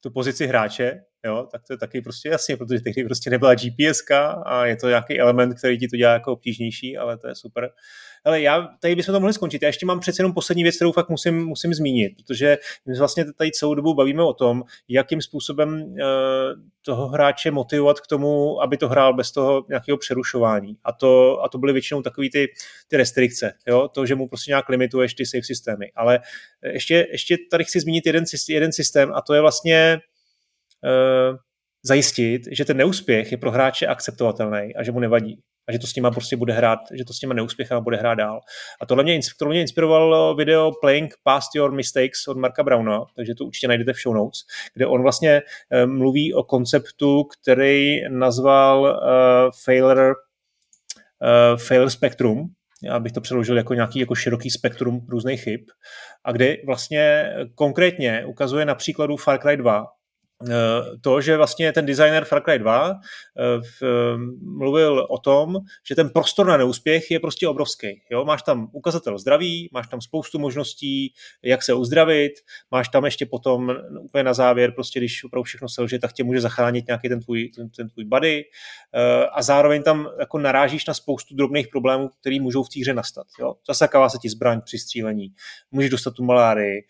tu 0.00 0.10
pozici 0.10 0.46
hráče, 0.46 1.00
jo, 1.24 1.48
tak 1.52 1.62
to 1.66 1.72
je 1.72 1.78
taky 1.78 2.00
prostě 2.00 2.28
jasně, 2.28 2.56
protože 2.56 2.80
tehdy 2.80 3.04
prostě 3.04 3.30
nebyla 3.30 3.54
GPS 3.54 4.02
a 4.44 4.66
je 4.66 4.76
to 4.76 4.88
nějaký 4.88 5.20
element, 5.20 5.54
který 5.58 5.78
ti 5.78 5.88
to 5.88 5.96
dělá 5.96 6.12
jako 6.12 6.32
obtížnější, 6.32 6.96
ale 6.96 7.18
to 7.18 7.28
je 7.28 7.34
super. 7.34 7.70
Ale 8.24 8.40
já, 8.40 8.68
tady 8.80 8.96
bychom 8.96 9.12
to 9.12 9.20
mohli 9.20 9.32
skončit. 9.32 9.62
Já 9.62 9.68
ještě 9.68 9.86
mám 9.86 10.00
přece 10.00 10.20
jenom 10.20 10.34
poslední 10.34 10.62
věc, 10.62 10.76
kterou 10.76 10.92
fakt 10.92 11.08
musím, 11.08 11.46
musím 11.46 11.74
zmínit, 11.74 12.12
protože 12.16 12.58
my 12.86 12.98
vlastně 12.98 13.32
tady 13.32 13.50
celou 13.50 13.74
dobu 13.74 13.94
bavíme 13.94 14.22
o 14.22 14.32
tom, 14.32 14.62
jakým 14.88 15.20
způsobem 15.20 15.82
uh, 15.82 15.98
toho 16.84 17.08
hráče 17.08 17.50
motivovat 17.50 18.00
k 18.00 18.06
tomu, 18.06 18.62
aby 18.62 18.76
to 18.76 18.88
hrál 18.88 19.14
bez 19.14 19.32
toho 19.32 19.64
nějakého 19.68 19.98
přerušování. 19.98 20.76
A 20.84 20.92
to, 20.92 21.42
a 21.42 21.48
to 21.48 21.58
byly 21.58 21.72
většinou 21.72 22.02
takové 22.02 22.26
ty, 22.32 22.46
ty 22.88 22.96
restrikce, 22.96 23.52
jo? 23.66 23.88
to, 23.88 24.06
že 24.06 24.14
mu 24.14 24.28
prostě 24.28 24.50
nějak 24.50 24.68
limituješ 24.68 25.14
ty 25.14 25.26
save 25.26 25.42
systémy. 25.42 25.86
Ale 25.96 26.20
ještě, 26.62 27.06
ještě 27.12 27.36
tady 27.50 27.64
chci 27.64 27.80
zmínit 27.80 28.06
jeden, 28.06 28.24
jeden 28.48 28.72
systém 28.72 29.12
a 29.14 29.20
to 29.20 29.34
je 29.34 29.40
vlastně 29.40 30.00
zajistit, 31.82 32.42
že 32.50 32.64
ten 32.64 32.76
neúspěch 32.76 33.32
je 33.32 33.38
pro 33.38 33.50
hráče 33.50 33.86
akceptovatelný 33.86 34.76
a 34.76 34.82
že 34.82 34.92
mu 34.92 35.00
nevadí. 35.00 35.40
A 35.68 35.72
že 35.72 35.78
to 35.78 35.86
s 35.86 35.94
nima 35.94 36.10
prostě 36.10 36.36
bude 36.36 36.52
hrát, 36.52 36.78
že 36.92 37.04
to 37.04 37.12
s 37.12 37.18
těma 37.18 37.34
neúspěchama 37.34 37.80
bude 37.80 37.96
hrát 37.96 38.14
dál. 38.14 38.40
A 38.80 38.86
tohle 38.86 39.04
mě, 39.04 39.20
tohle 39.38 39.52
mě 39.52 39.60
inspiroval 39.60 40.36
video 40.36 40.72
Playing 40.80 41.14
Past 41.24 41.54
Your 41.54 41.72
Mistakes 41.72 42.28
od 42.28 42.36
Marka 42.36 42.62
Browna, 42.62 43.04
takže 43.16 43.34
to 43.34 43.44
určitě 43.44 43.68
najdete 43.68 43.92
v 43.92 44.02
show 44.02 44.14
notes, 44.14 44.40
kde 44.74 44.86
on 44.86 45.02
vlastně 45.02 45.42
uh, 45.42 45.90
mluví 45.90 46.34
o 46.34 46.42
konceptu, 46.42 47.24
který 47.24 48.00
nazval 48.08 48.80
uh, 48.80 49.50
failure, 49.64 50.08
uh, 50.08 51.58
failure 51.58 51.90
spectrum, 51.90 52.46
já 52.82 52.98
bych 52.98 53.12
to 53.12 53.20
přeložil 53.20 53.56
jako 53.56 53.74
nějaký 53.74 53.98
jako 53.98 54.14
široký 54.14 54.50
spektrum 54.50 55.06
různých 55.08 55.42
chyb, 55.42 55.60
a 56.24 56.32
kde 56.32 56.56
vlastně 56.66 57.32
konkrétně 57.54 58.24
ukazuje 58.26 58.64
na 58.64 58.74
příkladu 58.74 59.16
Far 59.16 59.38
Cry 59.38 59.56
2, 59.56 59.86
Eh, 59.86 59.97
to, 61.00 61.20
že 61.20 61.36
vlastně 61.36 61.72
ten 61.72 61.86
designer 61.86 62.24
Far 62.24 62.42
Cry 62.42 62.58
2 62.58 62.90
eh, 62.90 63.60
v, 63.80 64.16
mluvil 64.40 65.06
o 65.10 65.18
tom, 65.18 65.56
že 65.88 65.94
ten 65.94 66.10
prostor 66.10 66.46
na 66.46 66.56
neúspěch 66.56 67.10
je 67.10 67.20
prostě 67.20 67.48
obrovský. 67.48 68.02
Jo? 68.10 68.24
Máš 68.24 68.42
tam 68.42 68.68
ukazatel 68.72 69.18
zdraví, 69.18 69.68
máš 69.72 69.88
tam 69.88 70.00
spoustu 70.00 70.38
možností, 70.38 71.12
jak 71.42 71.62
se 71.62 71.74
uzdravit, 71.74 72.32
máš 72.70 72.88
tam 72.88 73.04
ještě 73.04 73.26
potom 73.26 73.72
úplně 74.00 74.24
na 74.24 74.34
závěr, 74.34 74.72
prostě 74.72 75.00
když 75.00 75.24
opravdu 75.24 75.42
všechno 75.42 75.68
selže, 75.68 75.98
tak 75.98 76.12
tě 76.12 76.24
může 76.24 76.40
zachránit 76.40 76.86
nějaký 76.86 77.08
ten 77.08 77.20
tvůj, 77.20 77.48
ten, 77.48 77.70
ten 77.70 77.88
tvůj 77.88 78.04
body 78.04 78.44
eh, 78.94 79.26
a 79.26 79.42
zároveň 79.42 79.82
tam 79.82 80.08
jako 80.20 80.38
narážíš 80.38 80.86
na 80.86 80.94
spoustu 80.94 81.34
drobných 81.34 81.68
problémů, 81.68 82.08
které 82.20 82.40
můžou 82.40 82.62
v 82.62 82.68
té 82.68 82.80
hře 82.80 82.94
nastat. 82.94 83.26
Jo? 83.40 83.54
Zasakává 83.68 84.08
se 84.08 84.18
ti 84.22 84.28
zbraň 84.28 84.60
při 84.64 84.78
střílení, 84.78 85.28
můžeš 85.70 85.90
dostat 85.90 86.14
tu 86.14 86.24
malárii, 86.24 86.82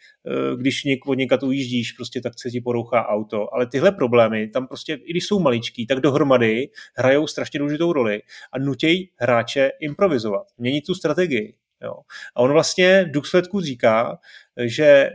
když 0.57 0.85
něk, 0.85 1.07
od 1.07 1.15
někat 1.15 1.43
ujíždíš, 1.43 1.93
prostě 1.93 2.21
tak 2.21 2.33
se 2.41 2.51
ti 2.51 2.61
porouchá 2.61 3.07
auto, 3.07 3.38
to, 3.39 3.55
ale 3.55 3.67
tyhle 3.67 3.93
problémy 3.93 4.49
tam 4.49 4.67
prostě, 4.67 4.95
i 4.95 5.11
když 5.11 5.27
jsou 5.27 5.39
maličký, 5.41 5.87
tak 5.87 6.01
dohromady 6.01 6.69
hrajou 6.97 7.27
strašně 7.27 7.59
důležitou 7.59 7.93
roli 7.93 8.23
a 8.53 8.59
nutějí 8.59 9.11
hráče 9.17 9.71
improvizovat, 9.81 10.47
měnit 10.59 10.87
tu 10.87 10.95
strategii. 10.95 11.55
Jo. 11.83 11.95
A 12.37 12.41
on 12.41 12.53
vlastně 12.53 13.05
v 13.05 13.11
důsledku 13.11 13.61
říká, 13.61 14.19
že 14.65 14.85
eh, 14.85 15.11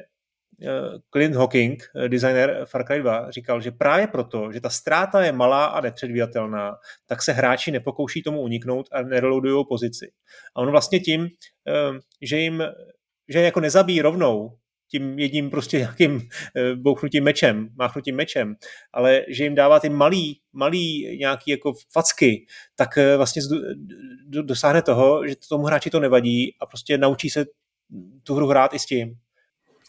Clint 1.13 1.35
Hawking, 1.35 1.83
eh, 1.95 2.09
designer 2.09 2.65
Far 2.65 2.85
Cry 2.85 2.99
2, 2.99 3.31
říkal, 3.31 3.61
že 3.61 3.71
právě 3.71 4.07
proto, 4.07 4.51
že 4.51 4.61
ta 4.61 4.69
ztráta 4.69 5.21
je 5.21 5.31
malá 5.31 5.65
a 5.65 5.81
nepředvídatelná, 5.81 6.75
tak 7.07 7.21
se 7.21 7.31
hráči 7.31 7.71
nepokouší 7.71 8.23
tomu 8.23 8.41
uniknout 8.41 8.89
a 8.91 9.01
nereloadují 9.01 9.65
pozici. 9.69 10.11
A 10.55 10.61
on 10.61 10.71
vlastně 10.71 10.99
tím, 10.99 11.27
eh, 11.67 11.99
že 12.21 12.37
jim 12.37 12.63
že 13.29 13.41
jako 13.41 13.59
nezabíjí 13.59 14.01
rovnou, 14.01 14.57
tím 14.93 15.19
jedním 15.19 15.49
prostě 15.49 15.77
nějakým 15.77 16.21
eh, 16.55 16.75
bouchnutím 16.75 17.23
mečem, 17.23 17.69
máchnutím 17.75 18.15
mečem, 18.15 18.55
ale 18.93 19.25
že 19.27 19.43
jim 19.43 19.55
dává 19.55 19.79
ty 19.79 19.89
malý, 19.89 20.39
malý 20.53 21.17
nějaký 21.19 21.51
jako 21.51 21.73
facky, 21.91 22.45
tak 22.75 22.97
eh, 22.97 23.17
vlastně 23.17 23.41
dosáhne 24.25 24.81
toho, 24.81 25.27
že 25.27 25.35
tomu 25.49 25.65
hráči 25.65 25.89
to 25.89 25.99
nevadí 25.99 26.55
a 26.61 26.65
prostě 26.65 26.97
naučí 26.97 27.29
se 27.29 27.45
tu 28.23 28.35
hru 28.35 28.47
hrát 28.47 28.73
i 28.73 28.79
s 28.79 28.85
tím. 28.85 29.13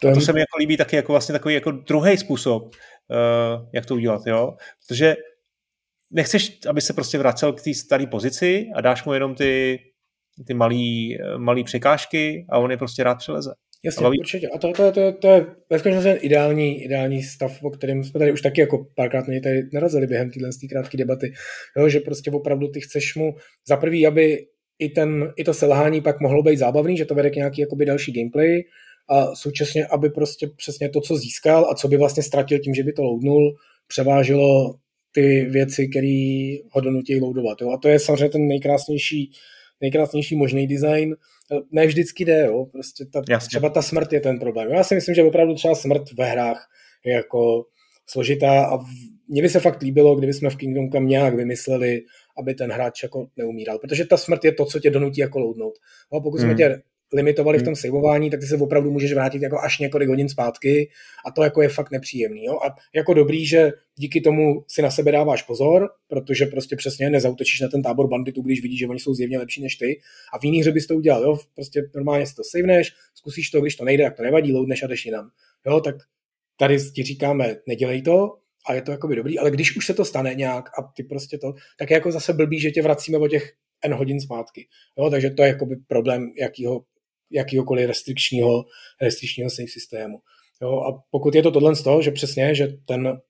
To, 0.00 0.14
to 0.14 0.20
se 0.20 0.32
mi 0.32 0.40
jako 0.40 0.58
líbí 0.58 0.76
taky 0.76 0.96
jako 0.96 1.12
vlastně 1.12 1.32
takový 1.32 1.54
jako 1.54 1.70
druhý 1.70 2.18
způsob, 2.18 2.62
uh, 2.64 3.68
jak 3.72 3.86
to 3.86 3.94
udělat, 3.94 4.22
jo? 4.26 4.56
Protože 4.86 5.16
nechceš, 6.10 6.58
aby 6.68 6.80
se 6.80 6.92
prostě 6.92 7.18
vracel 7.18 7.52
k 7.52 7.62
té 7.62 7.74
staré 7.74 8.06
pozici 8.06 8.66
a 8.74 8.80
dáš 8.80 9.04
mu 9.04 9.12
jenom 9.12 9.34
ty, 9.34 9.80
ty 10.46 10.54
malý, 10.54 11.18
malý 11.36 11.64
překážky 11.64 12.46
a 12.50 12.58
on 12.58 12.70
je 12.70 12.76
prostě 12.76 13.04
rád 13.04 13.14
přeleze. 13.14 13.54
Jasně, 13.84 14.02
Baví... 14.02 14.18
určitě. 14.18 14.48
A 14.48 14.58
to, 14.58 14.72
to, 14.72 14.92
to, 14.92 15.12
to 15.12 15.28
je 15.28 15.46
ve 15.70 15.78
skutečnosti 15.78 16.26
ideální, 16.26 16.84
ideální 16.84 17.22
stav, 17.22 17.62
o 17.62 17.70
kterém 17.70 18.04
jsme 18.04 18.18
tady 18.18 18.32
už 18.32 18.42
taky 18.42 18.60
jako 18.60 18.86
párkrát 18.96 19.26
mě 19.26 19.40
tady 19.40 19.62
narazili 19.72 20.06
během 20.06 20.30
téhle 20.30 20.50
krátké 20.70 20.96
debaty. 20.96 21.32
Jo, 21.76 21.88
že 21.88 22.00
prostě 22.00 22.30
opravdu 22.30 22.68
ty 22.68 22.80
chceš 22.80 23.14
mu 23.14 23.34
za 23.68 23.76
prvý, 23.76 24.06
aby 24.06 24.46
i, 24.78 24.88
ten, 24.88 25.32
i 25.36 25.44
to 25.44 25.54
selhání 25.54 26.00
pak 26.00 26.20
mohlo 26.20 26.42
být 26.42 26.56
zábavný, 26.56 26.96
že 26.96 27.04
to 27.04 27.14
vede 27.14 27.30
k 27.30 27.36
nějaký 27.36 27.60
jakoby 27.60 27.86
další 27.86 28.12
gameplay 28.12 28.62
a 29.08 29.34
současně, 29.34 29.86
aby 29.86 30.10
prostě 30.10 30.46
přesně 30.56 30.88
to, 30.88 31.00
co 31.00 31.16
získal 31.16 31.68
a 31.70 31.74
co 31.74 31.88
by 31.88 31.96
vlastně 31.96 32.22
ztratil 32.22 32.58
tím, 32.58 32.74
že 32.74 32.82
by 32.82 32.92
to 32.92 33.02
loadnul, 33.02 33.54
převážilo 33.86 34.74
ty 35.12 35.46
věci, 35.50 35.88
které 35.88 36.56
ho 36.70 36.80
donutí 36.80 37.20
loadovat. 37.20 37.60
Jo? 37.60 37.70
A 37.70 37.78
to 37.78 37.88
je 37.88 37.98
samozřejmě 37.98 38.28
ten 38.28 38.48
nejkrásnější, 38.48 39.30
nejkrásnější 39.84 40.36
možný 40.36 40.66
design. 40.66 41.16
Ne 41.72 41.86
vždycky 41.86 42.24
jde, 42.24 42.44
jo? 42.44 42.66
Prostě 42.72 43.04
ta, 43.04 43.22
třeba 43.48 43.68
ta 43.68 43.82
smrt 43.82 44.12
je 44.12 44.20
ten 44.20 44.38
problém. 44.38 44.70
Já 44.70 44.84
si 44.84 44.94
myslím, 44.94 45.14
že 45.14 45.22
opravdu 45.22 45.54
třeba 45.54 45.74
smrt 45.74 46.12
ve 46.18 46.24
hrách 46.24 46.68
je 47.04 47.12
jako 47.12 47.64
složitá 48.06 48.66
a 48.66 48.78
mně 49.28 49.42
by 49.42 49.48
se 49.48 49.60
fakt 49.60 49.82
líbilo, 49.82 50.16
kdyby 50.16 50.32
jsme 50.32 50.50
v 50.50 50.56
Kingdom 50.56 50.90
Come 50.90 51.06
nějak 51.06 51.34
vymysleli, 51.34 52.00
aby 52.38 52.54
ten 52.54 52.72
hráč 52.72 53.02
jako 53.02 53.26
neumíral, 53.36 53.78
protože 53.78 54.04
ta 54.04 54.16
smrt 54.16 54.44
je 54.44 54.52
to, 54.52 54.64
co 54.64 54.80
tě 54.80 54.90
donutí 54.90 55.20
jako 55.20 55.38
loadnout. 55.38 55.74
No, 56.12 56.20
pokud 56.20 56.40
hmm. 56.40 56.48
jsme 56.48 56.56
tě 56.56 56.82
limitovali 57.14 57.58
v 57.58 57.60
hmm. 57.60 57.64
tom 57.64 57.76
saveování, 57.76 58.30
tak 58.30 58.40
ty 58.40 58.46
se 58.46 58.56
opravdu 58.56 58.90
můžeš 58.90 59.12
vrátit 59.12 59.42
jako 59.42 59.58
až 59.58 59.78
několik 59.78 60.08
hodin 60.08 60.28
zpátky 60.28 60.90
a 61.26 61.30
to 61.30 61.42
jako 61.42 61.62
je 61.62 61.68
fakt 61.68 61.90
nepříjemný. 61.90 62.44
Jo? 62.44 62.58
A 62.66 62.76
jako 62.94 63.14
dobrý, 63.14 63.46
že 63.46 63.72
díky 63.96 64.20
tomu 64.20 64.64
si 64.68 64.82
na 64.82 64.90
sebe 64.90 65.12
dáváš 65.12 65.42
pozor, 65.42 65.88
protože 66.08 66.46
prostě 66.46 66.76
přesně 66.76 67.10
nezautočíš 67.10 67.60
na 67.60 67.68
ten 67.68 67.82
tábor 67.82 68.08
banditů, 68.08 68.42
když 68.42 68.62
vidíš, 68.62 68.78
že 68.78 68.86
oni 68.86 69.00
jsou 69.00 69.14
zjevně 69.14 69.38
lepší 69.38 69.62
než 69.62 69.76
ty. 69.76 70.00
A 70.32 70.38
v 70.38 70.44
jiných 70.44 70.60
hře 70.60 70.72
bys 70.72 70.86
to 70.86 70.94
udělal, 70.94 71.22
jo? 71.22 71.38
prostě 71.54 71.82
normálně 71.94 72.26
si 72.26 72.34
to 72.34 72.42
saveneš, 72.44 72.92
zkusíš 73.14 73.50
to, 73.50 73.60
když 73.60 73.76
to 73.76 73.84
nejde, 73.84 74.04
tak 74.04 74.16
to 74.16 74.22
nevadí, 74.22 74.52
loadneš 74.52 74.82
a 74.82 74.86
jdeš 74.86 75.06
jinam. 75.06 75.30
Jo, 75.66 75.80
tak 75.80 75.94
tady 76.58 76.78
ti 76.94 77.02
říkáme, 77.02 77.56
nedělej 77.66 78.02
to, 78.02 78.36
a 78.66 78.74
je 78.74 78.82
to 78.82 78.90
jakoby 78.90 79.16
dobrý, 79.16 79.38
ale 79.38 79.50
když 79.50 79.76
už 79.76 79.86
se 79.86 79.94
to 79.94 80.04
stane 80.04 80.34
nějak 80.34 80.64
a 80.78 80.92
ty 80.96 81.02
prostě 81.02 81.38
to, 81.38 81.54
tak 81.78 81.90
je 81.90 81.94
jako 81.94 82.12
zase 82.12 82.32
blbý, 82.32 82.60
že 82.60 82.70
tě 82.70 82.82
vracíme 82.82 83.18
o 83.18 83.28
těch 83.28 83.52
n 83.84 83.94
hodin 83.94 84.20
zpátky. 84.20 84.66
Jo, 84.98 85.10
takže 85.10 85.30
to 85.30 85.42
je 85.42 85.48
jakoby 85.48 85.76
problém 85.76 86.32
jakýho, 86.38 86.84
jakýhokoliv 87.30 87.86
restrikčního, 87.86 88.64
restrikčního 89.02 89.50
safe 89.50 89.68
systému. 89.68 90.18
Jo, 90.62 90.80
a 90.80 91.02
pokud 91.10 91.34
je 91.34 91.42
to 91.42 91.50
tohle 91.50 91.76
z 91.76 91.82
toho, 91.82 92.02
že 92.02 92.10
přesně, 92.10 92.54
že 92.54 92.68
ten 92.84 93.20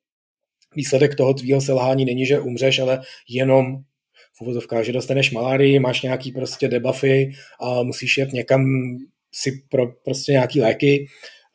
výsledek 0.76 1.14
toho 1.14 1.34
tvýho 1.34 1.60
selhání 1.60 2.04
není, 2.04 2.26
že 2.26 2.40
umřeš, 2.40 2.78
ale 2.78 3.00
jenom 3.28 3.76
v 4.38 4.40
uvozovkách, 4.40 4.84
že 4.84 4.92
dostaneš 4.92 5.30
malárii, 5.30 5.78
máš 5.78 6.02
nějaký 6.02 6.32
prostě 6.32 6.68
debuffy 6.68 7.32
a 7.60 7.82
musíš 7.82 8.18
jet 8.18 8.32
někam 8.32 8.64
si 9.32 9.52
pro 9.70 9.86
prostě 10.04 10.32
nějaký 10.32 10.60
léky, 10.60 11.06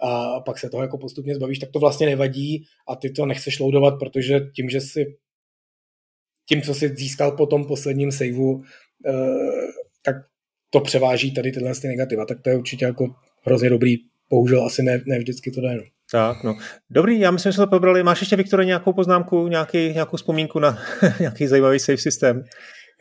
a 0.02 0.40
pak 0.40 0.60
se 0.60 0.70
toho 0.70 0.84
jako 0.84 0.98
postupně 0.98 1.36
zbavíš, 1.36 1.60
tak 1.60 1.70
to 1.72 1.80
vlastně 1.80 2.08
nevadí 2.08 2.66
a 2.88 2.96
ty 2.96 3.10
to 3.10 3.26
nechceš 3.26 3.60
loadovat, 3.60 4.00
protože 4.00 4.40
tím, 4.56 4.70
že 4.70 4.82
si 4.82 5.18
tím, 6.50 6.62
co 6.62 6.74
si 6.74 6.96
získal 6.96 7.32
po 7.32 7.46
tom 7.46 7.66
posledním 7.66 8.12
saveu, 8.12 8.64
eh, 9.06 9.12
to 10.70 10.80
převáží 10.80 11.34
tady 11.34 11.51
tyhle 11.51 11.72
ty 11.82 11.88
negativa. 11.88 12.26
Tak 12.26 12.41
to 12.41 12.49
je 12.49 12.57
určitě 12.57 12.86
jako 12.86 13.07
hrozně 13.45 13.70
dobrý. 13.70 13.95
Bohužel 14.30 14.65
asi 14.65 14.84
ne, 14.84 15.01
ne 15.05 15.20
vždycky 15.20 15.51
to 15.51 15.61
jde. 15.61 15.76
No. 15.76 15.84
Tak, 16.11 16.43
no. 16.43 16.57
Dobrý, 16.89 17.20
já 17.20 17.32
myslím, 17.32 17.51
že 17.51 17.55
jsme 17.55 17.65
to 17.65 17.70
pobrali. 17.70 18.03
Máš 18.03 18.22
ještě, 18.22 18.36
Viktore, 18.36 18.65
nějakou 18.65 18.93
poznámku, 18.93 19.47
nějaký, 19.47 19.78
nějakou 19.78 20.17
vzpomínku 20.17 20.59
na 20.59 20.80
nějaký 21.20 21.47
zajímavý 21.47 21.80
save 21.80 21.97
systém? 21.97 22.43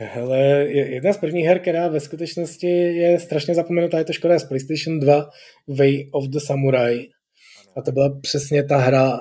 Hele, 0.00 0.38
jedna 0.70 1.12
z 1.12 1.16
prvních 1.16 1.46
her, 1.46 1.58
která 1.58 1.88
ve 1.88 2.00
skutečnosti 2.00 2.66
je 2.96 3.20
strašně 3.20 3.54
zapomenutá, 3.54 3.98
je 3.98 4.04
to 4.04 4.12
škoda 4.12 4.38
z 4.38 4.44
PlayStation 4.44 5.00
2 5.00 5.30
Way 5.68 6.08
of 6.12 6.24
the 6.24 6.38
Samurai. 6.38 7.06
A 7.76 7.82
to 7.82 7.92
byla 7.92 8.20
přesně 8.20 8.64
ta 8.64 8.76
hra, 8.76 9.18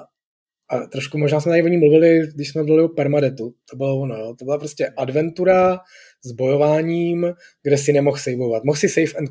a 0.70 0.80
trošku 0.92 1.18
možná 1.18 1.40
jsme 1.40 1.50
tady 1.50 1.64
o 1.64 1.68
ní 1.68 1.78
mluvili, 1.78 2.22
když 2.36 2.50
jsme 2.50 2.64
mluvili 2.64 2.84
o 2.84 2.90
Permadetu. 2.90 3.54
To 3.70 3.78
bylo 3.78 4.00
ono, 4.00 4.16
jo. 4.16 4.36
To 4.40 4.46
byla 4.46 4.58
prostě 4.58 4.88
adventura 4.98 5.80
s 6.26 6.32
bojováním, 6.32 7.34
kde 7.64 7.78
si 7.78 7.94
nemohl 7.94 8.18
saveovat. 8.18 8.64
Mohl 8.64 8.78
si 8.78 8.90
save 8.90 9.14
and 9.18 9.30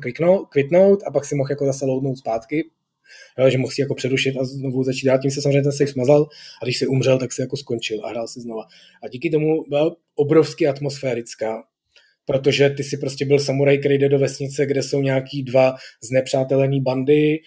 quitnout 0.49 1.03
a 1.07 1.11
pak 1.11 1.25
si 1.25 1.35
mohl 1.35 1.49
jako 1.51 1.65
zase 1.65 1.85
loadnout 1.85 2.17
zpátky, 2.17 2.69
jo, 3.39 3.49
že 3.49 3.57
mohl 3.57 3.71
si 3.71 3.81
jako 3.81 3.95
přerušit 3.95 4.37
a 4.37 4.43
znovu 4.43 4.83
začít 4.83 5.07
hrát, 5.07 5.21
tím 5.21 5.31
se 5.31 5.41
samozřejmě 5.41 5.61
ten 5.61 5.71
save 5.71 5.91
smazal 5.91 6.27
a 6.61 6.65
když 6.65 6.77
si 6.77 6.87
umřel, 6.87 7.19
tak 7.19 7.33
si 7.33 7.41
jako 7.41 7.57
skončil 7.57 8.05
a 8.05 8.09
hrál 8.09 8.27
si 8.27 8.41
znova. 8.41 8.63
A 9.03 9.07
díky 9.07 9.29
tomu 9.29 9.63
byla 9.69 9.95
obrovsky 10.15 10.67
atmosférická, 10.67 11.63
protože 12.25 12.69
ty 12.69 12.83
si 12.83 12.97
prostě 12.97 13.25
byl 13.25 13.39
samuraj, 13.39 13.77
který 13.77 13.97
jde 13.97 14.09
do 14.09 14.19
vesnice, 14.19 14.65
kde 14.65 14.83
jsou 14.83 15.01
nějaký 15.01 15.43
dva 15.43 15.75
znepřátelený 16.01 16.81
bandy, 16.81 17.39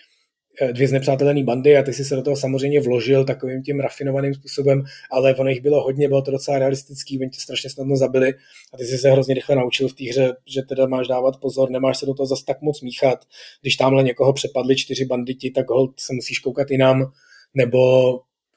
dvě 0.72 0.88
znepřátelené 0.88 1.44
bandy 1.44 1.76
a 1.76 1.82
ty 1.82 1.92
si 1.92 2.04
se 2.04 2.16
do 2.16 2.22
toho 2.22 2.36
samozřejmě 2.36 2.80
vložil 2.80 3.24
takovým 3.24 3.62
tím 3.62 3.80
rafinovaným 3.80 4.34
způsobem, 4.34 4.82
ale 5.11 5.34
ono 5.34 5.50
jich 5.50 5.61
bylo 5.61 5.82
hodně, 5.82 6.08
bylo 6.08 6.22
to 6.22 6.30
docela 6.30 6.58
realistický, 6.58 7.18
oni 7.18 7.30
tě 7.30 7.40
strašně 7.40 7.70
snadno 7.70 7.96
zabili 7.96 8.34
a 8.74 8.76
ty 8.76 8.84
si 8.84 8.98
se 8.98 9.11
hrozně 9.11 9.34
rychle 9.34 9.56
naučil 9.56 9.88
v 9.88 9.94
té 9.94 10.04
hře, 10.04 10.32
že 10.46 10.62
teda 10.62 10.86
máš 10.86 11.08
dávat 11.08 11.36
pozor, 11.40 11.70
nemáš 11.70 11.98
se 11.98 12.06
do 12.06 12.14
toho 12.14 12.26
zase 12.26 12.44
tak 12.46 12.62
moc 12.62 12.82
míchat. 12.82 13.24
Když 13.62 13.76
tamhle 13.76 14.02
někoho 14.02 14.32
přepadli 14.32 14.76
čtyři 14.76 15.04
banditi, 15.04 15.50
tak 15.50 15.70
hold 15.70 16.00
se 16.00 16.12
musíš 16.12 16.38
koukat 16.38 16.70
jinam, 16.70 17.12
nebo 17.54 17.80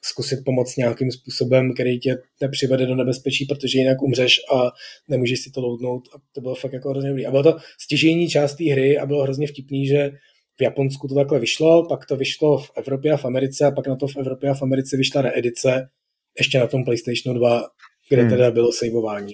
zkusit 0.06 0.40
pomoct 0.46 0.78
nějakým 0.78 1.12
způsobem, 1.12 1.74
který 1.74 2.00
tě 2.00 2.18
nepřivede 2.42 2.86
do 2.86 2.96
nebezpečí, 2.96 3.46
protože 3.46 3.80
jinak 3.80 4.02
umřeš 4.02 4.42
a 4.54 4.72
nemůžeš 5.08 5.40
si 5.40 5.52
to 5.52 5.62
loadnout. 5.62 6.10
A 6.16 6.18
to 6.32 6.42
bylo 6.42 6.56
fakt 6.56 6.74
jako 6.74 6.90
hrozně 6.90 7.10
dobrý. 7.10 7.26
A 7.26 7.32
bylo 7.32 7.44
to 7.44 7.58
stěžení 7.80 8.30
část 8.30 8.56
té 8.56 8.72
hry 8.72 8.98
a 8.98 9.06
bylo 9.06 9.24
hrozně 9.24 9.48
vtipný, 9.48 9.88
že 9.88 10.12
v 10.60 10.62
Japonsku 10.62 11.08
to 11.08 11.16
takhle 11.16 11.40
vyšlo, 11.40 11.88
pak 11.88 12.06
to 12.06 12.16
vyšlo 12.16 12.58
v 12.58 12.72
Evropě 12.76 13.12
a 13.12 13.18
v 13.18 13.26
Americe 13.26 13.66
a 13.66 13.72
pak 13.72 13.88
na 13.88 13.96
to 13.96 14.08
v 14.08 14.18
Evropě 14.18 14.50
a 14.50 14.54
v 14.54 14.62
Americe 14.62 14.98
vyšla 14.98 15.22
reedice 15.22 15.90
ještě 16.38 16.60
na 16.60 16.68
tom 16.68 16.84
PlayStation 16.84 17.38
2, 17.38 17.64
kde 18.10 18.22
hmm. 18.22 18.32
teda 18.32 18.52
bylo 18.52 18.72
saveování. 18.72 19.34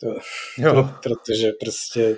To, 0.00 0.14
to, 0.62 0.88
protože 1.02 1.52
prostě 1.60 2.16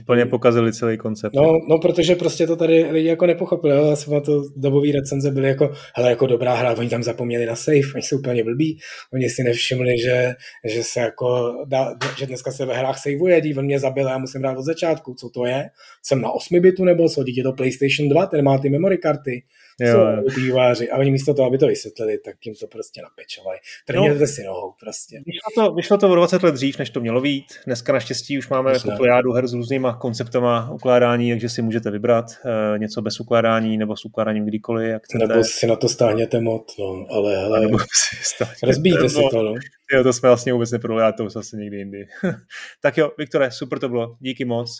Úplně 0.00 0.26
pokazili 0.26 0.72
celý 0.72 0.98
koncept. 0.98 1.34
No, 1.34 1.52
no, 1.68 1.78
protože 1.78 2.14
prostě 2.14 2.46
to 2.46 2.56
tady 2.56 2.84
lidi 2.90 3.08
jako 3.08 3.26
nepochopili. 3.26 3.88
Já 3.88 3.96
jsem 3.96 4.14
na 4.14 4.20
to 4.20 4.42
dobový 4.56 4.92
recenze 4.92 5.30
byly 5.30 5.48
jako, 5.48 5.72
hele, 5.94 6.10
jako 6.10 6.26
dobrá 6.26 6.54
hra, 6.54 6.74
oni 6.78 6.88
tam 6.88 7.02
zapomněli 7.02 7.46
na 7.46 7.56
save, 7.56 7.80
oni 7.94 8.02
jsou 8.02 8.18
úplně 8.18 8.44
blbí, 8.44 8.78
oni 9.12 9.30
si 9.30 9.42
nevšimli, 9.42 9.98
že, 9.98 10.34
že 10.64 10.84
se 10.84 11.00
jako, 11.00 11.54
dá, 11.66 11.94
že 12.18 12.26
dneska 12.26 12.52
se 12.52 12.66
ve 12.66 12.74
hrách 12.74 12.98
saveuje, 12.98 13.42
on 13.58 13.64
mě 13.64 13.80
zabil, 13.80 14.08
já 14.08 14.18
musím 14.18 14.40
hrát 14.40 14.58
od 14.58 14.62
začátku, 14.62 15.14
co 15.14 15.28
to 15.28 15.46
je? 15.46 15.70
Jsem 16.02 16.20
na 16.20 16.30
8 16.30 16.60
bitu 16.60 16.84
nebo 16.84 17.08
co, 17.08 17.24
dítě 17.24 17.42
to 17.42 17.52
PlayStation 17.52 18.08
2, 18.08 18.26
ten 18.26 18.44
má 18.44 18.58
ty 18.58 18.68
memory 18.68 18.98
karty, 18.98 19.42
jo. 19.80 20.22
jsou 20.28 20.40
výváři. 20.40 20.90
A 20.90 20.98
oni 20.98 21.10
místo 21.10 21.34
toho, 21.34 21.48
aby 21.48 21.58
to 21.58 21.66
vysvětlili, 21.66 22.18
tak 22.18 22.46
jim 22.46 22.54
to 22.54 22.66
prostě 22.66 23.02
napečovali. 23.02 23.58
Trhněte 23.86 24.18
no, 24.18 24.26
si 24.26 24.44
nohou 24.44 24.72
prostě. 24.80 25.20
Vyšlo 25.26 25.64
to, 25.68 25.74
vyšlo 25.74 25.98
to 25.98 26.10
o 26.10 26.14
20 26.14 26.42
let 26.42 26.54
dřív, 26.54 26.78
než 26.78 26.90
to 26.90 27.00
mělo 27.00 27.20
být. 27.20 27.44
Dneska 27.66 27.92
naštěstí 27.92 28.38
už 28.38 28.48
máme 28.48 28.72
jako 28.72 28.90
plejádu 28.96 29.32
her 29.32 29.46
s 29.46 29.52
různýma 29.52 29.96
konceptama 29.96 30.70
ukládání, 30.70 31.30
takže 31.30 31.48
si 31.48 31.62
můžete 31.62 31.90
vybrat 31.90 32.24
uh, 32.44 32.78
něco 32.78 33.02
bez 33.02 33.20
ukládání 33.20 33.78
nebo 33.78 33.96
s 33.96 34.04
ukládáním 34.04 34.44
kdykoliv, 34.44 34.88
jak 34.88 35.04
chcete. 35.04 35.26
Nebo 35.26 35.44
si 35.44 35.66
na 35.66 35.76
to 35.76 35.88
stáhněte 35.88 36.40
mod, 36.40 36.72
no, 36.78 37.06
ale 37.10 37.36
hele, 37.36 37.60
nebo 37.60 37.78
si 37.78 38.44
rozbíjte 38.66 39.08
si 39.08 39.20
to, 39.30 39.42
no. 39.42 39.54
Jo, 39.92 40.02
to 40.02 40.12
jsme 40.12 40.28
vlastně 40.28 40.52
vůbec 40.52 40.70
neprolili, 40.70 41.12
to 41.12 41.24
už 41.24 41.32
zase 41.32 41.56
někdy 41.56 41.76
jindy. 41.76 42.06
tak 42.82 42.96
jo, 42.96 43.10
Viktore, 43.18 43.50
super 43.50 43.78
to 43.78 43.88
bylo, 43.88 44.16
díky 44.20 44.44
moc 44.44 44.78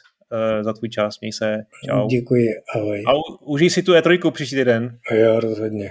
za 0.61 0.73
tvůj 0.73 0.89
čas, 0.89 1.21
měj 1.21 1.33
se, 1.33 1.57
čau. 1.87 2.07
Děkuji, 2.07 2.49
ahoj. 2.75 3.05
A 3.09 3.13
užij 3.47 3.71
si 3.71 3.83
tu 3.83 3.93
E3 3.93 4.31
příští 4.31 4.57
týden. 4.57 4.99
Jo, 5.13 5.41
rozhodně. 5.41 5.91